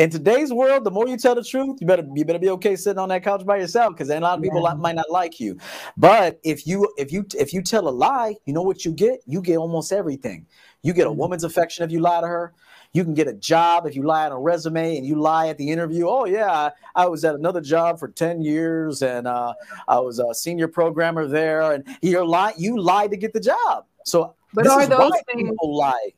In 0.00 0.08
today's 0.08 0.50
world, 0.50 0.84
the 0.84 0.90
more 0.90 1.06
you 1.06 1.18
tell 1.18 1.34
the 1.34 1.44
truth, 1.44 1.76
you 1.78 1.86
better 1.86 2.06
you 2.14 2.24
better 2.24 2.38
be 2.38 2.48
okay 2.48 2.74
sitting 2.74 2.98
on 2.98 3.10
that 3.10 3.22
couch 3.22 3.44
by 3.44 3.58
yourself 3.58 3.92
because 3.92 4.08
then 4.08 4.22
a 4.22 4.24
lot 4.24 4.38
of 4.38 4.42
people 4.42 4.62
yeah. 4.62 4.72
might 4.72 4.94
not 4.94 5.10
like 5.10 5.38
you. 5.38 5.58
But 5.94 6.40
if 6.42 6.66
you 6.66 6.90
if 6.96 7.12
you 7.12 7.26
if 7.38 7.52
you 7.52 7.60
tell 7.60 7.86
a 7.86 7.90
lie, 7.90 8.34
you 8.46 8.54
know 8.54 8.62
what 8.62 8.86
you 8.86 8.92
get? 8.92 9.20
You 9.26 9.42
get 9.42 9.58
almost 9.58 9.92
everything. 9.92 10.46
You 10.80 10.94
get 10.94 11.06
a 11.06 11.10
mm-hmm. 11.10 11.18
woman's 11.18 11.44
affection 11.44 11.84
if 11.84 11.90
you 11.90 12.00
lie 12.00 12.22
to 12.22 12.26
her. 12.26 12.54
You 12.94 13.04
can 13.04 13.12
get 13.12 13.28
a 13.28 13.34
job 13.34 13.84
if 13.84 13.94
you 13.94 14.02
lie 14.02 14.24
on 14.24 14.32
a 14.32 14.38
resume 14.38 14.96
and 14.96 15.04
you 15.04 15.16
lie 15.16 15.48
at 15.48 15.58
the 15.58 15.70
interview. 15.70 16.08
Oh 16.08 16.24
yeah, 16.24 16.70
I, 16.94 17.06
was 17.06 17.22
at 17.26 17.34
another 17.34 17.60
job 17.60 17.98
for 17.98 18.08
ten 18.08 18.40
years 18.40 19.02
and 19.02 19.28
uh, 19.28 19.52
I 19.86 19.98
was 19.98 20.18
a 20.18 20.32
senior 20.32 20.68
programmer 20.68 21.26
there. 21.26 21.72
And 21.72 21.86
you're 22.00 22.24
lie. 22.24 22.54
You 22.56 22.80
lied 22.80 23.10
to 23.10 23.18
get 23.18 23.34
the 23.34 23.40
job. 23.40 23.84
So 24.06 24.34
but 24.54 24.64
this 24.64 24.72
are 24.72 24.86
those 24.86 25.12
things- 25.30 25.50
people 25.50 25.76
lie? 25.76 26.14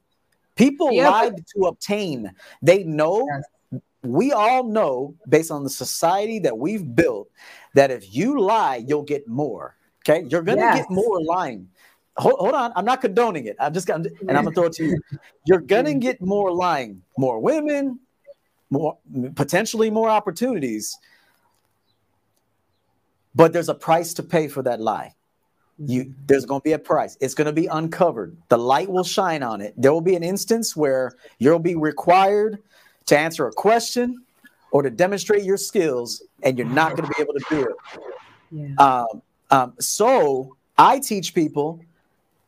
People 0.55 0.93
yeah, 0.93 1.09
lied 1.09 1.33
but- 1.35 1.47
to 1.57 1.67
obtain. 1.67 2.31
They 2.63 2.85
know. 2.85 3.27
Yes 3.29 3.43
we 4.03 4.33
all 4.33 4.65
know 4.65 5.15
based 5.29 5.51
on 5.51 5.65
the 5.65 5.71
society 5.71 6.39
that 6.39 6.57
we've 6.57 6.95
built 6.95 7.29
that 7.75 7.91
if 7.91 8.15
you 8.15 8.41
lie 8.41 8.77
you'll 8.87 9.03
get 9.03 9.27
more 9.29 9.77
okay 10.01 10.27
you're 10.29 10.43
gonna 10.43 10.61
yes. 10.61 10.79
get 10.79 10.91
more 10.91 11.23
lying 11.23 11.69
hold, 12.17 12.35
hold 12.39 12.55
on, 12.55 12.73
I'm 12.77 12.85
not 12.85 13.01
condoning 13.01 13.47
it. 13.47 13.57
I'm 13.59 13.73
just 13.73 13.87
gonna, 13.87 14.09
and 14.29 14.37
I'm 14.37 14.45
gonna 14.45 14.55
throw 14.55 14.65
it 14.65 14.75
to 14.75 14.85
you. 14.85 15.01
You're 15.47 15.61
gonna 15.61 15.95
get 15.95 16.21
more 16.21 16.53
lying, 16.53 17.03
more 17.17 17.41
women, 17.41 17.99
more 18.71 18.99
potentially 19.35 19.91
more 19.91 20.09
opportunities, 20.09 20.99
but 23.35 23.53
there's 23.53 23.69
a 23.69 23.75
price 23.75 24.15
to 24.15 24.23
pay 24.23 24.49
for 24.49 24.63
that 24.63 24.81
lie. 24.81 25.15
You 25.79 26.05
mm-hmm. 26.05 26.13
there's 26.27 26.47
going 26.47 26.61
to 26.61 26.65
be 26.65 26.73
a 26.73 26.79
price. 26.79 27.17
It's 27.21 27.35
going 27.35 27.47
to 27.47 27.53
be 27.53 27.67
uncovered. 27.67 28.37
The 28.49 28.59
light 28.59 28.89
will 28.89 29.05
shine 29.05 29.43
on 29.43 29.61
it. 29.61 29.75
There 29.77 29.93
will 29.93 30.03
be 30.03 30.17
an 30.17 30.23
instance 30.23 30.77
where 30.77 31.13
you'll 31.39 31.59
be 31.59 31.75
required 31.75 32.59
to 33.07 33.19
answer 33.19 33.47
a 33.47 33.53
question 33.53 34.23
or 34.71 34.83
to 34.83 34.91
demonstrate 34.91 35.45
your 35.45 35.59
skills, 35.59 36.23
and 36.43 36.57
you're 36.57 36.67
not 36.67 36.97
going 36.97 37.09
to 37.09 37.15
be 37.17 37.23
able 37.23 37.35
to 37.35 37.45
do 37.51 37.63
it. 37.69 37.77
Yeah. 38.51 38.75
Um, 38.79 39.23
um, 39.51 39.75
so 39.79 40.57
I 40.79 40.99
teach 40.99 41.35
people 41.35 41.81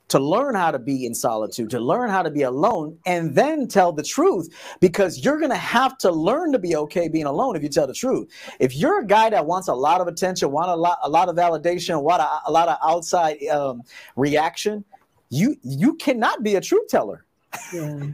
to 0.08 0.18
learn 0.18 0.54
how 0.54 0.70
to 0.70 0.78
be 0.78 1.06
in 1.06 1.14
solitude, 1.14 1.70
to 1.70 1.80
learn 1.80 2.10
how 2.10 2.22
to 2.22 2.30
be 2.30 2.42
alone, 2.42 2.98
and 3.06 3.34
then 3.34 3.66
tell 3.66 3.92
the 3.92 4.02
truth 4.02 4.48
because 4.80 5.24
you're 5.24 5.38
going 5.38 5.50
to 5.50 5.56
have 5.56 5.96
to 5.98 6.10
learn 6.10 6.52
to 6.52 6.58
be 6.58 6.76
okay 6.76 7.08
being 7.08 7.26
alone 7.26 7.56
if 7.56 7.62
you 7.62 7.68
tell 7.68 7.86
the 7.86 7.94
truth. 7.94 8.30
If 8.60 8.76
you're 8.76 9.00
a 9.00 9.06
guy 9.06 9.30
that 9.30 9.44
wants 9.44 9.68
a 9.68 9.74
lot 9.74 10.00
of 10.00 10.06
attention, 10.06 10.50
want 10.50 10.70
a 10.70 10.76
lot, 10.76 10.98
a 11.02 11.08
lot 11.08 11.28
of 11.28 11.36
validation, 11.36 12.02
want 12.02 12.22
a, 12.22 12.28
a 12.46 12.52
lot 12.52 12.68
of 12.68 12.76
outside 12.82 13.42
um, 13.48 13.82
reaction, 14.16 14.84
you 15.30 15.56
you 15.62 15.94
cannot 15.94 16.42
be 16.42 16.54
a 16.56 16.60
truth 16.60 16.88
teller. 16.88 17.24
Yeah. 17.72 18.08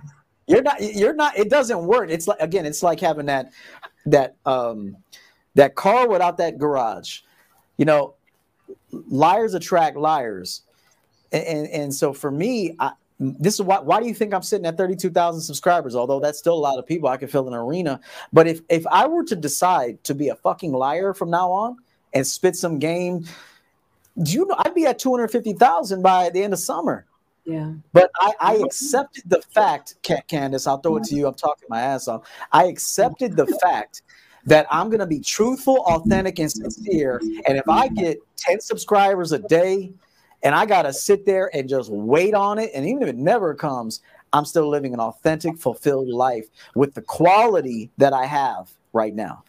You're 0.50 0.62
not. 0.62 0.80
You're 0.80 1.14
not. 1.14 1.38
It 1.38 1.48
doesn't 1.48 1.84
work. 1.84 2.10
It's 2.10 2.28
like 2.28 2.40
again, 2.40 2.66
it's 2.66 2.82
like 2.82 3.00
having 3.00 3.26
that 3.26 3.52
that 4.06 4.36
um, 4.44 4.96
that 5.54 5.74
car 5.74 6.08
without 6.08 6.36
that 6.38 6.58
garage. 6.58 7.20
You 7.76 7.86
know, 7.86 8.14
liars 8.92 9.54
attract 9.54 9.96
liars 9.96 10.62
and, 11.32 11.68
and, 11.68 11.94
so 11.94 12.12
for 12.12 12.30
me, 12.30 12.74
I, 12.78 12.92
this 13.18 13.54
is 13.54 13.62
why 13.62 13.78
why 13.80 14.00
do 14.00 14.06
you 14.06 14.14
think 14.14 14.32
I'm 14.32 14.42
sitting 14.42 14.66
at 14.66 14.76
32,000 14.76 15.40
subscribers? 15.42 15.94
Although 15.94 16.20
that's 16.20 16.38
still 16.38 16.54
a 16.54 16.58
lot 16.58 16.78
of 16.78 16.86
people, 16.86 17.08
I 17.08 17.16
could 17.18 17.30
fill 17.30 17.46
an 17.46 17.54
arena. 17.54 18.00
But 18.32 18.46
if 18.46 18.62
if 18.68 18.86
I 18.86 19.06
were 19.06 19.24
to 19.24 19.36
decide 19.36 20.02
to 20.04 20.14
be 20.14 20.28
a 20.28 20.34
fucking 20.34 20.72
liar 20.72 21.12
from 21.14 21.30
now 21.30 21.50
on 21.50 21.76
and 22.14 22.26
spit 22.26 22.56
some 22.56 22.78
game, 22.78 23.26
do 24.22 24.32
you 24.32 24.46
know 24.46 24.56
I'd 24.58 24.74
be 24.74 24.86
at 24.86 24.98
250,000 24.98 26.02
by 26.02 26.30
the 26.30 26.42
end 26.42 26.52
of 26.52 26.58
summer. 26.58 27.06
Yeah. 27.44 27.72
But 27.92 28.10
I, 28.16 28.32
I 28.40 28.54
accepted 28.56 29.24
the 29.26 29.42
fact, 29.54 29.96
Candice, 30.02 30.66
I'll 30.66 30.78
throw 30.78 30.96
it 30.96 31.04
to 31.04 31.14
you. 31.14 31.26
I'm 31.26 31.34
talking 31.34 31.66
my 31.68 31.80
ass 31.80 32.06
off. 32.06 32.28
I 32.52 32.66
accepted 32.66 33.36
the 33.36 33.46
fact 33.62 34.02
that 34.44 34.66
I'm 34.70 34.88
going 34.88 35.00
to 35.00 35.06
be 35.06 35.20
truthful, 35.20 35.78
authentic, 35.86 36.38
and 36.38 36.50
sincere. 36.50 37.20
And 37.46 37.56
if 37.56 37.68
I 37.68 37.88
get 37.88 38.18
10 38.36 38.60
subscribers 38.60 39.32
a 39.32 39.38
day, 39.38 39.92
and 40.42 40.54
I 40.54 40.66
got 40.66 40.82
to 40.82 40.92
sit 40.92 41.26
there 41.26 41.50
and 41.54 41.68
just 41.68 41.90
wait 41.90 42.34
on 42.34 42.58
it. 42.58 42.70
And 42.74 42.86
even 42.86 43.02
if 43.02 43.08
it 43.08 43.16
never 43.16 43.54
comes, 43.54 44.00
I'm 44.32 44.44
still 44.44 44.68
living 44.68 44.94
an 44.94 45.00
authentic, 45.00 45.58
fulfilled 45.58 46.08
life 46.08 46.46
with 46.74 46.94
the 46.94 47.02
quality 47.02 47.90
that 47.98 48.12
I 48.12 48.26
have 48.26 48.70
right 48.92 49.14
now. 49.14 49.44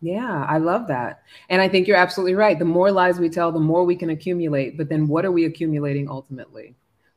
Yeah, 0.00 0.44
I 0.48 0.58
love 0.58 0.86
that. 0.88 1.22
And 1.48 1.62
I 1.62 1.68
think 1.68 1.86
you're 1.86 1.96
absolutely 1.96 2.34
right. 2.34 2.58
The 2.58 2.64
more 2.64 2.90
lies 2.90 3.18
we 3.18 3.30
tell, 3.30 3.52
the 3.52 3.60
more 3.60 3.84
we 3.84 3.96
can 3.96 4.10
accumulate. 4.10 4.76
But 4.76 4.88
then 4.88 5.08
what 5.08 5.24
are 5.24 5.32
we 5.32 5.44
accumulating 5.46 6.10
ultimately? 6.10 6.74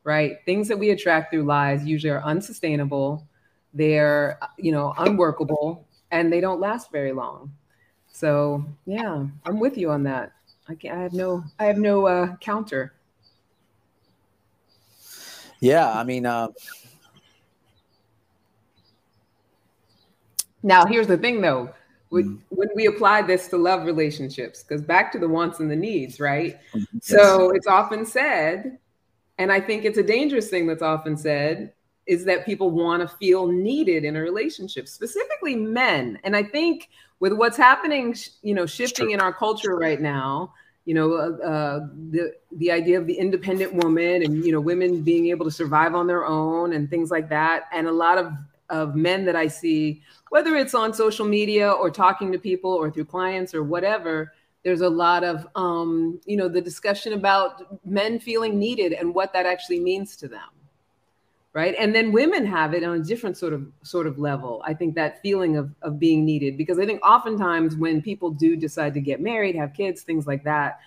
Right? 0.08 0.38
Things 0.46 0.68
that 0.68 0.78
we 0.78 0.88
attract 0.88 1.30
through 1.30 1.42
lies 1.42 1.84
usually 1.84 2.10
are 2.10 2.22
unsustainable, 2.22 3.28
they're, 3.74 4.38
you 4.56 4.72
know, 4.72 4.94
unworkable, 4.96 5.86
and 6.10 6.32
they 6.32 6.40
don't 6.40 6.60
last 6.60 6.90
very 6.90 7.12
long. 7.12 7.52
So, 8.10 8.64
yeah, 8.86 9.26
I'm 9.44 9.60
with 9.60 9.76
you 9.76 9.90
on 9.90 10.02
that. 10.04 10.32
I, 10.66 10.76
can't, 10.76 10.96
I 10.96 11.02
have 11.02 11.12
no 11.12 11.44
I 11.58 11.66
have 11.66 11.76
no 11.76 12.06
uh, 12.06 12.36
counter. 12.36 12.94
Yeah, 15.60 15.92
I 15.92 16.04
mean, 16.04 16.24
uh, 16.24 16.48
now 20.62 20.86
here's 20.86 21.06
the 21.06 21.18
thing 21.18 21.42
though. 21.42 21.68
When, 22.08 22.24
mm-hmm. 22.24 22.56
when 22.56 22.68
we 22.74 22.86
apply 22.86 23.20
this 23.20 23.48
to 23.48 23.58
love 23.58 23.84
relationships, 23.84 24.62
because 24.62 24.80
back 24.80 25.12
to 25.12 25.18
the 25.18 25.28
wants 25.28 25.60
and 25.60 25.70
the 25.70 25.76
needs, 25.76 26.18
right? 26.18 26.56
Mm-hmm. 26.72 26.80
Yes. 26.94 27.08
So 27.08 27.50
it's 27.50 27.66
often 27.66 28.06
said, 28.06 28.78
and 29.38 29.52
I 29.52 29.60
think 29.60 29.84
it's 29.84 29.98
a 29.98 30.02
dangerous 30.02 30.50
thing 30.50 30.66
that's 30.66 30.82
often 30.82 31.16
said, 31.16 31.72
is 32.06 32.24
that 32.24 32.44
people 32.44 32.70
want 32.70 33.02
to 33.02 33.16
feel 33.16 33.46
needed 33.46 34.04
in 34.04 34.16
a 34.16 34.20
relationship, 34.20 34.88
specifically 34.88 35.54
men. 35.54 36.18
And 36.24 36.34
I 36.34 36.42
think 36.42 36.88
with 37.20 37.32
what's 37.32 37.56
happening, 37.56 38.16
you 38.42 38.54
know, 38.54 38.66
shifting 38.66 39.10
in 39.10 39.20
our 39.20 39.32
culture 39.32 39.76
right 39.76 40.00
now, 40.00 40.52
you 40.86 40.94
know, 40.94 41.12
uh, 41.12 41.46
uh, 41.46 41.86
the 42.10 42.34
the 42.52 42.72
idea 42.72 42.98
of 42.98 43.06
the 43.06 43.12
independent 43.12 43.74
woman 43.74 44.22
and 44.22 44.42
you 44.42 44.52
know 44.52 44.60
women 44.60 45.02
being 45.02 45.26
able 45.26 45.44
to 45.44 45.50
survive 45.50 45.94
on 45.94 46.06
their 46.06 46.24
own 46.24 46.72
and 46.72 46.88
things 46.88 47.10
like 47.10 47.28
that. 47.28 47.64
And 47.72 47.86
a 47.86 47.92
lot 47.92 48.16
of 48.16 48.32
of 48.70 48.94
men 48.94 49.26
that 49.26 49.36
I 49.36 49.48
see, 49.48 50.02
whether 50.30 50.56
it's 50.56 50.74
on 50.74 50.94
social 50.94 51.26
media 51.26 51.70
or 51.70 51.90
talking 51.90 52.32
to 52.32 52.38
people 52.38 52.72
or 52.72 52.90
through 52.90 53.04
clients 53.04 53.54
or 53.54 53.62
whatever, 53.62 54.32
there's 54.68 54.82
a 54.82 54.88
lot 54.88 55.24
of 55.24 55.46
um, 55.54 56.20
you 56.26 56.36
know 56.36 56.48
the 56.48 56.60
discussion 56.60 57.14
about 57.14 57.84
men 57.86 58.20
feeling 58.20 58.58
needed 58.58 58.92
and 58.92 59.14
what 59.14 59.32
that 59.32 59.46
actually 59.46 59.80
means 59.80 60.16
to 60.16 60.28
them 60.28 60.50
right? 61.54 61.74
And 61.78 61.94
then 61.94 62.12
women 62.12 62.44
have 62.46 62.74
it 62.74 62.84
on 62.84 63.00
a 63.00 63.02
different 63.02 63.36
sort 63.36 63.54
of 63.54 63.66
sort 63.82 64.06
of 64.06 64.18
level. 64.18 64.62
I 64.66 64.74
think 64.74 64.94
that 64.94 65.22
feeling 65.22 65.56
of, 65.56 65.74
of 65.80 65.98
being 65.98 66.24
needed 66.24 66.56
because 66.58 66.78
i 66.78 66.86
think 66.86 67.04
oftentimes 67.04 67.74
when 67.74 68.02
people 68.02 68.30
do 68.30 68.54
decide 68.54 68.94
to 68.94 69.00
get 69.00 69.20
married 69.20 69.56
have 69.56 69.72
kids 69.72 70.02
things 70.02 70.26
like 70.26 70.44
that 70.44 70.78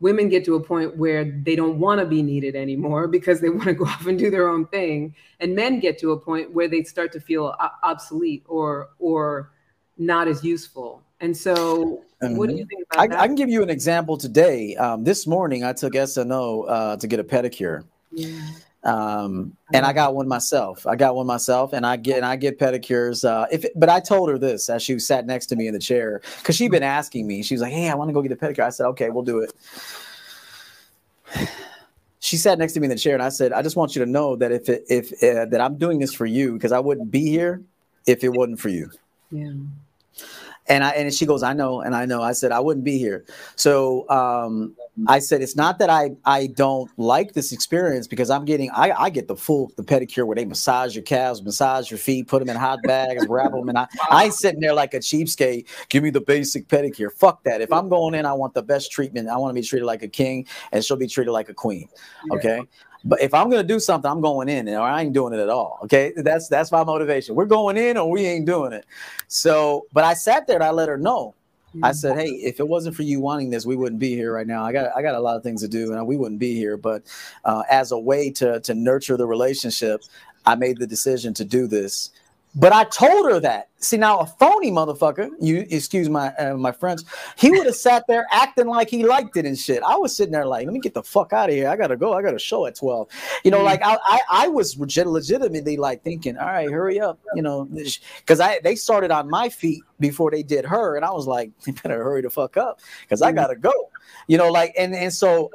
women 0.00 0.28
get 0.28 0.44
to 0.46 0.54
a 0.54 0.60
point 0.60 0.96
where 0.96 1.24
they 1.24 1.54
don't 1.54 1.78
want 1.78 2.00
to 2.00 2.06
be 2.06 2.22
needed 2.22 2.56
anymore 2.56 3.06
because 3.16 3.40
they 3.40 3.50
want 3.50 3.64
to 3.64 3.74
go 3.74 3.84
off 3.84 4.06
and 4.06 4.18
do 4.18 4.30
their 4.30 4.48
own 4.48 4.66
thing. 4.66 5.14
And 5.38 5.54
men 5.54 5.78
get 5.78 5.98
to 6.00 6.12
a 6.12 6.18
point 6.18 6.52
where 6.52 6.68
they 6.68 6.82
start 6.82 7.12
to 7.12 7.20
feel 7.20 7.54
obsolete 7.82 8.42
or 8.48 8.90
or 8.98 9.52
not 9.98 10.28
as 10.28 10.42
useful. 10.42 11.02
And 11.20 11.36
so 11.36 12.02
mm-hmm. 12.22 12.36
what 12.36 12.48
do 12.48 12.56
you 12.56 12.66
think 12.66 12.84
about 12.90 13.02
I, 13.02 13.06
that? 13.08 13.20
I 13.20 13.26
can 13.26 13.34
give 13.34 13.48
you 13.48 13.62
an 13.62 13.70
example 13.70 14.16
today 14.16 14.76
um, 14.76 15.04
this 15.04 15.26
morning 15.26 15.64
i 15.64 15.72
took 15.72 15.94
sno 15.94 16.62
uh, 16.62 16.96
to 16.96 17.06
get 17.06 17.20
a 17.20 17.24
pedicure 17.24 17.84
yeah 18.12 18.40
um, 18.82 19.56
and 19.74 19.84
I 19.84 19.92
got 19.92 20.14
one 20.14 20.26
myself. 20.26 20.86
I 20.86 20.96
got 20.96 21.14
one 21.14 21.26
myself, 21.26 21.74
and 21.74 21.84
I 21.84 21.96
get 21.96 22.16
and 22.16 22.24
I 22.24 22.36
get 22.36 22.58
pedicures. 22.58 23.28
Uh, 23.28 23.46
if 23.52 23.66
but 23.76 23.90
I 23.90 24.00
told 24.00 24.30
her 24.30 24.38
this 24.38 24.70
as 24.70 24.82
she 24.82 24.98
sat 24.98 25.26
next 25.26 25.46
to 25.46 25.56
me 25.56 25.66
in 25.66 25.74
the 25.74 25.80
chair 25.80 26.22
because 26.38 26.56
she'd 26.56 26.70
been 26.70 26.82
asking 26.82 27.26
me. 27.26 27.42
She 27.42 27.54
was 27.54 27.60
like, 27.60 27.72
"Hey, 27.72 27.90
I 27.90 27.94
want 27.94 28.08
to 28.08 28.14
go 28.14 28.22
get 28.22 28.32
a 28.32 28.36
pedicure." 28.36 28.64
I 28.64 28.70
said, 28.70 28.86
"Okay, 28.86 29.10
we'll 29.10 29.24
do 29.24 29.40
it." 29.40 29.52
She 32.22 32.36
sat 32.36 32.58
next 32.58 32.74
to 32.74 32.80
me 32.80 32.84
in 32.84 32.90
the 32.90 32.98
chair, 32.98 33.14
and 33.14 33.22
I 33.22 33.30
said, 33.30 33.52
"I 33.52 33.62
just 33.62 33.76
want 33.76 33.96
you 33.96 34.04
to 34.04 34.10
know 34.10 34.36
that 34.36 34.52
if 34.52 34.68
it, 34.68 34.84
if 34.88 35.12
uh, 35.22 35.46
that 35.46 35.58
I'm 35.58 35.76
doing 35.76 35.98
this 35.98 36.12
for 36.12 36.26
you 36.26 36.52
because 36.52 36.70
I 36.70 36.78
wouldn't 36.78 37.10
be 37.10 37.26
here 37.26 37.62
if 38.06 38.22
it 38.22 38.28
wasn't 38.28 38.60
for 38.60 38.68
you." 38.68 38.90
Yeah. 39.30 39.52
And 40.70 40.84
I 40.84 40.90
and 40.90 41.12
she 41.12 41.26
goes, 41.26 41.42
I 41.42 41.52
know, 41.52 41.80
and 41.80 41.94
I 41.94 42.06
know. 42.06 42.22
I 42.22 42.32
said 42.32 42.52
I 42.52 42.60
wouldn't 42.60 42.84
be 42.84 42.96
here. 42.96 43.24
So 43.56 44.08
um, 44.08 44.76
I 45.08 45.18
said 45.18 45.42
it's 45.42 45.56
not 45.56 45.78
that 45.80 45.90
I 45.90 46.12
I 46.24 46.46
don't 46.46 46.90
like 46.96 47.32
this 47.32 47.52
experience 47.52 48.06
because 48.06 48.30
I'm 48.30 48.44
getting 48.44 48.70
I, 48.70 48.92
I 48.92 49.10
get 49.10 49.26
the 49.28 49.36
full 49.36 49.72
the 49.76 49.82
pedicure 49.82 50.24
where 50.26 50.36
they 50.36 50.44
massage 50.44 50.94
your 50.94 51.02
calves, 51.02 51.42
massage 51.42 51.90
your 51.90 51.98
feet, 51.98 52.28
put 52.28 52.38
them 52.38 52.48
in 52.48 52.56
hot 52.56 52.78
bags, 52.84 53.26
wrap 53.28 53.50
them, 53.50 53.68
and 53.68 53.78
I 53.78 53.88
I 54.10 54.24
ain't 54.26 54.34
sitting 54.34 54.60
there 54.60 54.72
like 54.72 54.94
a 54.94 55.00
cheapskate. 55.00 55.66
Give 55.88 56.02
me 56.02 56.10
the 56.10 56.20
basic 56.20 56.68
pedicure. 56.68 57.12
Fuck 57.12 57.42
that. 57.44 57.60
If 57.60 57.72
I'm 57.72 57.88
going 57.88 58.14
in, 58.14 58.24
I 58.24 58.32
want 58.32 58.54
the 58.54 58.62
best 58.62 58.92
treatment. 58.92 59.28
I 59.28 59.36
want 59.38 59.50
to 59.50 59.60
be 59.60 59.66
treated 59.66 59.86
like 59.86 60.04
a 60.04 60.08
king, 60.08 60.46
and 60.70 60.84
she'll 60.84 60.96
be 60.96 61.08
treated 61.08 61.32
like 61.32 61.48
a 61.48 61.54
queen. 61.54 61.88
Okay. 62.30 62.62
But 63.04 63.20
if 63.20 63.32
I'm 63.32 63.50
gonna 63.50 63.62
do 63.62 63.80
something, 63.80 64.10
I'm 64.10 64.20
going 64.20 64.48
in, 64.48 64.68
or 64.68 64.80
I 64.80 65.02
ain't 65.02 65.12
doing 65.12 65.32
it 65.32 65.40
at 65.40 65.48
all. 65.48 65.78
Okay, 65.84 66.12
that's 66.16 66.48
that's 66.48 66.70
my 66.70 66.84
motivation. 66.84 67.34
We're 67.34 67.46
going 67.46 67.76
in, 67.76 67.96
or 67.96 68.10
we 68.10 68.26
ain't 68.26 68.46
doing 68.46 68.72
it. 68.72 68.84
So, 69.28 69.86
but 69.92 70.04
I 70.04 70.14
sat 70.14 70.46
there 70.46 70.56
and 70.56 70.64
I 70.64 70.70
let 70.70 70.88
her 70.88 70.98
know. 70.98 71.34
I 71.82 71.92
said, 71.92 72.18
"Hey, 72.18 72.28
if 72.28 72.58
it 72.58 72.66
wasn't 72.66 72.96
for 72.96 73.02
you 73.02 73.20
wanting 73.20 73.50
this, 73.50 73.64
we 73.64 73.76
wouldn't 73.76 74.00
be 74.00 74.14
here 74.14 74.34
right 74.34 74.46
now. 74.46 74.64
I 74.64 74.72
got 74.72 74.90
I 74.96 75.02
got 75.02 75.14
a 75.14 75.20
lot 75.20 75.36
of 75.36 75.42
things 75.42 75.62
to 75.62 75.68
do, 75.68 75.92
and 75.92 76.06
we 76.06 76.16
wouldn't 76.16 76.40
be 76.40 76.54
here. 76.54 76.76
But 76.76 77.04
uh, 77.44 77.62
as 77.70 77.92
a 77.92 77.98
way 77.98 78.30
to 78.32 78.60
to 78.60 78.74
nurture 78.74 79.16
the 79.16 79.26
relationship, 79.26 80.02
I 80.44 80.56
made 80.56 80.78
the 80.78 80.86
decision 80.86 81.32
to 81.34 81.44
do 81.44 81.66
this, 81.66 82.10
but 82.54 82.72
I 82.72 82.84
told 82.84 83.30
her 83.30 83.40
that. 83.40 83.68
See 83.78 83.96
now, 83.96 84.18
a 84.18 84.26
phony 84.26 84.70
motherfucker, 84.70 85.30
you 85.40 85.66
excuse 85.70 86.08
my 86.10 86.34
uh, 86.34 86.54
my 86.54 86.72
friends, 86.72 87.04
he 87.36 87.50
would 87.50 87.64
have 87.64 87.76
sat 87.76 88.06
there 88.08 88.26
acting 88.30 88.66
like 88.66 88.90
he 88.90 89.04
liked 89.04 89.36
it 89.36 89.46
and 89.46 89.58
shit. 89.58 89.82
I 89.82 89.96
was 89.96 90.14
sitting 90.14 90.32
there 90.32 90.44
like, 90.44 90.66
let 90.66 90.74
me 90.74 90.80
get 90.80 90.92
the 90.92 91.02
fuck 91.02 91.32
out 91.32 91.48
of 91.48 91.54
here. 91.54 91.68
I 91.68 91.76
gotta 91.76 91.96
go. 91.96 92.12
I 92.12 92.22
got 92.22 92.34
a 92.34 92.38
show 92.38 92.66
at 92.66 92.74
twelve. 92.74 93.08
You 93.44 93.50
know, 93.50 93.58
mm-hmm. 93.58 93.66
like 93.66 93.82
I, 93.82 93.96
I, 94.04 94.20
I 94.30 94.48
was 94.48 94.76
legitimately 94.78 95.76
like 95.76 96.02
thinking, 96.02 96.36
all 96.36 96.46
right, 96.46 96.70
hurry 96.70 97.00
up. 97.00 97.20
You 97.34 97.42
know, 97.42 97.68
because 98.18 98.40
I 98.40 98.60
they 98.62 98.74
started 98.74 99.10
on 99.10 99.30
my 99.30 99.48
feet 99.48 99.82
before 99.98 100.30
they 100.30 100.42
did 100.42 100.66
her, 100.66 100.96
and 100.96 101.04
I 101.04 101.12
was 101.12 101.26
like, 101.26 101.50
you 101.66 101.72
better 101.72 102.02
hurry 102.02 102.22
the 102.22 102.30
fuck 102.30 102.56
up 102.56 102.80
because 103.02 103.22
I 103.22 103.32
mm. 103.32 103.36
gotta 103.36 103.56
go. 103.56 103.72
You 104.26 104.36
know, 104.38 104.50
like 104.50 104.74
and 104.76 104.94
and 104.94 105.12
so 105.12 105.50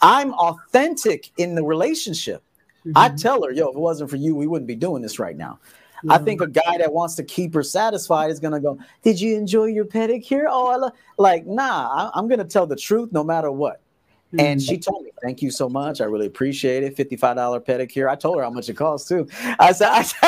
I'm 0.00 0.32
authentic 0.34 1.30
in 1.36 1.54
the 1.54 1.62
relationship. 1.62 2.42
Mm-hmm. 2.84 2.98
I 2.98 3.10
tell 3.10 3.44
her, 3.44 3.52
yo, 3.52 3.68
if 3.68 3.76
it 3.76 3.80
wasn't 3.80 4.10
for 4.10 4.16
you, 4.16 4.34
we 4.34 4.48
wouldn't 4.48 4.66
be 4.66 4.74
doing 4.74 5.02
this 5.02 5.20
right 5.20 5.36
now. 5.36 5.60
I 6.08 6.18
think 6.18 6.40
a 6.40 6.46
guy 6.46 6.78
that 6.78 6.92
wants 6.92 7.14
to 7.16 7.22
keep 7.22 7.54
her 7.54 7.62
satisfied 7.62 8.30
is 8.30 8.40
gonna 8.40 8.60
go, 8.60 8.78
"Did 9.02 9.20
you 9.20 9.36
enjoy 9.36 9.66
your 9.66 9.84
pedicure?" 9.84 10.44
Oh, 10.48 10.68
I 10.68 10.76
love. 10.76 10.92
Like, 11.18 11.46
nah, 11.46 12.10
I, 12.14 12.18
am 12.18 12.28
gonna 12.28 12.44
tell 12.44 12.66
the 12.66 12.76
truth 12.76 13.12
no 13.12 13.22
matter 13.22 13.50
what. 13.50 13.80
Mm-hmm. 14.28 14.40
And 14.40 14.62
she 14.62 14.78
told 14.78 15.04
me, 15.04 15.10
"Thank 15.22 15.42
you 15.42 15.50
so 15.50 15.68
much. 15.68 16.00
I 16.00 16.04
really 16.04 16.26
appreciate 16.26 16.82
it. 16.82 16.96
Fifty-five 16.96 17.36
dollar 17.36 17.60
pedicure." 17.60 18.08
I 18.08 18.16
told 18.16 18.38
her 18.38 18.42
how 18.42 18.50
much 18.50 18.68
it 18.68 18.74
costs 18.74 19.08
too. 19.08 19.28
I 19.58 19.72
said, 19.72 19.88
I, 19.90 20.02
said, 20.02 20.18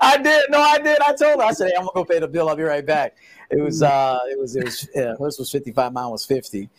I 0.00 0.18
did. 0.22 0.50
No, 0.50 0.60
I 0.60 0.78
did. 0.78 0.98
I 1.00 1.14
told 1.14 1.40
her. 1.40 1.46
I 1.46 1.52
said, 1.52 1.70
"Hey, 1.70 1.74
I'm 1.76 1.84
gonna 1.84 1.94
go 1.94 2.04
pay 2.04 2.18
the 2.18 2.28
bill. 2.28 2.48
I'll 2.48 2.56
be 2.56 2.62
right 2.62 2.84
back." 2.84 3.16
It 3.50 3.60
was, 3.60 3.82
mm-hmm. 3.82 4.16
uh, 4.16 4.30
it 4.30 4.38
was, 4.38 4.56
it 4.56 4.64
was. 4.64 4.88
Yeah, 4.94 5.14
hers 5.18 5.38
was 5.38 5.50
fifty-five. 5.50 5.92
Mine 5.92 6.10
was 6.10 6.24
fifty 6.24 6.70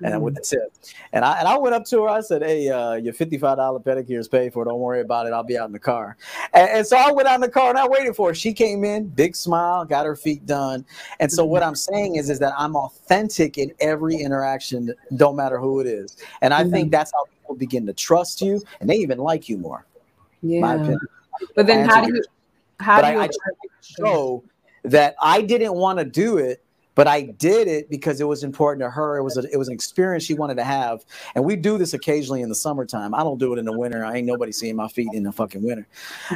and 0.00 0.14
mm-hmm. 0.14 0.22
with 0.22 0.34
the 0.34 0.40
tip. 0.40 0.72
And 1.12 1.24
I 1.24 1.38
and 1.38 1.48
I 1.48 1.56
went 1.58 1.74
up 1.74 1.84
to 1.86 2.02
her. 2.02 2.08
I 2.08 2.20
said, 2.20 2.42
"Hey, 2.42 2.68
uh, 2.68 2.94
your 2.94 3.12
fifty-five 3.12 3.56
dollar 3.56 3.80
pedicure 3.80 4.18
is 4.18 4.28
paid 4.28 4.52
for. 4.52 4.64
Don't 4.64 4.78
worry 4.78 5.00
about 5.00 5.26
it. 5.26 5.32
I'll 5.32 5.42
be 5.42 5.58
out 5.58 5.66
in 5.66 5.72
the 5.72 5.78
car." 5.78 6.16
And, 6.52 6.70
and, 6.70 6.86
so 6.86 6.96
I 6.96 7.10
went 7.10 7.28
out 7.28 7.36
in 7.36 7.40
the 7.40 7.48
car 7.48 7.70
and 7.70 7.78
I 7.78 7.86
waited 7.86 8.14
for 8.14 8.28
her. 8.28 8.34
She 8.34 8.52
came 8.52 8.84
in, 8.84 9.08
big 9.08 9.34
smile, 9.34 9.84
got 9.84 10.06
her 10.06 10.16
feet 10.16 10.46
done. 10.46 10.84
And 11.20 11.30
so 11.30 11.44
what 11.44 11.62
mm-hmm. 11.62 11.70
I'm 11.70 11.74
saying 11.74 12.16
is, 12.16 12.30
is 12.30 12.38
that 12.38 12.54
I'm 12.56 12.76
authentic 12.76 13.58
in 13.58 13.72
every 13.80 14.16
interaction, 14.16 14.94
don't 15.16 15.36
matter 15.36 15.58
who 15.58 15.80
it 15.80 15.86
is. 15.86 16.16
And 16.40 16.54
I 16.54 16.62
mm-hmm. 16.62 16.72
think 16.72 16.92
that's 16.92 17.12
how 17.12 17.24
people 17.24 17.56
begin 17.56 17.86
to 17.86 17.92
trust 17.92 18.40
you, 18.40 18.62
and 18.80 18.88
they 18.88 18.96
even 18.96 19.18
like 19.18 19.48
you 19.48 19.58
more. 19.58 19.86
Yeah. 20.42 20.96
But 21.54 21.66
then 21.66 21.88
how 21.88 22.04
do 22.04 22.14
you? 22.14 22.22
How 22.80 23.00
but 23.00 23.08
do 23.08 23.14
you? 23.14 23.20
I, 23.20 23.24
I 23.24 23.28
show 23.82 24.44
that 24.84 25.14
I 25.20 25.42
didn't 25.42 25.74
want 25.74 25.98
to 25.98 26.04
do 26.04 26.38
it 26.38 26.62
but 26.98 27.06
I 27.06 27.22
did 27.22 27.68
it 27.68 27.88
because 27.88 28.20
it 28.20 28.24
was 28.24 28.42
important 28.42 28.82
to 28.82 28.90
her. 28.90 29.18
It 29.18 29.22
was 29.22 29.36
a, 29.36 29.44
it 29.52 29.56
was 29.56 29.68
an 29.68 29.74
experience 29.74 30.24
she 30.24 30.34
wanted 30.34 30.56
to 30.56 30.64
have, 30.64 31.04
and 31.36 31.44
we 31.44 31.54
do 31.54 31.78
this 31.78 31.94
occasionally 31.94 32.42
in 32.42 32.48
the 32.48 32.56
summertime. 32.56 33.14
I 33.14 33.18
don't 33.18 33.38
do 33.38 33.52
it 33.52 33.58
in 33.60 33.64
the 33.64 33.78
winter. 33.78 34.04
I 34.04 34.16
ain't 34.16 34.26
nobody 34.26 34.50
seeing 34.50 34.74
my 34.74 34.88
feet 34.88 35.06
in 35.12 35.22
the 35.22 35.30
fucking 35.30 35.62
winter, 35.62 35.86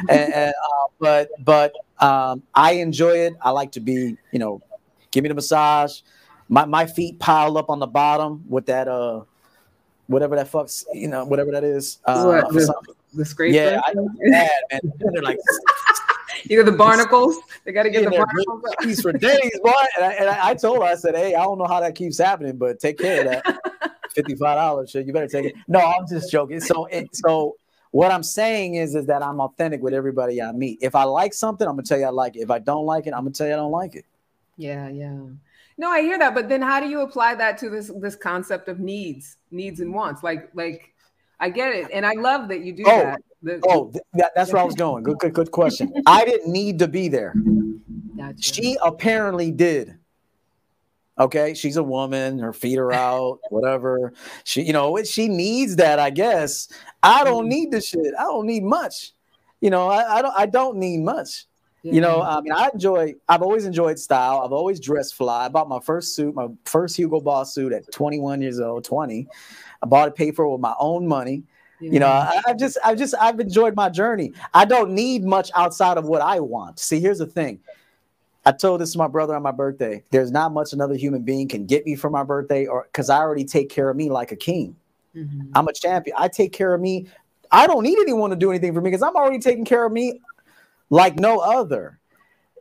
and, 0.07 0.33
and, 0.33 0.53
uh, 0.53 0.87
but 0.99 1.31
but 1.43 1.73
um, 1.99 2.43
I 2.55 2.75
enjoy 2.75 3.11
it. 3.11 3.33
I 3.41 3.49
like 3.49 3.73
to 3.73 3.81
be, 3.81 4.15
you 4.31 4.39
know, 4.39 4.61
give 5.11 5.23
me 5.23 5.27
the 5.27 5.35
massage. 5.35 5.99
My 6.47 6.63
my 6.63 6.85
feet 6.85 7.19
piled 7.19 7.57
up 7.57 7.69
on 7.69 7.79
the 7.79 7.87
bottom 7.87 8.45
with 8.47 8.67
that 8.67 8.87
uh 8.87 9.23
whatever 10.07 10.37
that 10.37 10.49
fucks 10.49 10.85
you 10.93 11.09
know 11.09 11.25
whatever 11.25 11.51
that 11.51 11.65
is. 11.65 11.99
Uh, 12.05 12.23
what, 12.23 12.53
the, 12.53 12.95
the 13.13 13.25
scraper? 13.25 13.53
Yeah, 13.53 13.81
I, 13.85 13.93
man. 13.95 14.49
They're 14.97 15.21
like 15.23 15.39
you 16.43 16.57
know 16.57 16.63
the 16.63 16.77
barnacles. 16.77 17.37
They 17.65 17.71
got 17.71 17.83
to 17.83 17.89
get 17.89 18.03
the 18.03 18.11
barnacles 18.11 19.01
for 19.01 19.13
days, 19.13 19.59
boy. 19.63 19.71
And, 19.97 20.05
I, 20.05 20.13
and 20.13 20.29
I, 20.29 20.49
I, 20.49 20.53
told 20.55 20.77
her, 20.77 20.83
I 20.83 20.95
said, 20.95 21.15
"Hey, 21.15 21.35
I 21.35 21.43
don't 21.43 21.57
know 21.57 21.65
how 21.65 21.79
that 21.79 21.95
keeps 21.95 22.17
happening, 22.17 22.57
but 22.57 22.79
take 22.79 22.97
care 22.97 23.21
of 23.21 23.31
that. 23.31 23.97
Fifty-five 24.15 24.57
dollars, 24.57 24.91
shit. 24.91 25.07
You 25.07 25.13
better 25.13 25.27
take 25.27 25.45
it." 25.45 25.55
No, 25.67 25.79
I'm 25.79 26.07
just 26.07 26.31
joking. 26.31 26.59
So, 26.59 26.85
it, 26.85 27.15
so 27.15 27.55
what 27.91 28.11
I'm 28.11 28.23
saying 28.23 28.75
is, 28.75 28.95
is 28.95 29.05
that 29.05 29.21
I'm 29.21 29.39
authentic 29.39 29.81
with 29.81 29.93
everybody 29.93 30.41
I 30.41 30.51
meet. 30.51 30.79
If 30.81 30.95
I 30.95 31.03
like 31.03 31.33
something, 31.33 31.67
I'm 31.67 31.75
gonna 31.75 31.83
tell 31.83 31.99
you 31.99 32.05
I 32.05 32.09
like 32.09 32.35
it. 32.35 32.39
If 32.39 32.51
I 32.51 32.59
don't 32.59 32.85
like 32.85 33.07
it, 33.07 33.13
I'm 33.13 33.21
gonna 33.21 33.31
tell 33.31 33.47
you 33.47 33.53
I 33.53 33.57
don't 33.57 33.71
like 33.71 33.95
it. 33.95 34.05
Yeah, 34.57 34.89
yeah. 34.89 35.19
No, 35.77 35.89
I 35.89 36.01
hear 36.01 36.19
that, 36.19 36.35
but 36.35 36.49
then 36.49 36.61
how 36.61 36.79
do 36.79 36.87
you 36.87 37.01
apply 37.01 37.35
that 37.35 37.57
to 37.59 37.69
this 37.69 37.91
this 37.99 38.15
concept 38.15 38.67
of 38.67 38.79
needs, 38.79 39.37
needs 39.51 39.79
and 39.79 39.93
wants? 39.93 40.23
Like, 40.23 40.49
like 40.53 40.93
I 41.39 41.49
get 41.49 41.73
it, 41.73 41.89
and 41.91 42.05
I 42.05 42.13
love 42.13 42.47
that 42.49 42.61
you 42.61 42.73
do 42.73 42.83
oh, 42.85 42.99
that. 42.99 43.21
The, 43.43 43.59
oh, 43.67 43.91
that, 44.13 44.31
that's 44.35 44.53
where 44.53 44.61
I 44.61 44.65
was 44.65 44.75
going. 44.75 45.03
Good, 45.03 45.19
good, 45.19 45.33
good 45.33 45.51
question. 45.51 45.93
I 46.07 46.23
didn't 46.23 46.51
need 46.51 46.79
to 46.79 46.87
be 46.87 47.09
there. 47.09 47.35
Gotcha. 48.17 48.41
She 48.41 48.77
apparently 48.81 49.51
did. 49.51 49.97
Okay, 51.19 51.53
she's 51.53 51.75
a 51.75 51.83
woman. 51.83 52.39
Her 52.39 52.53
feet 52.53 52.79
are 52.79 52.93
out. 52.93 53.39
Whatever. 53.49 54.13
She, 54.45 54.63
you 54.63 54.73
know, 54.73 54.97
she 55.03 55.27
needs 55.27 55.75
that. 55.75 55.99
I 55.99 56.09
guess. 56.09 56.69
I 57.03 57.23
don't 57.25 57.43
mm-hmm. 57.43 57.49
need 57.49 57.71
the 57.71 57.81
shit. 57.81 58.13
I 58.17 58.23
don't 58.23 58.47
need 58.47 58.63
much. 58.63 59.11
You 59.59 59.69
know, 59.69 59.87
I, 59.89 60.19
I 60.19 60.21
don't. 60.21 60.35
I 60.37 60.45
don't 60.45 60.77
need 60.77 61.01
much. 61.01 61.45
Yeah. 61.83 61.93
You 61.93 62.01
know, 62.01 62.21
I 62.21 62.39
mean, 62.39 62.53
I 62.53 62.69
enjoy. 62.73 63.13
I've 63.27 63.41
always 63.41 63.65
enjoyed 63.65 63.99
style. 63.99 64.41
I've 64.43 64.53
always 64.53 64.79
dressed 64.79 65.15
fly. 65.15 65.45
I 65.45 65.49
bought 65.49 65.67
my 65.67 65.81
first 65.81 66.15
suit, 66.15 66.33
my 66.33 66.47
first 66.63 66.95
Hugo 66.95 67.19
Boss 67.19 67.53
suit 67.53 67.73
at 67.73 67.91
21 67.91 68.41
years 68.41 68.61
old, 68.61 68.85
20. 68.85 69.27
I 69.81 69.85
bought 69.85 70.07
it, 70.07 70.15
paid 70.15 70.33
for 70.35 70.45
it 70.45 70.49
with 70.49 70.61
my 70.61 70.75
own 70.79 71.05
money. 71.05 71.43
You 71.91 71.99
know, 71.99 72.07
I, 72.07 72.41
have 72.47 72.57
just, 72.57 72.77
I've 72.83 72.97
just, 72.97 73.15
I've 73.19 73.39
enjoyed 73.39 73.75
my 73.75 73.89
journey. 73.89 74.33
I 74.53 74.65
don't 74.65 74.91
need 74.91 75.23
much 75.23 75.51
outside 75.55 75.97
of 75.97 76.05
what 76.05 76.21
I 76.21 76.39
want. 76.39 76.79
See, 76.79 76.99
here's 76.99 77.19
the 77.19 77.25
thing. 77.25 77.59
I 78.45 78.51
told 78.51 78.81
this 78.81 78.91
to 78.93 78.97
my 78.97 79.07
brother 79.07 79.35
on 79.35 79.41
my 79.41 79.51
birthday. 79.51 80.03
There's 80.09 80.31
not 80.31 80.53
much 80.53 80.73
another 80.73 80.95
human 80.95 81.23
being 81.23 81.47
can 81.47 81.65
get 81.65 81.85
me 81.85 81.95
for 81.95 82.09
my 82.09 82.23
birthday, 82.23 82.65
or 82.65 82.83
because 82.83 83.09
I 83.09 83.17
already 83.19 83.45
take 83.45 83.69
care 83.69 83.89
of 83.89 83.95
me 83.95 84.09
like 84.09 84.31
a 84.31 84.35
king. 84.35 84.75
Mm-hmm. 85.15 85.51
I'm 85.55 85.67
a 85.67 85.73
champion. 85.73 86.15
I 86.19 86.27
take 86.27 86.51
care 86.51 86.73
of 86.73 86.81
me. 86.81 87.07
I 87.51 87.67
don't 87.67 87.83
need 87.83 87.97
anyone 87.99 88.31
to 88.31 88.35
do 88.35 88.49
anything 88.49 88.73
for 88.73 88.81
me 88.81 88.89
because 88.89 89.03
I'm 89.03 89.15
already 89.15 89.39
taking 89.39 89.63
care 89.63 89.85
of 89.85 89.91
me 89.91 90.19
like 90.89 91.19
no 91.19 91.39
other. 91.39 91.99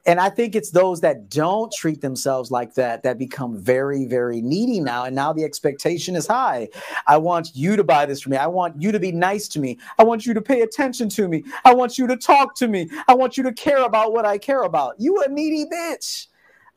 And 0.04 0.18
I 0.18 0.30
think 0.30 0.56
it's 0.56 0.70
those 0.70 1.00
that 1.02 1.28
don't 1.28 1.72
treat 1.72 2.00
themselves 2.00 2.50
like 2.50 2.74
that 2.74 3.04
that 3.04 3.18
become 3.18 3.56
very, 3.56 4.04
very 4.06 4.40
needy 4.40 4.80
now. 4.80 5.04
And 5.04 5.14
now 5.14 5.32
the 5.32 5.44
expectation 5.44 6.16
is 6.16 6.26
high. 6.26 6.68
I 7.06 7.18
want 7.18 7.50
you 7.54 7.76
to 7.76 7.84
buy 7.84 8.06
this 8.06 8.22
for 8.22 8.30
me. 8.30 8.36
I 8.36 8.48
want 8.48 8.80
you 8.82 8.90
to 8.90 8.98
be 8.98 9.12
nice 9.12 9.46
to 9.48 9.60
me. 9.60 9.78
I 9.98 10.04
want 10.04 10.26
you 10.26 10.34
to 10.34 10.42
pay 10.42 10.62
attention 10.62 11.08
to 11.10 11.28
me. 11.28 11.44
I 11.64 11.72
want 11.72 11.98
you 11.98 12.08
to 12.08 12.16
talk 12.16 12.56
to 12.56 12.66
me. 12.66 12.90
I 13.06 13.14
want 13.14 13.36
you 13.36 13.44
to 13.44 13.52
care 13.52 13.84
about 13.84 14.12
what 14.12 14.26
I 14.26 14.38
care 14.38 14.62
about. 14.62 14.96
You 14.98 15.22
a 15.22 15.28
needy 15.28 15.66
bitch. 15.66 16.26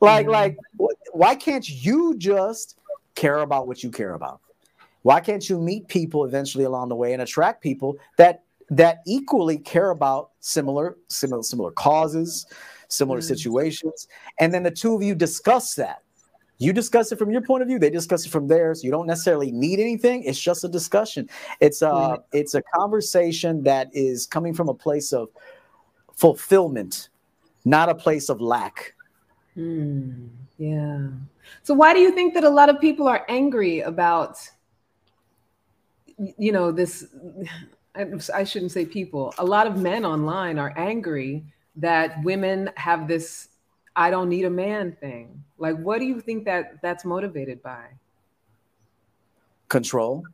Like, 0.00 0.26
mm-hmm. 0.26 0.32
like, 0.32 0.56
why 1.12 1.34
can't 1.34 1.68
you 1.68 2.16
just 2.18 2.78
care 3.16 3.38
about 3.38 3.66
what 3.66 3.82
you 3.82 3.90
care 3.90 4.14
about? 4.14 4.40
Why 5.02 5.20
can't 5.20 5.48
you 5.48 5.58
meet 5.58 5.88
people 5.88 6.24
eventually 6.24 6.64
along 6.64 6.90
the 6.90 6.96
way 6.96 7.12
and 7.12 7.22
attract 7.22 7.62
people 7.62 7.96
that 8.18 8.42
that 8.70 9.02
equally 9.06 9.58
care 9.58 9.90
about 9.90 10.30
similar, 10.40 10.96
similar, 11.08 11.44
similar 11.44 11.70
causes, 11.70 12.46
similar 12.88 13.20
mm-hmm. 13.20 13.28
situations, 13.28 14.08
and 14.40 14.52
then 14.52 14.62
the 14.62 14.70
two 14.70 14.94
of 14.94 15.02
you 15.02 15.14
discuss 15.14 15.74
that. 15.74 16.02
You 16.58 16.72
discuss 16.72 17.12
it 17.12 17.18
from 17.18 17.30
your 17.30 17.42
point 17.42 17.62
of 17.62 17.68
view, 17.68 17.78
they 17.78 17.90
discuss 17.90 18.24
it 18.24 18.30
from 18.30 18.48
theirs. 18.48 18.82
You 18.82 18.90
don't 18.90 19.06
necessarily 19.06 19.52
need 19.52 19.78
anything. 19.78 20.22
It's 20.22 20.40
just 20.40 20.64
a 20.64 20.68
discussion. 20.68 21.28
It's 21.60 21.82
a 21.82 21.86
mm-hmm. 21.86 22.22
it's 22.32 22.54
a 22.54 22.62
conversation 22.74 23.62
that 23.64 23.88
is 23.92 24.26
coming 24.26 24.54
from 24.54 24.68
a 24.68 24.74
place 24.74 25.12
of 25.12 25.28
fulfillment, 26.14 27.10
not 27.64 27.88
a 27.90 27.94
place 27.94 28.30
of 28.30 28.40
lack. 28.40 28.94
Mm, 29.56 30.28
yeah. 30.56 31.08
So 31.62 31.74
why 31.74 31.92
do 31.92 32.00
you 32.00 32.10
think 32.10 32.32
that 32.34 32.44
a 32.44 32.50
lot 32.50 32.68
of 32.68 32.80
people 32.80 33.06
are 33.06 33.24
angry 33.28 33.80
about 33.80 34.38
you 36.38 36.52
know 36.52 36.72
this 36.72 37.06
I 38.34 38.44
shouldn't 38.44 38.72
say 38.72 38.84
people. 38.84 39.32
A 39.38 39.44
lot 39.44 39.66
of 39.66 39.78
men 39.78 40.04
online 40.04 40.58
are 40.58 40.74
angry 40.76 41.44
that 41.76 42.22
women 42.22 42.70
have 42.76 43.08
this 43.08 43.48
I 43.94 44.10
don't 44.10 44.28
need 44.28 44.44
a 44.44 44.50
man 44.50 44.96
thing. 45.00 45.42
Like 45.58 45.78
what 45.78 45.98
do 45.98 46.04
you 46.04 46.20
think 46.20 46.44
that 46.44 46.82
that's 46.82 47.04
motivated 47.04 47.62
by? 47.62 47.86
Control. 49.68 50.24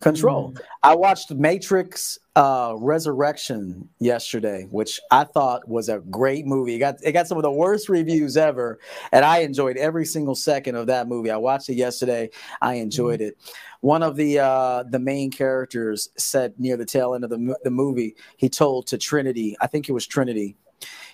Control. 0.00 0.52
Mm. 0.52 0.60
I 0.82 0.94
watched 0.94 1.30
Matrix 1.32 2.18
uh, 2.36 2.74
Resurrection 2.78 3.88
yesterday, 3.98 4.68
which 4.70 5.00
I 5.10 5.24
thought 5.24 5.66
was 5.66 5.88
a 5.88 6.00
great 6.00 6.46
movie. 6.46 6.74
It 6.74 6.78
got 6.78 6.96
it 7.02 7.12
got 7.12 7.26
some 7.26 7.38
of 7.38 7.42
the 7.42 7.50
worst 7.50 7.88
reviews 7.88 8.36
ever, 8.36 8.78
and 9.10 9.24
I 9.24 9.38
enjoyed 9.38 9.78
every 9.78 10.04
single 10.04 10.34
second 10.34 10.76
of 10.76 10.86
that 10.88 11.08
movie. 11.08 11.30
I 11.30 11.38
watched 11.38 11.70
it 11.70 11.74
yesterday. 11.74 12.28
I 12.60 12.74
enjoyed 12.74 13.20
mm. 13.20 13.28
it. 13.28 13.38
One 13.80 14.02
of 14.02 14.16
the 14.16 14.38
uh, 14.40 14.84
the 14.84 14.98
main 14.98 15.30
characters 15.30 16.10
said 16.18 16.52
near 16.58 16.76
the 16.76 16.84
tail 16.84 17.14
end 17.14 17.24
of 17.24 17.30
the 17.30 17.56
the 17.64 17.70
movie, 17.70 18.14
he 18.36 18.50
told 18.50 18.86
to 18.88 18.98
Trinity, 18.98 19.56
I 19.62 19.66
think 19.66 19.88
it 19.88 19.92
was 19.92 20.06
Trinity, 20.06 20.56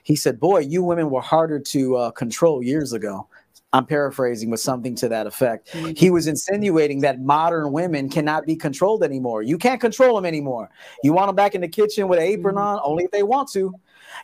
he 0.02 0.16
said, 0.16 0.40
"Boy, 0.40 0.60
you 0.60 0.82
women 0.82 1.08
were 1.08 1.20
harder 1.20 1.60
to 1.60 1.96
uh, 1.96 2.10
control 2.10 2.62
years 2.62 2.92
ago." 2.92 3.28
I'm 3.72 3.86
paraphrasing 3.86 4.50
with 4.50 4.60
something 4.60 4.94
to 4.96 5.08
that 5.08 5.26
effect. 5.26 5.72
Mm-hmm. 5.72 5.92
He 5.96 6.10
was 6.10 6.26
insinuating 6.26 7.00
that 7.00 7.20
modern 7.20 7.72
women 7.72 8.10
cannot 8.10 8.44
be 8.44 8.54
controlled 8.54 9.02
anymore. 9.02 9.42
You 9.42 9.56
can't 9.56 9.80
control 9.80 10.14
them 10.16 10.26
anymore. 10.26 10.68
You 11.02 11.12
want 11.12 11.28
them 11.28 11.36
back 11.36 11.54
in 11.54 11.62
the 11.62 11.68
kitchen 11.68 12.08
with 12.08 12.18
an 12.18 12.26
apron 12.26 12.56
mm-hmm. 12.56 12.64
on 12.64 12.80
only 12.84 13.04
if 13.04 13.10
they 13.10 13.22
want 13.22 13.50
to. 13.52 13.74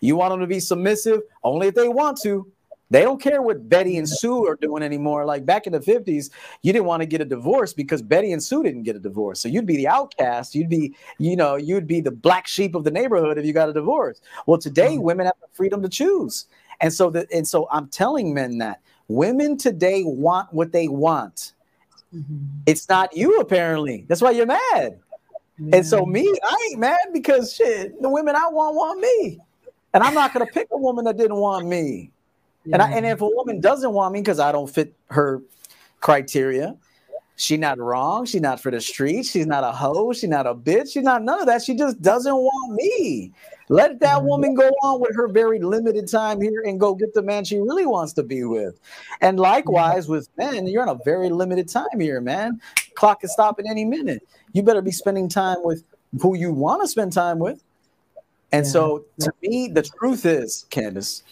You 0.03 0.17
want 0.17 0.33
them 0.33 0.41
to 0.41 0.47
be 0.47 0.61
submissive 0.61 1.21
only 1.43 1.69
if 1.69 1.75
they 1.75 1.89
want 1.89 2.21
to. 2.23 2.47
They 2.91 3.03
don't 3.03 3.21
care 3.21 3.43
what 3.43 3.69
Betty 3.69 3.99
and 3.99 4.09
Sue 4.09 4.47
are 4.47 4.57
doing 4.57 4.83
anymore. 4.83 5.25
Like 5.25 5.45
back 5.45 5.67
in 5.67 5.73
the 5.73 5.81
50s, 5.81 6.31
you 6.63 6.73
didn't 6.73 6.87
want 6.87 7.03
to 7.03 7.07
get 7.07 7.21
a 7.21 7.25
divorce 7.25 7.73
because 7.75 8.01
Betty 8.01 8.33
and 8.33 8.43
Sue 8.43 8.63
didn't 8.63 8.85
get 8.85 8.97
a 8.97 8.99
divorce. 8.99 9.41
So 9.41 9.49
you'd 9.49 9.67
be 9.67 9.77
the 9.77 9.89
outcast. 9.89 10.55
You'd 10.55 10.71
be, 10.71 10.95
you 11.19 11.37
know, 11.37 11.57
you'd 11.57 11.87
be 11.87 12.01
the 12.01 12.11
black 12.11 12.47
sheep 12.47 12.75
of 12.75 12.85
the 12.85 12.91
neighborhood 12.91 13.37
if 13.37 13.45
you 13.45 13.53
got 13.53 13.69
a 13.69 13.75
divorce. 13.75 14.21
Well, 14.47 14.59
today 14.59 14.95
mm-hmm. 14.95 15.03
women 15.03 15.27
have 15.27 15.35
the 15.41 15.49
freedom 15.53 15.83
to 15.83 15.89
choose. 15.89 16.47
And 16.81 16.93
so 16.93 17.11
the, 17.11 17.27
and 17.33 17.47
so 17.47 17.69
I'm 17.71 17.89
telling 17.89 18.33
men 18.33 18.59
that 18.59 18.81
Women 19.09 19.57
today 19.57 20.03
want 20.05 20.53
what 20.53 20.73
they 20.73 20.89
want. 20.89 21.53
Mm-hmm. 22.15 22.37
It's 22.67 22.89
not 22.89 23.17
you, 23.17 23.39
apparently. 23.41 24.05
That's 24.09 24.23
why 24.23 24.31
you're 24.31 24.47
mad. 24.47 24.99
Yeah. 25.59 25.77
And 25.77 25.87
so 25.87 26.07
me, 26.07 26.29
I 26.45 26.69
ain't 26.71 26.81
mad 26.81 26.99
because 27.13 27.55
shit, 27.55 28.01
the 28.01 28.09
women 28.09 28.37
I 28.37 28.49
want 28.49 28.77
want 28.77 29.01
me. 29.01 29.41
And 29.95 30.03
I'm 30.03 30.15
not 30.15 30.33
gonna 30.33 30.47
pick 30.53 30.69
a 30.71 30.79
woman 30.79 31.05
that 31.07 31.17
didn't 31.17 31.37
want 31.37 31.67
me. 31.67 32.11
Yeah. 32.65 32.75
And 32.75 32.83
I, 32.83 32.91
and 32.93 33.07
if 33.07 33.21
a 33.21 33.29
woman 33.29 33.61
doesn't 33.61 33.93
want 33.93 34.13
me 34.13 34.21
because 34.21 34.39
I 34.39 34.53
don't 34.53 34.69
fit 34.69 34.95
her 35.11 35.43
criteria, 36.01 36.77
she's 37.37 37.59
not 37.59 37.79
wrong. 37.79 38.27
She's 38.27 38.41
not 38.41 38.61
for 38.61 38.71
the 38.71 38.81
streets. 38.81 39.31
She's 39.31 39.47
not 39.47 39.65
a 39.65 39.73
hoe. 39.73 40.13
She's 40.13 40.31
not 40.31 40.47
a 40.47 40.55
bitch. 40.55 40.93
She's 40.93 41.03
not 41.03 41.23
none 41.23 41.41
of 41.41 41.47
that. 41.47 41.63
She 41.63 41.75
just 41.75 42.01
doesn't 42.03 42.37
want 42.37 42.75
me. 42.75 43.33
Let 43.69 44.01
that 44.01 44.19
mm-hmm. 44.19 44.27
woman 44.27 44.55
go 44.55 44.69
on 44.83 45.01
with 45.01 45.15
her 45.15 45.29
very 45.29 45.59
limited 45.59 46.09
time 46.09 46.41
here 46.41 46.63
and 46.65 46.81
go 46.81 46.95
get 46.95 47.15
the 47.15 47.23
man 47.23 47.45
she 47.45 47.59
really 47.59 47.87
wants 47.87 48.13
to 48.15 48.23
be 48.23 48.45
with. 48.45 48.81
And 49.21 49.37
mm-hmm. 49.37 49.43
likewise 49.43 50.09
with 50.09 50.29
men, 50.37 50.67
you're 50.67 50.83
in 50.83 50.89
a 50.89 50.99
very 51.05 51.31
limited 51.31 51.69
time 51.69 52.01
here, 52.01 52.21
man. 52.21 52.61
Clock 52.95 53.25
is 53.25 53.33
stopping 53.33 53.67
any 53.69 53.85
minute. 53.85 54.27
You 54.53 54.63
better 54.63 54.83
be 54.83 54.93
spending 54.93 55.29
time 55.29 55.59
with 55.63 55.85
who 56.21 56.37
you 56.37 56.53
want 56.53 56.83
to 56.83 56.89
spend 56.89 57.13
time 57.13 57.39
with. 57.39 57.63
And 58.53 58.65
yeah. 58.65 58.73
so 58.73 58.99
mm-hmm. 58.99 59.25
to 59.25 59.33
me, 59.43 59.69
the 59.69 59.83
truth 59.83 60.25
is, 60.25 60.67
Candice, 60.71 61.23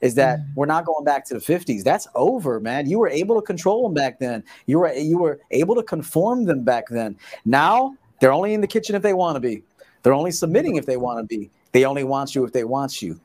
is 0.00 0.14
that 0.16 0.40
we're 0.54 0.66
not 0.66 0.84
going 0.84 1.04
back 1.04 1.24
to 1.26 1.34
the 1.34 1.40
50s. 1.40 1.82
That's 1.82 2.06
over, 2.14 2.60
man. 2.60 2.88
You 2.88 2.98
were 2.98 3.08
able 3.08 3.40
to 3.40 3.44
control 3.44 3.82
them 3.84 3.94
back 3.94 4.18
then. 4.18 4.44
You 4.66 4.80
were 4.80 4.92
you 4.92 5.18
were 5.18 5.40
able 5.50 5.74
to 5.74 5.82
conform 5.82 6.44
them 6.44 6.64
back 6.64 6.88
then. 6.88 7.16
Now 7.44 7.96
they're 8.20 8.32
only 8.32 8.54
in 8.54 8.60
the 8.60 8.66
kitchen 8.66 8.94
if 8.94 9.02
they 9.02 9.14
want 9.14 9.36
to 9.36 9.40
be. 9.40 9.62
They're 10.02 10.14
only 10.14 10.30
submitting 10.30 10.76
if 10.76 10.86
they 10.86 10.96
want 10.96 11.18
to 11.18 11.24
be. 11.24 11.50
They 11.76 11.84
only 11.84 12.04
want 12.04 12.34
you 12.34 12.42
if 12.44 12.54
they 12.54 12.64
want 12.64 13.02
you. 13.02 13.20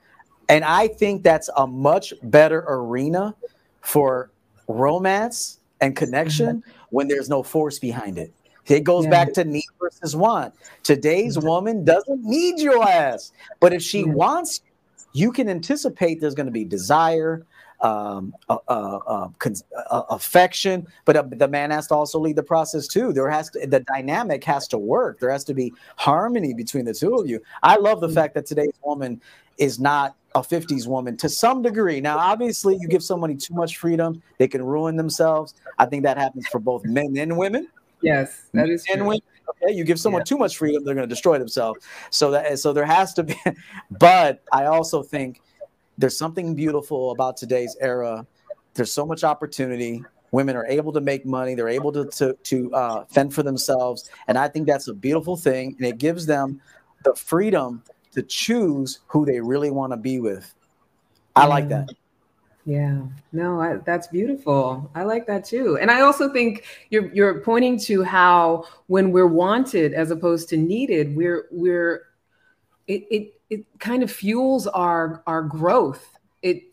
And 0.50 0.66
I 0.66 0.90
think 0.90 1.24
that's 1.24 1.50
a 1.56 1.66
much 1.66 2.14
better 2.22 2.66
arena 2.68 3.34
for 3.80 4.30
romance 4.68 5.62
and 5.80 5.96
connection 5.96 6.58
mm-hmm. 6.58 6.72
when 6.90 7.08
there's 7.08 7.30
no 7.30 7.44
force 7.44 7.80
behind 7.80 8.18
it. 8.18 8.34
It 8.68 8.84
goes 8.84 9.06
yeah. 9.06 9.12
back 9.12 9.32
to 9.36 9.46
need 9.46 9.64
versus 9.80 10.18
want. 10.18 10.54
Today's 10.84 11.38
mm-hmm. 11.38 11.48
woman 11.48 11.86
doesn't 11.86 12.26
need 12.26 12.60
your 12.60 12.84
ass, 12.84 13.32
but 13.62 13.72
if 13.72 13.82
she 13.82 14.04
wants, 14.04 14.60
you 15.14 15.32
can 15.32 15.48
anticipate 15.48 16.20
there's 16.20 16.36
going 16.36 16.48
to 16.48 16.52
be 16.52 16.66
desire, 16.66 17.46
um, 17.82 18.36
uh, 18.50 18.58
uh, 18.68 19.00
uh, 19.08 19.30
uh, 19.90 20.04
affection, 20.10 20.88
but 21.06 21.16
uh, 21.16 21.24
the 21.28 21.48
man 21.48 21.72
has 21.72 21.88
to 21.88 21.96
also 21.96 22.20
lead 22.20 22.36
the 22.36 22.44
process 22.44 22.88
too. 22.88 23.12
There 23.12 23.30
has 23.30 23.50
to, 23.52 23.66
the 23.66 23.80
dynamic 23.82 24.44
has 24.44 24.68
to 24.70 24.78
work. 24.78 25.20
There 25.20 25.32
has 25.32 25.44
to 25.46 25.54
be 25.54 25.74
harmony 25.98 26.54
between 26.54 26.86
the 26.86 26.94
two 26.94 27.16
of 27.16 27.28
you. 27.28 27.42
I 27.64 27.78
love 27.78 28.00
the 28.00 28.08
mm-hmm. 28.08 28.16
fact 28.16 28.36
that 28.36 28.46
today's 28.46 28.74
woman 28.84 29.22
is 29.58 29.80
not 29.80 30.16
a 30.36 30.42
50s 30.42 30.88
woman 30.88 31.18
to 31.18 31.30
some 31.30 31.62
degree. 31.62 32.00
Now, 32.02 32.18
obviously, 32.18 32.78
you 32.80 32.88
give 32.88 33.04
somebody 33.04 33.36
too 33.36 33.54
much 33.54 33.78
freedom, 33.78 34.22
they 34.38 34.48
can 34.48 34.64
ruin 34.64 34.96
themselves. 34.96 35.56
I 35.78 35.86
think 35.86 36.04
that 36.04 36.18
happens 36.18 36.48
for 36.48 36.60
both 36.60 36.86
men 36.86 37.18
and 37.18 37.38
women. 37.38 37.68
Yes, 38.02 38.46
that 38.54 38.70
is 38.70 38.86
and 38.92 39.06
women. 39.06 39.22
Okay, 39.64 39.74
you 39.74 39.84
give 39.84 40.00
someone 40.00 40.22
yeah. 40.22 40.26
too 40.26 40.38
much 40.38 40.58
freedom, 40.58 40.84
they're 40.84 40.96
going 40.96 41.08
to 41.08 41.14
destroy 41.14 41.38
themselves. 41.38 41.82
So 42.10 42.32
that 42.32 42.58
so 42.58 42.74
there 42.74 42.86
has 42.86 43.14
to 43.16 43.24
be. 43.24 43.36
But 43.92 44.42
I 44.52 44.66
also 44.66 45.04
think 45.04 45.42
there's 45.98 46.18
something 46.18 46.56
beautiful 46.56 47.12
about 47.12 47.38
today's 47.38 47.76
era. 47.80 48.26
There's 48.74 48.94
so 48.94 49.06
much 49.06 49.24
opportunity. 49.24 50.04
Women 50.32 50.56
are 50.56 50.66
able 50.66 50.94
to 50.94 51.02
make 51.02 51.26
money. 51.26 51.56
They're 51.56 51.70
able 51.70 51.92
to 51.92 52.06
to, 52.06 52.34
to 52.44 52.74
uh, 52.74 53.06
fend 53.06 53.34
for 53.34 53.44
themselves, 53.44 54.10
and 54.28 54.38
I 54.38 54.48
think 54.48 54.68
that's 54.68 54.88
a 54.88 54.94
beautiful 54.94 55.36
thing. 55.36 55.76
And 55.78 55.86
it 55.86 55.98
gives 55.98 56.26
them 56.26 56.62
the 57.04 57.14
freedom 57.16 57.84
to 58.14 58.24
choose 58.24 59.00
who 59.08 59.26
they 59.26 59.40
really 59.40 59.72
want 59.72 59.92
to 59.94 59.98
be 59.98 60.20
with. 60.20 60.54
I 61.36 61.44
yeah. 61.44 61.48
like 61.48 61.70
that. 61.70 61.90
Yeah, 62.66 63.02
no, 63.32 63.60
I, 63.60 63.78
that's 63.78 64.08
beautiful. 64.08 64.90
I 64.94 65.04
like 65.04 65.26
that 65.28 65.46
too. 65.46 65.78
And 65.82 65.90
I 65.90 66.02
also 66.02 66.32
think 66.32 66.66
you're 66.90 67.12
you're 67.14 67.42
pointing 67.42 67.80
to 67.82 68.04
how 68.04 68.66
when 68.88 69.12
we're 69.12 69.28
wanted 69.28 69.94
as 69.94 70.12
opposed 70.12 70.50
to 70.50 70.58
needed, 70.58 71.16
we're 71.16 71.48
we're 71.52 72.04
it 72.88 73.06
it 73.10 73.41
it 73.52 73.66
kind 73.80 74.02
of 74.02 74.10
fuels 74.10 74.66
our 74.66 75.22
our 75.28 75.44
growth. 75.44 76.18
It 76.42 76.64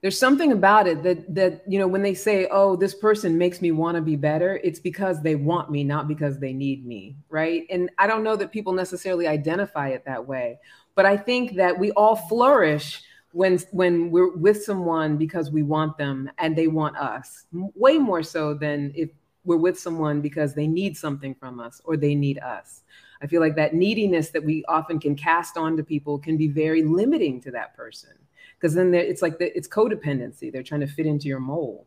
there's 0.00 0.18
something 0.18 0.50
about 0.50 0.88
it 0.88 1.04
that 1.04 1.32
that 1.32 1.62
you 1.68 1.78
know 1.78 1.86
when 1.86 2.02
they 2.02 2.14
say 2.14 2.48
oh 2.50 2.74
this 2.74 2.94
person 2.94 3.38
makes 3.38 3.60
me 3.60 3.70
want 3.70 3.94
to 3.94 4.02
be 4.02 4.16
better 4.16 4.60
it's 4.64 4.80
because 4.80 5.22
they 5.22 5.36
want 5.36 5.70
me 5.70 5.84
not 5.84 6.08
because 6.08 6.38
they 6.40 6.52
need 6.52 6.84
me 6.84 7.14
right? 7.28 7.64
And 7.70 7.88
i 7.98 8.08
don't 8.08 8.24
know 8.24 8.34
that 8.34 8.50
people 8.50 8.72
necessarily 8.72 9.28
identify 9.28 9.88
it 9.88 10.04
that 10.04 10.26
way 10.26 10.58
but 10.96 11.06
i 11.06 11.16
think 11.16 11.54
that 11.54 11.78
we 11.78 11.92
all 11.92 12.16
flourish 12.16 13.02
when 13.30 13.58
when 13.70 14.10
we're 14.10 14.36
with 14.36 14.64
someone 14.64 15.16
because 15.16 15.52
we 15.52 15.62
want 15.62 15.96
them 15.96 16.28
and 16.38 16.56
they 16.56 16.66
want 16.66 16.96
us 16.96 17.46
way 17.52 17.96
more 17.96 18.24
so 18.24 18.54
than 18.54 18.92
if 18.96 19.10
we're 19.44 19.56
with 19.56 19.78
someone 19.78 20.20
because 20.20 20.54
they 20.54 20.66
need 20.66 20.96
something 20.96 21.34
from 21.34 21.60
us 21.60 21.80
or 21.84 21.96
they 21.96 22.14
need 22.14 22.38
us 22.40 22.82
I 23.22 23.26
feel 23.26 23.40
like 23.40 23.54
that 23.56 23.74
neediness 23.74 24.30
that 24.30 24.44
we 24.44 24.64
often 24.66 24.98
can 24.98 25.14
cast 25.14 25.56
onto 25.56 25.82
people 25.82 26.18
can 26.18 26.36
be 26.36 26.48
very 26.48 26.82
limiting 26.82 27.40
to 27.42 27.50
that 27.52 27.74
person 27.74 28.10
because 28.58 28.74
then 28.74 28.92
it's 28.94 29.22
like 29.22 29.38
the, 29.38 29.56
it's 29.56 29.68
codependency. 29.68 30.52
They're 30.52 30.62
trying 30.62 30.80
to 30.80 30.86
fit 30.86 31.06
into 31.06 31.28
your 31.28 31.40
mold, 31.40 31.86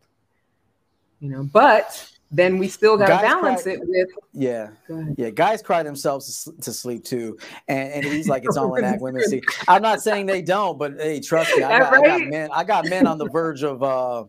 you 1.19 1.29
know. 1.29 1.43
But 1.43 2.09
then 2.31 2.57
we 2.57 2.67
still 2.67 2.97
got 2.97 3.07
to 3.07 3.27
balance 3.27 3.63
cry, 3.63 3.73
it 3.73 3.79
with 3.81 4.07
yeah 4.33 4.69
yeah 5.15 5.29
guys 5.29 5.61
cry 5.61 5.83
themselves 5.83 6.49
to 6.59 6.73
sleep 6.73 7.03
too 7.03 7.37
and, 7.67 7.93
and 7.93 8.05
he's 8.05 8.27
like 8.27 8.43
it's 8.43 8.57
all 8.57 8.73
an 8.75 8.83
act 8.83 9.01
women 9.01 9.21
see 9.23 9.41
i'm 9.67 9.81
not 9.81 10.01
saying 10.01 10.25
they 10.25 10.41
don't 10.41 10.79
but 10.79 10.93
hey 10.99 11.19
trust 11.19 11.55
me 11.55 11.63
I 11.63 11.79
got, 11.79 11.91
right? 11.91 12.03
I 12.03 12.19
got, 12.19 12.27
men 12.27 12.49
i 12.51 12.63
got 12.63 12.89
men 12.89 13.05
on 13.05 13.19
the 13.19 13.29
verge 13.29 13.63
of 13.63 13.83
uh 13.83 14.25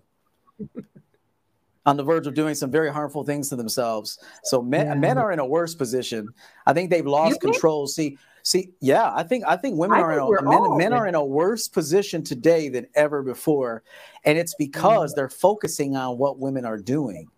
on 1.86 1.96
the 1.96 2.02
verge 2.02 2.26
of 2.26 2.34
doing 2.34 2.54
some 2.54 2.70
very 2.70 2.92
harmful 2.92 3.24
things 3.24 3.48
to 3.48 3.56
themselves 3.56 4.18
so 4.44 4.60
men 4.60 4.86
yeah. 4.86 4.94
men 4.94 5.18
are 5.18 5.32
in 5.32 5.38
a 5.38 5.46
worse 5.46 5.74
position 5.74 6.28
i 6.66 6.72
think 6.72 6.90
they've 6.90 7.06
lost 7.06 7.40
control 7.40 7.86
see 7.86 8.18
see 8.42 8.70
yeah 8.80 9.10
i 9.14 9.22
think 9.22 9.44
i 9.46 9.56
think 9.56 9.78
women 9.78 9.98
I 9.98 10.02
are 10.02 10.12
in 10.12 10.18
a, 10.18 10.50
men, 10.50 10.76
men 10.76 10.92
are 10.92 11.06
in 11.06 11.14
a 11.14 11.24
worse 11.24 11.68
position 11.68 12.22
today 12.22 12.68
than 12.68 12.86
ever 12.94 13.22
before 13.22 13.82
and 14.24 14.36
it's 14.36 14.54
because 14.54 15.12
mm. 15.12 15.16
they're 15.16 15.30
focusing 15.30 15.96
on 15.96 16.18
what 16.18 16.38
women 16.38 16.64
are 16.64 16.78
doing 16.78 17.30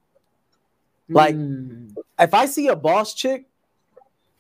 like, 1.08 1.34
mm. 1.34 1.94
if 2.18 2.34
I 2.34 2.46
see 2.46 2.68
a 2.68 2.76
boss 2.76 3.14
chick, 3.14 3.46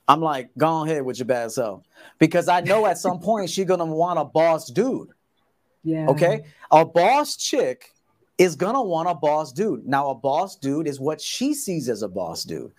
I'm 0.06 0.20
like, 0.20 0.50
go 0.56 0.84
ahead 0.84 1.02
with 1.02 1.18
your 1.18 1.26
bad 1.26 1.50
self. 1.52 1.82
Because 2.18 2.48
I 2.48 2.60
know 2.60 2.86
at 2.86 2.98
some 2.98 3.20
point 3.20 3.50
she's 3.50 3.66
gonna 3.66 3.84
want 3.84 4.18
a 4.18 4.24
boss 4.24 4.70
dude. 4.70 5.08
Yeah. 5.84 6.08
Okay. 6.08 6.44
A 6.70 6.84
boss 6.84 7.36
chick 7.36 7.92
is 8.38 8.56
gonna 8.56 8.82
want 8.82 9.08
a 9.08 9.14
boss 9.14 9.52
dude. 9.52 9.86
Now, 9.86 10.10
a 10.10 10.14
boss 10.14 10.56
dude 10.56 10.86
is 10.86 11.00
what 11.00 11.20
she 11.20 11.54
sees 11.54 11.88
as 11.88 12.02
a 12.02 12.08
boss 12.08 12.44
dude. 12.44 12.72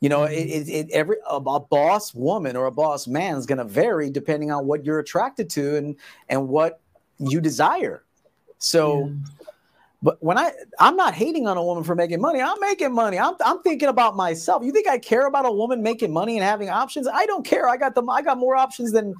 You 0.00 0.08
know, 0.10 0.24
it, 0.24 0.34
it, 0.34 0.68
it 0.68 0.90
every 0.90 1.16
a, 1.28 1.36
a, 1.36 1.60
boss 1.60 2.14
woman 2.14 2.54
or 2.54 2.66
a 2.66 2.72
boss 2.72 3.06
man 3.06 3.36
is 3.36 3.46
gonna 3.46 3.64
vary 3.64 4.10
depending 4.10 4.50
on 4.50 4.66
what 4.66 4.84
you're 4.84 4.98
attracted 4.98 5.48
to 5.50 5.76
and 5.76 5.96
and 6.28 6.48
what 6.48 6.80
you 7.18 7.40
desire. 7.40 8.04
So 8.58 9.06
yeah. 9.06 9.12
But 10.02 10.22
when 10.22 10.38
I 10.38 10.52
I'm 10.78 10.94
not 10.94 11.14
hating 11.14 11.48
on 11.48 11.56
a 11.56 11.64
woman 11.64 11.82
for 11.82 11.94
making 11.94 12.20
money. 12.20 12.40
I'm 12.40 12.60
making 12.60 12.92
money. 12.92 13.18
I'm 13.18 13.34
I'm 13.44 13.62
thinking 13.62 13.88
about 13.88 14.14
myself. 14.14 14.62
You 14.62 14.70
think 14.70 14.86
I 14.86 14.98
care 14.98 15.26
about 15.26 15.46
a 15.46 15.50
woman 15.50 15.82
making 15.82 16.12
money 16.12 16.36
and 16.36 16.44
having 16.44 16.68
options? 16.68 17.08
I 17.08 17.26
don't 17.26 17.44
care. 17.44 17.68
I 17.68 17.76
got 17.76 17.94
them. 17.94 18.10
I 18.10 18.22
got 18.22 18.38
more 18.38 18.56
options 18.56 18.92
than 18.92 19.14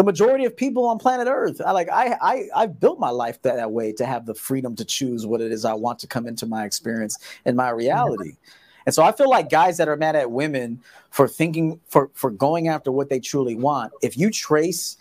the 0.00 0.04
majority 0.04 0.46
of 0.46 0.56
people 0.56 0.86
on 0.86 0.98
planet 0.98 1.28
Earth. 1.28 1.60
I 1.60 1.72
like 1.72 1.90
I 1.90 2.16
I 2.22 2.48
I've 2.56 2.80
built 2.80 2.98
my 2.98 3.10
life 3.10 3.42
that, 3.42 3.56
that 3.56 3.70
way 3.70 3.92
to 3.92 4.06
have 4.06 4.24
the 4.24 4.34
freedom 4.34 4.74
to 4.76 4.84
choose 4.86 5.26
what 5.26 5.42
it 5.42 5.52
is 5.52 5.66
I 5.66 5.74
want 5.74 5.98
to 5.98 6.06
come 6.06 6.26
into 6.26 6.46
my 6.46 6.64
experience 6.64 7.18
and 7.44 7.54
my 7.54 7.68
reality. 7.68 8.38
And 8.86 8.94
so 8.94 9.02
I 9.02 9.12
feel 9.12 9.28
like 9.28 9.50
guys 9.50 9.76
that 9.76 9.88
are 9.88 9.96
mad 9.96 10.16
at 10.16 10.30
women 10.30 10.80
for 11.10 11.28
thinking 11.28 11.80
for 11.86 12.08
for 12.14 12.30
going 12.30 12.68
after 12.68 12.90
what 12.90 13.10
they 13.10 13.20
truly 13.20 13.56
want, 13.56 13.92
if 14.00 14.16
you 14.16 14.30
trace 14.30 14.96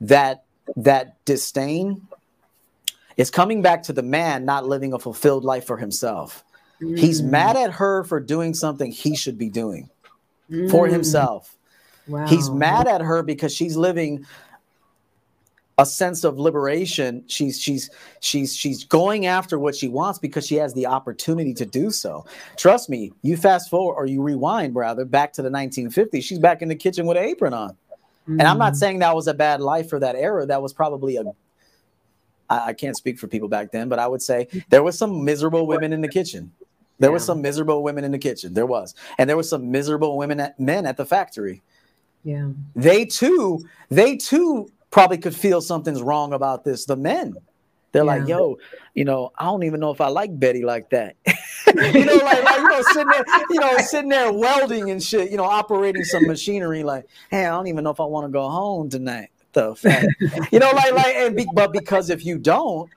that 0.00 0.44
that 0.76 1.16
disdain 1.24 2.00
it's 3.16 3.30
coming 3.30 3.60
back 3.60 3.82
to 3.84 3.92
the 3.92 4.04
man 4.04 4.44
not 4.44 4.66
living 4.66 4.92
a 4.92 5.00
fulfilled 5.00 5.44
life 5.44 5.66
for 5.66 5.78
himself. 5.78 6.44
Mm. 6.80 6.96
He's 6.96 7.22
mad 7.22 7.56
at 7.56 7.72
her 7.72 8.04
for 8.04 8.20
doing 8.20 8.54
something 8.54 8.92
he 8.92 9.16
should 9.16 9.36
be 9.36 9.48
doing 9.48 9.90
mm. 10.48 10.70
for 10.70 10.86
himself. 10.86 11.56
Wow. 12.06 12.26
He's 12.26 12.50
mad 12.50 12.86
at 12.86 13.00
her 13.00 13.22
because 13.22 13.54
she's 13.54 13.76
living 13.76 14.26
a 15.78 15.86
sense 15.86 16.24
of 16.24 16.38
liberation. 16.38 17.24
She's 17.26 17.60
she's 17.60 17.90
she's 18.20 18.54
she's 18.54 18.84
going 18.84 19.26
after 19.26 19.58
what 19.58 19.74
she 19.74 19.88
wants 19.88 20.18
because 20.18 20.46
she 20.46 20.54
has 20.56 20.74
the 20.74 20.86
opportunity 20.86 21.54
to 21.54 21.66
do 21.66 21.90
so. 21.90 22.24
Trust 22.56 22.88
me, 22.88 23.12
you 23.22 23.36
fast 23.36 23.70
forward 23.70 23.94
or 23.94 24.06
you 24.06 24.22
rewind 24.22 24.74
rather 24.74 25.04
back 25.04 25.32
to 25.34 25.42
the 25.42 25.50
1950s. 25.50 26.22
She's 26.22 26.38
back 26.38 26.62
in 26.62 26.68
the 26.68 26.76
kitchen 26.76 27.06
with 27.06 27.16
an 27.16 27.24
apron 27.24 27.54
on. 27.54 27.70
Mm. 28.28 28.38
And 28.38 28.42
I'm 28.42 28.58
not 28.58 28.74
mm. 28.74 28.76
saying 28.76 28.98
that 29.00 29.14
was 29.14 29.26
a 29.26 29.34
bad 29.34 29.60
life 29.60 29.88
for 29.88 29.98
that 29.98 30.16
era. 30.16 30.46
That 30.46 30.62
was 30.62 30.72
probably 30.72 31.16
a 31.16 31.24
I, 32.48 32.68
I 32.68 32.72
can't 32.72 32.96
speak 32.96 33.18
for 33.18 33.26
people 33.26 33.48
back 33.48 33.72
then, 33.72 33.88
but 33.88 33.98
I 33.98 34.06
would 34.06 34.22
say 34.22 34.48
there 34.70 34.82
was 34.82 34.96
some 34.96 35.24
miserable 35.24 35.66
women 35.66 35.92
in 35.92 36.00
the 36.00 36.08
kitchen. 36.08 36.52
There 37.00 37.10
yeah. 37.10 37.14
was 37.14 37.24
some 37.24 37.42
miserable 37.42 37.82
women 37.82 38.04
in 38.04 38.12
the 38.12 38.18
kitchen. 38.18 38.54
There 38.54 38.66
was, 38.66 38.94
and 39.18 39.28
there 39.28 39.36
was 39.36 39.48
some 39.48 39.70
miserable 39.70 40.16
women 40.16 40.38
at, 40.40 40.58
men 40.60 40.86
at 40.86 40.96
the 40.96 41.04
factory. 41.04 41.62
Yeah, 42.22 42.50
they 42.74 43.04
too, 43.04 43.66
they 43.90 44.16
too 44.16 44.70
probably 44.94 45.18
could 45.18 45.34
feel 45.34 45.60
something's 45.60 46.00
wrong 46.00 46.32
about 46.32 46.64
this. 46.64 46.84
The 46.84 46.96
men, 46.96 47.34
they're 47.92 48.04
yeah. 48.04 48.18
like, 48.18 48.28
"Yo, 48.28 48.58
you 48.94 49.04
know, 49.04 49.32
I 49.36 49.44
don't 49.46 49.64
even 49.64 49.80
know 49.80 49.90
if 49.90 50.00
I 50.00 50.08
like 50.08 50.38
Betty 50.38 50.64
like 50.64 50.88
that." 50.90 51.16
you 51.74 52.04
know, 52.04 52.14
like, 52.16 52.44
like, 52.44 52.58
you 52.58 52.68
know, 52.68 52.82
sitting 52.92 53.08
there, 53.08 53.24
you 53.50 53.60
know, 53.60 53.76
sitting 53.78 54.08
there 54.08 54.32
welding 54.32 54.90
and 54.90 55.02
shit, 55.02 55.30
you 55.30 55.36
know, 55.36 55.44
operating 55.44 56.04
some 56.04 56.26
machinery. 56.26 56.84
Like, 56.84 57.06
hey, 57.30 57.44
I 57.44 57.50
don't 57.50 57.66
even 57.66 57.82
know 57.82 57.90
if 57.90 57.98
I 57.98 58.04
want 58.04 58.26
to 58.26 58.32
go 58.32 58.48
home 58.48 58.88
tonight 58.88 59.30
the 59.54 59.74
fuck? 59.74 60.04
you 60.52 60.58
know, 60.58 60.70
like 60.72 60.92
like 60.92 61.14
and 61.16 61.36
be, 61.36 61.46
but 61.54 61.72
because 61.72 62.10
if 62.10 62.24
you 62.24 62.38
don't, 62.38 62.90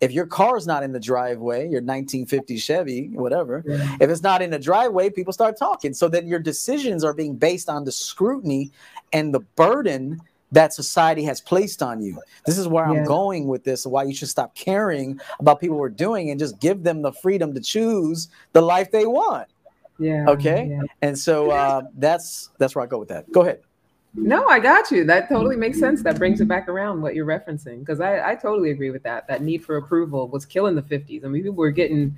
if 0.00 0.12
your 0.12 0.26
car's 0.26 0.66
not 0.66 0.82
in 0.82 0.92
the 0.92 1.00
driveway, 1.00 1.62
your 1.62 1.80
1950 1.82 2.56
Chevy, 2.58 3.08
whatever, 3.08 3.64
yeah. 3.66 3.96
if 4.00 4.08
it's 4.08 4.22
not 4.22 4.42
in 4.42 4.50
the 4.50 4.58
driveway, 4.58 5.10
people 5.10 5.32
start 5.32 5.58
talking. 5.58 5.92
So 5.92 6.08
then 6.08 6.28
your 6.28 6.38
decisions 6.38 7.02
are 7.04 7.14
being 7.14 7.36
based 7.36 7.68
on 7.68 7.84
the 7.84 7.92
scrutiny 7.92 8.70
and 9.12 9.34
the 9.34 9.40
burden 9.40 10.20
that 10.54 10.72
society 10.72 11.24
has 11.24 11.40
placed 11.40 11.82
on 11.82 12.00
you. 12.00 12.20
This 12.46 12.58
is 12.58 12.68
where 12.68 12.84
yeah. 12.90 13.00
I'm 13.00 13.04
going 13.04 13.48
with 13.48 13.64
this, 13.64 13.84
why 13.86 14.04
you 14.04 14.14
should 14.14 14.28
stop 14.28 14.54
caring 14.54 15.20
about 15.40 15.60
people 15.60 15.76
who 15.76 15.82
are 15.82 15.88
doing 15.88 16.30
and 16.30 16.38
just 16.38 16.60
give 16.60 16.84
them 16.84 17.02
the 17.02 17.12
freedom 17.12 17.52
to 17.54 17.60
choose 17.60 18.28
the 18.52 18.62
life 18.62 18.90
they 18.92 19.04
want. 19.04 19.48
Yeah. 19.98 20.26
Okay. 20.28 20.68
Yeah. 20.70 20.82
And 21.02 21.18
so 21.18 21.50
uh, 21.50 21.82
that's 21.96 22.50
that's 22.58 22.74
where 22.74 22.84
I 22.84 22.86
go 22.86 22.98
with 22.98 23.08
that. 23.08 23.30
Go 23.32 23.42
ahead. 23.42 23.60
No, 24.16 24.46
I 24.46 24.60
got 24.60 24.92
you. 24.92 25.04
That 25.04 25.28
totally 25.28 25.56
makes 25.56 25.80
sense. 25.80 26.02
That 26.04 26.18
brings 26.18 26.40
it 26.40 26.46
back 26.46 26.68
around 26.68 27.02
what 27.02 27.16
you're 27.16 27.26
referencing 27.26 27.80
because 27.80 28.00
I, 28.00 28.30
I 28.30 28.34
totally 28.36 28.70
agree 28.70 28.90
with 28.90 29.02
that. 29.02 29.26
That 29.26 29.42
need 29.42 29.64
for 29.64 29.76
approval 29.76 30.28
was 30.28 30.46
killing 30.46 30.76
the 30.76 30.82
50s. 30.82 31.24
I 31.24 31.28
mean, 31.28 31.42
people 31.42 31.56
were 31.56 31.72
getting 31.72 32.16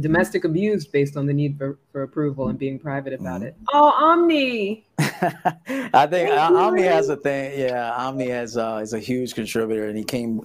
domestic 0.00 0.44
abuse 0.44 0.86
based 0.86 1.16
on 1.16 1.26
the 1.26 1.32
need 1.32 1.58
for, 1.58 1.78
for 1.92 2.02
approval 2.02 2.48
and 2.48 2.58
being 2.58 2.78
private 2.78 3.12
about 3.12 3.40
mm-hmm. 3.40 3.48
it. 3.48 3.56
Oh, 3.72 3.90
Omni. 3.90 4.86
I 4.98 6.06
think 6.06 6.30
Omni 6.30 6.82
has 6.82 7.08
a 7.08 7.16
thing. 7.16 7.58
Yeah, 7.58 7.92
Omni 7.92 8.28
has 8.28 8.56
uh, 8.56 8.80
is 8.82 8.92
a 8.92 8.98
huge 8.98 9.34
contributor, 9.34 9.88
and 9.88 9.96
he 9.96 10.04
came. 10.04 10.42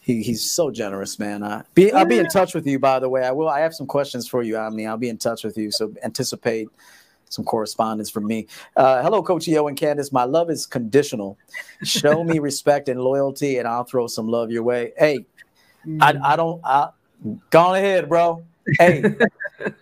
He, 0.00 0.22
he's 0.22 0.48
so 0.48 0.70
generous, 0.70 1.18
man. 1.18 1.42
I 1.42 1.64
be 1.74 1.92
I'll 1.92 2.04
be 2.04 2.18
in 2.18 2.28
touch 2.28 2.54
with 2.54 2.66
you. 2.66 2.78
By 2.78 3.00
the 3.00 3.08
way, 3.08 3.24
I 3.24 3.32
will. 3.32 3.48
I 3.48 3.60
have 3.60 3.74
some 3.74 3.86
questions 3.86 4.28
for 4.28 4.42
you, 4.42 4.56
Omni. 4.56 4.86
I'll 4.86 4.96
be 4.96 5.08
in 5.08 5.18
touch 5.18 5.42
with 5.42 5.56
you. 5.58 5.70
So 5.70 5.92
anticipate 6.04 6.68
some 7.28 7.44
correspondence 7.44 8.08
from 8.08 8.26
me. 8.26 8.46
Uh, 8.76 9.02
hello, 9.02 9.22
Coach 9.22 9.48
EO 9.48 9.66
and 9.66 9.76
Candice. 9.76 10.12
My 10.12 10.24
love 10.24 10.48
is 10.48 10.66
conditional. 10.66 11.36
Show 11.82 12.22
me 12.22 12.38
respect 12.40 12.88
and 12.88 13.00
loyalty, 13.00 13.58
and 13.58 13.66
I'll 13.66 13.84
throw 13.84 14.06
some 14.06 14.28
love 14.28 14.50
your 14.50 14.62
way. 14.62 14.92
Hey, 14.96 15.26
mm. 15.84 15.98
I, 16.00 16.32
I 16.32 16.36
don't. 16.36 16.60
I, 16.64 16.90
go 17.50 17.60
on 17.60 17.76
ahead, 17.76 18.08
bro. 18.08 18.44
Hey, 18.78 19.16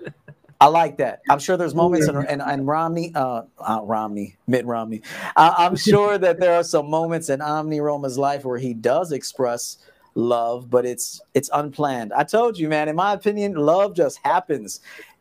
I 0.60 0.68
like 0.68 0.96
that. 0.98 1.20
I'm 1.28 1.38
sure 1.38 1.56
there's 1.56 1.74
moments 1.74 2.08
in, 2.08 2.16
and, 2.16 2.40
in 2.40 2.64
Romney, 2.64 3.12
uh, 3.14 3.42
uh, 3.58 3.80
Romney, 3.82 4.36
Mitt 4.46 4.64
Romney. 4.64 5.02
I'm 5.36 5.76
sure 5.76 6.16
that 6.16 6.40
there 6.40 6.54
are 6.54 6.64
some 6.64 6.88
moments 6.88 7.28
in 7.28 7.40
Omni 7.40 7.80
Roma's 7.80 8.16
life 8.16 8.44
where 8.44 8.58
he 8.58 8.72
does 8.72 9.12
express 9.12 9.78
love, 10.14 10.70
but 10.70 10.86
it's 10.86 11.20
it's 11.34 11.50
unplanned. 11.52 12.12
I 12.12 12.24
told 12.24 12.58
you, 12.58 12.68
man. 12.68 12.88
In 12.88 12.96
my 12.96 13.12
opinion, 13.12 13.54
love 13.54 13.94
just 13.94 14.18
happens. 14.24 14.80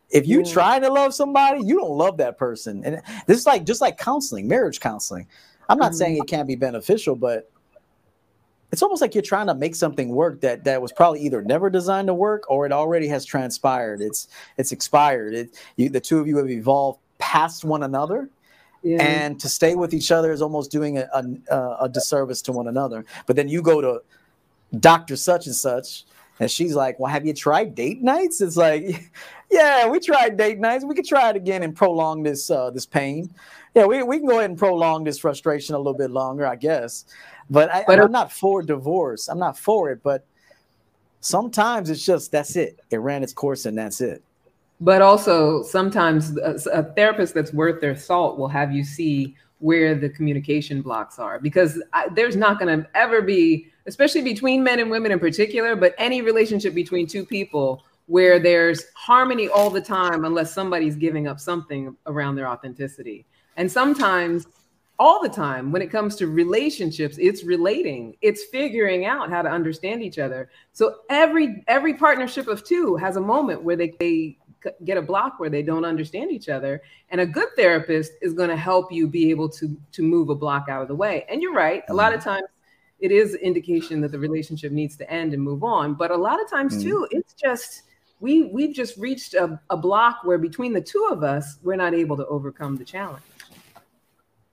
If 0.09 0.27
you 0.27 0.43
yeah. 0.43 0.53
trying 0.53 0.81
to 0.83 0.91
love 0.91 1.13
somebody, 1.13 1.65
you 1.65 1.79
don't 1.79 1.97
love 1.97 2.17
that 2.17 2.37
person. 2.37 2.83
And 2.85 3.01
this 3.25 3.39
is 3.39 3.47
like 3.47 3.65
just 3.65 3.81
like 3.81 3.97
counseling, 3.97 4.47
marriage 4.47 4.79
counseling. 4.79 5.27
I'm 5.67 5.79
not 5.79 5.91
mm-hmm. 5.91 5.97
saying 5.97 6.17
it 6.17 6.27
can't 6.27 6.47
be 6.47 6.55
beneficial, 6.55 7.15
but 7.15 7.49
it's 8.73 8.81
almost 8.81 9.03
like 9.03 9.13
you're 9.13 9.21
trying 9.21 9.45
to 9.45 9.53
make 9.53 9.75
something 9.75 10.09
work 10.09 10.41
that 10.41 10.63
that 10.63 10.81
was 10.81 10.91
probably 10.91 11.21
either 11.21 11.43
never 11.43 11.69
designed 11.69 12.07
to 12.07 12.13
work 12.15 12.49
or 12.49 12.65
it 12.65 12.71
already 12.71 13.07
has 13.07 13.23
transpired. 13.23 14.01
It's 14.01 14.27
it's 14.57 14.71
expired. 14.71 15.35
It 15.35 15.61
you, 15.75 15.89
the 15.89 15.99
two 15.99 16.17
of 16.17 16.25
you 16.25 16.37
have 16.37 16.49
evolved 16.49 16.99
past 17.19 17.63
one 17.63 17.83
another. 17.83 18.31
Yeah. 18.81 19.03
And 19.03 19.39
to 19.41 19.47
stay 19.47 19.75
with 19.75 19.93
each 19.93 20.11
other 20.11 20.31
is 20.31 20.41
almost 20.41 20.71
doing 20.71 20.97
a, 20.97 21.07
a, 21.13 21.77
a 21.81 21.87
disservice 21.87 22.41
to 22.41 22.51
one 22.51 22.67
another. 22.67 23.05
But 23.27 23.35
then 23.35 23.47
you 23.47 23.61
go 23.61 23.79
to 23.79 24.01
Doctor 24.79 25.17
Such 25.17 25.45
and 25.45 25.55
Such, 25.55 26.05
and 26.39 26.49
she's 26.49 26.73
like, 26.73 26.99
Well, 26.99 27.11
have 27.11 27.27
you 27.27 27.33
tried 27.35 27.75
date 27.75 28.01
nights? 28.01 28.41
It's 28.41 28.57
like, 28.57 29.11
Yeah, 29.51 29.87
we 29.87 29.99
tried 29.99 30.35
date 30.35 30.57
nights. 30.57 30.83
We 30.83 30.95
could 30.95 31.05
try 31.05 31.29
it 31.29 31.35
again 31.35 31.61
and 31.61 31.75
prolong 31.75 32.23
this 32.23 32.49
uh, 32.49 32.71
this 32.71 32.87
pain. 32.87 33.29
Yeah, 33.75 33.85
we, 33.85 34.01
we 34.01 34.17
can 34.17 34.27
go 34.27 34.37
ahead 34.39 34.49
and 34.49 34.57
prolong 34.57 35.03
this 35.03 35.19
frustration 35.19 35.75
a 35.75 35.77
little 35.77 35.93
bit 35.93 36.11
longer, 36.11 36.45
I 36.47 36.55
guess. 36.55 37.05
But, 37.49 37.73
I, 37.73 37.83
but 37.85 37.99
I'm 37.99 38.11
not 38.11 38.31
for 38.31 38.61
divorce. 38.61 39.27
I'm 39.27 39.39
not 39.39 39.57
for 39.57 39.91
it. 39.91 40.01
But 40.03 40.25
sometimes 41.19 41.89
it's 41.89 42.05
just 42.05 42.31
that's 42.31 42.55
it. 42.55 42.79
It 42.89 42.97
ran 42.97 43.23
its 43.23 43.33
course 43.33 43.65
and 43.65 43.77
that's 43.77 44.01
it. 44.01 44.23
But 44.81 45.01
also, 45.01 45.63
sometimes 45.63 46.37
a, 46.37 46.57
a 46.73 46.83
therapist 46.83 47.33
that's 47.33 47.53
worth 47.53 47.79
their 47.79 47.95
salt 47.95 48.37
will 48.37 48.49
have 48.49 48.73
you 48.73 48.83
see 48.83 49.35
where 49.59 49.95
the 49.95 50.09
communication 50.09 50.81
blocks 50.81 51.19
are 51.19 51.39
because 51.39 51.81
I, 51.93 52.09
there's 52.09 52.35
not 52.35 52.59
going 52.59 52.81
to 52.81 52.89
ever 52.95 53.21
be 53.21 53.67
especially 53.85 54.21
between 54.21 54.63
men 54.63 54.79
and 54.79 54.89
women 54.89 55.11
in 55.11 55.19
particular, 55.19 55.75
but 55.75 55.93
any 55.97 56.21
relationship 56.21 56.73
between 56.73 57.07
two 57.07 57.25
people 57.25 57.83
where 58.07 58.39
there's 58.39 58.85
harmony 58.95 59.47
all 59.47 59.69
the 59.69 59.81
time 59.81 60.25
unless 60.25 60.53
somebody's 60.53 60.95
giving 60.95 61.27
up 61.27 61.39
something 61.39 61.95
around 62.05 62.35
their 62.35 62.47
authenticity. 62.47 63.25
And 63.55 63.71
sometimes 63.71 64.47
all 64.99 65.21
the 65.21 65.29
time 65.29 65.71
when 65.71 65.81
it 65.81 65.89
comes 65.89 66.15
to 66.15 66.27
relationships 66.27 67.17
it's 67.19 67.43
relating 67.43 68.15
it's 68.21 68.43
figuring 68.45 69.05
out 69.05 69.29
how 69.29 69.41
to 69.41 69.49
understand 69.49 70.03
each 70.03 70.19
other. 70.19 70.49
So 70.71 70.97
every 71.09 71.63
every 71.67 71.95
partnership 71.95 72.47
of 72.47 72.63
two 72.63 72.95
has 72.97 73.15
a 73.15 73.21
moment 73.21 73.63
where 73.63 73.75
they, 73.75 73.93
they 73.99 74.37
get 74.85 74.97
a 74.97 75.01
block 75.01 75.39
where 75.39 75.49
they 75.49 75.63
don't 75.63 75.83
understand 75.83 76.31
each 76.31 76.47
other. 76.47 76.81
And 77.09 77.19
a 77.19 77.25
good 77.25 77.49
therapist 77.55 78.13
is 78.21 78.33
going 78.33 78.49
to 78.49 78.55
help 78.55 78.91
you 78.91 79.07
be 79.07 79.29
able 79.31 79.49
to 79.49 79.75
to 79.93 80.03
move 80.03 80.29
a 80.29 80.35
block 80.35 80.69
out 80.69 80.81
of 80.83 80.87
the 80.87 80.95
way. 80.95 81.25
And 81.29 81.41
you're 81.41 81.53
right 81.53 81.83
a 81.89 81.93
lot 81.93 82.13
of 82.13 82.19
mm-hmm. 82.19 82.29
times 82.29 82.47
it 82.99 83.11
is 83.11 83.35
indication 83.35 83.99
that 84.01 84.11
the 84.11 84.19
relationship 84.19 84.71
needs 84.71 84.95
to 84.97 85.11
end 85.11 85.33
and 85.33 85.41
move 85.41 85.63
on. 85.63 85.95
But 85.95 86.11
a 86.11 86.15
lot 86.15 86.41
of 86.41 86.49
times 86.49 86.77
mm. 86.77 86.83
too 86.83 87.07
it's 87.09 87.33
just 87.33 87.83
we 88.19 88.43
we've 88.43 88.75
just 88.75 88.95
reached 88.97 89.33
a, 89.33 89.59
a 89.71 89.75
block 89.75 90.19
where 90.23 90.37
between 90.37 90.71
the 90.71 90.81
two 90.81 91.09
of 91.11 91.23
us 91.23 91.57
we're 91.63 91.75
not 91.75 91.95
able 91.95 92.15
to 92.15 92.27
overcome 92.27 92.77
the 92.77 92.85
challenge 92.85 93.23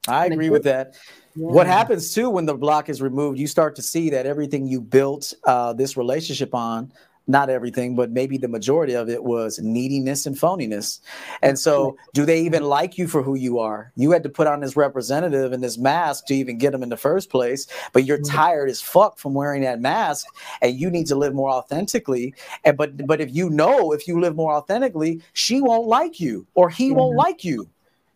I 0.08 0.26
agree 0.26 0.50
with 0.50 0.64
that. 0.64 0.96
Yeah. 1.36 1.46
What 1.46 1.66
happens 1.66 2.12
too 2.12 2.28
when 2.30 2.46
the 2.46 2.54
block 2.54 2.88
is 2.88 3.00
removed, 3.00 3.38
you 3.38 3.46
start 3.46 3.76
to 3.76 3.82
see 3.82 4.10
that 4.10 4.26
everything 4.26 4.66
you 4.66 4.80
built 4.80 5.32
uh, 5.44 5.72
this 5.72 5.96
relationship 5.96 6.54
on, 6.54 6.92
not 7.28 7.48
everything, 7.48 7.94
but 7.94 8.10
maybe 8.10 8.36
the 8.36 8.48
majority 8.48 8.94
of 8.94 9.08
it 9.08 9.22
was 9.22 9.60
neediness 9.60 10.26
and 10.26 10.36
phoniness. 10.36 11.00
And 11.42 11.56
so, 11.58 11.96
do 12.12 12.24
they 12.24 12.40
even 12.40 12.64
like 12.64 12.98
you 12.98 13.06
for 13.06 13.22
who 13.22 13.36
you 13.36 13.60
are? 13.60 13.92
You 13.94 14.10
had 14.10 14.24
to 14.24 14.28
put 14.28 14.48
on 14.48 14.60
this 14.60 14.76
representative 14.76 15.52
and 15.52 15.62
this 15.62 15.78
mask 15.78 16.26
to 16.26 16.34
even 16.34 16.58
get 16.58 16.72
them 16.72 16.82
in 16.82 16.88
the 16.88 16.96
first 16.96 17.30
place, 17.30 17.68
but 17.92 18.04
you're 18.04 18.20
tired 18.20 18.68
as 18.68 18.80
fuck 18.80 19.18
from 19.18 19.34
wearing 19.34 19.62
that 19.62 19.80
mask, 19.80 20.26
and 20.60 20.78
you 20.78 20.90
need 20.90 21.06
to 21.06 21.14
live 21.14 21.34
more 21.34 21.50
authentically. 21.50 22.34
And 22.64 22.76
but 22.76 23.06
but 23.06 23.20
if 23.20 23.32
you 23.32 23.48
know 23.50 23.92
if 23.92 24.08
you 24.08 24.20
live 24.20 24.34
more 24.34 24.52
authentically, 24.52 25.22
she 25.32 25.60
won't 25.60 25.86
like 25.86 26.18
you 26.18 26.46
or 26.54 26.68
he 26.68 26.88
yeah. 26.88 26.94
won't 26.94 27.16
like 27.16 27.44
you. 27.44 27.68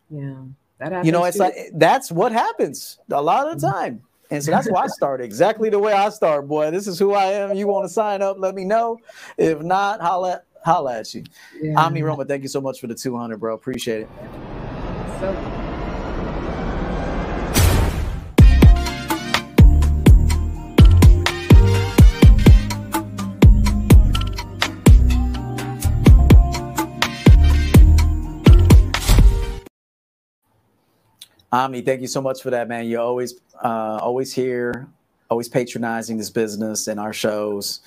Yeah. 0.09 0.35
That 0.77 1.05
you 1.05 1.11
know, 1.11 1.23
it's 1.23 1.37
too. 1.37 1.43
like 1.43 1.55
that's 1.73 2.11
what 2.11 2.31
happens 2.31 2.99
a 3.09 3.21
lot 3.21 3.47
of 3.47 3.59
the 3.59 3.67
mm-hmm. 3.67 3.75
time. 3.75 4.01
And 4.31 4.43
so 4.43 4.51
that's 4.51 4.69
why 4.69 4.83
I 4.83 4.87
started 4.87 5.23
exactly 5.23 5.69
the 5.69 5.79
way 5.79 5.93
I 5.93 6.09
start, 6.09 6.47
boy. 6.47 6.71
This 6.71 6.87
is 6.87 6.97
who 6.97 7.13
I 7.13 7.25
am. 7.25 7.55
You 7.55 7.67
want 7.67 7.85
to 7.85 7.89
sign 7.89 8.21
up? 8.21 8.37
Let 8.39 8.55
me 8.55 8.65
know. 8.65 8.99
If 9.37 9.61
not, 9.61 10.01
holla, 10.01 10.41
holla 10.65 10.99
at 10.99 11.13
you. 11.13 11.23
Yeah. 11.61 11.79
Omni 11.79 12.01
Roma, 12.01 12.25
thank 12.25 12.41
you 12.41 12.49
so 12.49 12.59
much 12.59 12.81
for 12.81 12.87
the 12.87 12.95
200, 12.95 13.39
bro. 13.39 13.53
Appreciate 13.53 14.01
it. 14.01 14.09
So- 15.19 15.64
Omni, 31.51 31.81
thank 31.81 32.01
you 32.01 32.07
so 32.07 32.21
much 32.21 32.41
for 32.41 32.49
that, 32.49 32.67
man. 32.67 32.87
You're 32.87 33.01
always 33.01 33.35
uh, 33.63 33.99
always 34.01 34.33
here, 34.33 34.87
always 35.29 35.47
patronizing 35.47 36.17
this 36.17 36.29
business 36.29 36.87
and 36.87 36.99
our 36.99 37.13
shows. 37.13 37.81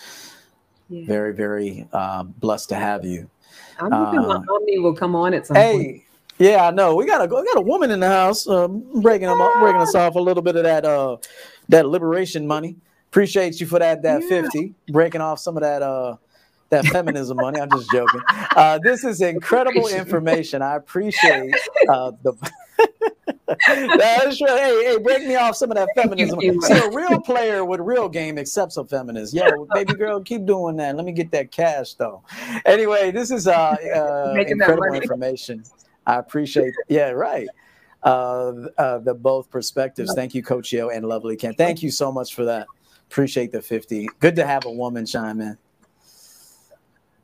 Yeah. 0.88 1.04
Very, 1.06 1.34
very 1.34 1.86
uh, 1.92 2.22
blessed 2.22 2.70
to 2.70 2.76
have 2.76 3.04
you. 3.04 3.28
I'm 3.78 3.92
hoping 3.92 4.20
uh, 4.20 4.40
Omni 4.50 4.78
will 4.78 4.94
come 4.94 5.14
on 5.14 5.34
at 5.34 5.46
some 5.46 5.54
point. 5.54 5.66
hey, 5.66 5.84
point. 5.84 6.02
Yeah, 6.38 6.66
I 6.66 6.70
know. 6.70 6.94
We 6.94 7.04
got 7.04 7.20
a 7.20 7.34
we 7.34 7.44
got 7.44 7.58
a 7.58 7.62
woman 7.62 7.90
in 7.90 8.00
the 8.00 8.08
house 8.08 8.48
uh, 8.48 8.68
breaking 8.68 9.28
them 9.28 9.40
up, 9.40 9.52
breaking 9.60 9.80
us 9.80 9.94
off 9.94 10.14
a 10.14 10.20
little 10.20 10.42
bit 10.42 10.56
of 10.56 10.62
that 10.62 10.84
uh 10.84 11.16
that 11.68 11.86
liberation 11.88 12.46
money. 12.46 12.76
Appreciate 13.10 13.60
you 13.60 13.66
for 13.66 13.78
that 13.78 14.02
that 14.02 14.22
yeah. 14.22 14.42
50, 14.42 14.74
breaking 14.88 15.20
off 15.20 15.40
some 15.40 15.56
of 15.56 15.62
that 15.62 15.82
uh 15.82 16.16
that 16.70 16.86
feminism 16.86 17.36
money. 17.38 17.60
I'm 17.60 17.70
just 17.70 17.90
joking. 17.90 18.20
Uh, 18.28 18.78
this 18.82 19.04
is 19.04 19.20
incredible 19.20 19.88
information. 19.88 20.62
I 20.62 20.76
appreciate 20.76 21.54
uh, 21.88 22.12
the 22.22 22.34
That's 23.66 24.40
right. 24.40 24.58
Hey, 24.58 24.84
hey, 24.84 24.98
break 24.98 25.26
me 25.26 25.36
off 25.36 25.56
some 25.56 25.70
of 25.70 25.76
that 25.76 25.88
feminism. 25.94 26.40
See, 26.40 26.72
a 26.72 26.90
real 26.90 27.20
player 27.20 27.64
with 27.64 27.80
real 27.80 28.08
game 28.08 28.38
accepts 28.38 28.76
a 28.76 28.84
feminist. 28.84 29.34
Yo, 29.34 29.66
baby 29.74 29.94
girl, 29.94 30.20
keep 30.20 30.44
doing 30.44 30.76
that. 30.76 30.96
Let 30.96 31.04
me 31.04 31.12
get 31.12 31.30
that 31.32 31.50
cash 31.50 31.94
though. 31.94 32.22
Anyway, 32.64 33.10
this 33.10 33.30
is 33.30 33.46
uh, 33.46 33.76
uh 33.94 34.34
incredible 34.46 34.94
information. 34.94 35.64
I 36.06 36.16
appreciate. 36.16 36.68
It. 36.68 36.74
Yeah, 36.88 37.10
right. 37.10 37.48
Uh, 38.02 38.68
uh, 38.78 38.98
the 38.98 39.14
both 39.14 39.50
perspectives. 39.50 40.14
Thank 40.14 40.34
you, 40.34 40.42
Coach 40.42 40.72
EO 40.72 40.88
and 40.88 41.04
Lovely 41.06 41.36
Ken. 41.36 41.54
Thank 41.54 41.82
you 41.82 41.90
so 41.90 42.12
much 42.12 42.34
for 42.34 42.44
that. 42.44 42.66
Appreciate 43.10 43.52
the 43.52 43.60
50. 43.60 44.08
Good 44.20 44.36
to 44.36 44.46
have 44.46 44.64
a 44.66 44.70
woman 44.70 45.04
chime 45.04 45.40
in. 45.40 45.58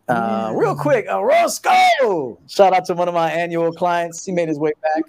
Uh, 0.09 0.53
real 0.55 0.75
quick, 0.75 1.07
uh, 1.11 1.23
Roscoe. 1.23 2.39
Shout 2.47 2.75
out 2.75 2.85
to 2.87 2.95
one 2.95 3.09
of 3.09 3.15
my 3.15 3.31
annual 3.31 3.73
clients. 3.73 4.25
He 4.25 4.33
made 4.33 4.49
his 4.49 4.59
way 4.59 4.73
back. 4.83 5.05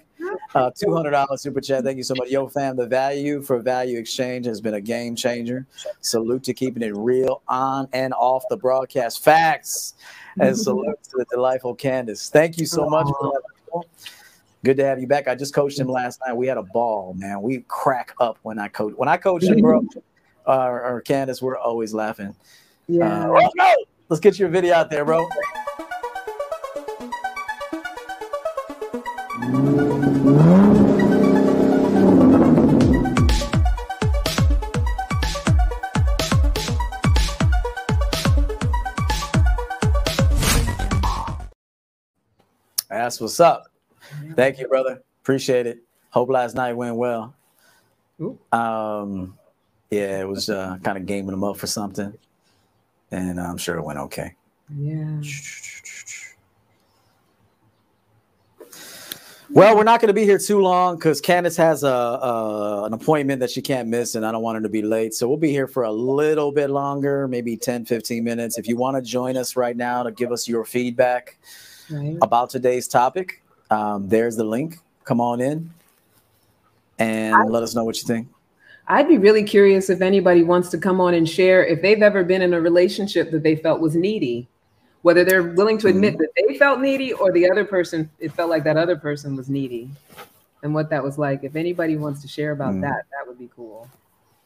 Uh, 0.54 0.70
$200 0.70 1.38
super 1.38 1.60
chat. 1.60 1.84
Thank 1.84 1.98
you 1.98 2.02
so 2.02 2.14
much. 2.16 2.30
Yo, 2.30 2.48
fam, 2.48 2.76
the 2.76 2.86
value 2.86 3.42
for 3.42 3.58
value 3.58 3.98
exchange 3.98 4.46
has 4.46 4.60
been 4.60 4.74
a 4.74 4.80
game 4.80 5.14
changer. 5.14 5.66
Salute 6.00 6.42
to 6.44 6.54
keeping 6.54 6.82
it 6.82 6.96
real 6.96 7.42
on 7.46 7.88
and 7.92 8.14
off 8.14 8.44
the 8.48 8.56
broadcast. 8.56 9.22
Facts. 9.22 9.94
And 10.40 10.56
salute 10.58 11.02
to 11.04 11.18
the 11.18 11.26
delightful 11.30 11.76
Candice. 11.76 12.30
Thank 12.30 12.58
you 12.58 12.66
so 12.66 12.88
much 12.88 13.06
Good 14.64 14.78
to 14.78 14.84
have 14.84 15.00
you 15.00 15.06
back. 15.06 15.28
I 15.28 15.34
just 15.34 15.54
coached 15.54 15.78
him 15.78 15.86
last 15.86 16.20
night. 16.26 16.34
We 16.34 16.48
had 16.48 16.56
a 16.56 16.62
ball, 16.62 17.14
man. 17.14 17.40
We 17.40 17.64
crack 17.68 18.14
up 18.18 18.38
when 18.42 18.58
I 18.58 18.66
coach. 18.66 18.94
When 18.96 19.08
I 19.08 19.16
coach 19.16 19.44
him, 19.44 19.60
bro, 19.60 19.86
uh, 20.46 20.68
or 20.68 21.04
Candice, 21.06 21.40
we're 21.40 21.56
always 21.56 21.94
laughing. 21.94 22.34
Yeah. 22.88 23.30
Uh, 23.30 23.48
Let's 24.08 24.20
get 24.20 24.38
your 24.38 24.48
video 24.48 24.72
out 24.72 24.88
there, 24.88 25.04
bro. 25.04 25.28
That's 42.88 43.20
what's 43.20 43.40
up. 43.40 43.64
Thank 44.36 44.60
you, 44.60 44.68
brother. 44.68 45.02
Appreciate 45.22 45.66
it. 45.66 45.80
Hope 46.10 46.28
last 46.28 46.54
night 46.54 46.74
went 46.74 46.94
well. 46.94 47.34
Um, 48.52 49.36
yeah, 49.90 50.20
it 50.20 50.28
was 50.28 50.48
uh, 50.48 50.78
kind 50.84 50.96
of 50.96 51.06
gaming 51.06 51.32
them 51.32 51.42
up 51.42 51.56
for 51.56 51.66
something 51.66 52.16
and 53.10 53.40
I'm 53.40 53.56
sure 53.56 53.76
it 53.76 53.82
went 53.82 53.98
okay. 53.98 54.34
Yeah. 54.74 55.20
Well, 59.48 59.76
we're 59.76 59.84
not 59.84 60.00
going 60.00 60.08
to 60.08 60.14
be 60.14 60.24
here 60.24 60.38
too 60.38 60.60
long 60.60 60.96
because 60.96 61.22
Candice 61.22 61.56
has 61.56 61.84
a, 61.84 61.88
a, 61.88 62.84
an 62.84 62.92
appointment 62.92 63.38
that 63.40 63.50
she 63.50 63.62
can't 63.62 63.88
miss, 63.88 64.16
and 64.16 64.26
I 64.26 64.32
don't 64.32 64.42
want 64.42 64.56
her 64.56 64.62
to 64.62 64.68
be 64.68 64.82
late. 64.82 65.14
So 65.14 65.28
we'll 65.28 65.36
be 65.36 65.52
here 65.52 65.68
for 65.68 65.84
a 65.84 65.92
little 65.92 66.50
bit 66.50 66.68
longer, 66.68 67.28
maybe 67.28 67.56
10, 67.56 67.84
15 67.84 68.24
minutes. 68.24 68.58
If 68.58 68.66
you 68.66 68.76
want 68.76 68.96
to 68.96 69.02
join 69.02 69.36
us 69.36 69.54
right 69.54 69.76
now 69.76 70.02
to 70.02 70.10
give 70.10 70.32
us 70.32 70.48
your 70.48 70.64
feedback 70.64 71.38
right. 71.88 72.18
about 72.22 72.50
today's 72.50 72.88
topic, 72.88 73.44
um, 73.70 74.08
there's 74.08 74.34
the 74.34 74.44
link. 74.44 74.78
Come 75.04 75.20
on 75.20 75.40
in 75.40 75.70
and 76.98 77.34
I, 77.34 77.44
let 77.44 77.62
us 77.62 77.74
know 77.74 77.84
what 77.84 77.96
you 77.96 78.06
think. 78.06 78.28
I'd 78.88 79.08
be 79.08 79.18
really 79.18 79.42
curious 79.42 79.90
if 79.90 80.00
anybody 80.00 80.42
wants 80.42 80.68
to 80.70 80.78
come 80.78 81.00
on 81.00 81.14
and 81.14 81.28
share 81.28 81.64
if 81.64 81.82
they've 81.82 82.02
ever 82.02 82.22
been 82.22 82.42
in 82.42 82.54
a 82.54 82.60
relationship 82.60 83.30
that 83.32 83.42
they 83.42 83.56
felt 83.56 83.80
was 83.80 83.96
needy, 83.96 84.48
whether 85.02 85.24
they're 85.24 85.42
willing 85.54 85.78
to 85.78 85.88
admit 85.88 86.14
mm-hmm. 86.14 86.22
that 86.22 86.48
they 86.48 86.58
felt 86.58 86.80
needy 86.80 87.12
or 87.12 87.32
the 87.32 87.50
other 87.50 87.64
person, 87.64 88.08
it 88.18 88.32
felt 88.32 88.50
like 88.50 88.64
that 88.64 88.76
other 88.76 88.96
person 88.96 89.36
was 89.36 89.48
needy 89.48 89.90
and 90.62 90.74
what 90.74 90.90
that 90.90 91.02
was 91.02 91.18
like. 91.18 91.42
If 91.42 91.56
anybody 91.56 91.96
wants 91.96 92.22
to 92.22 92.28
share 92.28 92.52
about 92.52 92.74
mm. 92.74 92.82
that, 92.82 93.04
that 93.10 93.26
would 93.26 93.38
be 93.38 93.50
cool. 93.54 93.88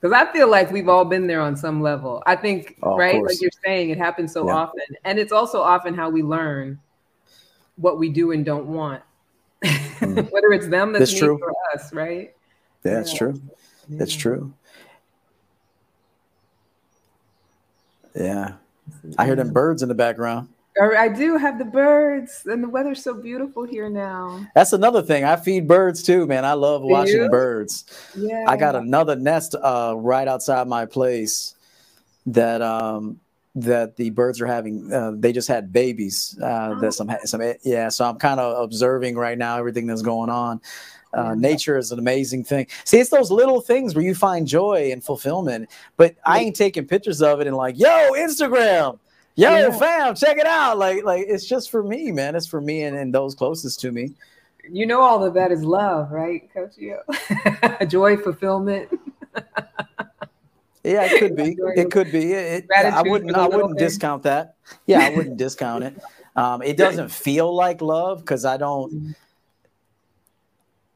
Because 0.01 0.15
I 0.15 0.31
feel 0.33 0.49
like 0.49 0.71
we've 0.71 0.89
all 0.89 1.05
been 1.05 1.27
there 1.27 1.43
on 1.43 1.57
some 1.57 1.83
level. 1.83 2.23
I 2.25 2.35
think, 2.37 2.77
oh, 2.83 2.97
right? 2.97 3.23
Like 3.23 3.41
you're 3.43 3.51
saying, 3.65 3.91
it 3.91 3.99
happens 3.99 4.33
so 4.33 4.47
yeah. 4.47 4.55
often. 4.55 4.97
And 5.05 5.19
it's 5.19 5.33
also 5.33 5.61
often 5.61 5.95
how 5.95 6.09
we 6.09 6.23
learn 6.23 6.79
what 7.77 7.99
we 7.99 8.09
do 8.09 8.33
and 8.33 8.45
don't 8.45 8.67
want. 8.67 9.03
Mm. 9.63 10.31
Whether 10.31 10.53
it's 10.53 10.69
them 10.69 10.93
that's, 10.93 11.11
that's 11.11 11.19
true 11.19 11.39
for 11.39 11.53
us, 11.75 11.93
right? 11.93 12.35
Yeah, 12.85 12.95
that's 12.95 13.13
yeah. 13.13 13.19
true. 13.19 13.43
That's 13.99 14.15
true. 14.15 14.53
Yeah. 18.15 18.55
I 19.19 19.25
hear 19.25 19.37
them 19.37 19.53
birds 19.53 19.83
in 19.83 19.89
the 19.89 19.95
background. 19.95 20.49
I 20.81 21.09
do 21.09 21.37
have 21.37 21.59
the 21.59 21.65
birds, 21.65 22.43
and 22.47 22.63
the 22.63 22.69
weather's 22.69 23.03
so 23.03 23.13
beautiful 23.13 23.65
here 23.65 23.91
now. 23.91 24.47
That's 24.55 24.73
another 24.73 25.03
thing. 25.03 25.25
I 25.25 25.37
feed 25.37 25.69
birds 25.69 26.03
too, 26.03 26.27
man. 26.27 26.45
I 26.45 26.55
love 26.55 26.83
watching 26.83 27.29
birds. 27.29 27.85
Yeah. 28.17 28.45
I 28.47 28.57
got 28.57 28.77
another 28.77 29.17
nest 29.17 29.55
uh, 29.61 29.95
right 29.97 30.27
outside 30.27 30.69
my 30.69 30.87
place 30.87 31.55
that 32.27 32.63
um, 32.63 33.21
that 33.57 33.97
the 33.97 34.11
birds 34.11 34.41
are 34.41 34.47
having. 34.47 34.93
Uh, 34.93 35.13
they 35.17 35.33
just 35.33 35.49
had 35.49 35.73
babies. 35.73 36.39
Uh, 36.41 36.75
oh. 36.77 36.81
That 36.81 36.93
some 36.93 37.11
some 37.25 37.43
yeah. 37.63 37.89
So 37.89 38.05
I'm 38.05 38.17
kind 38.17 38.41
of 38.41 38.63
observing 38.63 39.17
right 39.17 39.37
now 39.37 39.59
everything 39.59 39.87
that's 39.87 40.03
going 40.03 40.31
on. 40.31 40.61
Uh, 41.13 41.35
nature 41.35 41.77
is 41.77 41.91
an 41.93 41.99
amazing 41.99 42.45
thing. 42.45 42.67
See, 42.85 42.99
it's 42.99 43.11
those 43.11 43.31
little 43.31 43.61
things 43.61 43.95
where 43.95 44.05
you 44.05 44.15
find 44.15 44.47
joy 44.47 44.91
and 44.93 45.03
fulfillment. 45.03 45.69
But 45.97 46.17
I 46.25 46.41
ain't 46.41 46.57
taking 46.57 46.87
pictures 46.87 47.21
of 47.21 47.41
it 47.41 47.47
and 47.47 47.57
like, 47.57 47.79
yo, 47.79 48.13
Instagram, 48.13 48.99
yo, 49.35 49.51
yeah. 49.51 49.79
fam, 49.79 50.15
check 50.15 50.39
it 50.39 50.47
out. 50.47 50.79
Like, 50.79 51.05
like 51.05 51.25
it's 51.27 51.47
just 51.47 51.71
for 51.71 51.83
me, 51.83 52.13
man. 52.13 52.37
It's 52.37 52.47
for 52.47 52.61
me 52.61 52.85
and, 52.85 52.97
and 52.97 53.13
those 53.13 53.35
closest 53.35 53.81
to 53.81 53.93
me. 53.93 54.13
You 54.71 54.87
know, 54.87 55.01
all 55.01 55.25
of 55.25 55.35
that 55.35 55.51
is 55.51 55.65
love, 55.65 56.13
right, 56.13 56.49
Coach 56.53 56.79
EO? 56.79 57.03
Joy, 57.87 58.17
fulfillment. 58.17 58.89
Yeah, 60.85 61.05
it 61.05 61.19
could 61.19 61.37
be. 61.37 61.57
It 61.77 61.91
could 61.91 62.11
be. 62.11 62.33
It, 62.33 62.67
I 62.75 63.03
wouldn't. 63.03 63.35
I 63.35 63.47
wouldn't 63.47 63.79
discount 63.79 64.23
that. 64.25 64.55
Yeah, 64.87 65.01
I 65.01 65.11
wouldn't 65.11 65.37
discount 65.37 65.85
it. 65.85 65.99
Um, 66.37 66.63
it 66.63 66.77
doesn't 66.85 67.11
feel 67.11 67.55
like 67.55 67.81
love 67.81 68.21
because 68.21 68.45
I 68.45 68.57
don't. 68.57 69.15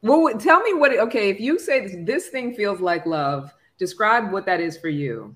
Well, 0.05 0.37
tell 0.37 0.61
me 0.61 0.73
what. 0.73 0.95
Okay, 0.95 1.29
if 1.29 1.39
you 1.39 1.57
say 1.57 1.87
this, 1.87 1.95
this 1.99 2.27
thing 2.27 2.53
feels 2.53 2.79
like 2.79 3.07
love, 3.07 3.51
describe 3.79 4.31
what 4.31 4.45
that 4.45 4.61
is 4.61 4.77
for 4.77 4.89
you. 4.89 5.35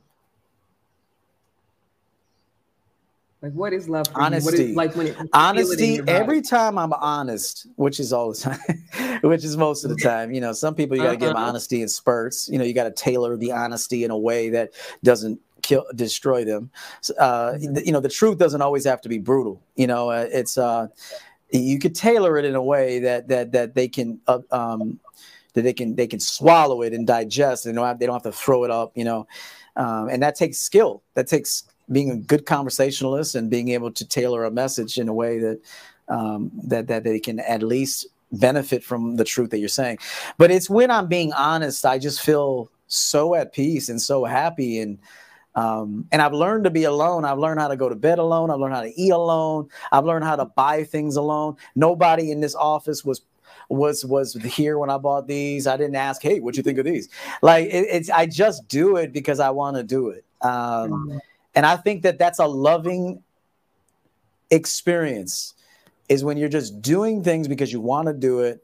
Like, 3.42 3.54
what 3.54 3.74
is 3.74 3.90
love? 3.90 4.06
honesty. 4.14 4.76
like 4.76 4.96
when 4.96 5.08
it, 5.08 5.18
honesty. 5.34 6.02
Every 6.08 6.42
time 6.42 6.78
I'm 6.78 6.94
honest, 6.94 7.66
which 7.78 8.00
is 8.00 8.14
all 8.14 8.32
the 8.32 8.38
time, 8.38 9.20
which 9.24 9.44
is 9.44 9.58
most 9.58 9.86
of 9.86 9.90
the 9.90 9.96
time. 9.96 10.32
You 10.32 10.42
know, 10.42 10.52
some 10.52 10.76
people 10.76 10.96
you 10.98 11.04
got 11.04 11.18
to 11.20 11.26
uh-huh. 11.26 11.34
give 11.34 11.36
honesty 11.36 11.82
in 11.82 11.88
spurts. 11.88 12.48
You 12.48 12.60
know, 12.60 12.66
you 12.66 12.74
got 12.74 12.84
to 12.84 12.92
tailor 12.92 13.38
the 13.38 13.52
honesty 13.54 14.04
in 14.04 14.12
a 14.12 14.18
way 14.18 14.50
that 14.50 14.74
doesn't 15.04 15.40
kill, 15.64 15.86
destroy 15.96 16.46
them. 16.46 16.70
Uh, 17.18 17.54
mm-hmm. 17.54 17.78
You 17.86 17.92
know, 17.92 18.02
the 18.02 18.10
truth 18.10 18.38
doesn't 18.38 18.62
always 18.62 18.86
have 18.86 19.02
to 19.02 19.10
be 19.10 19.18
brutal. 19.18 19.64
You 19.76 19.88
know, 19.88 20.10
uh, 20.10 20.28
it's 20.32 20.58
uh, 20.58 20.90
you 21.52 21.80
could 21.80 21.96
tailor 21.96 22.38
it 22.38 22.46
in 22.46 22.56
a 22.56 22.64
way 22.64 23.00
that 23.00 23.28
that 23.28 23.52
that 23.52 23.76
they 23.76 23.88
can 23.88 24.20
uh, 24.28 24.40
um, 24.52 25.00
that 25.54 25.64
they 25.64 25.74
can 25.74 25.96
they 25.96 26.08
can 26.08 26.20
swallow 26.20 26.82
it 26.82 26.94
and 26.94 27.08
digest, 27.08 27.66
and 27.66 27.76
they 27.76 27.80
don't 27.80 27.88
have, 27.88 28.00
they 28.00 28.06
don't 28.06 28.16
have 28.16 28.32
to 28.32 28.32
throw 28.32 28.64
it 28.64 28.72
up. 28.72 28.92
You 28.96 29.06
know, 29.06 29.28
um, 29.76 30.10
and 30.10 30.22
that 30.24 30.36
takes 30.36 30.58
skill. 30.58 31.02
That 31.16 31.28
takes 31.28 31.64
being 31.92 32.12
a 32.12 32.16
good 32.16 32.46
conversationalist 32.46 33.36
and 33.36 33.50
being 33.50 33.70
able 33.70 33.92
to 33.92 34.08
tailor 34.08 34.46
a 34.46 34.52
message 34.52 34.98
in 34.98 35.08
a 35.08 35.14
way 35.14 35.40
that 35.40 35.60
um, 36.08 36.52
that 36.64 36.88
that 36.88 37.04
they 37.04 37.20
can 37.20 37.40
at 37.40 37.64
least 37.64 38.08
benefit 38.32 38.84
from 38.84 39.16
the 39.16 39.24
truth 39.24 39.50
that 39.50 39.60
you're 39.60 39.70
saying. 39.70 39.98
But 40.38 40.52
it's 40.52 40.70
when 40.70 40.92
I'm 40.92 41.08
being 41.08 41.34
honest, 41.34 41.86
I 41.86 41.98
just 41.98 42.22
feel 42.22 42.70
so 42.88 43.36
at 43.36 43.54
peace 43.54 43.90
and 43.90 44.02
so 44.02 44.26
happy 44.26 44.80
and 44.80 45.00
um, 45.60 46.08
and 46.14 46.22
I've 46.22 46.34
learned 46.34 46.64
to 46.64 46.70
be 46.70 46.86
alone. 46.86 47.26
I've 47.26 47.38
learned 47.38 47.60
how 47.60 47.68
to 47.68 47.76
go 47.76 47.90
to 47.90 47.96
bed 47.96 48.18
alone. 48.18 48.50
I've 48.50 48.60
learned 48.60 48.76
how 48.76 48.82
to 48.82 48.94
eat 49.02 49.12
alone. 49.12 49.68
I've 49.92 50.06
learned 50.06 50.24
how 50.24 50.38
to 50.38 50.46
buy 50.46 50.86
things 50.86 51.18
alone. 51.18 51.58
Nobody 51.76 52.32
in 52.32 52.40
this 52.40 52.56
office 52.56 53.04
was 53.04 53.24
was 53.68 54.06
was 54.06 54.36
here 54.36 54.80
when 54.80 54.90
I 54.90 54.98
bought 54.98 55.28
these. 55.28 55.68
I 55.68 55.76
didn't 55.76 55.98
ask, 55.98 56.22
hey, 56.22 56.40
what 56.40 56.54
do 56.54 56.60
you 56.60 56.64
think 56.64 56.80
of 56.80 56.86
these? 56.86 57.10
Like 57.42 57.66
it, 57.66 57.88
it's 57.90 58.10
I 58.10 58.26
just 58.26 58.70
do 58.70 58.96
it 58.96 59.12
because 59.12 59.42
I 59.42 59.50
want 59.50 59.76
to 59.76 59.84
do 59.84 60.10
it. 60.10 60.24
Um, 60.42 61.20
and 61.56 61.66
I 61.66 61.76
think 61.76 62.04
that 62.04 62.18
that's 62.18 62.40
a 62.40 62.48
loving 62.48 63.22
experience 64.52 65.56
is 66.08 66.24
when 66.24 66.38
you're 66.38 66.48
just 66.48 66.82
doing 66.82 67.22
things 67.22 67.50
because 67.50 67.74
you 67.74 67.82
want 67.82 68.08
to 68.08 68.14
do 68.14 68.40
it. 68.42 68.64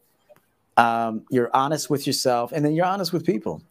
Um, 0.78 1.26
you're 1.30 1.50
honest 1.54 1.90
with 1.90 2.08
yourself 2.08 2.52
and 2.54 2.64
then 2.64 2.74
you're 2.74 2.86
honest 2.86 3.12
with 3.12 3.26
people. 3.26 3.62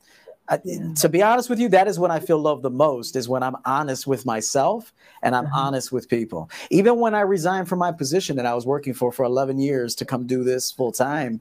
I, 0.49 0.59
to 0.97 1.09
be 1.09 1.23
honest 1.23 1.49
with 1.49 1.59
you, 1.59 1.69
that 1.71 1.89
is 1.89 1.99
when 1.99 2.11
I 2.11 2.21
feel 2.21 2.39
love 2.39 2.61
the 2.61 2.71
most 2.71 3.17
is 3.17 3.29
when 3.29 3.43
I'm 3.43 3.57
honest 3.65 4.07
with 4.07 4.27
myself 4.27 4.93
and 5.23 5.35
I'm 5.35 5.47
uh-huh. 5.47 5.61
honest 5.61 5.91
with 5.91 6.09
people. 6.09 6.51
Even 6.71 6.99
when 7.01 7.15
I 7.15 7.21
resigned 7.21 7.69
from 7.69 7.79
my 7.79 7.93
position 7.93 8.37
that 8.37 8.45
I 8.45 8.55
was 8.55 8.67
working 8.67 8.93
for 8.93 9.11
for 9.11 9.25
11 9.25 9.59
years 9.59 9.95
to 9.97 10.05
come 10.05 10.27
do 10.27 10.45
this 10.45 10.71
full 10.71 10.93
time, 10.93 11.41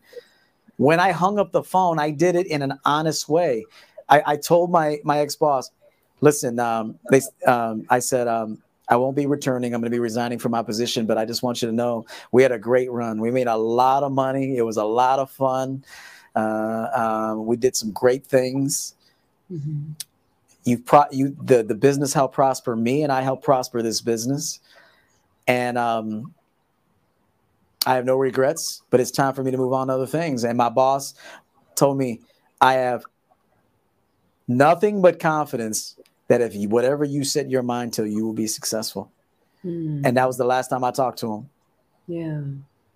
when 0.77 0.99
I 0.99 1.11
hung 1.11 1.37
up 1.37 1.51
the 1.51 1.63
phone, 1.63 1.99
I 1.99 2.11
did 2.11 2.35
it 2.35 2.47
in 2.47 2.61
an 2.61 2.79
honest 2.85 3.27
way. 3.27 3.65
I, 4.09 4.23
I 4.25 4.37
told 4.37 4.71
my 4.71 4.99
my 5.03 5.19
ex 5.19 5.35
boss, 5.35 5.69
listen, 6.21 6.59
um, 6.59 6.97
they, 7.11 7.21
um, 7.45 7.85
I 7.89 7.99
said, 7.99 8.27
um, 8.27 8.61
I 8.89 8.95
won't 8.95 9.15
be 9.15 9.25
returning. 9.25 9.73
I'm 9.73 9.81
going 9.81 9.91
to 9.91 9.95
be 9.95 9.99
resigning 9.99 10.39
from 10.39 10.51
my 10.51 10.63
position, 10.63 11.05
but 11.05 11.17
I 11.17 11.25
just 11.25 11.41
want 11.41 11.61
you 11.61 11.67
to 11.67 11.73
know 11.73 12.05
we 12.31 12.43
had 12.43 12.51
a 12.51 12.59
great 12.59 12.91
run. 12.91 13.21
We 13.21 13.31
made 13.31 13.47
a 13.47 13.55
lot 13.55 14.03
of 14.03 14.11
money. 14.11 14.57
It 14.57 14.63
was 14.63 14.77
a 14.77 14.83
lot 14.83 15.19
of 15.19 15.31
fun. 15.31 15.83
Uh, 16.35 16.87
um, 16.95 17.45
we 17.45 17.55
did 17.55 17.75
some 17.75 17.91
great 17.91 18.25
things. 18.25 18.95
Mm-hmm. 19.51 19.91
You, 20.65 20.79
pro- 20.79 21.11
you, 21.11 21.35
the 21.41 21.61
the 21.63 21.75
business 21.75 22.13
helped 22.13 22.35
prosper 22.35 22.75
me, 22.75 23.03
and 23.03 23.11
I 23.11 23.21
helped 23.21 23.43
prosper 23.43 23.81
this 23.81 24.01
business. 24.01 24.59
And 25.45 25.77
um, 25.77 26.33
I 27.85 27.95
have 27.95 28.05
no 28.05 28.15
regrets. 28.15 28.81
But 28.89 28.99
it's 28.99 29.11
time 29.11 29.33
for 29.33 29.43
me 29.43 29.51
to 29.51 29.57
move 29.57 29.73
on 29.73 29.87
to 29.87 29.93
other 29.93 30.07
things. 30.07 30.43
And 30.43 30.57
my 30.57 30.69
boss 30.69 31.15
told 31.75 31.97
me 31.97 32.21
I 32.61 32.73
have 32.73 33.03
nothing 34.47 35.01
but 35.01 35.19
confidence 35.19 35.97
that 36.29 36.41
if 36.41 36.55
you, 36.55 36.69
whatever 36.69 37.03
you 37.03 37.23
set 37.23 37.49
your 37.49 37.63
mind 37.63 37.93
to, 37.93 38.05
you 38.05 38.25
will 38.25 38.33
be 38.33 38.47
successful. 38.47 39.11
Mm. 39.65 40.05
And 40.05 40.17
that 40.17 40.27
was 40.27 40.37
the 40.37 40.45
last 40.45 40.69
time 40.69 40.83
I 40.83 40.91
talked 40.91 41.19
to 41.19 41.33
him. 41.33 41.49
Yeah. 42.07 42.41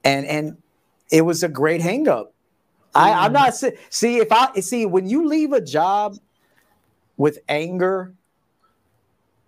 And 0.03 0.25
and 0.25 0.57
it 1.11 1.21
was 1.21 1.43
a 1.43 1.49
great 1.49 1.81
hangup. 1.81 2.27
I, 2.97 3.25
I'm 3.25 3.33
not 3.33 3.55
see 3.55 4.17
if 4.17 4.31
I 4.31 4.59
see 4.59 4.85
when 4.85 5.07
you 5.07 5.27
leave 5.27 5.53
a 5.53 5.61
job 5.61 6.17
with 7.17 7.39
anger, 7.49 8.13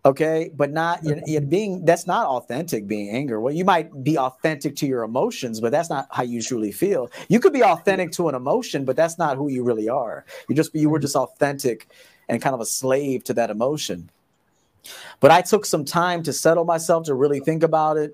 okay, 0.06 0.52
but 0.56 0.72
not 0.72 1.04
you're, 1.04 1.20
you're 1.26 1.42
being 1.42 1.86
that's 1.86 2.08
not 2.08 2.26
authentic 2.28 2.88
being 2.88 3.10
anger. 3.10 3.40
Well, 3.40 3.54
you 3.54 3.66
might 3.66 4.04
be 4.04 4.18
authentic 4.18 4.76
to 4.78 4.88
your 4.88 5.04
emotions, 5.04 5.60
but 5.60 5.72
that's 5.72 5.90
not 5.90 6.08
how 6.12 6.24
you 6.24 6.42
truly 6.42 6.72
feel. 6.72 7.12
You 7.28 7.40
could 7.40 7.54
be 7.54 7.64
authentic 7.64 8.12
to 8.14 8.30
an 8.30 8.36
emotion, 8.36 8.86
but 8.86 8.96
that's 8.96 9.18
not 9.18 9.38
who 9.38 9.50
you 9.50 9.64
really 9.64 9.90
are. 9.90 10.26
You 10.48 10.56
just 10.56 10.74
you 10.74 10.90
were 10.90 10.98
mm-hmm. 10.98 11.04
just 11.04 11.16
authentic 11.16 11.88
and 12.30 12.42
kind 12.42 12.54
of 12.54 12.62
a 12.62 12.66
slave 12.66 13.24
to 13.26 13.34
that 13.34 13.50
emotion. 13.50 14.10
But 15.20 15.32
I 15.32 15.42
took 15.42 15.66
some 15.66 15.84
time 15.84 16.24
to 16.24 16.34
settle 16.34 16.64
myself, 16.64 17.06
to 17.06 17.14
really 17.14 17.40
think 17.40 17.64
about 17.64 17.98
it, 17.98 18.14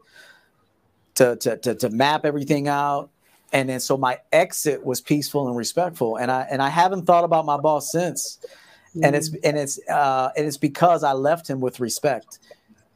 to, 1.15 1.35
to, 1.37 1.57
to, 1.57 1.75
to 1.75 1.89
map 1.89 2.25
everything 2.25 2.67
out. 2.67 3.09
And 3.53 3.69
then 3.69 3.79
so 3.79 3.97
my 3.97 4.19
exit 4.31 4.83
was 4.85 5.01
peaceful 5.01 5.47
and 5.47 5.55
respectful. 5.55 6.17
And 6.17 6.31
I 6.31 6.47
and 6.49 6.61
I 6.61 6.69
haven't 6.69 7.05
thought 7.05 7.23
about 7.23 7.45
my 7.45 7.57
boss 7.57 7.91
since. 7.91 8.39
Mm-hmm. 8.89 9.05
And 9.05 9.15
it's 9.15 9.29
and 9.43 9.57
it's 9.57 9.79
uh, 9.89 10.31
and 10.35 10.45
it's 10.45 10.57
because 10.57 11.03
I 11.03 11.13
left 11.13 11.49
him 11.49 11.59
with 11.59 11.79
respect. 11.79 12.39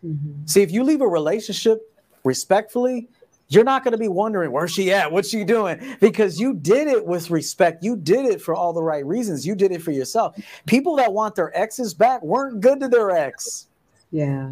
Mm-hmm. 0.05 0.45
See, 0.45 0.61
if 0.61 0.71
you 0.71 0.84
leave 0.84 1.01
a 1.01 1.07
relationship 1.07 1.81
respectfully, 2.23 3.09
you're 3.49 3.63
not 3.63 3.84
going 3.84 3.91
to 3.91 3.97
be 3.97 4.07
wondering 4.07 4.51
where's 4.51 4.71
she 4.71 4.91
at 4.93 5.11
what's 5.11 5.30
she 5.30 5.43
doing 5.43 5.97
because 5.99 6.39
you 6.39 6.53
did 6.53 6.88
it 6.88 7.05
with 7.05 7.30
respect 7.30 7.84
you 7.84 7.95
did 7.95 8.26
it 8.26 8.41
for 8.41 8.55
all 8.55 8.71
the 8.71 8.81
right 8.81 9.05
reasons 9.05 9.45
you 9.45 9.55
did 9.55 9.71
it 9.71 9.81
for 9.81 9.91
yourself 9.91 10.38
people 10.65 10.95
that 10.95 11.11
want 11.11 11.35
their 11.35 11.55
exes 11.57 11.93
back 11.93 12.21
weren't 12.21 12.61
good 12.61 12.80
to 12.80 12.88
their 12.88 13.11
ex 13.11 13.67
yeah 14.11 14.51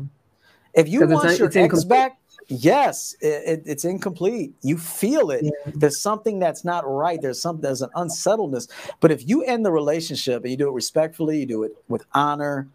if 0.73 0.87
you 0.89 1.05
want 1.07 1.37
your 1.37 1.47
ex 1.47 1.55
incomplete. 1.55 1.89
back 1.89 2.19
yes 2.49 3.15
it, 3.19 3.43
it, 3.45 3.63
it's 3.65 3.83
incomplete 3.83 4.53
you 4.61 4.77
feel 4.77 5.31
it 5.31 5.43
yeah. 5.43 5.71
there's 5.75 6.01
something 6.01 6.39
that's 6.39 6.63
not 6.63 6.87
right 6.87 7.21
there's 7.21 7.41
something 7.41 7.61
there's 7.61 7.81
an 7.81 7.89
unsettledness 7.95 8.67
but 9.01 9.11
if 9.11 9.27
you 9.27 9.43
end 9.43 9.65
the 9.65 9.71
relationship 9.71 10.43
and 10.43 10.51
you 10.51 10.57
do 10.57 10.69
it 10.69 10.73
respectfully 10.73 11.39
you 11.39 11.45
do 11.45 11.63
it 11.63 11.71
with 11.89 12.05
honor 12.13 12.67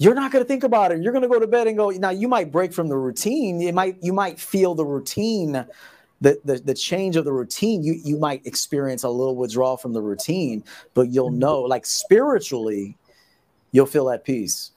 you're 0.00 0.14
not 0.14 0.32
going 0.32 0.42
to 0.42 0.48
think 0.48 0.64
about 0.64 0.92
it. 0.92 1.02
You're 1.02 1.12
going 1.12 1.24
to 1.24 1.28
go 1.28 1.38
to 1.38 1.46
bed 1.46 1.66
and 1.66 1.76
go. 1.76 1.90
Now 1.90 2.08
you 2.08 2.26
might 2.26 2.50
break 2.50 2.72
from 2.72 2.88
the 2.88 2.96
routine. 2.96 3.60
You 3.60 3.70
might 3.74 3.98
you 4.00 4.14
might 4.14 4.40
feel 4.40 4.74
the 4.74 4.84
routine, 4.84 5.52
the 6.22 6.40
the, 6.42 6.56
the 6.56 6.72
change 6.72 7.16
of 7.16 7.26
the 7.26 7.32
routine. 7.34 7.84
You 7.84 8.00
you 8.02 8.18
might 8.18 8.46
experience 8.46 9.02
a 9.02 9.10
little 9.10 9.36
withdrawal 9.36 9.76
from 9.76 9.92
the 9.92 10.00
routine, 10.00 10.64
but 10.94 11.10
you'll 11.10 11.28
mm-hmm. 11.28 11.40
know 11.40 11.60
like 11.60 11.84
spiritually, 11.84 12.96
you'll 13.72 13.84
feel 13.84 14.08
at 14.08 14.24
peace. 14.24 14.70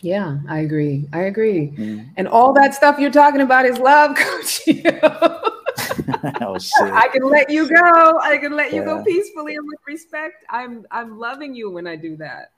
Yeah, 0.00 0.38
I 0.48 0.60
agree. 0.60 1.08
I 1.12 1.22
agree. 1.22 1.72
Mm. 1.76 2.10
And 2.16 2.28
all 2.28 2.52
that 2.54 2.74
stuff 2.74 2.98
you're 2.98 3.10
talking 3.10 3.40
about 3.40 3.66
is 3.66 3.78
love, 3.78 4.16
coach. 4.16 4.60
oh 6.40 6.58
shit. 6.58 6.92
I 6.92 7.08
can 7.12 7.22
let 7.24 7.50
you 7.50 7.68
go. 7.68 8.18
I 8.22 8.38
can 8.38 8.54
let 8.54 8.72
you 8.72 8.84
go 8.84 9.02
peacefully 9.02 9.56
and 9.56 9.66
with 9.66 9.80
respect. 9.86 10.44
I'm 10.50 10.86
I'm 10.90 11.18
loving 11.18 11.54
you 11.54 11.70
when 11.70 11.86
I 11.86 11.96
do 11.96 12.16
that. 12.16 12.52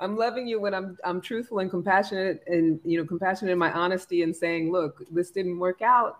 I'm 0.00 0.16
loving 0.16 0.46
you 0.46 0.60
when 0.60 0.74
I'm 0.74 0.98
I'm 1.04 1.20
truthful 1.20 1.60
and 1.60 1.70
compassionate 1.70 2.42
and 2.46 2.80
you 2.84 2.98
know 2.98 3.06
compassionate 3.06 3.52
in 3.52 3.58
my 3.58 3.72
honesty 3.72 4.22
and 4.22 4.34
saying, 4.34 4.70
look, 4.70 5.02
this 5.10 5.30
didn't 5.30 5.58
work 5.58 5.82
out, 5.82 6.18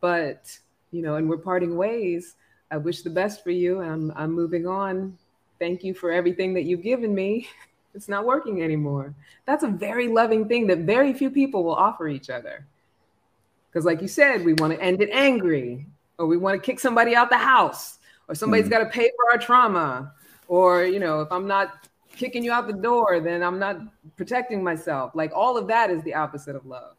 but 0.00 0.56
you 0.92 1.02
know, 1.02 1.16
and 1.16 1.28
we're 1.28 1.38
parting 1.38 1.76
ways. 1.76 2.36
I 2.70 2.76
wish 2.76 3.02
the 3.02 3.10
best 3.10 3.42
for 3.42 3.50
you. 3.50 3.80
I'm 3.80 4.12
I'm 4.14 4.32
moving 4.32 4.66
on. 4.66 5.18
Thank 5.58 5.82
you 5.82 5.94
for 5.94 6.10
everything 6.10 6.54
that 6.54 6.62
you've 6.62 6.82
given 6.82 7.14
me. 7.14 7.48
It's 7.94 8.08
not 8.08 8.24
working 8.24 8.62
anymore. 8.62 9.14
That's 9.46 9.64
a 9.64 9.68
very 9.68 10.08
loving 10.08 10.46
thing 10.46 10.66
that 10.68 10.78
very 10.80 11.12
few 11.12 11.30
people 11.30 11.64
will 11.64 11.74
offer 11.74 12.08
each 12.08 12.30
other. 12.30 12.66
Because, 13.68 13.84
like 13.84 14.00
you 14.00 14.08
said, 14.08 14.44
we 14.44 14.54
want 14.54 14.72
to 14.72 14.80
end 14.80 15.00
it 15.02 15.10
angry, 15.12 15.86
or 16.18 16.26
we 16.26 16.36
want 16.36 16.60
to 16.60 16.64
kick 16.64 16.80
somebody 16.80 17.14
out 17.14 17.30
the 17.30 17.38
house, 17.38 17.98
or 18.28 18.34
somebody's 18.34 18.66
mm. 18.66 18.70
got 18.70 18.78
to 18.80 18.86
pay 18.86 19.10
for 19.16 19.32
our 19.32 19.38
trauma, 19.38 20.12
or 20.48 20.84
you 20.84 21.00
know, 21.00 21.20
if 21.20 21.30
I'm 21.30 21.46
not 21.46 21.88
kicking 22.16 22.44
you 22.44 22.52
out 22.52 22.66
the 22.66 22.72
door, 22.72 23.20
then 23.20 23.42
I'm 23.42 23.58
not 23.58 23.80
protecting 24.16 24.62
myself. 24.62 25.12
Like 25.14 25.32
all 25.34 25.56
of 25.56 25.66
that 25.68 25.90
is 25.90 26.02
the 26.02 26.14
opposite 26.14 26.56
of 26.56 26.66
love. 26.66 26.94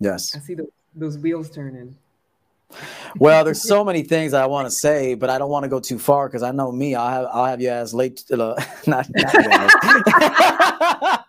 Yes. 0.00 0.34
I 0.34 0.40
see 0.40 0.54
the, 0.54 0.66
those 0.96 1.18
wheels 1.18 1.50
turning. 1.50 1.96
Well, 3.18 3.44
there's 3.44 3.62
so 3.62 3.84
many 3.84 4.02
things 4.02 4.32
I 4.32 4.46
want 4.46 4.66
to 4.66 4.70
say, 4.70 5.14
but 5.14 5.30
I 5.30 5.38
don't 5.38 5.50
want 5.50 5.64
to 5.64 5.68
go 5.68 5.80
too 5.80 5.98
far 5.98 6.28
because 6.28 6.42
I 6.42 6.50
know 6.50 6.72
me. 6.72 6.94
I'll 6.94 7.10
have 7.10 7.26
I'll 7.32 7.44
have 7.44 7.60
you 7.60 7.68
ass 7.68 7.92
late. 7.92 8.18
To, 8.28 8.42
uh, 8.42 8.64
not, 8.86 9.06
not 9.14 9.34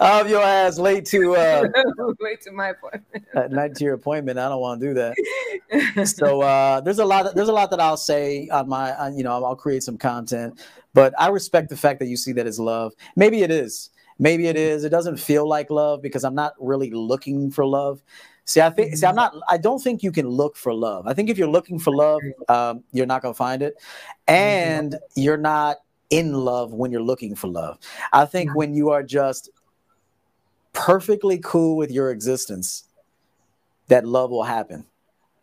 I'll 0.00 0.18
have 0.18 0.30
your 0.30 0.42
ass 0.42 0.78
late 0.78 1.04
to 1.06 1.36
uh, 1.36 1.68
late 2.20 2.40
to 2.42 2.52
my 2.52 2.68
appointment. 2.68 3.26
at 3.34 3.50
night 3.50 3.74
to 3.76 3.84
your 3.84 3.94
appointment. 3.94 4.38
I 4.38 4.48
don't 4.48 4.60
want 4.60 4.80
to 4.80 4.86
do 4.86 4.94
that. 4.94 6.06
So 6.06 6.42
uh, 6.42 6.80
there's 6.80 6.98
a 6.98 7.04
lot. 7.04 7.26
Of, 7.26 7.34
there's 7.34 7.48
a 7.48 7.52
lot 7.52 7.70
that 7.70 7.80
I'll 7.80 7.96
say 7.96 8.48
on 8.48 8.68
my. 8.68 8.94
On, 8.96 9.16
you 9.16 9.24
know, 9.24 9.44
I'll 9.44 9.56
create 9.56 9.82
some 9.82 9.98
content, 9.98 10.60
but 10.94 11.14
I 11.18 11.28
respect 11.28 11.68
the 11.68 11.76
fact 11.76 11.98
that 12.00 12.06
you 12.06 12.16
see 12.16 12.32
that 12.32 12.46
as 12.46 12.60
love. 12.60 12.92
Maybe 13.16 13.42
it 13.42 13.50
is. 13.50 13.90
Maybe 14.20 14.48
it 14.48 14.56
is. 14.56 14.84
It 14.84 14.90
doesn't 14.90 15.16
feel 15.16 15.48
like 15.48 15.70
love 15.70 16.02
because 16.02 16.24
I'm 16.24 16.34
not 16.34 16.52
really 16.60 16.90
looking 16.90 17.50
for 17.50 17.64
love. 17.64 18.02
See, 18.50 18.60
I 18.60 18.68
think, 18.68 18.96
see, 18.96 19.06
I'm 19.06 19.14
not, 19.14 19.32
I 19.48 19.58
don't 19.58 19.78
think 19.78 20.02
you 20.02 20.10
can 20.10 20.26
look 20.26 20.56
for 20.56 20.74
love. 20.74 21.06
I 21.06 21.14
think 21.14 21.30
if 21.30 21.38
you're 21.38 21.46
looking 21.46 21.78
for 21.78 21.94
love, 21.94 22.20
um, 22.48 22.82
you're 22.90 23.06
not 23.06 23.22
going 23.22 23.32
to 23.32 23.38
find 23.38 23.62
it. 23.62 23.76
And 24.26 24.98
you're 25.14 25.36
not 25.36 25.76
in 26.10 26.32
love 26.32 26.72
when 26.72 26.90
you're 26.90 27.00
looking 27.00 27.36
for 27.36 27.46
love. 27.46 27.78
I 28.12 28.24
think 28.24 28.56
when 28.56 28.74
you 28.74 28.90
are 28.90 29.04
just 29.04 29.50
perfectly 30.72 31.38
cool 31.38 31.76
with 31.76 31.92
your 31.92 32.10
existence, 32.10 32.88
that 33.86 34.04
love 34.04 34.32
will 34.32 34.42
happen. 34.42 34.84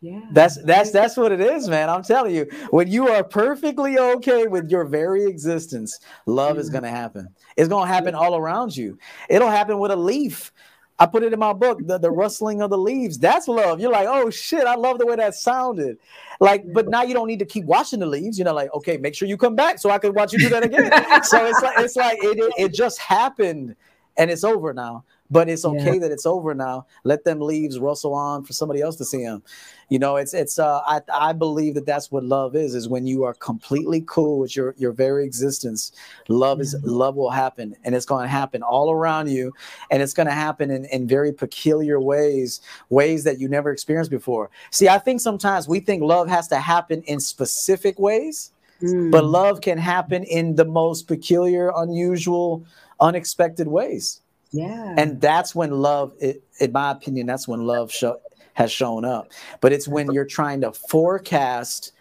Yeah. 0.01 0.19
That's 0.33 0.61
that's 0.63 0.91
that's 0.91 1.15
what 1.15 1.31
it 1.31 1.39
is, 1.39 1.69
man. 1.69 1.89
I'm 1.89 2.03
telling 2.03 2.35
you. 2.35 2.45
When 2.71 2.89
you 2.89 3.07
are 3.07 3.23
perfectly 3.23 3.97
okay 3.97 4.47
with 4.47 4.69
your 4.69 4.83
very 4.83 5.23
existence, 5.23 5.97
love 6.25 6.57
is 6.57 6.69
going 6.69 6.83
to 6.83 6.89
happen. 6.89 7.29
It's 7.55 7.69
going 7.69 7.87
to 7.87 7.93
happen 7.93 8.15
all 8.15 8.35
around 8.35 8.75
you. 8.75 8.99
It'll 9.29 9.49
happen 9.49 9.79
with 9.79 9.91
a 9.91 9.95
leaf. 9.95 10.51
I 10.99 11.05
put 11.05 11.23
it 11.23 11.31
in 11.31 11.39
my 11.39 11.53
book, 11.53 11.79
the, 11.85 11.97
the 11.97 12.09
rustling 12.09 12.61
of 12.61 12.71
the 12.71 12.77
leaves. 12.77 13.19
That's 13.19 13.47
love. 13.47 13.79
You're 13.79 13.91
like, 13.91 14.07
oh 14.07 14.29
shit, 14.29 14.65
I 14.65 14.75
love 14.75 14.97
the 14.97 15.05
way 15.05 15.15
that 15.15 15.35
sounded. 15.35 15.97
Like, 16.39 16.71
but 16.73 16.87
now 16.87 17.03
you 17.03 17.13
don't 17.13 17.27
need 17.27 17.39
to 17.39 17.45
keep 17.45 17.65
watching 17.65 17.99
the 17.99 18.05
leaves. 18.05 18.39
You 18.39 18.45
know, 18.45 18.53
like, 18.53 18.73
okay, 18.73 18.97
make 18.97 19.13
sure 19.13 19.27
you 19.27 19.37
come 19.37 19.55
back 19.55 19.77
so 19.77 19.91
I 19.91 19.99
can 19.99 20.13
watch 20.13 20.33
you 20.33 20.39
do 20.39 20.49
that 20.49 20.63
again. 20.63 20.91
so 21.23 21.45
it's 21.45 21.61
like 21.61 21.79
it's 21.79 21.95
like 21.95 22.17
it, 22.23 22.39
it, 22.39 22.53
it 22.57 22.73
just 22.73 22.99
happened 22.99 23.75
and 24.17 24.31
it's 24.31 24.43
over 24.43 24.73
now 24.73 25.03
but 25.29 25.49
it's 25.49 25.65
okay 25.65 25.93
yeah. 25.93 25.99
that 25.99 26.11
it's 26.11 26.25
over 26.25 26.53
now. 26.53 26.85
Let 27.03 27.23
them 27.23 27.39
leaves 27.41 27.79
rustle 27.79 28.13
on 28.13 28.43
for 28.43 28.53
somebody 28.53 28.81
else 28.81 28.95
to 28.97 29.05
see 29.05 29.23
them. 29.23 29.43
You 29.89 29.99
know, 29.99 30.17
it's 30.17 30.33
it's. 30.33 30.59
Uh, 30.59 30.81
I 30.85 31.01
I 31.13 31.33
believe 31.33 31.75
that 31.75 31.85
that's 31.85 32.11
what 32.11 32.23
love 32.23 32.55
is. 32.55 32.75
Is 32.75 32.89
when 32.89 33.07
you 33.07 33.23
are 33.23 33.33
completely 33.33 34.03
cool 34.05 34.39
with 34.39 34.55
your 34.55 34.75
your 34.77 34.91
very 34.91 35.23
existence. 35.23 35.91
Love 36.27 36.59
is 36.59 36.75
mm-hmm. 36.75 36.89
love 36.89 37.15
will 37.15 37.31
happen, 37.31 37.75
and 37.83 37.95
it's 37.95 38.05
going 38.05 38.23
to 38.23 38.29
happen 38.29 38.63
all 38.63 38.91
around 38.91 39.29
you, 39.29 39.53
and 39.89 40.01
it's 40.01 40.13
going 40.13 40.27
to 40.27 40.33
happen 40.33 40.71
in 40.71 40.85
in 40.85 41.07
very 41.07 41.31
peculiar 41.31 42.01
ways, 42.01 42.59
ways 42.89 43.23
that 43.23 43.39
you 43.39 43.47
never 43.47 43.71
experienced 43.71 44.11
before. 44.11 44.49
See, 44.71 44.89
I 44.89 44.97
think 44.97 45.21
sometimes 45.21 45.67
we 45.67 45.79
think 45.79 46.03
love 46.03 46.27
has 46.27 46.47
to 46.49 46.57
happen 46.57 47.01
in 47.03 47.19
specific 47.19 47.97
ways. 47.97 48.51
Mm. 48.81 49.09
But 49.09 49.25
love 49.25 49.61
can 49.61 49.79
happen 49.79 50.23
in 50.23 50.55
the 50.55 50.65
most 50.65 51.07
peculiar, 51.07 51.71
unusual, 51.75 52.63
unexpected 52.99 53.67
ways. 53.67 54.21
Yeah. 54.51 54.95
And 54.97 55.19
that's 55.19 55.53
when 55.53 55.71
love, 55.71 56.13
it, 56.19 56.43
in 56.59 56.71
my 56.71 56.91
opinion, 56.91 57.27
that's 57.27 57.47
when 57.47 57.65
love 57.65 57.91
show, 57.91 58.19
has 58.53 58.71
shown 58.71 59.05
up. 59.05 59.31
But 59.61 59.73
it's 59.73 59.87
when 59.87 60.11
you're 60.11 60.25
trying 60.25 60.61
to 60.61 60.71
forecast 60.71 61.91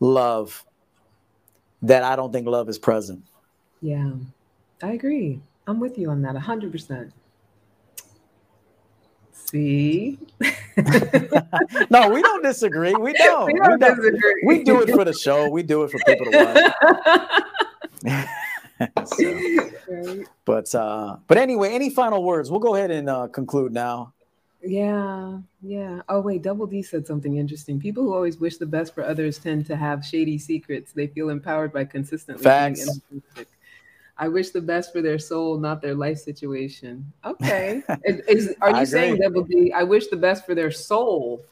love 0.00 0.64
that 1.82 2.02
I 2.02 2.16
don't 2.16 2.32
think 2.32 2.46
love 2.46 2.68
is 2.68 2.78
present. 2.78 3.24
Yeah, 3.80 4.12
I 4.82 4.92
agree. 4.92 5.40
I'm 5.66 5.80
with 5.80 5.98
you 5.98 6.10
on 6.10 6.22
that 6.22 6.34
100%. 6.34 7.12
See? 9.32 10.18
no, 11.90 12.08
we 12.08 12.22
don't 12.22 12.42
disagree. 12.42 12.94
We 12.94 13.12
don't. 13.18 13.46
We 13.46 13.54
don't, 13.54 13.72
we, 13.72 13.78
don't. 13.78 13.96
Disagree. 13.96 14.42
we 14.46 14.62
do 14.64 14.80
it 14.82 14.90
for 14.90 15.04
the 15.04 15.12
show. 15.12 15.48
We 15.48 15.62
do 15.62 15.84
it 15.84 15.90
for 15.90 15.98
people 16.06 16.30
to 16.30 16.72
watch. 18.04 18.26
so, 19.04 20.24
but 20.44 20.74
uh, 20.74 21.16
but 21.26 21.38
anyway, 21.38 21.72
any 21.72 21.90
final 21.90 22.22
words? 22.22 22.50
We'll 22.50 22.60
go 22.60 22.74
ahead 22.74 22.90
and 22.90 23.08
uh, 23.08 23.28
conclude 23.28 23.72
now. 23.72 24.12
Yeah, 24.64 25.38
yeah. 25.60 26.02
Oh 26.08 26.20
wait, 26.20 26.42
Double 26.42 26.66
D 26.66 26.82
said 26.82 27.06
something 27.06 27.36
interesting. 27.36 27.80
People 27.80 28.04
who 28.04 28.14
always 28.14 28.38
wish 28.38 28.58
the 28.58 28.66
best 28.66 28.94
for 28.94 29.04
others 29.04 29.38
tend 29.38 29.66
to 29.66 29.76
have 29.76 30.04
shady 30.04 30.38
secrets. 30.38 30.92
They 30.92 31.08
feel 31.08 31.30
empowered 31.30 31.72
by 31.72 31.84
consistently 31.84 32.44
Facts. 32.44 33.00
I 34.18 34.28
wish 34.28 34.50
the 34.50 34.60
best 34.60 34.92
for 34.92 35.02
their 35.02 35.18
soul, 35.18 35.58
not 35.58 35.82
their 35.82 35.94
life 35.94 36.18
situation. 36.18 37.12
Okay. 37.24 37.82
is, 38.04 38.54
are 38.60 38.78
you 38.78 38.86
saying, 38.86 39.16
Double 39.16 39.42
D, 39.42 39.72
I 39.72 39.82
wish 39.82 40.08
the 40.08 40.16
best 40.16 40.46
for 40.46 40.54
their 40.54 40.70
soul, 40.70 41.44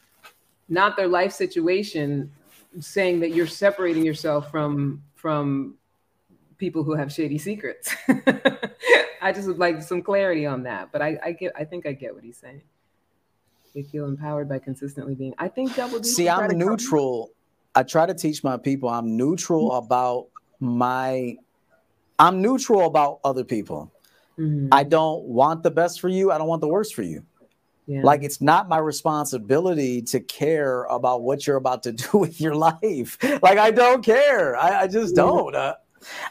not 0.69 0.95
their 0.95 1.07
life 1.07 1.33
situation, 1.33 2.31
saying 2.79 3.19
that 3.19 3.31
you're 3.31 3.47
separating 3.47 4.05
yourself 4.05 4.49
from 4.49 5.03
from 5.15 5.75
people 6.61 6.83
who 6.83 6.93
have 6.93 7.11
shady 7.11 7.39
secrets. 7.39 7.93
I 9.21 9.33
just 9.33 9.47
would 9.47 9.57
like 9.57 9.81
some 9.81 10.01
clarity 10.01 10.45
on 10.45 10.63
that. 10.63 10.91
But 10.93 11.01
I, 11.01 11.17
I 11.25 11.31
get 11.33 11.51
I 11.57 11.65
think 11.65 11.85
I 11.85 11.91
get 11.91 12.13
what 12.13 12.23
he's 12.23 12.37
saying. 12.37 12.61
They 13.75 13.83
feel 13.83 14.05
empowered 14.05 14.47
by 14.47 14.59
consistently 14.59 15.15
being. 15.15 15.33
I 15.37 15.49
think 15.49 15.75
double 15.75 15.99
D. 15.99 16.07
See, 16.07 16.29
I'm 16.29 16.57
neutral. 16.57 17.31
I 17.73 17.83
try 17.83 18.05
to 18.05 18.13
teach 18.13 18.43
my 18.43 18.57
people 18.57 18.87
I'm 18.87 19.17
neutral 19.17 19.71
mm-hmm. 19.71 19.85
about 19.85 20.27
my 20.59 21.35
I'm 22.19 22.41
neutral 22.41 22.85
about 22.85 23.19
other 23.23 23.43
people. 23.43 23.91
Mm-hmm. 24.37 24.67
I 24.71 24.83
don't 24.83 25.23
want 25.23 25.63
the 25.63 25.71
best 25.71 25.99
for 25.99 26.09
you. 26.09 26.31
I 26.31 26.37
don't 26.37 26.47
want 26.47 26.61
the 26.61 26.67
worst 26.67 26.93
for 26.93 27.01
you. 27.01 27.25
Yeah. 27.87 28.01
Like 28.03 28.21
it's 28.23 28.39
not 28.39 28.69
my 28.69 28.77
responsibility 28.77 30.03
to 30.03 30.19
care 30.19 30.83
about 30.83 31.23
what 31.23 31.47
you're 31.47 31.57
about 31.57 31.81
to 31.83 31.91
do 32.03 32.19
with 32.19 32.39
your 32.39 32.53
life. 32.53 33.17
Like 33.41 33.57
I 33.57 33.71
don't 33.71 34.05
care. 34.05 34.55
I, 34.55 34.81
I 34.81 34.87
just 34.87 35.15
don't. 35.15 35.55
Uh, 35.55 35.73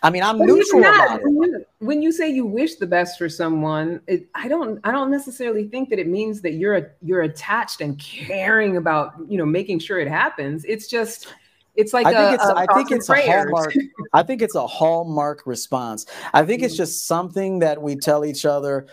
I 0.02 0.10
mean, 0.10 0.22
I'm 0.22 0.38
but 0.38 0.46
neutral 0.46 0.80
about 0.80 1.20
it. 1.22 1.68
When 1.78 2.02
you 2.02 2.12
say 2.12 2.30
you 2.30 2.44
wish 2.44 2.76
the 2.76 2.86
best 2.86 3.18
for 3.18 3.28
someone, 3.28 4.00
it, 4.06 4.28
I 4.34 4.48
don't. 4.48 4.80
I 4.84 4.92
don't 4.92 5.10
necessarily 5.10 5.68
think 5.68 5.90
that 5.90 5.98
it 5.98 6.08
means 6.08 6.40
that 6.42 6.52
you're 6.52 6.92
you're 7.02 7.22
attached 7.22 7.80
and 7.80 7.98
caring 7.98 8.76
about 8.76 9.14
you 9.28 9.38
know 9.38 9.46
making 9.46 9.78
sure 9.80 10.00
it 10.00 10.08
happens. 10.08 10.64
It's 10.64 10.86
just. 10.86 11.28
It's 11.76 11.92
like 11.94 12.04
I 12.04 12.12
think 12.12 12.34
it's, 12.34 12.44
a 12.44 12.56
I 12.56 12.66
think 12.74 12.90
it's 12.90 13.08
a 13.08 13.22
hallmark. 13.22 13.74
I 14.12 14.22
think 14.24 14.42
it's 14.42 14.56
a 14.56 14.66
hallmark 14.66 15.46
response. 15.46 16.04
I 16.34 16.44
think 16.44 16.62
it's 16.62 16.74
mm. 16.74 16.78
just 16.78 17.06
something 17.06 17.60
that 17.60 17.80
we 17.80 17.96
tell 17.96 18.24
each 18.24 18.44
other. 18.44 18.86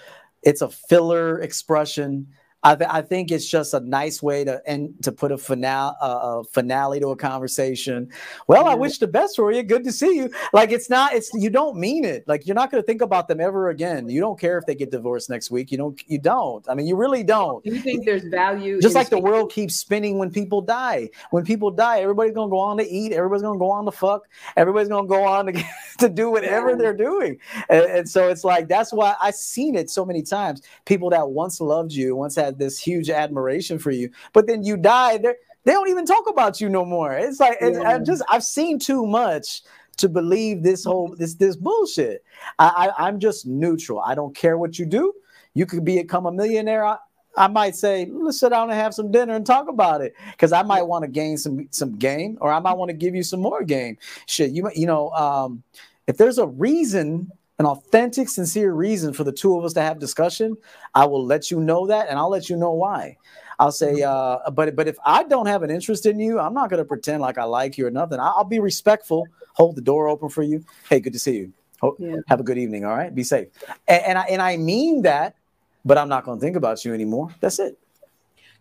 It's 0.44 0.62
a 0.62 0.70
filler 0.70 1.42
expression 1.42 2.28
I, 2.64 2.76
th- 2.76 2.90
I, 2.92 3.02
think 3.02 3.32
it's 3.32 3.48
just 3.48 3.74
a 3.74 3.80
nice 3.80 4.22
way 4.22 4.44
to 4.44 4.62
end 4.66 4.96
to 5.04 5.12
put 5.12 5.32
a 5.32 5.38
finale 5.38 5.96
uh, 6.02 6.40
a 6.40 6.44
finale 6.46 7.00
to 7.00 7.10
a 7.10 7.16
conversation. 7.16 8.10
Well, 8.48 8.68
I 8.68 8.74
wish 8.74 8.98
the 8.98 9.08
best 9.08 9.36
for 9.36 9.52
you. 9.52 9.62
Good 9.62 9.84
to 9.84 9.92
see 9.92 10.18
you. 10.18 10.32
Like 10.54 10.72
it's 10.72 10.90
not 10.90 11.14
it's 11.14 11.32
you 11.34 11.50
don't 11.50 11.78
mean 11.78 12.04
it. 12.04 12.28
Like 12.28 12.48
you're 12.48 12.56
not 12.56 12.72
going 12.72 12.82
to 12.82 12.86
think 12.86 13.02
about 13.02 13.28
them 13.28 13.40
ever 13.40 13.70
again. 13.70 14.10
You 14.10 14.20
don't 14.20 14.40
care 14.40 14.58
if 14.58 14.66
they 14.66 14.76
get 14.76 14.92
divorced 14.92 15.30
next 15.30 15.52
week. 15.52 15.72
You 15.72 15.78
don't 15.78 16.02
you 16.08 16.20
don't. 16.20 16.68
I 16.68 16.74
mean, 16.74 16.88
you 16.88 16.96
really 16.96 17.24
don't. 17.24 17.64
You 17.66 17.80
think 17.80 18.06
there's 18.06 18.24
value 18.24 18.82
just 18.82 18.96
like 18.96 19.10
the 19.10 19.20
world 19.20 19.52
keeps 19.52 19.76
spinning 19.76 20.18
when 20.18 20.32
people 20.32 20.62
die. 20.62 21.10
When 21.32 21.44
people 21.46 21.70
die, 21.72 22.00
everybody's 22.00 22.34
going 22.34 22.50
to 22.50 22.52
go 22.52 22.60
on 22.60 22.78
to 22.78 22.88
eat, 22.88 23.14
everybody's 23.14 23.44
going 23.44 23.58
to 23.58 23.60
go 23.60 23.72
on 23.72 23.86
to 23.86 23.92
fuck, 23.92 24.28
everybody's 24.56 24.90
going 24.90 25.06
to 25.06 25.10
go 25.10 25.24
on 25.24 25.48
to 25.48 25.64
to 26.00 26.10
do 26.10 26.32
whatever 26.32 26.76
they're 26.76 26.96
doing. 26.96 27.38
And, 27.70 27.86
and 27.86 28.10
so 28.10 28.30
it's 28.30 28.44
like 28.44 28.68
that's 28.68 28.92
why 28.92 29.16
I've 29.22 29.36
seen 29.36 29.76
it 29.76 29.90
so 29.90 30.06
many 30.06 30.24
times. 30.24 30.64
People 30.86 31.10
that 31.12 31.30
once 31.30 31.62
loved 31.62 31.92
you, 31.92 32.16
once 32.16 32.36
had 32.36 32.47
had 32.48 32.60
this 32.60 32.80
huge 32.80 33.10
admiration 33.10 33.78
for 33.78 33.92
you, 33.92 34.10
but 34.34 34.48
then 34.48 34.64
you 34.64 34.78
die, 34.78 35.18
they 35.18 35.34
they 35.64 35.74
don't 35.74 35.90
even 35.90 36.06
talk 36.06 36.28
about 36.30 36.62
you 36.62 36.70
no 36.70 36.86
more. 36.86 37.14
It's 37.14 37.40
like 37.40 37.58
yeah. 37.62 37.84
I 37.86 38.00
just 38.00 38.24
I've 38.30 38.44
seen 38.44 38.80
too 38.80 39.06
much 39.06 39.62
to 39.98 40.08
believe 40.08 40.64
this 40.64 40.86
whole 40.86 41.14
this 41.18 41.36
this 41.36 41.56
bullshit. 41.56 42.24
I, 42.58 42.92
I 42.98 43.08
am 43.10 43.20
just 43.20 43.46
neutral. 43.46 44.00
I 44.00 44.16
don't 44.16 44.36
care 44.36 44.58
what 44.58 44.80
you 44.80 44.86
do. 44.86 45.14
You 45.54 45.66
could 45.66 45.84
become 45.84 46.26
a 46.26 46.32
millionaire. 46.32 46.86
I, 46.86 46.98
I 47.36 47.48
might 47.48 47.76
say, 47.76 48.08
let's 48.12 48.40
sit 48.40 48.50
down 48.50 48.70
and 48.70 48.80
have 48.80 48.94
some 48.94 49.12
dinner 49.12 49.36
and 49.36 49.46
talk 49.46 49.68
about 49.68 50.02
it. 50.02 50.16
Because 50.32 50.54
I 50.54 50.64
might 50.64 50.84
want 50.84 51.04
to 51.04 51.10
gain 51.10 51.38
some 51.38 51.68
some 51.72 51.98
game, 51.98 52.38
or 52.40 52.52
I 52.52 52.60
might 52.60 52.78
want 52.78 52.90
to 52.90 52.98
give 52.98 53.14
you 53.14 53.24
some 53.24 53.42
more 53.42 53.64
game. 53.64 53.98
Shit, 54.26 54.52
you 54.52 54.70
you 54.74 54.88
know, 54.88 55.10
um, 55.12 55.64
if 56.08 56.18
there's 56.18 56.38
a 56.38 56.48
reason 56.48 57.30
an 57.60 57.66
authentic, 57.66 58.30
sincere 58.30 58.74
reason 58.74 59.14
for 59.14 59.24
the 59.24 59.32
two 59.32 59.58
of 59.58 59.66
us 59.66 59.74
to 59.74 59.82
have 59.82 60.00
discussion, 60.00 60.56
I 60.94 61.06
will 61.06 61.26
let 61.26 61.50
you 61.50 61.60
know 61.60 61.88
that, 61.88 62.08
and 62.10 62.20
I'll 62.20 62.30
let 62.30 62.50
you 62.50 62.56
know 62.56 62.72
why. 62.72 63.18
I'll 63.60 63.72
say, 63.72 64.02
mm-hmm. 64.02 64.48
uh, 64.48 64.52
but 64.52 64.76
but 64.76 64.88
if 64.88 64.98
I 65.04 65.24
don't 65.24 65.48
have 65.48 65.64
an 65.64 65.72
interest 65.72 66.06
in 66.06 66.20
you, 66.20 66.40
I'm 66.40 66.54
not 66.54 66.70
going 66.70 66.80
to 66.80 66.86
pretend 66.86 67.22
like 67.22 67.38
I 67.38 67.44
like 67.44 67.78
you 67.78 67.88
or 67.88 67.92
nothing. 67.92 68.20
I'll 68.20 68.44
be 68.44 68.60
respectful, 68.60 69.28
hold 69.54 69.76
the 69.76 69.82
door 69.82 70.08
open 70.08 70.30
for 70.30 70.44
you. 70.44 70.64
Hey, 70.90 71.00
good 71.00 71.14
to 71.14 71.20
see 71.20 71.38
you. 71.38 71.54
yeah. 71.98 72.18
Have 72.28 72.40
a 72.40 72.44
good 72.44 72.58
evening. 72.58 72.86
All 72.86 72.96
right, 72.96 73.14
be 73.14 73.24
safe. 73.24 73.48
And, 73.88 74.04
and 74.04 74.18
I 74.20 74.24
and 74.24 74.42
I 74.42 74.58
mean 74.58 75.02
that, 75.04 75.36
but 75.84 75.98
I'm 75.98 76.10
not 76.10 76.24
going 76.26 76.38
to 76.38 76.42
think 76.42 76.56
about 76.56 76.86
you 76.86 76.94
anymore. 76.94 77.30
That's 77.40 77.58
it. 77.60 77.78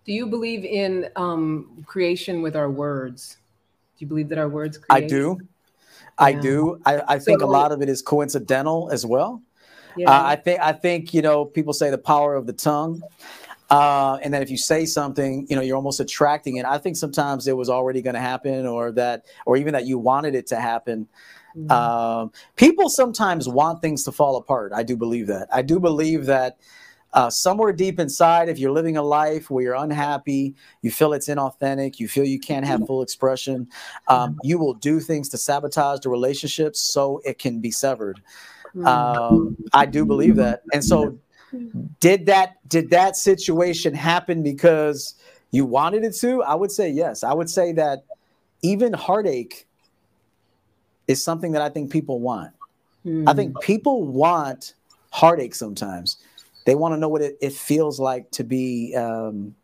Do 0.07 0.13
you 0.13 0.27
believe 0.27 0.65
in 0.65 1.11
um, 1.17 1.85
creation 1.85 2.41
with 2.41 2.57
our 2.57 2.71
words? 2.71 3.39
Do 3.99 4.05
you 4.05 4.07
believe 4.07 4.29
that 4.29 4.39
our 4.39 4.49
words 4.49 4.79
create? 4.79 5.05
I 5.05 5.07
do. 5.07 5.41
I 6.19 6.33
do. 6.33 6.81
I, 6.87 7.03
I 7.09 7.19
think 7.19 7.41
so, 7.41 7.47
a 7.47 7.51
lot 7.51 7.73
of 7.73 7.83
it 7.83 7.89
is 7.89 8.03
coincidental 8.03 8.91
as 8.91 9.05
well. 9.05 9.43
Yeah. 9.97 10.11
Uh, 10.11 10.23
I 10.25 10.37
think 10.37 10.61
I 10.61 10.73
think 10.73 11.15
you 11.15 11.23
know 11.23 11.45
people 11.45 11.73
say 11.73 11.91
the 11.91 11.99
power 11.99 12.35
of 12.35 12.47
the 12.47 12.53
tongue. 12.53 13.03
Uh, 13.69 14.17
and 14.23 14.33
then 14.33 14.43
if 14.43 14.51
you 14.51 14.57
say 14.57 14.87
something, 14.87 15.45
you 15.51 15.57
know, 15.57 15.63
you're 15.63 15.77
almost 15.77 15.99
attracting 15.99 16.57
it. 16.57 16.65
I 16.65 16.79
think 16.79 16.97
sometimes 16.97 17.49
it 17.49 17.57
was 17.57 17.69
already 17.69 18.01
going 18.01 18.15
to 18.15 18.21
happen, 18.21 18.65
or 18.65 18.93
that, 18.93 19.25
or 19.45 19.57
even 19.57 19.73
that 19.73 19.87
you 19.87 19.99
wanted 19.99 20.37
it 20.37 20.47
to 20.49 20.61
happen. 20.61 21.09
Mm-hmm. 21.57 21.73
Um, 21.73 22.33
people 22.55 22.89
sometimes 22.89 23.49
want 23.49 23.83
things 23.83 24.05
to 24.05 24.13
fall 24.13 24.37
apart. 24.37 24.73
I 24.73 24.85
do 24.85 24.97
believe 24.97 25.27
that. 25.29 25.49
I 25.53 25.63
do 25.63 25.81
believe 25.81 26.27
that 26.27 26.59
uh, 27.13 27.31
somewhere 27.31 27.73
deep 27.73 27.99
inside, 27.99 28.49
if 28.49 28.59
you're 28.59 28.73
living 28.73 28.97
a 28.97 29.03
life 29.03 29.51
where 29.51 29.65
you're 29.65 29.75
unhappy, 29.75 30.55
you 30.83 30.91
feel 30.91 31.13
it's 31.13 31.29
inauthentic, 31.29 31.99
you 31.99 32.09
feel 32.09 32.25
you 32.25 32.39
can't 32.39 32.67
have 32.67 32.87
full 32.87 33.03
expression, 33.03 33.69
um, 34.09 34.39
you 34.43 34.59
will 34.59 34.75
do 34.75 35.01
things 35.01 35.29
to 35.31 35.39
sabotage 35.39 36.01
the 36.01 36.11
relationship 36.11 36.77
so 36.77 37.21
it 37.25 37.39
can 37.39 37.61
be 37.61 37.71
severed. 37.71 38.21
Mm-hmm. 38.75 38.87
Um, 38.87 39.57
I 39.73 39.87
do 39.87 40.05
believe 40.05 40.37
that, 40.37 40.63
and 40.73 40.85
so 40.85 41.19
did 42.01 42.27
that 42.27 42.57
did 42.69 42.91
that 42.91 43.17
situation 43.17 43.95
happen 43.95 44.43
because 44.43 45.15
you 45.51 45.65
wanted 45.65 46.05
it 46.05 46.15
to? 46.17 46.43
I 46.43 46.55
would 46.55 46.71
say 46.71 46.91
yes. 46.91 47.25
I 47.25 47.33
would 47.33 47.49
say 47.49 47.73
that 47.73 48.05
even 48.63 48.93
heartache 48.93 49.67
is 51.09 51.23
something 51.23 51.53
that 51.53 51.63
I 51.63 51.69
think 51.69 51.91
people 51.91 52.21
want. 52.21 52.53
Mm. 53.07 53.29
I 53.29 53.35
think 53.35 53.53
hmm. 53.53 53.61
people 53.61 54.05
want 54.05 54.75
heartache 55.11 55.55
sometimes. 55.55 56.19
They 56.67 56.75
want 56.75 56.93
to 56.93 56.99
know 56.99 57.09
what 57.09 57.23
it, 57.23 57.39
it 57.41 57.55
feels 57.55 57.99
like 57.99 58.31
to 58.33 58.45
be 58.45 58.95
um, 58.95 59.55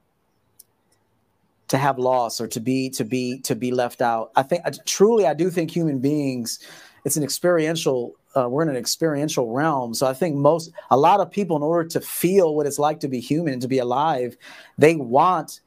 to 1.68 1.76
have 1.76 1.98
loss 1.98 2.40
or 2.40 2.48
to 2.48 2.60
be 2.60 2.88
to 2.90 3.04
be 3.04 3.38
to 3.40 3.54
be 3.54 3.70
left 3.70 4.00
out. 4.00 4.32
I 4.34 4.42
think 4.42 4.62
truly 4.86 5.26
I 5.26 5.34
do 5.34 5.50
think 5.50 5.70
human 5.70 5.98
beings 5.98 6.58
it's 7.04 7.16
an 7.16 7.22
experiential 7.22 8.14
uh, 8.34 8.48
we're 8.48 8.62
in 8.62 8.68
an 8.68 8.76
experiential 8.76 9.50
realm 9.50 9.94
so 9.94 10.06
i 10.06 10.14
think 10.14 10.36
most 10.36 10.70
a 10.90 10.96
lot 10.96 11.20
of 11.20 11.30
people 11.30 11.56
in 11.56 11.62
order 11.62 11.88
to 11.88 12.00
feel 12.00 12.54
what 12.54 12.66
it's 12.66 12.78
like 12.78 13.00
to 13.00 13.08
be 13.08 13.20
human 13.20 13.54
and 13.54 13.62
to 13.62 13.68
be 13.68 13.78
alive 13.78 14.36
they 14.78 14.94
want 14.96 15.60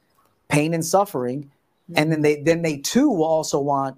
pain 0.48 0.74
and 0.74 0.84
suffering 0.84 1.50
and 1.94 2.10
then 2.10 2.22
they 2.22 2.42
then 2.42 2.62
they 2.62 2.78
too 2.78 3.08
will 3.08 3.24
also 3.24 3.60
want 3.60 3.96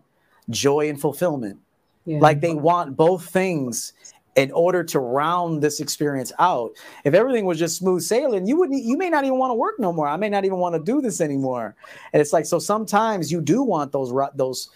joy 0.51 0.89
and 0.89 1.01
fulfillment 1.01 1.59
yeah. 2.05 2.19
like 2.19 2.41
they 2.41 2.55
want 2.55 2.97
both 2.97 3.25
things 3.25 3.93
in 4.39 4.53
order 4.53 4.85
to 4.85 5.01
round 5.01 5.63
this 5.63 5.81
experience 5.81 6.33
out 6.39 6.71
if 7.05 7.15
everything 7.15 7.45
was 7.45 7.59
just 7.59 7.77
smooth 7.77 8.03
sailing 8.03 8.47
you 8.47 8.57
wouldn't 8.57 8.83
you 8.85 8.97
may 8.97 9.11
not 9.11 9.25
even 9.25 9.39
want 9.39 9.51
to 9.51 9.55
work 9.55 9.75
no 9.79 9.93
more 9.93 10.07
i 10.07 10.17
may 10.17 10.29
not 10.29 10.45
even 10.45 10.59
want 10.59 10.75
to 10.75 10.81
do 10.81 11.01
this 11.01 11.21
anymore 11.21 11.75
and 12.13 12.21
it's 12.21 12.33
like 12.33 12.47
so 12.47 12.59
sometimes 12.59 13.33
you 13.33 13.41
do 13.41 13.63
want 13.63 13.93
those 13.93 14.13
those 14.35 14.71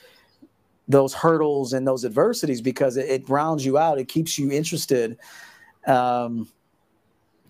those 0.89 1.15
hurdles 1.15 1.73
and 1.73 1.87
those 1.87 2.05
adversities 2.05 2.61
because 2.61 2.97
it, 2.97 3.09
it 3.09 3.29
rounds 3.29 3.65
you 3.65 3.79
out. 3.79 3.99
It 3.99 4.09
keeps 4.09 4.39
you 4.39 4.51
interested. 4.51 5.19
Um, 5.87 6.49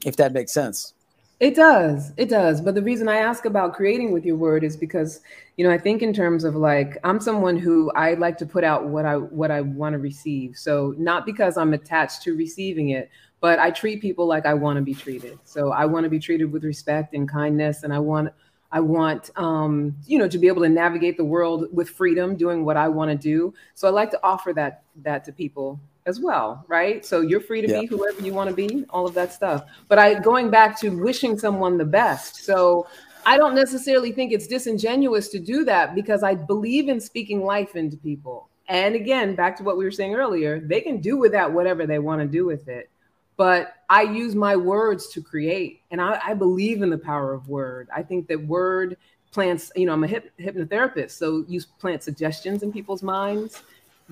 if 0.04 0.16
that 0.16 0.32
makes 0.32 0.52
sense. 0.52 0.94
It 1.42 1.56
does. 1.56 2.12
It 2.16 2.28
does. 2.28 2.60
But 2.60 2.76
the 2.76 2.82
reason 2.82 3.08
I 3.08 3.16
ask 3.16 3.46
about 3.46 3.74
creating 3.74 4.12
with 4.12 4.24
your 4.24 4.36
word 4.36 4.62
is 4.62 4.76
because, 4.76 5.22
you 5.56 5.66
know, 5.66 5.72
I 5.72 5.76
think 5.76 6.00
in 6.00 6.12
terms 6.12 6.44
of 6.44 6.54
like 6.54 6.98
I'm 7.02 7.18
someone 7.18 7.56
who 7.56 7.90
I 7.96 8.14
like 8.14 8.38
to 8.38 8.46
put 8.46 8.62
out 8.62 8.86
what 8.86 9.04
I 9.04 9.16
what 9.16 9.50
I 9.50 9.62
want 9.62 9.94
to 9.94 9.98
receive. 9.98 10.56
So 10.56 10.94
not 10.98 11.26
because 11.26 11.56
I'm 11.56 11.74
attached 11.74 12.22
to 12.22 12.36
receiving 12.36 12.90
it, 12.90 13.10
but 13.40 13.58
I 13.58 13.72
treat 13.72 14.00
people 14.00 14.24
like 14.28 14.46
I 14.46 14.54
want 14.54 14.76
to 14.76 14.82
be 14.82 14.94
treated. 14.94 15.36
So 15.42 15.72
I 15.72 15.84
want 15.84 16.04
to 16.04 16.10
be 16.10 16.20
treated 16.20 16.52
with 16.52 16.62
respect 16.62 17.12
and 17.12 17.28
kindness 17.28 17.82
and 17.82 17.92
I 17.92 17.98
want 17.98 18.28
I 18.70 18.78
want, 18.78 19.30
um, 19.34 19.96
you 20.06 20.20
know, 20.20 20.28
to 20.28 20.38
be 20.38 20.46
able 20.46 20.62
to 20.62 20.68
navigate 20.68 21.16
the 21.16 21.24
world 21.24 21.66
with 21.72 21.90
freedom, 21.90 22.36
doing 22.36 22.64
what 22.64 22.76
I 22.76 22.86
want 22.86 23.10
to 23.10 23.16
do. 23.16 23.52
So 23.74 23.88
I 23.88 23.90
like 23.90 24.12
to 24.12 24.20
offer 24.22 24.52
that 24.52 24.84
that 25.02 25.24
to 25.24 25.32
people 25.32 25.80
as 26.06 26.20
well, 26.20 26.64
right? 26.68 27.04
So 27.04 27.20
you're 27.20 27.40
free 27.40 27.62
to 27.62 27.68
be 27.68 27.86
whoever 27.86 28.20
you 28.22 28.32
want 28.32 28.50
to 28.50 28.56
be, 28.56 28.84
all 28.90 29.06
of 29.06 29.14
that 29.14 29.32
stuff. 29.32 29.64
But 29.88 29.98
I 29.98 30.14
going 30.14 30.50
back 30.50 30.78
to 30.80 30.90
wishing 30.90 31.38
someone 31.38 31.78
the 31.78 31.84
best. 31.84 32.44
So 32.44 32.86
I 33.24 33.36
don't 33.36 33.54
necessarily 33.54 34.12
think 34.12 34.32
it's 34.32 34.46
disingenuous 34.46 35.28
to 35.28 35.38
do 35.38 35.64
that 35.64 35.94
because 35.94 36.22
I 36.22 36.34
believe 36.34 36.88
in 36.88 37.00
speaking 37.00 37.44
life 37.44 37.76
into 37.76 37.96
people. 37.96 38.48
And 38.68 38.94
again, 38.94 39.34
back 39.34 39.56
to 39.58 39.62
what 39.62 39.76
we 39.76 39.84
were 39.84 39.90
saying 39.90 40.14
earlier, 40.14 40.60
they 40.60 40.80
can 40.80 41.00
do 41.00 41.16
with 41.16 41.32
that 41.32 41.52
whatever 41.52 41.86
they 41.86 41.98
want 41.98 42.20
to 42.20 42.26
do 42.26 42.44
with 42.44 42.68
it 42.68 42.90
but 43.36 43.74
I 43.88 44.02
use 44.02 44.34
my 44.34 44.56
words 44.56 45.08
to 45.08 45.22
create. 45.22 45.80
And 45.90 46.00
I, 46.00 46.20
I, 46.24 46.34
believe 46.34 46.82
in 46.82 46.90
the 46.90 46.98
power 46.98 47.32
of 47.32 47.48
word. 47.48 47.88
I 47.94 48.02
think 48.02 48.28
that 48.28 48.40
word 48.40 48.96
plants, 49.32 49.72
you 49.74 49.86
know, 49.86 49.92
I'm 49.92 50.04
a 50.04 50.06
hip, 50.06 50.30
hypnotherapist. 50.38 51.12
So 51.12 51.44
you 51.48 51.60
plant 51.80 52.02
suggestions 52.02 52.62
in 52.62 52.72
people's 52.72 53.02
minds. 53.02 53.62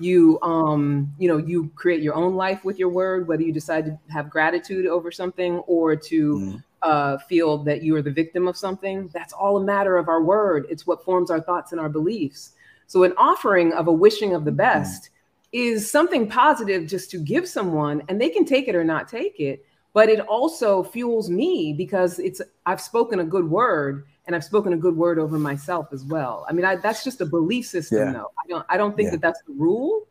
You, 0.01 0.39
um, 0.41 1.13
you 1.17 1.27
know, 1.27 1.37
you 1.37 1.71
create 1.75 2.01
your 2.01 2.15
own 2.15 2.35
life 2.35 2.65
with 2.65 2.79
your 2.79 2.89
word, 2.89 3.27
whether 3.27 3.43
you 3.43 3.53
decide 3.53 3.85
to 3.85 3.99
have 4.11 4.29
gratitude 4.29 4.85
over 4.85 5.11
something 5.11 5.57
or 5.67 5.95
to 5.95 6.33
mm. 6.33 6.63
uh, 6.81 7.17
feel 7.19 7.57
that 7.59 7.83
you 7.83 7.95
are 7.95 8.01
the 8.01 8.11
victim 8.11 8.47
of 8.47 8.57
something. 8.57 9.09
That's 9.13 9.33
all 9.33 9.57
a 9.57 9.63
matter 9.63 9.97
of 9.97 10.09
our 10.09 10.23
word. 10.23 10.65
It's 10.69 10.87
what 10.87 11.03
forms 11.03 11.31
our 11.31 11.41
thoughts 11.41 11.71
and 11.71 11.79
our 11.79 11.89
beliefs. 11.89 12.51
So 12.87 13.03
an 13.03 13.13
offering 13.17 13.73
of 13.73 13.87
a 13.87 13.93
wishing 13.93 14.33
of 14.33 14.43
the 14.43 14.51
mm-hmm. 14.51 14.57
best. 14.57 15.03
Mm 15.03 15.09
is 15.51 15.89
something 15.89 16.29
positive 16.29 16.87
just 16.87 17.11
to 17.11 17.17
give 17.17 17.47
someone 17.47 18.01
and 18.07 18.19
they 18.19 18.29
can 18.29 18.45
take 18.45 18.67
it 18.67 18.75
or 18.75 18.83
not 18.83 19.07
take 19.07 19.39
it 19.39 19.65
but 19.93 20.07
it 20.07 20.21
also 20.21 20.81
fuels 20.81 21.29
me 21.29 21.73
because 21.77 22.19
it's 22.19 22.41
i've 22.65 22.79
spoken 22.79 23.19
a 23.19 23.23
good 23.23 23.49
word 23.49 24.05
and 24.27 24.35
i've 24.35 24.43
spoken 24.43 24.73
a 24.73 24.77
good 24.77 24.95
word 24.95 25.19
over 25.19 25.37
myself 25.37 25.87
as 25.91 26.03
well 26.05 26.45
i 26.49 26.53
mean 26.53 26.65
I, 26.65 26.75
that's 26.75 27.03
just 27.03 27.21
a 27.21 27.25
belief 27.25 27.65
system 27.65 27.99
yeah. 27.99 28.13
though 28.13 28.31
i 28.43 28.47
don't 28.47 28.65
i 28.69 28.77
don't 28.77 28.95
think 28.95 29.07
yeah. 29.07 29.11
that 29.11 29.21
that's 29.21 29.41
the 29.47 29.53
rule 29.53 30.07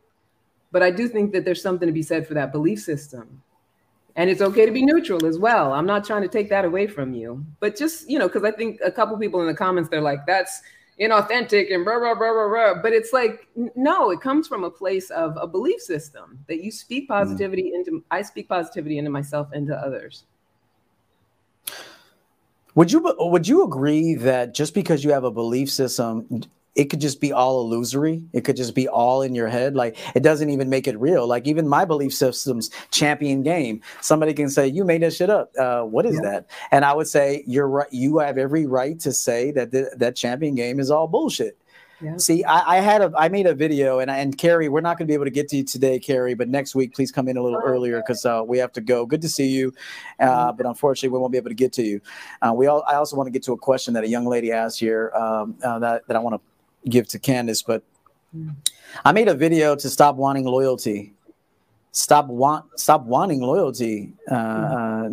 but 0.71 0.83
i 0.83 0.91
do 0.91 1.07
think 1.07 1.31
that 1.33 1.45
there's 1.45 1.61
something 1.61 1.87
to 1.87 1.93
be 1.93 2.03
said 2.03 2.27
for 2.27 2.33
that 2.33 2.51
belief 2.51 2.81
system 2.81 3.41
and 4.15 4.29
it's 4.29 4.41
okay 4.41 4.65
to 4.65 4.71
be 4.71 4.85
neutral 4.85 5.25
as 5.25 5.37
well 5.37 5.73
i'm 5.73 5.85
not 5.85 6.05
trying 6.05 6.21
to 6.21 6.27
take 6.27 6.49
that 6.49 6.65
away 6.65 6.87
from 6.87 7.13
you 7.13 7.43
but 7.59 7.77
just 7.77 8.09
you 8.09 8.19
know 8.19 8.27
because 8.27 8.43
i 8.43 8.51
think 8.51 8.79
a 8.83 8.91
couple 8.91 9.17
people 9.17 9.41
in 9.41 9.47
the 9.47 9.53
comments 9.53 9.89
they're 9.89 10.01
like 10.01 10.25
that's 10.25 10.61
inauthentic 11.01 11.73
and 11.73 11.83
blah, 11.83 11.97
blah, 11.97 12.13
blah, 12.13 12.31
blah, 12.31 12.47
blah. 12.47 12.81
But 12.81 12.93
it's 12.93 13.11
like, 13.11 13.47
no, 13.75 14.11
it 14.11 14.21
comes 14.21 14.47
from 14.47 14.63
a 14.63 14.69
place 14.69 15.09
of 15.09 15.35
a 15.39 15.47
belief 15.47 15.81
system 15.81 16.39
that 16.47 16.63
you 16.63 16.71
speak 16.71 17.05
mm. 17.05 17.07
positivity 17.07 17.71
mm. 17.71 17.75
into, 17.75 18.03
I 18.11 18.21
speak 18.21 18.47
positivity 18.47 18.99
into 18.99 19.09
myself 19.09 19.49
and 19.51 19.67
to 19.67 19.75
others. 19.75 20.25
Would 22.75 22.91
you 22.91 23.13
would 23.19 23.47
you 23.47 23.63
agree 23.63 24.15
that 24.15 24.53
just 24.53 24.73
because 24.73 25.03
you 25.03 25.11
have 25.11 25.23
a 25.23 25.31
belief 25.31 25.69
system 25.69 26.43
it 26.75 26.85
could 26.85 27.01
just 27.01 27.19
be 27.19 27.33
all 27.33 27.61
illusory. 27.61 28.23
It 28.31 28.45
could 28.45 28.55
just 28.55 28.73
be 28.73 28.87
all 28.87 29.21
in 29.21 29.35
your 29.35 29.47
head. 29.47 29.75
Like 29.75 29.97
it 30.15 30.23
doesn't 30.23 30.49
even 30.49 30.69
make 30.69 30.87
it 30.87 30.97
real. 30.99 31.27
Like 31.27 31.45
even 31.47 31.67
my 31.67 31.83
belief 31.83 32.13
system's 32.13 32.69
champion 32.91 33.43
game. 33.43 33.81
Somebody 33.99 34.33
can 34.33 34.49
say, 34.49 34.67
"You 34.67 34.85
made 34.85 35.01
that 35.01 35.13
shit 35.13 35.29
up. 35.29 35.51
Uh, 35.57 35.81
what 35.81 36.05
is 36.05 36.15
yeah. 36.15 36.29
that?" 36.29 36.49
And 36.71 36.85
I 36.85 36.93
would 36.93 37.07
say, 37.07 37.43
"You're 37.45 37.67
right. 37.67 37.91
You 37.91 38.19
have 38.19 38.37
every 38.37 38.65
right 38.65 38.99
to 39.01 39.11
say 39.11 39.51
that 39.51 39.71
th- 39.71 39.87
that 39.97 40.15
champion 40.15 40.55
game 40.55 40.79
is 40.79 40.89
all 40.89 41.07
bullshit." 41.07 41.57
Yeah. 42.01 42.17
See, 42.17 42.43
I, 42.43 42.77
I, 42.77 42.79
had 42.79 43.01
a 43.01 43.11
I 43.15 43.29
made 43.29 43.45
a 43.45 43.53
video 43.53 43.99
and 43.99 44.09
and 44.09 44.37
Carrie, 44.37 44.69
we're 44.69 44.81
not 44.81 44.97
going 44.97 45.07
to 45.07 45.11
be 45.11 45.13
able 45.13 45.25
to 45.25 45.31
get 45.31 45.49
to 45.49 45.57
you 45.57 45.63
today, 45.63 45.99
Carrie, 45.99 46.33
but 46.33 46.49
next 46.49 46.73
week 46.73 46.95
please 46.95 47.11
come 47.11 47.27
in 47.27 47.37
a 47.37 47.43
little 47.43 47.59
oh, 47.61 47.67
earlier 47.67 47.97
because 47.97 48.25
uh, 48.25 48.41
we 48.45 48.57
have 48.57 48.71
to 48.73 48.81
go. 48.81 49.05
Good 49.05 49.21
to 49.21 49.29
see 49.29 49.47
you, 49.47 49.73
uh, 50.19 50.25
mm-hmm. 50.25 50.57
but 50.57 50.65
unfortunately 50.65 51.09
we 51.09 51.19
won't 51.19 51.31
be 51.31 51.37
able 51.37 51.49
to 51.49 51.55
get 51.55 51.73
to 51.73 51.83
you. 51.83 52.01
Uh, 52.41 52.53
we 52.55 52.67
all 52.67 52.83
I 52.87 52.95
also 52.95 53.15
want 53.15 53.27
to 53.27 53.31
get 53.31 53.43
to 53.43 53.53
a 53.53 53.57
question 53.57 53.93
that 53.93 54.03
a 54.03 54.07
young 54.07 54.25
lady 54.25 54.51
asked 54.51 54.79
here 54.79 55.11
um, 55.15 55.55
uh, 55.63 55.79
that 55.79 56.07
that 56.07 56.17
I 56.17 56.19
want 56.19 56.41
to 56.41 56.89
give 56.89 57.07
to 57.09 57.19
Candice, 57.19 57.63
but 57.65 57.83
I 59.05 59.11
made 59.11 59.27
a 59.27 59.35
video 59.35 59.75
to 59.75 59.89
stop 59.89 60.15
wanting 60.15 60.45
loyalty. 60.45 61.13
Stop 61.93 62.27
want 62.27 62.79
stop 62.79 63.03
wanting 63.03 63.41
loyalty. 63.41 64.13
Uh, 64.29 64.33
uh, 64.33 65.09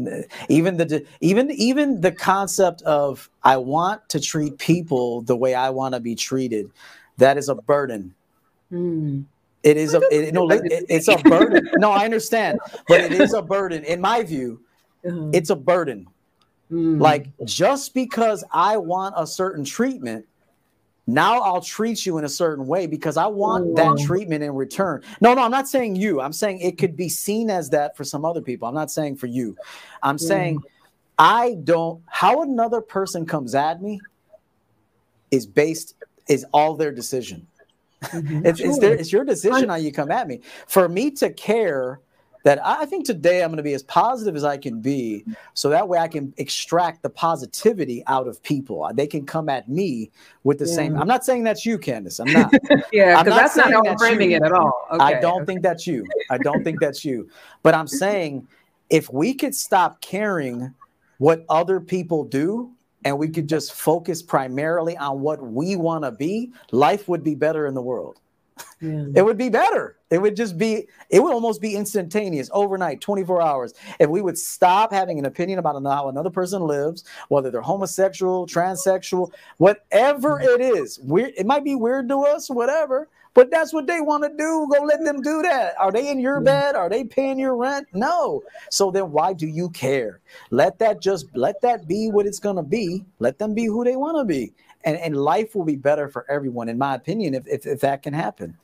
even 0.49 0.77
the 0.77 1.05
even 1.21 1.51
even 1.51 2.01
the 2.01 2.13
concept 2.13 2.83
of 2.83 3.29
I 3.43 3.57
want 3.57 4.09
to 4.11 4.21
treat 4.21 4.59
people 4.59 5.23
the 5.23 5.35
way 5.35 5.55
I 5.55 5.71
want 5.71 5.95
to 5.95 6.01
be 6.01 6.15
treated. 6.15 6.71
That 7.17 7.37
is 7.37 7.49
a 7.49 7.57
burden. 7.57 8.15
Mm. 8.73 9.25
It 9.65 9.77
is 9.77 9.95
a 9.95 10.03
it, 10.13 10.33
no, 10.33 10.49
it, 10.51 10.63
it's 10.89 11.09
a 11.09 11.19
burden. 11.19 11.69
No, 11.79 11.91
I 11.91 12.05
understand, 12.05 12.61
but 12.87 13.01
it 13.01 13.13
is 13.13 13.35
a 13.35 13.43
burden. 13.43 13.83
In 13.83 14.01
my 14.01 14.23
view, 14.23 14.61
uh-huh. 15.05 15.31
it's 15.33 15.51
a 15.51 15.57
burden. 15.57 16.07
Mm. 16.71 17.01
Like 17.01 17.27
just 17.45 17.93
because 17.93 18.45
I 18.53 18.77
want 18.77 19.15
a 19.19 19.27
certain 19.27 19.65
treatment 19.65 20.27
now 21.09 21.41
I'll 21.41 21.63
treat 21.63 22.05
you 22.05 22.19
in 22.19 22.27
a 22.27 22.29
certain 22.29 22.67
way 22.67 22.87
because 22.87 23.17
I 23.17 23.27
want 23.27 23.75
that 23.77 23.99
treatment 23.99 24.45
in 24.45 24.55
return. 24.55 25.03
No, 25.23 25.33
no, 25.33 25.43
I'm 25.43 25.51
not 25.51 25.67
saying 25.67 25.97
you. 25.97 26.21
I'm 26.21 26.35
saying 26.35 26.61
it 26.61 26.77
could 26.77 26.97
be 26.97 27.09
seen 27.09 27.49
as 27.49 27.71
that 27.71 27.97
for 27.97 28.05
some 28.05 28.27
other 28.27 28.43
people. 28.43 28.69
I'm 28.69 28.75
not 28.75 28.91
saying 28.91 29.17
for 29.17 29.27
you. 29.27 29.57
I'm 30.03 30.19
saying 30.19 30.61
I 31.19 31.57
don't, 31.65 32.03
how 32.09 32.43
another 32.43 32.83
person 32.83 33.25
comes 33.25 33.55
at 33.55 33.81
me 33.81 34.03
is 35.31 35.47
based, 35.47 35.95
is 36.29 36.45
all 36.53 36.75
their 36.75 36.93
decision. 36.93 37.47
Mm-hmm. 38.03 38.45
it's, 38.45 38.61
sure. 38.61 38.69
it's, 38.69 38.79
their, 38.79 38.95
it's 38.95 39.11
your 39.11 39.25
decision 39.25 39.71
how 39.71 39.77
you 39.77 39.93
come 39.93 40.11
at 40.11 40.29
me. 40.29 40.43
For 40.67 40.91
me 40.91 41.11
to 41.13 41.33
care 41.33 42.01
that 42.49 42.67
I 42.67 42.87
think 42.87 43.05
today 43.05 43.43
I'm 43.43 43.51
going 43.51 43.59
to 43.59 43.63
be 43.63 43.75
as 43.75 43.83
positive 43.83 44.35
as 44.35 44.43
I 44.43 44.57
can 44.57 44.81
be, 44.81 45.23
so 45.53 45.69
that 45.69 45.87
way 45.87 45.99
I 45.99 46.09
can 46.09 46.33
extract 46.39 47.03
the 47.03 47.11
positivity 47.11 48.03
out 48.07 48.27
of 48.27 48.43
people. 48.43 48.91
They 48.95 49.07
can 49.07 49.27
come 49.27 49.51
at 49.51 49.69
me 49.69 50.11
with 50.45 50.59
the 50.59 50.65
yeah. 50.65 50.75
same. 50.75 50.97
I'm 50.97 51.07
not 51.07 51.27
saying 51.27 51.45
that's 51.45 51.67
you, 51.67 51.77
Candice. 51.79 52.21
I'm 52.21 52.33
not. 52.33 52.51
yeah, 52.91 53.23
because 53.23 53.39
that's 53.39 53.55
not 53.55 53.71
how 53.71 53.83
I'm 53.85 53.99
framing 53.99 54.31
it 54.31 54.43
at 54.43 54.53
all. 54.53 54.87
Okay. 54.93 55.05
I 55.05 55.21
don't 55.21 55.45
think 55.45 55.61
that's 55.61 55.87
you. 55.87 56.07
I 56.31 56.39
don't 56.39 56.65
think 56.65 56.81
that's 56.81 57.05
you. 57.05 57.29
But 57.63 57.75
I'm 57.75 57.87
saying 57.87 58.49
if 58.89 59.13
we 59.13 59.35
could 59.35 59.55
stop 59.55 60.01
caring 60.01 60.73
what 61.19 61.45
other 61.51 61.81
people 61.81 62.25
do 62.25 62.73
and 63.05 63.19
we 63.19 63.29
could 63.29 63.47
just 63.47 63.75
focus 63.75 64.23
primarily 64.23 64.97
on 64.97 65.21
what 65.21 65.43
we 65.43 65.77
want 65.77 66.05
to 66.05 66.13
be, 66.13 66.53
life 66.73 67.09
would 67.09 67.23
be 67.23 67.35
better 67.35 67.67
in 67.67 67.75
the 67.75 67.83
world. 67.83 68.21
Yeah. 68.81 69.07
It 69.17 69.25
would 69.25 69.39
be 69.39 69.49
better. 69.49 69.97
It 70.11 70.23
would 70.23 70.37
just 70.37 70.57
be, 70.57 70.87
it 71.11 71.23
would 71.23 71.33
almost 71.33 71.61
be 71.61 71.75
instantaneous, 71.75 72.49
overnight, 72.53 73.01
24 73.01 73.43
hours. 73.43 73.75
If 73.99 74.09
we 74.09 74.23
would 74.23 74.39
stop 74.39 74.93
having 74.93 75.19
an 75.19 75.27
opinion 75.27 75.59
about 75.59 75.83
how 75.83 76.09
another 76.09 76.31
person 76.31 76.63
lives, 76.63 77.05
whether 77.29 77.51
they're 77.51 77.61
homosexual, 77.61 78.47
transsexual, 78.47 79.33
whatever 79.59 80.39
mm-hmm. 80.39 80.63
it 80.63 80.77
is, 80.77 80.99
weird, 81.01 81.33
it 81.37 81.47
might 81.47 81.65
be 81.65 81.75
weird 81.75 82.09
to 82.09 82.23
us, 82.23 82.49
whatever, 82.49 83.09
but 83.39 83.53
that's 83.53 83.73
what 83.73 83.87
they 83.87 84.01
want 84.01 84.25
to 84.25 84.31
do. 84.31 84.69
Go 84.73 84.83
let 84.83 85.05
them 85.05 85.23
do 85.23 85.43
that. 85.43 85.79
Are 85.79 85.93
they 85.93 86.11
in 86.11 86.19
your 86.19 86.41
bed? 86.41 86.75
Are 86.75 86.89
they 86.89 87.05
paying 87.05 87.39
your 87.39 87.55
rent? 87.55 87.87
No. 87.93 88.43
So 88.69 88.91
then 88.91 89.13
why 89.13 89.33
do 89.33 89.47
you 89.47 89.71
care? 89.71 90.19
Let 90.51 90.79
that 90.81 91.01
just 91.01 91.27
let 91.35 91.61
that 91.61 91.87
be 91.87 92.11
what 92.11 92.27
it's 92.27 92.41
gonna 92.41 92.65
be. 92.65 93.05
Let 93.21 93.39
them 93.39 93.55
be 93.55 93.67
who 93.67 93.85
they 93.85 93.95
want 93.95 94.17
to 94.17 94.25
be. 94.25 94.53
And 94.85 94.97
and 94.97 95.17
life 95.17 95.55
will 95.55 95.65
be 95.65 95.77
better 95.77 96.09
for 96.09 96.25
everyone, 96.31 96.69
in 96.69 96.79
my 96.79 96.95
opinion, 96.95 97.35
if 97.35 97.47
if, 97.47 97.67
if 97.67 97.81
that 97.81 98.03
can 98.03 98.13
happen. 98.15 98.57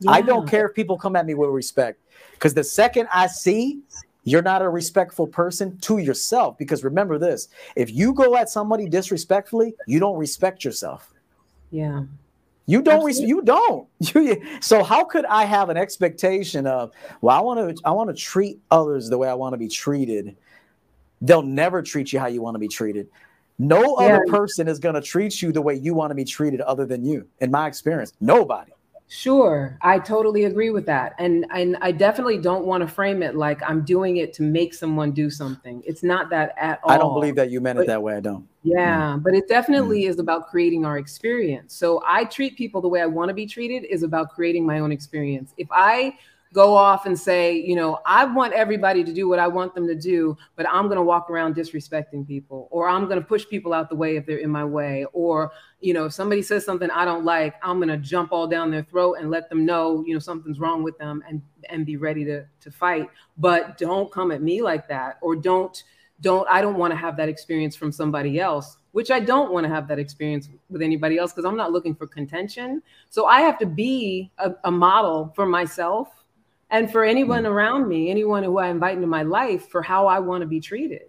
Yeah. 0.00 0.12
I 0.12 0.22
don't 0.22 0.48
care 0.48 0.66
if 0.66 0.74
people 0.74 0.96
come 0.96 1.16
at 1.16 1.26
me 1.26 1.34
with 1.34 1.50
respect. 1.50 2.00
Because 2.32 2.54
the 2.54 2.64
second 2.64 3.08
I 3.12 3.26
see 3.26 3.80
you're 4.24 4.42
not 4.42 4.62
a 4.62 4.68
respectful 4.68 5.26
person 5.26 5.78
to 5.78 5.98
yourself, 5.98 6.58
because 6.58 6.84
remember 6.84 7.18
this 7.18 7.48
if 7.76 7.90
you 7.90 8.12
go 8.12 8.36
at 8.36 8.48
somebody 8.48 8.88
disrespectfully, 8.88 9.74
you 9.86 9.98
don't 9.98 10.16
respect 10.16 10.64
yourself. 10.64 11.12
Yeah. 11.70 12.04
You 12.66 12.82
don't. 12.82 13.04
Res- 13.04 13.20
you 13.20 13.42
don't. 13.42 13.88
so 14.64 14.84
how 14.84 15.04
could 15.04 15.24
I 15.24 15.44
have 15.44 15.70
an 15.70 15.76
expectation 15.76 16.68
of? 16.68 16.92
Well, 17.20 17.36
I 17.36 17.40
want 17.40 17.76
to. 17.76 17.82
I 17.84 17.90
want 17.90 18.10
to 18.10 18.14
treat 18.14 18.60
others 18.70 19.08
the 19.08 19.18
way 19.18 19.28
I 19.28 19.34
want 19.34 19.54
to 19.54 19.56
be 19.56 19.68
treated. 19.68 20.36
They'll 21.20 21.42
never 21.42 21.82
treat 21.82 22.12
you 22.12 22.20
how 22.20 22.28
you 22.28 22.42
want 22.42 22.54
to 22.54 22.60
be 22.60 22.68
treated. 22.68 23.08
No 23.60 24.00
yeah. 24.00 24.06
other 24.06 24.24
person 24.26 24.68
is 24.68 24.78
going 24.78 24.94
to 24.94 25.02
treat 25.02 25.42
you 25.42 25.52
the 25.52 25.60
way 25.60 25.74
you 25.74 25.92
want 25.92 26.10
to 26.10 26.14
be 26.14 26.24
treated, 26.24 26.62
other 26.62 26.86
than 26.86 27.04
you. 27.04 27.28
In 27.40 27.50
my 27.50 27.66
experience, 27.66 28.14
nobody. 28.18 28.72
Sure, 29.08 29.76
I 29.82 29.98
totally 29.98 30.44
agree 30.44 30.70
with 30.70 30.86
that. 30.86 31.14
And 31.18 31.44
and 31.52 31.76
I 31.82 31.92
definitely 31.92 32.38
don't 32.38 32.64
want 32.64 32.80
to 32.82 32.86
frame 32.86 33.22
it 33.22 33.36
like 33.36 33.60
I'm 33.62 33.84
doing 33.84 34.16
it 34.16 34.32
to 34.34 34.42
make 34.42 34.72
someone 34.72 35.10
do 35.12 35.28
something. 35.28 35.82
It's 35.84 36.02
not 36.02 36.30
that 36.30 36.54
at 36.56 36.80
all. 36.84 36.92
I 36.92 36.96
don't 36.96 37.12
believe 37.12 37.34
that 37.34 37.50
you 37.50 37.60
meant 37.60 37.76
but, 37.76 37.82
it 37.82 37.86
that 37.88 38.02
way. 38.02 38.16
I 38.16 38.20
don't. 38.20 38.48
Yeah, 38.62 39.16
mm. 39.16 39.22
but 39.22 39.34
it 39.34 39.46
definitely 39.46 40.04
mm. 40.04 40.08
is 40.08 40.20
about 40.20 40.48
creating 40.48 40.86
our 40.86 40.96
experience. 40.96 41.74
So 41.74 42.02
I 42.06 42.24
treat 42.24 42.56
people 42.56 42.80
the 42.80 42.88
way 42.88 43.02
I 43.02 43.06
want 43.06 43.28
to 43.28 43.34
be 43.34 43.46
treated 43.46 43.84
is 43.84 44.04
about 44.04 44.30
creating 44.30 44.64
my 44.64 44.78
own 44.78 44.90
experience. 44.90 45.52
If 45.58 45.68
I 45.70 46.14
go 46.52 46.76
off 46.76 47.06
and 47.06 47.18
say, 47.18 47.56
you 47.56 47.76
know, 47.76 48.00
I 48.04 48.24
want 48.24 48.54
everybody 48.54 49.04
to 49.04 49.12
do 49.12 49.28
what 49.28 49.38
I 49.38 49.46
want 49.46 49.74
them 49.74 49.86
to 49.86 49.94
do, 49.94 50.36
but 50.56 50.68
I'm 50.68 50.86
going 50.86 50.96
to 50.96 51.02
walk 51.02 51.30
around 51.30 51.54
disrespecting 51.54 52.26
people, 52.26 52.68
or 52.70 52.88
I'm 52.88 53.04
going 53.04 53.20
to 53.20 53.24
push 53.24 53.46
people 53.48 53.72
out 53.72 53.88
the 53.88 53.94
way 53.94 54.16
if 54.16 54.26
they're 54.26 54.38
in 54.38 54.50
my 54.50 54.64
way, 54.64 55.06
or, 55.12 55.52
you 55.80 55.94
know, 55.94 56.06
if 56.06 56.12
somebody 56.12 56.42
says 56.42 56.64
something 56.64 56.90
I 56.90 57.04
don't 57.04 57.24
like, 57.24 57.54
I'm 57.62 57.78
going 57.78 57.88
to 57.88 57.96
jump 57.96 58.32
all 58.32 58.48
down 58.48 58.70
their 58.70 58.82
throat 58.82 59.16
and 59.20 59.30
let 59.30 59.48
them 59.48 59.64
know, 59.64 60.02
you 60.06 60.12
know, 60.12 60.20
something's 60.20 60.58
wrong 60.58 60.82
with 60.82 60.98
them 60.98 61.22
and 61.28 61.40
and 61.68 61.86
be 61.86 61.96
ready 61.96 62.24
to 62.24 62.44
to 62.60 62.70
fight. 62.70 63.08
But 63.38 63.78
don't 63.78 64.10
come 64.10 64.32
at 64.32 64.42
me 64.42 64.60
like 64.60 64.88
that, 64.88 65.18
or 65.20 65.36
don't 65.36 65.82
don't 66.20 66.48
I 66.50 66.60
don't 66.60 66.76
want 66.76 66.90
to 66.92 66.96
have 66.96 67.16
that 67.18 67.28
experience 67.28 67.76
from 67.76 67.92
somebody 67.92 68.40
else 68.40 68.76
which 68.92 69.10
I 69.10 69.20
don't 69.20 69.52
want 69.52 69.64
to 69.64 69.70
have 69.70 69.86
that 69.88 69.98
experience 70.00 70.48
with 70.68 70.82
anybody 70.82 71.16
else 71.16 71.32
because 71.32 71.44
I'm 71.44 71.56
not 71.56 71.70
looking 71.70 71.94
for 71.94 72.08
contention. 72.08 72.82
So 73.08 73.26
I 73.26 73.40
have 73.40 73.56
to 73.60 73.66
be 73.66 74.32
a, 74.38 74.52
a 74.64 74.70
model 74.72 75.32
for 75.36 75.46
myself 75.46 76.08
and 76.70 76.90
for 76.90 77.04
anyone 77.04 77.44
mm. 77.44 77.50
around 77.50 77.88
me, 77.88 78.10
anyone 78.10 78.42
who 78.42 78.58
I 78.58 78.68
invite 78.68 78.96
into 78.96 79.06
my 79.06 79.22
life 79.22 79.68
for 79.68 79.82
how 79.82 80.06
I 80.06 80.18
want 80.18 80.42
to 80.42 80.46
be 80.46 80.60
treated. 80.60 81.02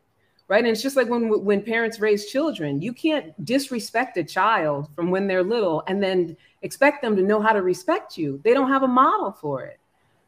Right. 0.48 0.60
And 0.60 0.68
it's 0.68 0.82
just 0.82 0.98
like 0.98 1.08
when 1.08 1.30
when 1.46 1.62
parents 1.62 2.02
raise 2.02 2.26
children, 2.26 2.82
you 2.82 2.92
can't 2.92 3.34
disrespect 3.46 4.18
a 4.18 4.24
child 4.24 4.90
from 4.94 5.10
when 5.10 5.26
they're 5.26 5.44
little 5.44 5.82
and 5.88 6.04
then 6.04 6.36
expect 6.62 7.02
them 7.02 7.16
to 7.16 7.22
know 7.22 7.40
how 7.40 7.54
to 7.54 7.62
respect 7.62 8.18
you. 8.18 8.42
They 8.44 8.54
don't 8.54 8.68
have 8.68 8.84
a 8.84 8.88
model 8.88 9.32
for 9.32 9.64
it. 9.64 9.80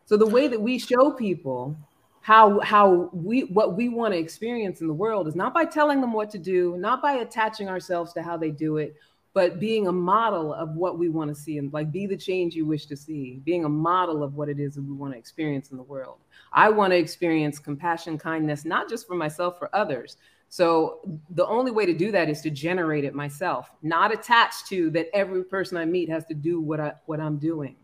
So 0.06 0.16
the 0.16 0.26
way 0.26 0.48
that 0.48 0.62
we 0.62 0.80
show 0.80 1.12
people 1.12 1.76
how 2.22 2.62
how 2.62 3.10
we 3.12 3.42
what 3.46 3.76
we 3.76 3.90
want 3.90 4.14
to 4.14 4.18
experience 4.18 4.80
in 4.80 4.88
the 4.88 4.94
world 4.94 5.28
is 5.28 5.36
not 5.36 5.54
by 5.54 5.66
telling 5.66 6.00
them 6.00 6.14
what 6.14 6.30
to 6.30 6.38
do, 6.38 6.78
not 6.78 7.02
by 7.02 7.16
attaching 7.16 7.68
ourselves 7.68 8.14
to 8.14 8.22
how 8.22 8.38
they 8.38 8.50
do 8.50 8.78
it, 8.78 8.96
but 9.34 9.60
being 9.60 9.88
a 9.88 9.92
model 9.92 10.54
of 10.54 10.76
what 10.76 11.00
we 11.00 11.10
want 11.10 11.30
to 11.30 11.36
see 11.36 11.58
and 11.58 11.74
like 11.74 11.92
be 11.92 12.06
the 12.06 12.16
change 12.16 12.56
you 12.56 12.66
wish 12.66 12.86
to 12.86 12.96
see 12.96 13.42
being 13.44 13.66
a 13.66 13.70
model 13.70 14.24
of 14.24 14.36
what 14.36 14.48
it 14.48 14.60
is 14.60 14.76
that 14.76 14.84
we 14.84 14.94
want 14.94 15.14
to 15.14 15.18
experience 15.18 15.72
in 15.72 15.78
the 15.78 15.84
world. 15.84 16.20
I 16.52 16.70
want 16.70 16.92
to 16.92 16.98
experience 16.98 17.58
compassion 17.58 18.18
kindness 18.18 18.64
not 18.64 18.88
just 18.90 19.08
for 19.08 19.16
myself 19.16 19.58
for 19.58 19.76
others. 19.76 20.18
So 20.50 21.00
the 21.32 21.48
only 21.48 21.72
way 21.72 21.88
to 21.88 21.96
do 21.96 22.12
that 22.12 22.30
is 22.30 22.42
to 22.42 22.52
generate 22.52 23.04
it 23.04 23.16
myself 23.16 23.72
not 23.82 24.14
attached 24.14 24.68
to 24.68 24.92
that 24.92 25.08
every 25.14 25.44
person 25.44 25.78
i 25.78 25.86
meet 25.86 26.10
has 26.10 26.26
to 26.26 26.36
do 26.36 26.62
what 26.62 26.80
i 26.80 26.94
what 27.06 27.20
i'm 27.20 27.38
doing. 27.38 27.76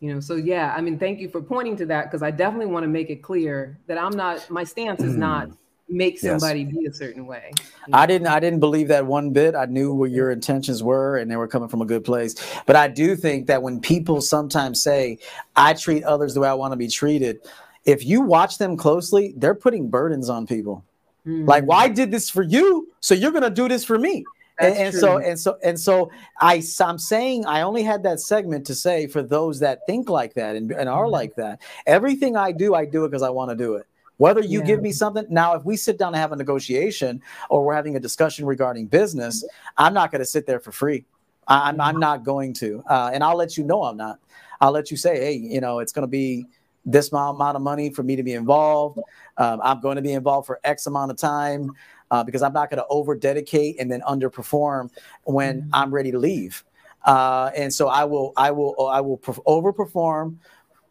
You 0.00 0.12
know 0.12 0.20
so 0.20 0.36
yeah 0.36 0.74
i 0.76 0.82
mean 0.82 0.98
thank 0.98 1.20
you 1.20 1.30
for 1.30 1.40
pointing 1.40 1.74
to 1.76 1.86
that 1.86 2.04
because 2.04 2.22
i 2.22 2.30
definitely 2.30 2.66
want 2.66 2.84
to 2.84 2.88
make 2.88 3.08
it 3.08 3.22
clear 3.22 3.78
that 3.86 3.96
i'm 3.96 4.14
not 4.14 4.50
my 4.50 4.62
stance 4.62 5.02
is 5.02 5.16
not 5.16 5.48
hmm. 5.48 5.54
Make 5.88 6.18
somebody 6.18 6.62
yes. 6.62 6.74
be 6.74 6.86
a 6.86 6.92
certain 6.92 7.26
way. 7.26 7.52
know? 7.88 7.98
I 7.98 8.06
didn't 8.06 8.28
I 8.28 8.40
didn't 8.40 8.60
believe 8.60 8.88
that 8.88 9.06
one 9.06 9.30
bit. 9.30 9.54
I 9.54 9.66
knew 9.66 9.94
what 9.94 10.10
your 10.10 10.30
intentions 10.30 10.82
were 10.82 11.16
and 11.16 11.30
they 11.30 11.36
were 11.36 11.48
coming 11.48 11.68
from 11.68 11.82
a 11.82 11.86
good 11.86 12.04
place. 12.04 12.34
But 12.66 12.76
I 12.76 12.88
do 12.88 13.16
think 13.16 13.46
that 13.46 13.62
when 13.62 13.80
people 13.80 14.20
sometimes 14.20 14.82
say, 14.82 15.18
I 15.54 15.74
treat 15.74 16.04
others 16.04 16.34
the 16.34 16.40
way 16.40 16.48
I 16.48 16.54
want 16.54 16.72
to 16.72 16.76
be 16.76 16.88
treated, 16.88 17.40
if 17.84 18.04
you 18.04 18.20
watch 18.20 18.58
them 18.58 18.76
closely, 18.76 19.34
they're 19.36 19.54
putting 19.54 19.88
burdens 19.88 20.28
on 20.28 20.46
people. 20.46 20.84
Mm-hmm. 21.26 21.46
Like, 21.46 21.66
well, 21.66 21.88
did 21.88 22.10
this 22.10 22.30
for 22.30 22.42
you, 22.42 22.88
so 23.00 23.14
you're 23.14 23.32
gonna 23.32 23.50
do 23.50 23.68
this 23.68 23.84
for 23.84 23.98
me. 23.98 24.24
And, 24.58 24.74
and 24.74 24.94
so 24.94 25.18
and 25.18 25.38
so 25.38 25.58
and 25.62 25.78
so 25.78 26.10
I 26.40 26.62
I'm 26.80 26.98
saying 26.98 27.44
I 27.44 27.60
only 27.60 27.82
had 27.82 28.02
that 28.04 28.20
segment 28.20 28.66
to 28.66 28.74
say 28.74 29.06
for 29.06 29.22
those 29.22 29.60
that 29.60 29.80
think 29.86 30.08
like 30.08 30.32
that 30.34 30.56
and, 30.56 30.70
and 30.72 30.88
are 30.88 31.04
mm-hmm. 31.04 31.12
like 31.12 31.34
that. 31.36 31.60
Everything 31.86 32.36
I 32.36 32.52
do, 32.52 32.74
I 32.74 32.86
do 32.86 33.04
it 33.04 33.10
because 33.10 33.22
I 33.22 33.28
want 33.28 33.50
to 33.50 33.56
do 33.56 33.74
it. 33.74 33.86
Whether 34.18 34.40
you 34.40 34.60
yeah. 34.60 34.66
give 34.66 34.82
me 34.82 34.92
something 34.92 35.26
now, 35.28 35.54
if 35.54 35.64
we 35.64 35.76
sit 35.76 35.98
down 35.98 36.08
and 36.08 36.16
have 36.16 36.32
a 36.32 36.36
negotiation 36.36 37.22
or 37.50 37.64
we're 37.64 37.74
having 37.74 37.96
a 37.96 38.00
discussion 38.00 38.46
regarding 38.46 38.86
business, 38.86 39.44
I'm 39.76 39.92
not 39.92 40.10
going 40.10 40.20
to 40.20 40.26
sit 40.26 40.46
there 40.46 40.60
for 40.60 40.72
free. 40.72 41.04
I, 41.46 41.68
am 41.68 41.80
I'm, 41.80 41.96
I'm 41.96 42.00
not 42.00 42.24
going 42.24 42.54
to, 42.54 42.82
uh, 42.88 43.10
and 43.12 43.22
I'll 43.22 43.36
let 43.36 43.56
you 43.56 43.64
know 43.64 43.84
I'm 43.84 43.96
not. 43.96 44.18
I'll 44.60 44.72
let 44.72 44.90
you 44.90 44.96
say, 44.96 45.18
hey, 45.18 45.34
you 45.34 45.60
know, 45.60 45.80
it's 45.80 45.92
going 45.92 46.02
to 46.02 46.08
be 46.08 46.46
this 46.84 47.12
amount 47.12 47.56
of 47.56 47.62
money 47.62 47.90
for 47.90 48.02
me 48.02 48.16
to 48.16 48.22
be 48.22 48.32
involved. 48.32 49.00
Um, 49.36 49.60
I'm 49.62 49.80
going 49.80 49.96
to 49.96 50.02
be 50.02 50.12
involved 50.12 50.46
for 50.46 50.60
X 50.64 50.86
amount 50.86 51.10
of 51.10 51.18
time 51.18 51.72
uh, 52.10 52.24
because 52.24 52.42
I'm 52.42 52.52
not 52.52 52.70
going 52.70 52.78
to 52.78 52.86
over 52.88 53.14
dedicate 53.14 53.76
and 53.78 53.90
then 53.90 54.00
underperform 54.02 54.90
when 55.24 55.62
mm-hmm. 55.62 55.70
I'm 55.74 55.92
ready 55.92 56.10
to 56.12 56.18
leave. 56.18 56.64
Uh, 57.04 57.50
and 57.56 57.72
so 57.72 57.88
I 57.88 58.04
will, 58.04 58.32
I 58.36 58.50
will, 58.50 58.88
I 58.88 59.00
will 59.00 59.18
overperform 59.18 60.36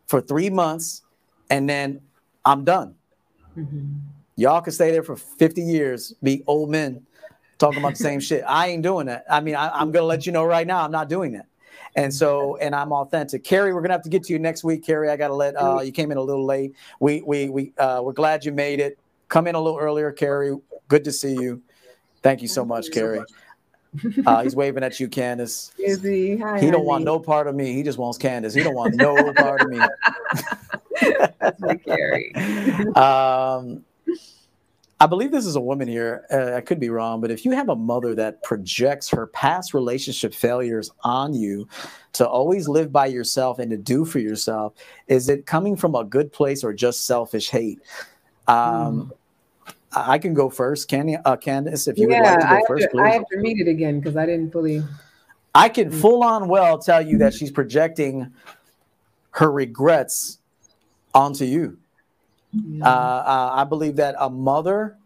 for 0.07 0.21
three 0.21 0.49
months, 0.49 1.01
and 1.49 1.67
then 1.67 2.01
I'm 2.45 2.63
done. 2.63 2.95
Mm-hmm. 3.57 3.97
Y'all 4.37 4.61
can 4.61 4.73
stay 4.73 4.91
there 4.91 5.03
for 5.03 5.15
50 5.15 5.61
years, 5.61 6.13
be 6.21 6.43
old 6.45 6.69
men 6.69 7.05
talking 7.57 7.79
about 7.79 7.93
the 7.93 8.03
same 8.03 8.19
shit. 8.19 8.43
I 8.47 8.67
ain't 8.67 8.83
doing 8.83 9.07
that. 9.07 9.25
I 9.29 9.39
mean, 9.39 9.55
I, 9.55 9.81
am 9.81 9.91
gonna 9.91 10.05
let 10.05 10.25
you 10.25 10.31
know 10.31 10.43
right 10.43 10.67
now, 10.67 10.83
I'm 10.83 10.91
not 10.91 11.09
doing 11.09 11.33
that. 11.33 11.45
And 11.95 12.13
so, 12.13 12.57
and 12.57 12.75
I'm 12.75 12.91
authentic. 12.91 13.45
Carrie, 13.45 13.73
we're 13.73 13.81
gonna 13.81 13.93
have 13.93 14.03
to 14.03 14.09
get 14.09 14.23
to 14.23 14.33
you 14.33 14.39
next 14.39 14.65
week. 14.65 14.85
Carrie, 14.85 15.09
I 15.09 15.15
gotta 15.15 15.33
let 15.33 15.55
uh, 15.55 15.79
you 15.81 15.93
came 15.93 16.11
in 16.11 16.17
a 16.17 16.21
little 16.21 16.45
late. 16.45 16.75
We 16.99 17.21
we 17.21 17.49
we 17.49 17.73
uh, 17.77 18.01
we're 18.03 18.11
glad 18.11 18.43
you 18.43 18.51
made 18.51 18.81
it. 18.81 18.99
Come 19.29 19.47
in 19.47 19.55
a 19.55 19.61
little 19.61 19.79
earlier, 19.79 20.11
Carrie. 20.11 20.57
Good 20.89 21.05
to 21.05 21.13
see 21.13 21.33
you. 21.33 21.61
Thank 22.21 22.41
you 22.41 22.49
so 22.49 22.65
much, 22.65 22.91
Carrie. 22.91 23.23
Uh, 24.25 24.43
he's 24.43 24.57
waving 24.57 24.83
at 24.83 24.99
you, 24.99 25.07
Candice. 25.07 25.71
Hi, 26.41 26.59
he 26.59 26.69
don't 26.69 26.83
want 26.83 27.05
no 27.05 27.17
part 27.17 27.47
of 27.47 27.55
me. 27.55 27.71
He 27.71 27.81
just 27.81 27.97
wants 27.97 28.17
Candice. 28.17 28.53
He 28.53 28.61
don't 28.61 28.75
want 28.75 28.95
no 28.95 29.31
part 29.33 29.61
of 29.61 29.69
me. 29.69 29.79
That's 31.39 31.59
my 31.59 31.75
Carrie. 31.75 32.33
um, 32.95 33.83
I 34.99 35.07
believe 35.07 35.31
this 35.31 35.45
is 35.45 35.57
a 35.57 35.61
woman 35.61 35.89
here. 35.89 36.25
Uh, 36.31 36.55
I 36.55 36.61
could 36.61 36.79
be 36.79 36.89
wrong, 36.89 37.19
but 37.19 37.29
if 37.29 37.43
you 37.43 37.51
have 37.51 37.67
a 37.67 37.75
mother 37.75 38.15
that 38.15 38.41
projects 38.43 39.09
her 39.09 39.27
past 39.27 39.73
relationship 39.73 40.33
failures 40.33 40.89
on 41.03 41.33
you 41.33 41.67
to 42.13 42.27
always 42.27 42.69
live 42.69 42.93
by 42.93 43.07
yourself 43.07 43.59
and 43.59 43.69
to 43.71 43.77
do 43.77 44.05
for 44.05 44.19
yourself, 44.19 44.73
is 45.07 45.27
it 45.27 45.45
coming 45.45 45.75
from 45.75 45.95
a 45.95 46.05
good 46.05 46.31
place 46.31 46.63
or 46.63 46.71
just 46.71 47.05
selfish 47.05 47.49
hate? 47.49 47.81
Um, 48.47 49.11
mm. 49.11 49.73
I 49.91 50.17
can 50.17 50.33
go 50.33 50.49
first. 50.49 50.87
Can 50.87 51.09
you, 51.09 51.19
uh, 51.25 51.35
Candice, 51.35 51.89
if 51.89 51.97
you 51.97 52.09
yeah, 52.09 52.21
would 52.21 52.25
like 52.25 52.39
to 52.39 52.47
go 52.47 52.65
first, 52.65 52.83
to, 52.83 52.89
please. 52.89 53.01
I 53.01 53.09
have 53.09 53.27
to 53.31 53.37
read 53.37 53.59
it 53.59 53.69
again 53.69 53.99
because 53.99 54.15
I 54.15 54.25
didn't 54.25 54.51
fully. 54.51 54.81
I 55.53 55.67
can 55.67 55.89
mm. 55.89 56.01
full 56.01 56.23
on 56.23 56.47
well 56.47 56.77
tell 56.77 57.01
you 57.01 57.17
that 57.17 57.33
she's 57.33 57.51
projecting 57.51 58.31
her 59.31 59.51
regrets 59.51 60.39
onto 61.15 61.45
you. 61.45 61.79
Uh, 62.81 62.85
uh, 62.85 63.51
I 63.55 63.63
believe 63.65 63.97
that 63.97 64.15
a 64.19 64.29
mother 64.29 64.97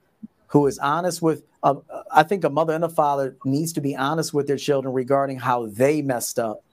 who 0.48 0.68
is 0.68 0.80
honest 0.80 1.22
with, 1.22 1.44
uh, 1.64 1.76
I 2.12 2.24
think 2.24 2.44
a 2.44 2.50
mother 2.50 2.74
and 2.74 2.84
a 2.84 2.90
father 2.90 3.38
needs 3.46 3.74
to 3.74 3.82
be 3.82 3.96
honest 3.96 4.34
with 4.34 4.48
their 4.48 4.58
children 4.58 4.94
regarding 4.94 5.40
how 5.40 5.68
they 5.68 6.02
messed 6.02 6.40
up 6.40 6.64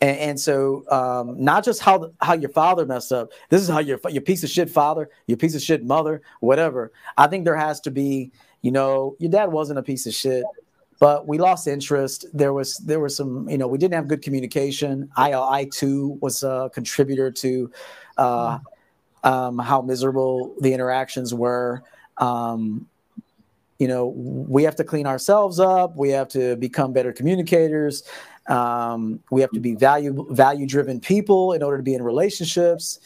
And, 0.00 0.18
and 0.18 0.40
so, 0.40 0.84
um, 0.90 1.42
not 1.42 1.64
just 1.64 1.80
how 1.80 2.12
how 2.20 2.34
your 2.34 2.50
father 2.50 2.84
messed 2.84 3.12
up. 3.12 3.32
This 3.48 3.62
is 3.62 3.68
how 3.68 3.78
your 3.78 3.98
your 4.10 4.22
piece 4.22 4.44
of 4.44 4.50
shit 4.50 4.70
father, 4.70 5.08
your 5.26 5.38
piece 5.38 5.54
of 5.54 5.62
shit 5.62 5.84
mother, 5.84 6.20
whatever. 6.40 6.92
I 7.16 7.28
think 7.28 7.44
there 7.44 7.56
has 7.56 7.80
to 7.82 7.90
be, 7.90 8.30
you 8.62 8.70
know, 8.72 9.16
your 9.18 9.30
dad 9.30 9.50
wasn't 9.52 9.78
a 9.78 9.82
piece 9.82 10.06
of 10.06 10.12
shit, 10.14 10.44
but 11.00 11.26
we 11.26 11.38
lost 11.38 11.66
interest. 11.66 12.26
There 12.34 12.52
was 12.52 12.76
there 12.78 13.00
was 13.00 13.16
some, 13.16 13.48
you 13.48 13.56
know, 13.58 13.68
we 13.68 13.78
didn't 13.78 13.94
have 13.94 14.08
good 14.08 14.22
communication. 14.22 15.08
I 15.16 15.32
I 15.32 15.68
too 15.72 16.18
was 16.20 16.42
a 16.42 16.70
contributor 16.74 17.30
to 17.30 17.70
uh, 18.16 18.58
um, 19.24 19.58
how 19.58 19.80
miserable 19.82 20.54
the 20.60 20.72
interactions 20.72 21.34
were. 21.34 21.82
Um, 22.18 22.86
you 23.78 23.88
know, 23.88 24.06
we 24.06 24.62
have 24.62 24.76
to 24.76 24.84
clean 24.84 25.06
ourselves 25.06 25.60
up. 25.60 25.96
We 25.96 26.10
have 26.10 26.28
to 26.28 26.56
become 26.56 26.92
better 26.92 27.12
communicators. 27.12 28.04
Um, 28.48 29.20
we 29.30 29.40
have 29.40 29.50
to 29.50 29.60
be 29.60 29.74
value 29.74 30.26
value 30.30 30.66
driven 30.66 31.00
people 31.00 31.52
in 31.52 31.62
order 31.62 31.76
to 31.76 31.82
be 31.82 31.94
in 31.94 32.02
relationships. 32.02 33.00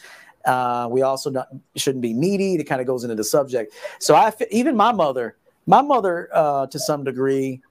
Uh, 0.45 0.87
we 0.89 1.01
also 1.01 1.29
not, 1.29 1.49
shouldn't 1.75 2.01
be 2.01 2.13
needy. 2.13 2.55
It 2.55 2.63
kind 2.63 2.81
of 2.81 2.87
goes 2.87 3.03
into 3.03 3.15
the 3.15 3.23
subject. 3.23 3.73
So 3.99 4.15
I 4.15 4.31
even 4.49 4.77
my 4.77 4.91
mother, 4.91 5.35
my 5.65 5.81
mother 5.81 6.29
uh, 6.33 6.67
to 6.67 6.79
some 6.79 7.03
degree, 7.03 7.61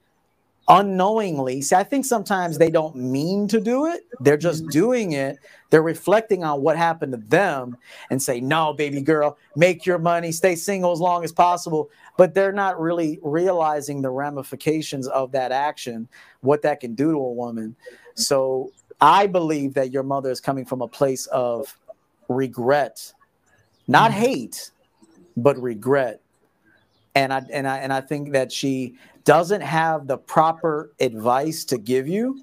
unknowingly. 0.70 1.60
See, 1.60 1.74
I 1.74 1.82
think 1.82 2.05
sometimes 2.05 2.56
they 2.56 2.70
don't 2.70 2.94
mean 2.94 3.48
to 3.48 3.60
do 3.60 3.86
it. 3.86 4.06
They're 4.20 4.36
just 4.36 4.66
doing 4.68 5.12
it. 5.12 5.38
They're 5.70 5.82
reflecting 5.82 6.44
on 6.44 6.62
what 6.62 6.76
happened 6.76 7.12
to 7.12 7.18
them 7.18 7.76
and 8.10 8.22
say, 8.22 8.40
"No, 8.40 8.72
baby 8.72 9.01
girl, 9.01 9.36
make 9.56 9.84
your 9.84 9.98
money, 9.98 10.32
stay 10.32 10.55
single 10.55 10.92
as 10.92 11.01
long 11.01 11.24
as 11.24 11.32
possible." 11.32 11.90
But 12.16 12.34
they're 12.34 12.52
not 12.52 12.80
really 12.80 13.18
realizing 13.22 14.01
the 14.01 14.10
ramifications 14.10 15.09
of 15.09 15.32
that 15.32 15.52
action, 15.52 16.09
what 16.40 16.62
that 16.62 16.80
can 16.80 16.94
do 16.94 17.12
to 17.12 17.18
a 17.18 17.32
woman. 17.32 17.76
So, 18.14 18.72
I 19.01 19.26
believe 19.26 19.74
that 19.74 19.90
your 19.90 20.02
mother 20.02 20.30
is 20.30 20.40
coming 20.40 20.64
from 20.64 20.82
a 20.82 20.88
place 20.88 21.26
of 21.26 21.76
regret, 22.28 23.12
not 23.88 24.10
mm-hmm. 24.10 24.20
hate, 24.20 24.70
but 25.36 25.60
regret. 25.60 26.20
And 27.15 27.32
I 27.32 27.43
and 27.51 27.66
I 27.66 27.78
and 27.78 27.93
I 27.93 28.01
think 28.01 28.32
that 28.32 28.53
she 28.53 28.95
doesn't 29.24 29.62
have 29.62 30.07
the 30.07 30.16
proper 30.16 30.93
advice 31.01 31.65
to 31.66 31.78
give 31.78 32.07
you. 32.07 32.43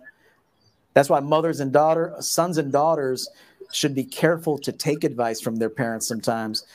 That's 0.93 1.09
why 1.09 1.19
mothers 1.19 1.59
and 1.59 1.71
daughter, 1.71 2.15
sons 2.19 2.57
and 2.57 2.71
daughters 2.71 3.29
should 3.71 3.93
be 3.93 4.03
careful 4.03 4.57
to 4.59 4.71
take 4.71 5.03
advice 5.03 5.39
from 5.39 5.57
their 5.57 5.69
parents 5.69 6.07
sometimes. 6.07 6.65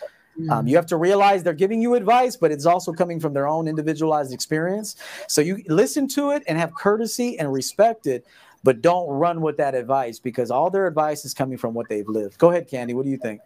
Um, 0.49 0.67
you 0.67 0.77
have 0.77 0.87
to 0.87 0.97
realize 0.97 1.43
they're 1.43 1.53
giving 1.53 1.83
you 1.83 1.95
advice, 1.95 2.37
but 2.37 2.51
it's 2.51 2.65
also 2.65 2.93
coming 2.93 3.21
from 3.21 3.35
their 3.35 3.47
own 3.47 3.69
individualized 3.69 4.33
experience. 4.33 4.97
So 5.29 5.41
you 5.41 5.63
listen 5.69 6.09
to 6.09 6.31
it 6.31 6.43
and 6.47 6.59
have 6.59 6.75
courtesy 6.75 7.39
and 7.39 7.53
respect 7.53 8.07
it, 8.07 8.27
but 8.65 8.81
don't 8.81 9.09
run 9.09 9.43
with 9.43 9.59
that 9.59 9.75
advice 9.75 10.19
because 10.19 10.51
all 10.51 10.71
their 10.71 10.87
advice 10.87 11.25
is 11.25 11.35
coming 11.35 11.59
from 11.59 11.75
what 11.75 11.89
they've 11.89 12.09
lived. 12.09 12.39
Go 12.39 12.51
ahead, 12.51 12.69
Candy. 12.69 12.95
What 12.95 13.05
do 13.05 13.11
you 13.11 13.19
think? 13.19 13.41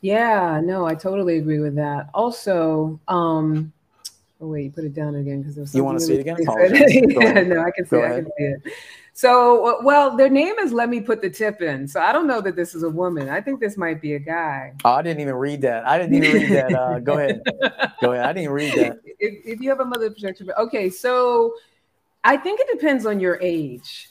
Yeah, 0.00 0.60
no, 0.62 0.84
I 0.84 0.96
totally 0.96 1.38
agree 1.38 1.60
with 1.60 1.76
that. 1.76 2.08
Also, 2.12 2.98
um, 3.06 3.72
Oh 4.42 4.48
wait, 4.48 4.64
you 4.64 4.70
put 4.72 4.82
it 4.82 4.92
down 4.92 5.14
again 5.14 5.40
because 5.40 5.54
there's. 5.54 5.72
You 5.72 5.84
want 5.84 6.00
to 6.00 6.04
see 6.04 6.14
it 6.14 6.20
again? 6.20 6.36
yeah, 6.40 7.42
no, 7.42 7.62
I 7.62 7.70
can 7.70 7.86
see. 7.86 7.96
It, 7.96 8.04
I 8.04 8.14
can 8.16 8.24
see 8.24 8.44
it. 8.44 8.62
So, 9.12 9.80
well, 9.84 10.16
their 10.16 10.28
name 10.28 10.58
is 10.58 10.72
"Let 10.72 10.88
Me 10.88 11.00
Put 11.00 11.22
the 11.22 11.30
Tip 11.30 11.62
In." 11.62 11.86
So 11.86 12.00
I 12.00 12.12
don't 12.12 12.26
know 12.26 12.40
that 12.40 12.56
this 12.56 12.74
is 12.74 12.82
a 12.82 12.90
woman. 12.90 13.28
I 13.28 13.40
think 13.40 13.60
this 13.60 13.76
might 13.76 14.02
be 14.02 14.14
a 14.14 14.18
guy. 14.18 14.72
Oh, 14.84 14.94
I 14.94 15.02
didn't 15.02 15.20
even 15.20 15.34
read 15.36 15.60
that. 15.62 15.86
I 15.86 15.96
didn't 15.96 16.16
even 16.16 16.32
read 16.32 16.50
that. 16.50 16.74
Uh, 16.74 16.98
go 16.98 17.12
ahead. 17.12 17.40
Go 18.00 18.12
ahead. 18.12 18.24
I 18.26 18.32
didn't 18.32 18.50
read 18.50 18.74
that. 18.74 18.98
If, 19.04 19.46
if 19.46 19.60
you 19.60 19.70
have 19.70 19.78
a 19.78 19.84
mother 19.84 20.10
projection, 20.10 20.50
okay. 20.58 20.90
So, 20.90 21.54
I 22.24 22.36
think 22.36 22.58
it 22.58 22.66
depends 22.76 23.06
on 23.06 23.20
your 23.20 23.38
age, 23.40 24.08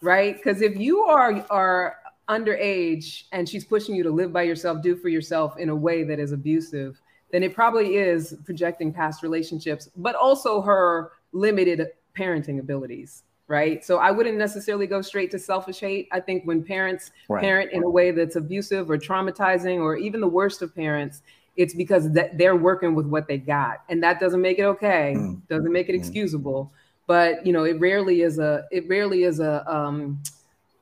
right? 0.00 0.34
Because 0.34 0.62
if 0.62 0.78
you 0.78 1.00
are 1.00 1.44
are 1.50 1.96
underage 2.30 3.24
and 3.32 3.46
she's 3.46 3.66
pushing 3.66 3.94
you 3.94 4.02
to 4.02 4.10
live 4.10 4.32
by 4.32 4.44
yourself, 4.44 4.82
do 4.82 4.96
for 4.96 5.10
yourself 5.10 5.58
in 5.58 5.68
a 5.68 5.76
way 5.76 6.04
that 6.04 6.18
is 6.18 6.32
abusive 6.32 6.98
then 7.30 7.42
it 7.42 7.54
probably 7.54 7.96
is 7.96 8.36
projecting 8.44 8.92
past 8.92 9.22
relationships, 9.22 9.88
but 9.96 10.14
also 10.14 10.60
her 10.62 11.12
limited 11.32 11.88
parenting 12.16 12.58
abilities, 12.58 13.22
right? 13.46 13.84
So 13.84 13.98
I 13.98 14.10
wouldn't 14.10 14.38
necessarily 14.38 14.86
go 14.86 15.02
straight 15.02 15.30
to 15.32 15.38
selfish 15.38 15.80
hate. 15.80 16.08
I 16.10 16.20
think 16.20 16.44
when 16.44 16.64
parents 16.64 17.10
right. 17.28 17.40
parent 17.40 17.72
in 17.72 17.82
a 17.82 17.90
way 17.90 18.10
that's 18.10 18.36
abusive 18.36 18.90
or 18.90 18.98
traumatizing, 18.98 19.80
or 19.80 19.96
even 19.96 20.20
the 20.20 20.28
worst 20.28 20.62
of 20.62 20.74
parents, 20.74 21.22
it's 21.56 21.74
because 21.74 22.12
that 22.12 22.38
they're 22.38 22.56
working 22.56 22.94
with 22.94 23.06
what 23.06 23.26
they 23.26 23.36
got, 23.36 23.82
and 23.88 24.02
that 24.02 24.20
doesn't 24.20 24.40
make 24.40 24.58
it 24.58 24.64
okay, 24.64 25.14
mm. 25.16 25.40
doesn't 25.48 25.72
make 25.72 25.88
it 25.88 25.92
mm. 25.92 25.98
excusable. 25.98 26.72
But 27.06 27.44
you 27.44 27.52
know, 27.52 27.64
it 27.64 27.80
rarely 27.80 28.22
is 28.22 28.38
a 28.38 28.64
it 28.70 28.88
rarely 28.88 29.24
is 29.24 29.40
a 29.40 29.64
um, 29.72 30.22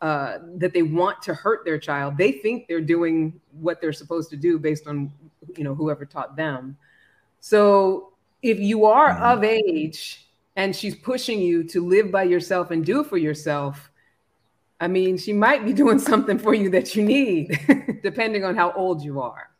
uh, 0.06 0.38
that 0.56 0.72
they 0.72 0.82
want 0.82 1.20
to 1.22 1.34
hurt 1.34 1.64
their 1.64 1.78
child. 1.78 2.16
They 2.16 2.32
think 2.32 2.68
they're 2.68 2.80
doing 2.80 3.40
what 3.60 3.80
they're 3.80 3.92
supposed 3.92 4.30
to 4.30 4.36
do 4.36 4.58
based 4.58 4.86
on 4.86 5.10
you 5.56 5.64
know 5.64 5.74
whoever 5.74 6.04
taught 6.04 6.36
them 6.36 6.76
so 7.40 8.12
if 8.42 8.58
you 8.58 8.84
are 8.84 9.10
mm-hmm. 9.10 9.22
of 9.22 9.44
age 9.44 10.26
and 10.56 10.74
she's 10.74 10.94
pushing 10.94 11.40
you 11.40 11.62
to 11.64 11.86
live 11.86 12.10
by 12.10 12.22
yourself 12.22 12.70
and 12.70 12.84
do 12.84 13.04
for 13.04 13.16
yourself 13.16 13.90
i 14.80 14.88
mean 14.88 15.16
she 15.16 15.32
might 15.32 15.64
be 15.64 15.72
doing 15.82 15.98
something 15.98 16.38
for 16.38 16.54
you 16.54 16.70
that 16.70 16.94
you 16.94 17.02
need 17.04 17.58
depending 18.02 18.44
on 18.44 18.54
how 18.54 18.72
old 18.72 19.02
you 19.02 19.20
are 19.20 19.50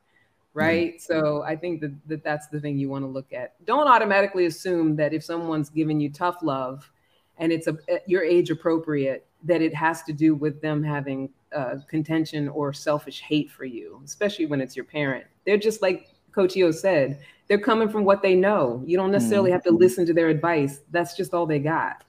right 0.55 0.95
mm-hmm. 0.95 1.21
so 1.21 1.43
i 1.43 1.55
think 1.57 1.81
that, 1.81 1.95
that 2.07 2.25
that's 2.25 2.49
the 2.49 2.61
thing 2.61 2.79
you 2.79 2.89
want 2.89 3.03
to 3.03 3.09
look 3.09 3.33
at 3.33 3.55
don't 3.65 3.89
automatically 3.89 4.47
assume 4.47 4.97
that 4.97 5.13
if 5.13 5.23
someone's 5.23 5.71
giving 5.71 6.01
you 6.01 6.11
tough 6.11 6.39
love 6.43 6.91
and 7.39 7.53
it's 7.53 7.67
a 7.67 7.77
your 8.07 8.23
age 8.23 8.51
appropriate 8.51 9.26
that 9.45 9.63
it 9.63 9.75
has 9.75 10.03
to 10.05 10.13
do 10.13 10.35
with 10.35 10.61
them 10.61 10.83
having 10.83 11.31
uh, 11.55 11.77
contention 11.89 12.49
or 12.49 12.73
selfish 12.73 13.21
hate 13.21 13.51
for 13.51 13.65
you, 13.65 14.01
especially 14.05 14.47
when 14.47 14.61
it's 14.61 14.77
your 14.77 14.85
parent. 14.85 15.25
They're 15.45 15.57
just 15.57 15.83
like 15.83 16.09
Coach 16.33 16.57
EO 16.57 16.71
said, 16.71 17.21
they're 17.49 17.59
coming 17.59 17.89
from 17.89 18.05
what 18.05 18.23
they 18.23 18.35
know. 18.35 18.83
You 18.85 18.97
don't 18.97 19.11
necessarily 19.11 19.51
have 19.51 19.63
to 19.65 19.71
mm-hmm. 19.71 19.79
listen 19.79 20.07
to 20.07 20.13
their 20.13 20.29
advice. 20.29 20.81
That's 20.91 21.17
just 21.17 21.33
all 21.33 21.47
they 21.47 21.61
got. 21.61 22.05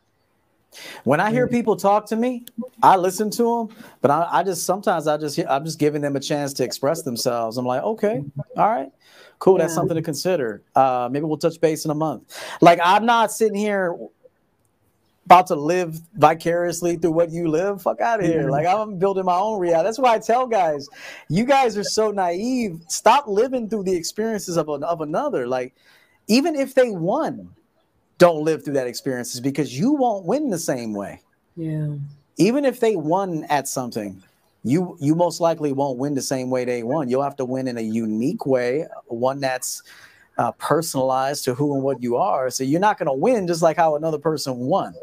When 1.06 1.20
I 1.20 1.32
hear 1.32 1.48
mm. 1.48 1.52
people 1.52 1.76
talk 1.76 2.06
to 2.08 2.16
me, 2.16 2.46
I 2.84 2.98
listen 2.98 3.30
to 3.32 3.44
them, 3.70 3.78
but 4.02 4.12
I, 4.12 4.28
I 4.30 4.44
just 4.44 4.66
sometimes 4.66 5.08
I 5.08 5.18
just 5.18 5.40
I'm 5.48 5.64
just 5.64 5.80
giving 5.80 6.02
them 6.02 6.16
a 6.16 6.20
chance 6.20 6.54
to 6.54 6.64
express 6.64 7.04
themselves. 7.04 7.58
I'm 7.58 7.66
like, 7.66 7.82
okay, 7.82 8.24
all 8.58 8.70
right, 8.70 8.92
cool, 9.40 9.58
yeah. 9.58 9.64
that's 9.64 9.74
something 9.74 9.96
to 9.96 10.02
consider. 10.02 10.62
Uh, 10.76 11.08
maybe 11.10 11.26
we'll 11.26 11.38
touch 11.38 11.60
base 11.62 11.86
in 11.86 11.92
a 11.92 11.96
month. 11.96 12.38
Like 12.62 12.80
I'm 12.84 13.06
not 13.06 13.32
sitting 13.32 13.58
here 13.58 13.96
about 15.28 15.46
to 15.48 15.56
live 15.56 16.00
vicariously 16.14 16.96
through 16.96 17.12
what 17.12 17.32
you 17.32 17.50
live, 17.50 17.82
fuck 17.82 18.00
out 18.00 18.22
of 18.22 18.26
here. 18.26 18.50
Like 18.50 18.66
I'm 18.66 18.98
building 18.98 19.26
my 19.26 19.36
own 19.36 19.60
reality. 19.60 19.86
That's 19.86 20.00
why 20.00 20.16
I 20.16 20.20
tell 20.20 20.48
guys, 20.48 20.88
you 21.28 21.44
guys 21.44 21.78
are 21.78 21.84
so 21.84 22.12
naive. 22.12 22.80
Stop 22.88 23.28
living 23.28 23.70
through 23.70 23.84
the 23.84 23.94
experiences 23.94 24.56
of, 24.56 24.70
an, 24.70 24.86
of 24.86 25.02
another. 25.02 25.46
Like 25.46 25.76
even 26.28 26.56
if 26.56 26.76
they 26.76 26.92
won, 26.92 27.50
don't 28.20 28.46
live 28.46 28.64
through 28.64 28.76
that 28.76 28.88
experiences 28.88 29.42
because 29.42 29.78
you 29.78 29.92
won't 29.92 30.26
win 30.26 30.50
the 30.50 30.58
same 30.58 30.94
way. 30.94 31.22
Yeah. 31.58 31.96
Even 32.38 32.64
if 32.64 32.80
they 32.80 32.96
won 32.96 33.44
at 33.50 33.68
something, 33.68 34.24
you 34.64 34.98
you 35.02 35.14
most 35.14 35.42
likely 35.42 35.74
won't 35.74 36.00
win 36.00 36.14
the 36.14 36.22
same 36.22 36.50
way 36.50 36.64
they 36.64 36.84
won. 36.84 37.10
You'll 37.10 37.24
have 37.24 37.36
to 37.38 37.46
win 37.46 37.68
in 37.68 37.78
a 37.78 37.82
unique 37.82 38.46
way, 38.46 38.86
one 39.08 39.42
that's 39.42 39.84
uh, 40.38 40.54
personalized 40.54 41.44
to 41.46 41.54
who 41.54 41.74
and 41.74 41.84
what 41.84 42.02
you 42.02 42.16
are. 42.16 42.50
So 42.50 42.64
you're 42.64 42.80
not 42.80 42.98
going 42.98 43.08
to 43.08 43.14
win 43.14 43.46
just 43.46 43.62
like 43.62 43.76
how 43.76 43.98
another 43.98 44.20
person 44.20 44.56
won 44.58 44.94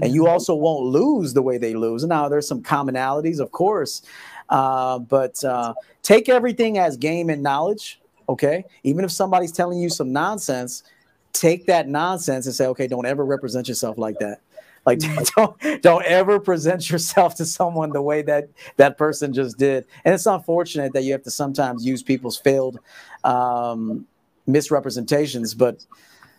and 0.00 0.14
you 0.14 0.26
also 0.26 0.54
won't 0.54 0.84
lose 0.84 1.34
the 1.34 1.42
way 1.42 1.58
they 1.58 1.74
lose. 1.74 2.04
Now, 2.04 2.28
there's 2.28 2.48
some 2.48 2.62
commonalities, 2.62 3.40
of 3.40 3.50
course, 3.52 4.02
uh, 4.48 4.98
but 4.98 5.42
uh, 5.44 5.74
take 6.02 6.28
everything 6.28 6.78
as 6.78 6.96
game 6.96 7.30
and 7.30 7.42
knowledge. 7.42 8.00
Okay, 8.28 8.64
even 8.84 9.04
if 9.04 9.10
somebody's 9.10 9.52
telling 9.52 9.78
you 9.78 9.90
some 9.90 10.12
nonsense, 10.12 10.84
take 11.32 11.66
that 11.66 11.88
nonsense 11.88 12.46
and 12.46 12.54
say, 12.54 12.66
okay, 12.66 12.86
don't 12.86 13.04
ever 13.04 13.24
represent 13.24 13.68
yourself 13.68 13.98
like 13.98 14.18
that. 14.20 14.40
Like 14.86 15.00
don't 15.36 15.82
don't 15.82 16.04
ever 16.04 16.40
present 16.40 16.88
yourself 16.90 17.34
to 17.36 17.44
someone 17.44 17.90
the 17.90 18.02
way 18.02 18.22
that 18.22 18.48
that 18.76 18.98
person 18.98 19.32
just 19.32 19.58
did. 19.58 19.86
And 20.04 20.14
it's 20.14 20.26
unfortunate 20.26 20.92
that 20.92 21.02
you 21.04 21.12
have 21.12 21.22
to 21.24 21.30
sometimes 21.30 21.84
use 21.84 22.02
people's 22.02 22.38
failed 22.38 22.78
um, 23.24 24.06
misrepresentations, 24.46 25.54
but 25.54 25.84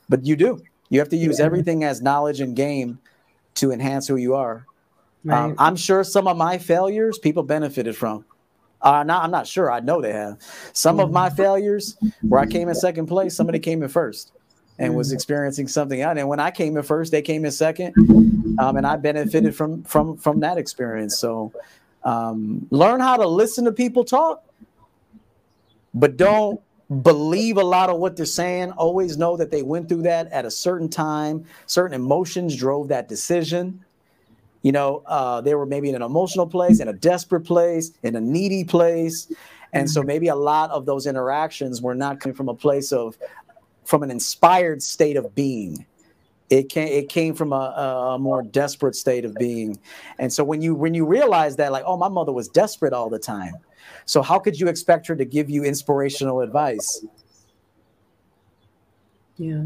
but 0.09 0.25
you 0.25 0.35
do. 0.35 0.61
You 0.89 0.99
have 0.99 1.09
to 1.09 1.17
use 1.17 1.39
everything 1.39 1.83
as 1.83 2.01
knowledge 2.01 2.39
and 2.39 2.55
game 2.55 2.99
to 3.55 3.71
enhance 3.71 4.07
who 4.07 4.15
you 4.15 4.35
are. 4.35 4.65
Um, 5.25 5.29
right. 5.29 5.43
Um, 5.43 5.55
I'm 5.57 5.75
sure 5.75 6.03
some 6.03 6.27
of 6.27 6.37
my 6.37 6.57
failures 6.57 7.17
people 7.17 7.43
benefited 7.43 7.95
from. 7.95 8.25
Uh, 8.81 9.03
not, 9.03 9.23
I'm 9.23 9.31
not 9.31 9.47
sure. 9.47 9.71
I 9.71 9.79
know 9.79 10.01
they 10.01 10.11
have. 10.11 10.37
Some 10.73 10.99
of 10.99 11.11
my 11.11 11.29
failures, 11.29 11.95
where 12.21 12.41
I 12.41 12.45
came 12.45 12.67
in 12.67 12.75
second 12.75 13.07
place, 13.07 13.33
somebody 13.33 13.59
came 13.59 13.81
in 13.81 13.87
first 13.87 14.33
and 14.77 14.93
was 14.93 15.13
experiencing 15.13 15.69
something 15.69 16.01
out. 16.01 16.17
And 16.17 16.27
when 16.27 16.41
I 16.41 16.51
came 16.51 16.75
in 16.75 16.83
first, 16.83 17.11
they 17.11 17.21
came 17.21 17.45
in 17.45 17.51
second, 17.51 17.93
um, 18.59 18.75
and 18.75 18.85
I 18.85 18.97
benefited 18.97 19.55
from 19.55 19.83
from 19.83 20.17
from 20.17 20.41
that 20.41 20.57
experience. 20.57 21.17
So 21.17 21.53
um, 22.03 22.67
learn 22.71 22.99
how 22.99 23.15
to 23.15 23.25
listen 23.25 23.63
to 23.65 23.71
people 23.71 24.03
talk, 24.03 24.43
but 25.93 26.17
don't 26.17 26.59
believe 27.01 27.57
a 27.57 27.63
lot 27.63 27.89
of 27.89 27.99
what 27.99 28.15
they're 28.15 28.25
saying. 28.25 28.71
Always 28.71 29.17
know 29.17 29.37
that 29.37 29.51
they 29.51 29.63
went 29.63 29.89
through 29.89 30.03
that 30.03 30.31
at 30.31 30.45
a 30.45 30.51
certain 30.51 30.89
time. 30.89 31.45
Certain 31.65 31.93
emotions 31.93 32.55
drove 32.55 32.87
that 32.89 33.07
decision. 33.07 33.83
You 34.61 34.71
know, 34.71 35.03
uh, 35.07 35.41
they 35.41 35.55
were 35.55 35.65
maybe 35.65 35.89
in 35.89 35.95
an 35.95 36.01
emotional 36.01 36.47
place, 36.47 36.79
in 36.79 36.87
a 36.87 36.93
desperate 36.93 37.41
place, 37.41 37.91
in 38.03 38.15
a 38.15 38.21
needy 38.21 38.63
place. 38.63 39.31
And 39.73 39.89
so 39.89 39.99
mm-hmm. 39.99 40.07
maybe 40.07 40.27
a 40.27 40.35
lot 40.35 40.69
of 40.71 40.85
those 40.85 41.05
interactions 41.05 41.81
were 41.81 41.95
not 41.95 42.19
coming 42.19 42.35
from 42.35 42.47
a 42.47 42.53
place 42.53 42.91
of, 42.91 43.17
from 43.83 44.03
an 44.03 44.11
inspired 44.11 44.81
state 44.81 45.17
of 45.17 45.35
being. 45.35 45.85
It 46.49 46.69
came, 46.69 46.87
it 46.87 47.09
came 47.09 47.33
from 47.33 47.51
a, 47.51 48.13
a 48.15 48.19
more 48.19 48.43
desperate 48.43 48.95
state 48.95 49.25
of 49.25 49.33
being. 49.35 49.79
And 50.19 50.31
so 50.31 50.43
when 50.43 50.61
you 50.61 50.75
when 50.75 50.93
you 50.93 51.05
realize 51.05 51.55
that, 51.55 51.71
like, 51.71 51.83
oh, 51.85 51.97
my 51.97 52.09
mother 52.09 52.31
was 52.31 52.47
desperate 52.47 52.93
all 52.93 53.09
the 53.09 53.17
time. 53.17 53.53
So 54.05 54.21
how 54.21 54.39
could 54.39 54.59
you 54.59 54.67
expect 54.67 55.07
her 55.07 55.15
to 55.15 55.25
give 55.25 55.49
you 55.49 55.63
inspirational 55.63 56.41
advice? 56.41 57.05
Yeah. 59.37 59.63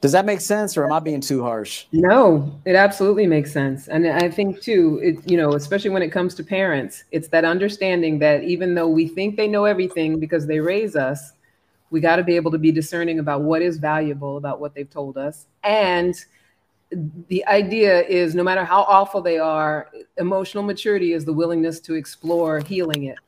Does 0.00 0.12
that 0.12 0.24
make 0.24 0.40
sense, 0.40 0.76
or 0.76 0.84
am 0.84 0.92
I 0.92 1.00
being 1.00 1.20
too 1.20 1.42
harsh? 1.42 1.86
No, 1.90 2.60
it 2.64 2.76
absolutely 2.76 3.26
makes 3.26 3.52
sense, 3.52 3.88
and 3.88 4.06
I 4.06 4.30
think 4.30 4.60
too, 4.60 5.00
it 5.02 5.28
you 5.28 5.36
know, 5.36 5.54
especially 5.54 5.90
when 5.90 6.02
it 6.02 6.10
comes 6.10 6.36
to 6.36 6.44
parents, 6.44 7.02
it's 7.10 7.26
that 7.28 7.44
understanding 7.44 8.20
that 8.20 8.44
even 8.44 8.76
though 8.76 8.86
we 8.86 9.08
think 9.08 9.36
they 9.36 9.48
know 9.48 9.64
everything 9.64 10.20
because 10.20 10.46
they 10.46 10.60
raise 10.60 10.94
us, 10.94 11.32
we 11.90 11.98
got 11.98 12.16
to 12.16 12.22
be 12.22 12.36
able 12.36 12.52
to 12.52 12.58
be 12.58 12.70
discerning 12.70 13.18
about 13.18 13.42
what 13.42 13.60
is 13.60 13.78
valuable 13.78 14.36
about 14.36 14.60
what 14.60 14.72
they've 14.72 14.88
told 14.88 15.18
us, 15.18 15.46
and 15.64 16.14
the 16.90 17.44
idea 17.46 18.02
is 18.02 18.34
no 18.34 18.42
matter 18.42 18.64
how 18.64 18.82
awful 18.82 19.20
they 19.20 19.38
are, 19.38 19.90
emotional 20.16 20.62
maturity 20.62 21.12
is 21.12 21.24
the 21.24 21.32
willingness 21.32 21.80
to 21.80 21.94
explore 21.94 22.60
healing 22.60 23.04
it 23.04 23.18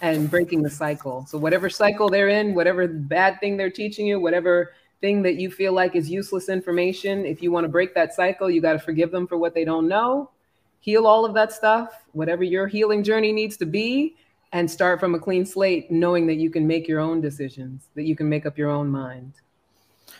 and 0.00 0.30
breaking 0.30 0.62
the 0.62 0.70
cycle. 0.70 1.26
So 1.26 1.36
whatever 1.36 1.68
cycle 1.68 2.08
they're 2.08 2.28
in, 2.28 2.54
whatever 2.54 2.88
bad 2.88 3.38
thing 3.40 3.56
they're 3.56 3.70
teaching 3.70 4.06
you, 4.06 4.18
whatever 4.18 4.72
thing 5.00 5.22
that 5.22 5.36
you 5.36 5.50
feel 5.50 5.72
like 5.72 5.94
is 5.94 6.10
useless 6.10 6.48
information, 6.48 7.26
if 7.26 7.42
you 7.42 7.50
want 7.50 7.64
to 7.64 7.68
break 7.68 7.94
that 7.94 8.14
cycle, 8.14 8.50
you 8.50 8.62
got 8.62 8.72
to 8.72 8.78
forgive 8.78 9.10
them 9.10 9.26
for 9.26 9.36
what 9.36 9.54
they 9.54 9.64
don't 9.64 9.88
know, 9.88 10.30
heal 10.80 11.06
all 11.06 11.24
of 11.26 11.34
that 11.34 11.52
stuff, 11.52 12.04
whatever 12.12 12.44
your 12.44 12.66
healing 12.66 13.02
journey 13.04 13.32
needs 13.32 13.56
to 13.58 13.66
be, 13.66 14.16
and 14.52 14.70
start 14.70 14.98
from 14.98 15.14
a 15.14 15.18
clean 15.18 15.44
slate, 15.44 15.90
knowing 15.90 16.26
that 16.26 16.34
you 16.34 16.50
can 16.50 16.66
make 16.66 16.88
your 16.88 17.00
own 17.00 17.20
decisions, 17.20 17.88
that 17.94 18.04
you 18.04 18.16
can 18.16 18.28
make 18.28 18.46
up 18.46 18.58
your 18.58 18.70
own 18.70 18.88
mind. 18.88 19.34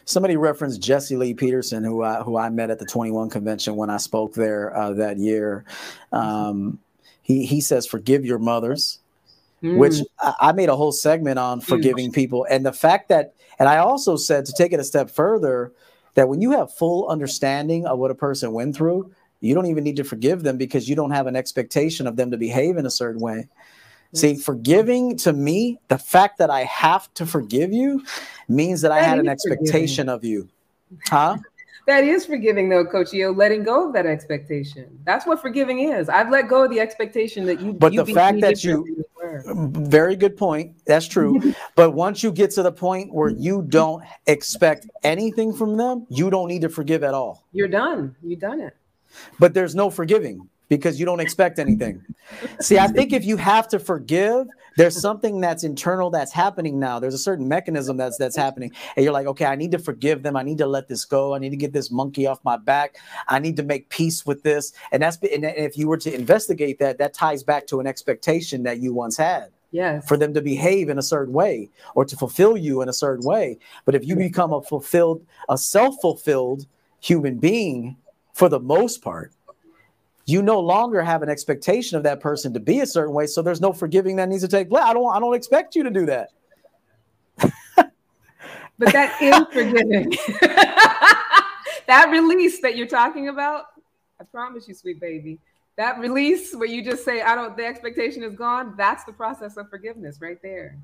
Somebody 0.04 0.36
referenced 0.36 0.80
Jesse 0.80 1.16
Lee 1.16 1.34
Peterson, 1.34 1.84
who 1.84 2.02
I, 2.02 2.22
who 2.22 2.36
I 2.36 2.48
met 2.48 2.70
at 2.70 2.78
the 2.78 2.86
21 2.86 3.30
convention 3.30 3.76
when 3.76 3.90
I 3.90 3.98
spoke 3.98 4.34
there 4.34 4.76
uh, 4.76 4.92
that 4.94 5.18
year. 5.18 5.64
Um, 6.12 6.78
he, 7.22 7.46
he 7.46 7.60
says, 7.60 7.86
Forgive 7.86 8.24
your 8.24 8.38
mothers, 8.38 8.98
mm. 9.62 9.76
which 9.76 9.96
I, 10.18 10.34
I 10.40 10.52
made 10.52 10.68
a 10.68 10.76
whole 10.76 10.92
segment 10.92 11.38
on 11.38 11.60
forgiving 11.60 12.12
people. 12.12 12.46
And 12.50 12.66
the 12.66 12.72
fact 12.72 13.08
that 13.10 13.34
and 13.60 13.68
I 13.68 13.76
also 13.76 14.16
said 14.16 14.46
to 14.46 14.54
take 14.54 14.72
it 14.72 14.80
a 14.80 14.84
step 14.84 15.10
further 15.10 15.72
that 16.14 16.28
when 16.28 16.40
you 16.40 16.50
have 16.52 16.74
full 16.74 17.06
understanding 17.08 17.86
of 17.86 17.98
what 17.98 18.10
a 18.10 18.14
person 18.14 18.52
went 18.52 18.74
through, 18.74 19.12
you 19.40 19.54
don't 19.54 19.66
even 19.66 19.84
need 19.84 19.96
to 19.96 20.04
forgive 20.04 20.42
them 20.42 20.56
because 20.56 20.88
you 20.88 20.96
don't 20.96 21.10
have 21.10 21.26
an 21.26 21.36
expectation 21.36 22.06
of 22.06 22.16
them 22.16 22.30
to 22.30 22.38
behave 22.38 22.78
in 22.78 22.86
a 22.86 22.90
certain 22.90 23.20
way. 23.20 23.48
See, 24.12 24.36
forgiving 24.36 25.16
to 25.18 25.32
me, 25.32 25.78
the 25.88 25.98
fact 25.98 26.38
that 26.38 26.50
I 26.50 26.64
have 26.64 27.12
to 27.14 27.26
forgive 27.26 27.72
you 27.72 28.04
means 28.48 28.80
that, 28.80 28.88
that 28.88 28.98
I 28.98 29.02
had 29.02 29.18
an 29.18 29.28
expectation 29.28 30.06
forgiving. 30.06 30.08
of 30.08 30.24
you. 30.24 30.48
Huh? 31.06 31.36
That 31.86 32.04
is 32.04 32.26
forgiving, 32.26 32.68
though, 32.68 32.84
Coach 32.84 33.14
EO, 33.14 33.32
letting 33.32 33.62
go 33.62 33.86
of 33.86 33.92
that 33.94 34.06
expectation. 34.06 34.98
That's 35.04 35.26
what 35.26 35.40
forgiving 35.40 35.80
is. 35.80 36.08
I've 36.08 36.30
let 36.30 36.48
go 36.48 36.64
of 36.64 36.70
the 36.70 36.80
expectation 36.80 37.46
that 37.46 37.60
you. 37.60 37.72
But 37.72 37.92
you 37.92 38.04
the 38.04 38.12
fact 38.12 38.40
that 38.40 38.62
you, 38.64 39.04
mm, 39.24 39.88
very 39.88 40.16
good 40.16 40.36
point. 40.36 40.74
That's 40.84 41.06
true. 41.06 41.54
but 41.76 41.92
once 41.92 42.22
you 42.22 42.32
get 42.32 42.50
to 42.52 42.62
the 42.62 42.72
point 42.72 43.12
where 43.14 43.30
you 43.30 43.62
don't 43.62 44.04
expect 44.26 44.88
anything 45.04 45.54
from 45.54 45.76
them, 45.76 46.06
you 46.10 46.28
don't 46.28 46.48
need 46.48 46.62
to 46.62 46.68
forgive 46.68 47.02
at 47.02 47.14
all. 47.14 47.44
You're 47.52 47.68
done. 47.68 48.14
You've 48.22 48.40
done 48.40 48.60
it. 48.60 48.76
But 49.38 49.54
there's 49.54 49.74
no 49.74 49.90
forgiving 49.90 50.48
because 50.70 50.98
you 50.98 51.04
don't 51.04 51.20
expect 51.20 51.58
anything. 51.58 52.02
See, 52.60 52.78
I 52.78 52.86
think 52.86 53.12
if 53.12 53.24
you 53.24 53.36
have 53.36 53.68
to 53.68 53.78
forgive, 53.78 54.46
there's 54.76 54.98
something 54.98 55.40
that's 55.40 55.64
internal 55.64 56.10
that's 56.10 56.32
happening 56.32 56.78
now. 56.78 57.00
There's 57.00 57.12
a 57.12 57.18
certain 57.18 57.46
mechanism 57.46 57.98
that's 57.98 58.16
that's 58.16 58.36
happening, 58.36 58.72
and 58.96 59.04
you're 59.04 59.12
like, 59.12 59.26
okay, 59.26 59.44
I 59.44 59.56
need 59.56 59.72
to 59.72 59.78
forgive 59.78 60.22
them. 60.22 60.36
I 60.36 60.42
need 60.42 60.58
to 60.58 60.66
let 60.66 60.88
this 60.88 61.04
go. 61.04 61.34
I 61.34 61.38
need 61.38 61.50
to 61.50 61.56
get 61.56 61.72
this 61.74 61.90
monkey 61.90 62.26
off 62.26 62.38
my 62.44 62.56
back. 62.56 62.96
I 63.28 63.40
need 63.40 63.56
to 63.56 63.64
make 63.64 63.90
peace 63.90 64.24
with 64.24 64.42
this. 64.44 64.72
And 64.92 65.02
that's 65.02 65.18
and 65.18 65.44
if 65.44 65.76
you 65.76 65.88
were 65.88 65.98
to 65.98 66.14
investigate 66.14 66.78
that, 66.78 66.98
that 66.98 67.12
ties 67.12 67.42
back 67.42 67.66
to 67.66 67.80
an 67.80 67.86
expectation 67.86 68.62
that 68.62 68.78
you 68.78 68.94
once 68.94 69.18
had. 69.18 69.50
Yes. 69.72 70.06
For 70.08 70.16
them 70.16 70.34
to 70.34 70.40
behave 70.40 70.88
in 70.88 70.98
a 70.98 71.02
certain 71.02 71.32
way 71.32 71.68
or 71.94 72.04
to 72.04 72.16
fulfill 72.16 72.56
you 72.56 72.82
in 72.82 72.88
a 72.88 72.92
certain 72.92 73.24
way. 73.24 73.58
But 73.84 73.94
if 73.94 74.04
you 74.04 74.16
become 74.16 74.52
a 74.52 74.62
fulfilled, 74.62 75.24
a 75.48 75.56
self-fulfilled 75.56 76.66
human 77.00 77.38
being 77.38 77.96
for 78.32 78.48
the 78.48 78.58
most 78.58 79.00
part, 79.02 79.32
you 80.30 80.42
no 80.42 80.60
longer 80.60 81.02
have 81.02 81.22
an 81.22 81.28
expectation 81.28 81.96
of 81.96 82.02
that 82.04 82.20
person 82.20 82.52
to 82.54 82.60
be 82.60 82.80
a 82.80 82.86
certain 82.86 83.14
way. 83.14 83.26
So 83.26 83.42
there's 83.42 83.60
no 83.60 83.72
forgiving 83.72 84.16
that 84.16 84.28
needs 84.28 84.42
to 84.42 84.48
take 84.48 84.68
place. 84.68 84.84
I 84.84 84.92
don't 84.92 85.14
I 85.14 85.18
don't 85.18 85.34
expect 85.34 85.74
you 85.74 85.82
to 85.82 85.90
do 85.90 86.06
that. 86.06 86.28
but 87.76 88.92
that 88.92 89.20
is 89.20 89.36
forgiving. 89.52 90.10
that 91.86 92.08
release 92.10 92.60
that 92.60 92.76
you're 92.76 92.86
talking 92.86 93.28
about, 93.28 93.64
I 94.20 94.24
promise 94.24 94.68
you, 94.68 94.74
sweet 94.74 95.00
baby. 95.00 95.38
That 95.76 95.98
release 95.98 96.54
where 96.54 96.68
you 96.68 96.84
just 96.84 97.04
say, 97.04 97.22
I 97.22 97.34
don't 97.34 97.56
the 97.56 97.64
expectation 97.64 98.22
is 98.22 98.34
gone, 98.34 98.74
that's 98.76 99.04
the 99.04 99.12
process 99.12 99.56
of 99.56 99.68
forgiveness 99.70 100.18
right 100.20 100.38
there. 100.42 100.76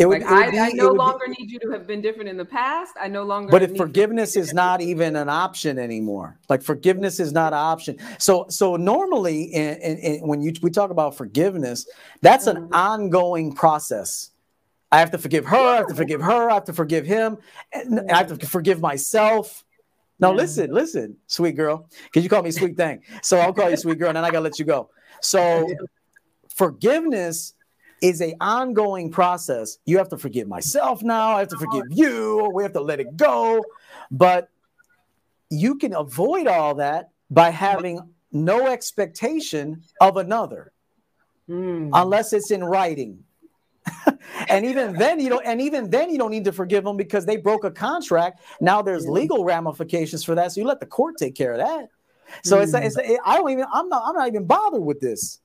It 0.00 0.08
would, 0.08 0.22
like, 0.22 0.30
it 0.30 0.44
would 0.46 0.52
be, 0.52 0.58
I, 0.58 0.66
I, 0.68 0.70
no 0.70 0.92
longer 0.92 1.26
be, 1.26 1.32
need 1.32 1.50
you 1.50 1.58
to 1.58 1.70
have 1.72 1.86
been 1.86 2.00
different 2.00 2.30
in 2.30 2.38
the 2.38 2.44
past. 2.44 2.94
I 2.98 3.06
no 3.06 3.22
longer. 3.22 3.50
But 3.50 3.62
if 3.62 3.76
forgiveness 3.76 4.34
is 4.34 4.54
not 4.54 4.80
even 4.80 5.14
an 5.14 5.28
option 5.28 5.78
anymore, 5.78 6.38
like 6.48 6.62
forgiveness 6.62 7.20
is 7.20 7.34
not 7.34 7.52
an 7.52 7.58
option. 7.58 7.98
So, 8.18 8.46
so 8.48 8.76
normally, 8.76 9.42
in, 9.42 9.76
in, 9.76 9.98
in, 9.98 10.26
when 10.26 10.40
you 10.40 10.54
we 10.62 10.70
talk 10.70 10.90
about 10.90 11.18
forgiveness, 11.18 11.86
that's 12.22 12.46
an 12.46 12.56
mm-hmm. 12.56 12.74
ongoing 12.74 13.52
process. 13.52 14.30
I 14.90 15.00
have 15.00 15.10
to 15.10 15.18
forgive 15.18 15.44
her. 15.44 15.58
I 15.58 15.76
have 15.76 15.88
to 15.88 15.94
forgive 15.94 16.22
her. 16.22 16.50
I 16.50 16.54
have 16.54 16.64
to 16.64 16.72
forgive 16.72 17.04
him. 17.04 17.36
And 17.70 18.10
I 18.10 18.16
have 18.16 18.38
to 18.38 18.46
forgive 18.46 18.80
myself. 18.80 19.66
Now, 20.18 20.30
yeah. 20.30 20.36
listen, 20.36 20.72
listen, 20.72 21.18
sweet 21.26 21.56
girl, 21.56 21.90
because 22.04 22.24
you 22.24 22.30
call 22.30 22.42
me 22.42 22.52
sweet 22.52 22.74
thing. 22.74 23.02
So 23.22 23.36
I'll 23.38 23.52
call 23.52 23.68
you 23.68 23.76
sweet 23.76 23.98
girl, 23.98 24.08
and 24.08 24.16
then 24.16 24.24
I 24.24 24.30
gotta 24.30 24.44
let 24.44 24.58
you 24.58 24.64
go. 24.64 24.88
So 25.20 25.68
forgiveness 26.54 27.52
is 28.00 28.22
a 28.22 28.34
ongoing 28.40 29.10
process. 29.10 29.78
You 29.84 29.98
have 29.98 30.08
to 30.10 30.18
forgive 30.18 30.48
myself 30.48 31.02
now. 31.02 31.36
I 31.36 31.40
have 31.40 31.48
to 31.48 31.58
forgive 31.58 31.84
you. 31.90 32.50
We 32.54 32.62
have 32.62 32.72
to 32.72 32.80
let 32.80 33.00
it 33.00 33.16
go. 33.16 33.64
But 34.10 34.48
you 35.50 35.76
can 35.76 35.94
avoid 35.94 36.46
all 36.46 36.76
that 36.76 37.10
by 37.30 37.50
having 37.50 38.00
no 38.32 38.68
expectation 38.68 39.82
of 40.00 40.16
another, 40.16 40.72
mm. 41.48 41.90
unless 41.92 42.32
it's 42.32 42.50
in 42.50 42.64
writing. 42.64 43.24
and 44.48 44.66
even 44.66 44.92
then 44.92 45.18
you 45.18 45.30
don't 45.30 45.44
and 45.46 45.60
even 45.60 45.88
then 45.88 46.10
you 46.10 46.18
don't 46.18 46.30
need 46.30 46.44
to 46.44 46.52
forgive 46.52 46.84
them 46.84 46.98
because 46.98 47.24
they 47.24 47.38
broke 47.38 47.64
a 47.64 47.70
contract 47.70 48.40
now 48.60 48.82
there's 48.82 49.08
legal 49.08 49.42
ramifications 49.42 50.22
for 50.22 50.34
that 50.34 50.52
so 50.52 50.60
you 50.60 50.66
let 50.66 50.80
the 50.80 50.86
court 50.86 51.16
take 51.16 51.34
care 51.34 51.52
of 51.52 51.58
that 51.58 51.88
so 52.44 52.58
mm. 52.58 52.62
it's, 52.62 52.74
it's 52.74 53.18
i 53.24 53.38
don't 53.38 53.50
even 53.50 53.64
i'm 53.72 53.88
not 53.88 54.02
i'm 54.04 54.14
not 54.14 54.28
even 54.28 54.44
bothered 54.44 54.82
with 54.82 55.00
this 55.00 55.40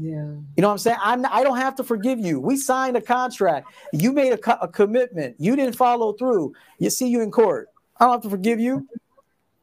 yeah. 0.00 0.12
You 0.12 0.62
know 0.62 0.68
what 0.68 0.72
I'm 0.72 0.78
saying? 0.78 0.96
I'm 1.02 1.26
I 1.26 1.42
don't 1.42 1.58
have 1.58 1.74
to 1.76 1.84
forgive 1.84 2.18
you. 2.18 2.40
We 2.40 2.56
signed 2.56 2.96
a 2.96 3.02
contract. 3.02 3.68
You 3.92 4.12
made 4.12 4.32
a, 4.32 4.38
co- 4.38 4.58
a 4.60 4.68
commitment. 4.68 5.36
You 5.38 5.56
didn't 5.56 5.76
follow 5.76 6.14
through. 6.14 6.54
You 6.78 6.88
see 6.88 7.08
you 7.08 7.20
in 7.20 7.30
court. 7.30 7.68
I 7.98 8.04
don't 8.04 8.14
have 8.14 8.22
to 8.22 8.30
forgive 8.30 8.60
you. 8.60 8.88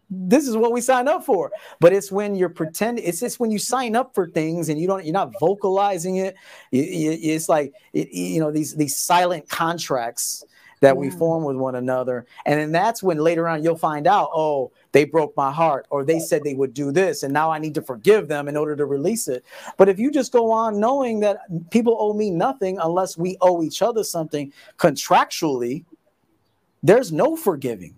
This 0.09 0.47
is 0.47 0.55
what 0.55 0.71
we 0.71 0.79
signed 0.79 1.09
up 1.09 1.25
for. 1.25 1.51
But 1.79 1.91
it's 1.91 2.11
when 2.11 2.35
you're 2.35 2.49
pretending. 2.49 3.03
It's 3.03 3.19
just 3.19 3.39
when 3.39 3.49
you 3.49 3.57
sign 3.57 3.95
up 3.95 4.13
for 4.13 4.29
things 4.29 4.69
and 4.69 4.79
you 4.79 4.87
don't. 4.87 5.03
You're 5.03 5.13
not 5.13 5.33
vocalizing 5.39 6.17
it. 6.17 6.35
it, 6.71 6.77
it 6.77 7.19
it's 7.23 7.49
like 7.49 7.73
it, 7.93 8.09
you 8.11 8.39
know 8.39 8.51
these 8.51 8.75
these 8.75 8.95
silent 8.95 9.49
contracts 9.49 10.45
that 10.81 10.89
yeah. 10.89 10.93
we 10.93 11.09
form 11.09 11.43
with 11.43 11.55
one 11.55 11.75
another. 11.75 12.25
And 12.45 12.59
then 12.59 12.71
that's 12.71 13.01
when 13.01 13.17
later 13.17 13.47
on 13.47 13.63
you'll 13.63 13.75
find 13.75 14.05
out, 14.07 14.29
oh, 14.33 14.71
they 14.97 15.05
broke 15.05 15.37
my 15.37 15.51
heart, 15.51 15.85
or 15.91 16.03
they 16.03 16.17
said 16.17 16.43
they 16.43 16.55
would 16.55 16.73
do 16.73 16.91
this, 16.91 17.21
and 17.21 17.31
now 17.31 17.51
I 17.51 17.59
need 17.59 17.75
to 17.75 17.83
forgive 17.83 18.27
them 18.27 18.47
in 18.47 18.57
order 18.57 18.75
to 18.75 18.83
release 18.83 19.27
it. 19.27 19.45
But 19.77 19.89
if 19.89 19.99
you 19.99 20.09
just 20.09 20.31
go 20.31 20.51
on 20.51 20.79
knowing 20.79 21.19
that 21.19 21.41
people 21.69 21.95
owe 21.99 22.13
me 22.13 22.31
nothing 22.31 22.79
unless 22.79 23.15
we 23.15 23.37
owe 23.41 23.61
each 23.61 23.83
other 23.83 24.03
something 24.03 24.51
contractually, 24.77 25.85
there's 26.81 27.11
no 27.11 27.35
forgiving. 27.35 27.93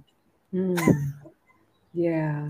Mm. 0.54 1.14
Yeah. 1.94 2.50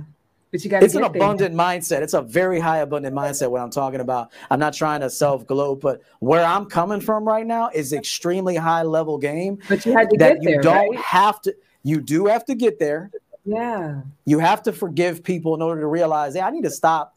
But 0.49 0.63
you 0.63 0.71
got 0.71 0.81
it's 0.81 0.95
an 0.95 1.03
abundant 1.03 1.55
there. 1.55 1.65
mindset. 1.65 2.01
It's 2.01 2.15
a 2.15 2.23
very 2.23 2.59
high 2.59 2.79
abundant 2.79 3.15
mindset. 3.15 3.51
What 3.51 3.61
I'm 3.61 3.69
talking 3.69 3.99
about. 3.99 4.31
I'm 4.49 4.59
not 4.59 4.73
trying 4.73 5.01
to 5.01 5.11
self 5.11 5.45
gloat, 5.45 5.79
but 5.79 6.01
where 6.21 6.43
I'm 6.43 6.65
coming 6.65 7.01
from 7.01 7.23
right 7.23 7.45
now 7.45 7.69
is 7.71 7.93
extremely 7.93 8.55
high 8.55 8.81
level 8.81 9.19
game. 9.19 9.59
But 9.69 9.85
you 9.85 9.91
had 9.91 10.09
to 10.09 10.17
that 10.17 10.41
get 10.41 10.41
you 10.41 10.49
there, 10.53 10.61
don't 10.61 10.95
right? 10.95 11.05
have 11.05 11.39
to. 11.43 11.55
You 11.83 12.01
do 12.01 12.25
have 12.25 12.45
to 12.45 12.55
get 12.55 12.79
there. 12.79 13.11
Yeah. 13.45 14.01
You 14.25 14.39
have 14.39 14.63
to 14.63 14.71
forgive 14.71 15.23
people 15.23 15.55
in 15.55 15.61
order 15.61 15.81
to 15.81 15.87
realize, 15.87 16.35
hey, 16.35 16.41
I 16.41 16.49
need 16.51 16.63
to 16.63 16.71
stop 16.71 17.15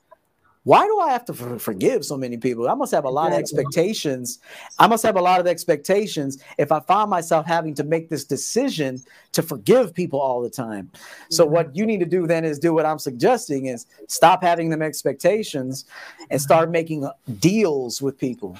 why 0.64 0.86
do 0.86 1.00
I 1.00 1.10
have 1.10 1.24
to 1.24 1.34
forgive 1.58 2.04
so 2.04 2.16
many 2.16 2.36
people? 2.36 2.68
I 2.68 2.74
must 2.74 2.92
have 2.92 3.04
a 3.04 3.10
lot 3.10 3.32
of 3.32 3.38
expectations. 3.38 4.38
I 4.78 4.86
must 4.86 5.02
have 5.02 5.16
a 5.16 5.20
lot 5.20 5.40
of 5.40 5.46
expectations 5.48 6.38
if 6.56 6.70
I 6.70 6.78
find 6.78 7.10
myself 7.10 7.46
having 7.46 7.74
to 7.74 7.84
make 7.84 8.08
this 8.08 8.24
decision 8.24 9.02
to 9.32 9.42
forgive 9.42 9.92
people 9.92 10.20
all 10.20 10.40
the 10.40 10.50
time. 10.50 10.88
So 11.30 11.44
what 11.44 11.74
you 11.74 11.84
need 11.84 11.98
to 11.98 12.06
do 12.06 12.28
then 12.28 12.44
is 12.44 12.60
do 12.60 12.72
what 12.72 12.86
I'm 12.86 13.00
suggesting 13.00 13.66
is 13.66 13.86
stop 14.06 14.40
having 14.40 14.70
them 14.70 14.82
expectations 14.82 15.84
and 16.30 16.40
start 16.40 16.70
making 16.70 17.10
deals 17.40 18.00
with 18.00 18.16
people. 18.16 18.56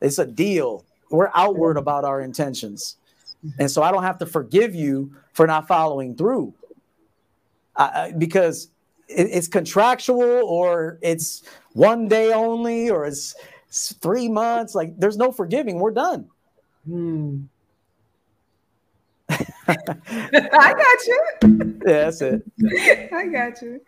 It's 0.00 0.18
a 0.18 0.26
deal. 0.26 0.84
We're 1.10 1.30
outward 1.34 1.76
about 1.76 2.04
our 2.04 2.20
intentions. 2.20 2.96
Mm-hmm. 3.46 3.62
And 3.62 3.70
so 3.70 3.84
I 3.84 3.92
don't 3.92 4.02
have 4.02 4.18
to 4.18 4.26
forgive 4.26 4.74
you 4.74 5.14
for 5.32 5.46
not 5.46 5.68
following 5.68 6.16
through. 6.16 6.52
Uh, 7.76 8.10
because 8.18 8.68
it's 9.08 9.48
contractual 9.48 10.42
or 10.44 10.98
it's 11.02 11.42
one 11.72 12.08
day 12.08 12.32
only 12.32 12.90
or 12.90 13.04
it's, 13.04 13.34
three 14.00 14.28
months. 14.28 14.74
Like 14.74 14.98
there's 14.98 15.16
no 15.16 15.32
forgiving. 15.32 15.78
We're 15.78 15.90
done. 15.90 16.28
Hmm. 16.86 17.42
I 19.28 19.74
got 19.76 21.06
you. 21.06 21.20
Yeah, 21.86 22.08
that's 22.08 22.22
it. 22.22 22.42
I 23.12 23.26
got 23.26 23.60
you. 23.60 23.78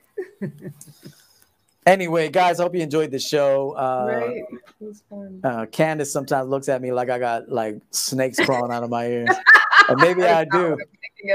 anyway, 1.86 2.28
guys, 2.28 2.60
I 2.60 2.64
hope 2.64 2.74
you 2.74 2.82
enjoyed 2.82 3.10
the 3.10 3.18
show. 3.18 3.70
Uh, 3.70 4.06
right. 4.06 4.36
It 4.36 4.84
was 4.84 5.02
fun. 5.08 5.40
Uh, 5.42 5.64
Candice 5.64 6.08
sometimes 6.08 6.50
looks 6.50 6.68
at 6.68 6.82
me 6.82 6.92
like 6.92 7.08
I 7.08 7.18
got 7.18 7.48
like 7.48 7.80
snakes 7.90 8.38
crawling 8.38 8.70
out 8.70 8.82
of 8.82 8.90
my 8.90 9.06
ears. 9.06 9.30
and 9.88 9.98
maybe 9.98 10.24
I 10.24 10.44
do. 10.44 10.76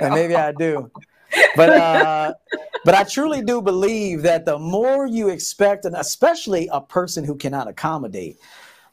And 0.02 0.14
maybe 0.14 0.36
I 0.36 0.52
do 0.52 0.92
but 1.56 1.70
uh, 1.70 2.34
but 2.84 2.96
I 2.96 3.04
truly 3.04 3.42
do 3.42 3.62
believe 3.62 4.22
that 4.24 4.46
the 4.46 4.58
more 4.58 5.06
you 5.06 5.30
expect, 5.30 5.86
and 5.86 5.96
especially 5.96 6.70
a 6.72 6.82
person 6.82 7.24
who 7.24 7.36
cannot 7.36 7.68
accommodate, 7.68 8.38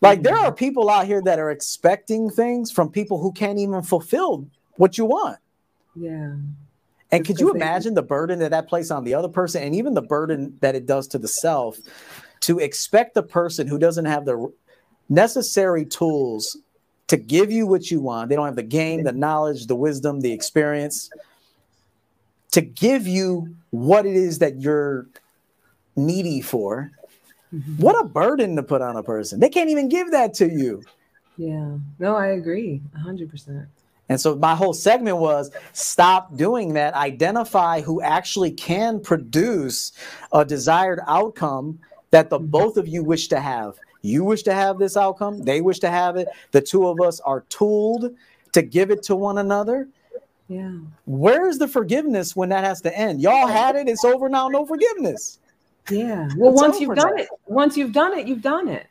like 0.00 0.22
there 0.22 0.36
are 0.36 0.52
people 0.52 0.90
out 0.90 1.06
here 1.06 1.22
that 1.22 1.38
are 1.38 1.50
expecting 1.50 2.30
things 2.30 2.70
from 2.70 2.90
people 2.90 3.20
who 3.20 3.32
can't 3.32 3.58
even 3.58 3.82
fulfill 3.82 4.48
what 4.76 4.98
you 4.98 5.04
want. 5.04 5.38
Yeah. 5.94 6.34
And 7.10 7.26
could 7.26 7.40
you 7.40 7.50
imagine 7.54 7.94
the 7.94 8.02
burden 8.02 8.38
that 8.40 8.50
that 8.50 8.68
places 8.68 8.90
on 8.90 9.04
the 9.04 9.14
other 9.14 9.28
person, 9.28 9.62
and 9.62 9.74
even 9.74 9.94
the 9.94 10.02
burden 10.02 10.56
that 10.60 10.74
it 10.74 10.86
does 10.86 11.08
to 11.08 11.18
the 11.18 11.28
self, 11.28 11.78
to 12.40 12.58
expect 12.58 13.14
the 13.14 13.22
person 13.22 13.66
who 13.66 13.78
doesn't 13.78 14.04
have 14.04 14.26
the 14.26 14.52
necessary 15.08 15.86
tools 15.86 16.58
to 17.06 17.16
give 17.16 17.50
you 17.50 17.66
what 17.66 17.90
you 17.90 18.00
want. 18.00 18.28
They 18.28 18.36
don't 18.36 18.44
have 18.44 18.56
the 18.56 18.62
game, 18.62 19.04
the 19.04 19.12
knowledge, 19.12 19.66
the 19.66 19.74
wisdom, 19.74 20.20
the 20.20 20.32
experience 20.32 21.10
to 22.52 22.60
give 22.60 23.06
you 23.06 23.54
what 23.70 24.06
it 24.06 24.16
is 24.16 24.38
that 24.38 24.60
you're 24.60 25.06
needy 25.96 26.40
for. 26.40 26.90
Mm-hmm. 27.52 27.82
What 27.82 28.00
a 28.00 28.04
burden 28.04 28.56
to 28.56 28.62
put 28.62 28.82
on 28.82 28.96
a 28.96 29.02
person. 29.02 29.40
They 29.40 29.48
can't 29.48 29.70
even 29.70 29.88
give 29.88 30.10
that 30.10 30.34
to 30.34 30.48
you. 30.48 30.82
Yeah. 31.36 31.76
No, 31.98 32.16
I 32.16 32.28
agree 32.28 32.82
100%. 32.96 33.66
And 34.10 34.20
so 34.20 34.34
my 34.36 34.54
whole 34.54 34.72
segment 34.72 35.18
was 35.18 35.50
stop 35.72 36.36
doing 36.36 36.72
that. 36.74 36.94
Identify 36.94 37.82
who 37.82 38.00
actually 38.00 38.50
can 38.50 39.00
produce 39.00 39.92
a 40.32 40.44
desired 40.44 41.00
outcome 41.06 41.78
that 42.10 42.30
the 42.30 42.38
mm-hmm. 42.38 42.48
both 42.48 42.76
of 42.76 42.88
you 42.88 43.04
wish 43.04 43.28
to 43.28 43.40
have. 43.40 43.74
You 44.02 44.24
wish 44.24 44.42
to 44.44 44.54
have 44.54 44.78
this 44.78 44.96
outcome, 44.96 45.42
they 45.42 45.60
wish 45.60 45.80
to 45.80 45.90
have 45.90 46.16
it. 46.16 46.28
The 46.52 46.60
two 46.60 46.86
of 46.86 47.00
us 47.00 47.20
are 47.20 47.40
tooled 47.48 48.14
to 48.52 48.62
give 48.62 48.90
it 48.90 49.02
to 49.04 49.16
one 49.16 49.38
another. 49.38 49.88
Yeah. 50.48 50.78
Where's 51.04 51.58
the 51.58 51.68
forgiveness 51.68 52.34
when 52.34 52.48
that 52.48 52.64
has 52.64 52.80
to 52.82 52.96
end? 52.96 53.20
Y'all 53.20 53.46
had 53.46 53.76
it, 53.76 53.88
it's 53.88 54.04
over 54.04 54.28
now, 54.28 54.48
no 54.48 54.64
forgiveness. 54.64 55.38
Yeah. 55.90 56.28
Well, 56.36 56.52
it's 56.52 56.60
once 56.60 56.80
you've 56.80 56.96
done 56.96 57.16
now. 57.16 57.22
it, 57.22 57.28
once 57.46 57.76
you've 57.76 57.92
done 57.92 58.18
it, 58.18 58.26
you've 58.26 58.42
done 58.42 58.68
it. 58.68 58.86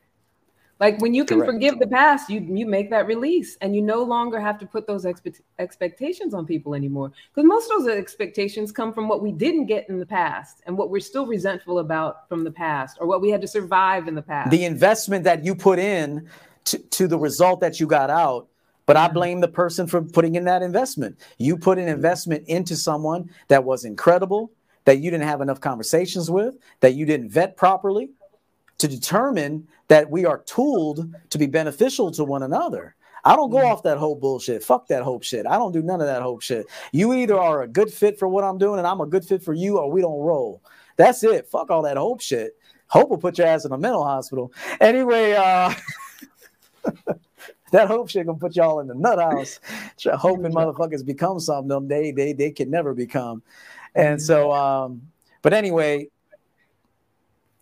Like 0.79 1.01
when 1.01 1.13
you 1.13 1.25
can 1.25 1.39
Correct. 1.39 1.53
forgive 1.53 1.79
the 1.79 1.87
past, 1.87 2.29
you 2.29 2.39
you 2.39 2.67
make 2.67 2.91
that 2.91 3.07
release, 3.07 3.57
and 3.61 3.75
you 3.75 3.81
no 3.81 4.03
longer 4.03 4.39
have 4.39 4.59
to 4.59 4.67
put 4.67 4.85
those 4.85 5.05
expe- 5.05 5.41
expectations 5.57 6.35
on 6.35 6.45
people 6.45 6.75
anymore. 6.75 7.11
Because 7.33 7.47
most 7.47 7.71
of 7.71 7.79
those 7.79 7.97
expectations 7.97 8.71
come 8.71 8.93
from 8.93 9.07
what 9.07 9.23
we 9.23 9.31
didn't 9.31 9.65
get 9.65 9.89
in 9.89 9.97
the 9.97 10.05
past, 10.05 10.61
and 10.67 10.77
what 10.77 10.91
we're 10.91 10.99
still 10.99 11.25
resentful 11.25 11.79
about 11.79 12.29
from 12.29 12.43
the 12.43 12.51
past, 12.51 12.97
or 12.99 13.07
what 13.07 13.21
we 13.21 13.31
had 13.31 13.41
to 13.41 13.47
survive 13.47 14.07
in 14.07 14.13
the 14.13 14.21
past. 14.21 14.51
The 14.51 14.65
investment 14.65 15.23
that 15.23 15.43
you 15.43 15.55
put 15.55 15.79
in 15.79 16.29
to, 16.65 16.77
to 16.77 17.07
the 17.07 17.17
result 17.17 17.59
that 17.61 17.79
you 17.79 17.87
got 17.87 18.11
out 18.11 18.47
but 18.87 18.97
I 18.97 19.07
blame 19.09 19.41
the 19.41 19.47
person 19.47 19.85
for 19.85 20.01
putting 20.01 20.33
in 20.33 20.45
that 20.45 20.63
investment. 20.63 21.19
You 21.37 21.57
put 21.57 21.77
an 21.77 21.87
investment 21.87 22.47
into 22.47 22.75
someone 22.75 23.29
that 23.49 23.63
was 23.63 23.85
incredible, 23.85 24.51
that 24.85 24.99
you 24.99 25.11
didn't 25.11 25.27
have 25.27 25.41
enough 25.41 25.61
conversations 25.61 26.31
with, 26.31 26.55
that 26.79 26.95
you 26.95 27.05
didn't 27.05 27.29
vet 27.29 27.57
properly 27.57 28.09
to 28.79 28.87
determine 28.87 29.67
that 29.89 30.09
we 30.09 30.25
are 30.25 30.39
tooled 30.39 31.13
to 31.29 31.37
be 31.37 31.45
beneficial 31.45 32.09
to 32.11 32.23
one 32.23 32.43
another. 32.43 32.95
I 33.25 33.35
don't 33.35 33.49
go 33.49 33.57
off 33.57 33.83
that 33.83 33.97
whole 33.97 34.15
bullshit. 34.15 34.63
Fuck 34.63 34.87
that 34.87 35.03
hope 35.03 35.21
shit. 35.21 35.45
I 35.45 35.57
don't 35.57 35.73
do 35.73 35.81
none 35.81 35.99
of 35.99 36.07
that 36.07 36.21
hope 36.21 36.41
shit. 36.41 36.65
You 36.93 37.13
either 37.13 37.37
are 37.37 37.63
a 37.63 37.67
good 37.67 37.91
fit 37.91 38.17
for 38.17 38.29
what 38.29 38.45
I'm 38.45 38.57
doing 38.57 38.77
and 38.77 38.87
I'm 38.87 39.01
a 39.01 39.05
good 39.05 39.25
fit 39.25 39.43
for 39.43 39.53
you, 39.53 39.79
or 39.79 39.91
we 39.91 39.99
don't 39.99 40.21
roll. 40.21 40.61
That's 40.95 41.23
it. 41.23 41.49
Fuck 41.49 41.69
all 41.69 41.81
that 41.81 41.97
hope 41.97 42.21
shit. 42.21 42.55
Hope 42.87 43.09
will 43.09 43.17
put 43.17 43.37
your 43.37 43.47
ass 43.47 43.65
in 43.65 43.73
a 43.73 43.77
mental 43.77 44.05
hospital. 44.05 44.53
Anyway, 44.79 45.33
uh 45.33 45.73
that 47.71 47.87
hope 47.87 48.09
shit 48.09 48.25
gonna 48.25 48.37
put 48.37 48.55
y'all 48.55 48.79
in 48.79 48.87
the 48.87 48.95
nut 48.95 49.19
house. 49.19 49.59
Hoping 50.13 50.51
motherfuckers 50.51 51.05
become 51.05 51.39
something 51.39 51.87
they 51.87 52.11
they 52.11 52.33
they 52.33 52.51
can 52.51 52.69
never 52.69 52.93
become. 52.93 53.41
And 53.95 54.21
so 54.21 54.51
um, 54.51 55.01
but 55.41 55.53
anyway, 55.53 56.09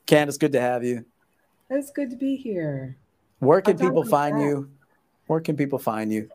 Candice, 0.08 0.40
good 0.40 0.52
to 0.54 0.62
have 0.62 0.84
you. 0.84 1.06
It's 1.70 1.92
good 1.92 2.10
to 2.12 2.16
be 2.16 2.36
here. 2.36 2.96
Where 3.40 3.62
can 3.62 3.78
people 3.78 4.06
find 4.06 4.38
that. 4.38 4.44
you? 4.44 4.70
Where 5.28 5.40
can 5.40 5.58
people 5.58 5.80
find 5.80 6.12
you? 6.12 6.30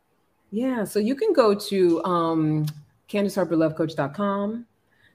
Yeah, 0.50 0.84
so 0.84 0.98
you 0.98 1.14
can 1.14 1.32
go 1.32 1.54
to 1.54 2.04
um 2.04 2.66
CandaceHarperLoveCoach.com. 3.08 4.66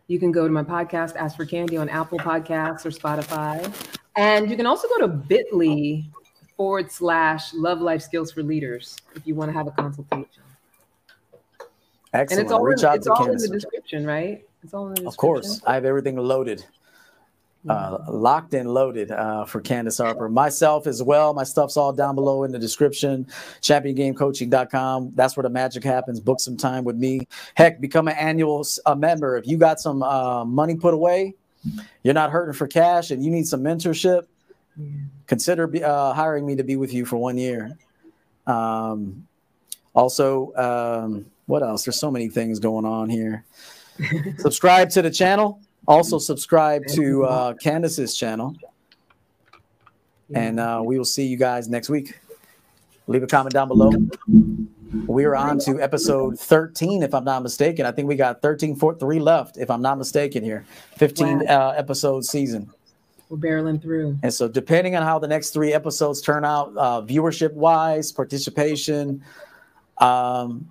You 0.07 0.19
can 0.19 0.31
go 0.31 0.45
to 0.47 0.53
my 0.53 0.63
podcast, 0.63 1.15
Ask 1.15 1.35
for 1.35 1.45
Candy, 1.45 1.77
on 1.77 1.89
Apple 1.89 2.19
Podcasts 2.19 2.85
or 2.85 2.91
Spotify. 2.91 3.73
And 4.15 4.49
you 4.49 4.55
can 4.55 4.65
also 4.65 4.87
go 4.87 4.99
to 4.99 5.07
bit.ly 5.07 6.05
forward 6.57 6.91
slash 6.91 7.53
love 7.53 7.81
life 7.81 8.01
skills 8.01 8.31
for 8.31 8.43
leaders 8.43 8.97
if 9.15 9.25
you 9.25 9.35
want 9.35 9.49
to 9.49 9.57
have 9.57 9.67
a 9.67 9.71
consultation. 9.71 10.43
Excellent. 12.13 12.31
And 12.31 12.39
it's 12.39 12.51
all, 12.51 12.63
Reach 12.63 12.79
in, 12.79 12.85
out 12.85 12.95
it's 12.95 13.07
to 13.07 13.13
all 13.13 13.29
in 13.29 13.37
the 13.37 13.47
description, 13.49 14.05
right? 14.05 14.45
It's 14.63 14.73
all 14.73 14.87
in 14.87 14.89
the 14.89 14.95
description. 14.95 15.07
Of 15.07 15.17
course. 15.17 15.61
I 15.65 15.73
have 15.73 15.85
everything 15.85 16.15
loaded. 16.15 16.65
Uh, 17.67 17.97
locked 18.09 18.53
and 18.53 18.71
loaded 18.71 19.09
uh, 19.09 19.43
for 19.43 19.59
Candice 19.59 19.97
Harper. 19.97 20.29
Myself 20.29 20.85
as 20.85 21.01
well. 21.01 21.33
My 21.33 21.43
stuff's 21.43 21.77
all 21.77 21.91
down 21.91 22.13
below 22.13 22.43
in 22.43 22.51
the 22.51 22.59
description. 22.59 23.25
ChampionGameCoaching.com. 23.61 25.13
That's 25.15 25.35
where 25.35 25.41
the 25.41 25.49
magic 25.49 25.83
happens. 25.83 26.19
Book 26.19 26.39
some 26.39 26.57
time 26.57 26.83
with 26.83 26.95
me. 26.95 27.27
Heck, 27.55 27.81
become 27.81 28.07
an 28.07 28.15
annual 28.17 28.63
uh, 28.85 28.93
member. 28.93 29.35
If 29.35 29.47
you 29.47 29.57
got 29.57 29.79
some 29.79 30.03
uh, 30.03 30.45
money 30.45 30.75
put 30.75 30.93
away, 30.93 31.33
you're 32.03 32.13
not 32.13 32.29
hurting 32.29 32.53
for 32.53 32.67
cash, 32.67 33.09
and 33.09 33.25
you 33.25 33.31
need 33.31 33.47
some 33.47 33.61
mentorship 33.61 34.27
consider 35.27 35.69
uh, 35.83 36.13
hiring 36.13 36.45
me 36.45 36.55
to 36.55 36.63
be 36.63 36.75
with 36.75 36.93
you 36.93 37.05
for 37.05 37.17
one 37.17 37.37
year. 37.37 37.77
Um, 38.47 39.27
also, 39.93 40.53
um, 40.55 41.25
what 41.45 41.63
else? 41.63 41.83
There's 41.85 41.99
so 41.99 42.11
many 42.11 42.29
things 42.29 42.59
going 42.59 42.85
on 42.85 43.09
here. 43.09 43.45
subscribe 44.37 44.89
to 44.91 45.01
the 45.01 45.11
channel. 45.11 45.61
Also, 45.87 46.17
subscribe 46.17 46.85
to 46.87 47.23
uh, 47.25 47.53
Candice's 47.53 48.15
channel. 48.15 48.55
And 50.33 50.59
uh, 50.59 50.81
we 50.83 50.97
will 50.97 51.05
see 51.05 51.27
you 51.27 51.37
guys 51.37 51.69
next 51.69 51.89
week. 51.89 52.17
Leave 53.07 53.21
a 53.21 53.27
comment 53.27 53.53
down 53.53 53.67
below. 53.67 53.91
We 55.05 55.25
are 55.25 55.35
on 55.35 55.59
to 55.59 55.81
episode 55.81 56.39
13, 56.39 57.03
if 57.03 57.13
I'm 57.13 57.23
not 57.23 57.43
mistaken. 57.43 57.85
I 57.85 57.91
think 57.91 58.07
we 58.07 58.15
got 58.15 58.41
13, 58.41 58.75
4, 58.75 58.95
3 58.95 59.19
left, 59.19 59.57
if 59.57 59.69
I'm 59.69 59.81
not 59.81 59.97
mistaken 59.97 60.43
here. 60.43 60.65
15 60.97 61.39
wow. 61.39 61.45
uh, 61.45 61.73
episode 61.77 62.25
season. 62.25 62.71
We're 63.35 63.49
barreling 63.49 63.81
through. 63.81 64.17
And 64.23 64.33
so, 64.33 64.47
depending 64.47 64.95
on 64.95 65.03
how 65.03 65.19
the 65.19 65.27
next 65.27 65.51
three 65.51 65.73
episodes 65.73 66.21
turn 66.21 66.45
out, 66.45 66.73
uh, 66.77 67.01
viewership 67.01 67.53
wise, 67.53 68.11
participation, 68.11 69.23
um, 69.97 70.67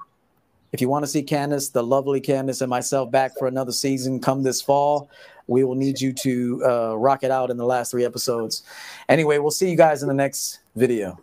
if 0.73 0.81
you 0.81 0.89
want 0.89 1.05
to 1.05 1.07
see 1.07 1.23
Candice, 1.23 1.71
the 1.71 1.83
lovely 1.83 2.21
Candice, 2.21 2.61
and 2.61 2.71
myself 2.71 3.11
back 3.11 3.39
for 3.39 3.47
another 3.47 3.73
season 3.73 4.21
come 4.21 4.43
this 4.43 4.61
fall, 4.61 5.09
we 5.47 5.63
will 5.63 5.77
need 5.77 6.01
you 6.01 6.13
to 6.13 6.63
uh, 6.65 6.97
rock 6.97 7.23
it 7.23 7.31
out 7.31 7.51
in 7.51 7.57
the 7.57 7.67
last 7.67 7.91
three 7.91 8.05
episodes. 8.05 8.63
Anyway, 9.09 9.39
we'll 9.39 9.51
see 9.51 9.71
you 9.71 9.77
guys 9.77 10.03
in 10.03 10.09
the 10.09 10.15
next 10.15 10.61
video. 10.75 11.21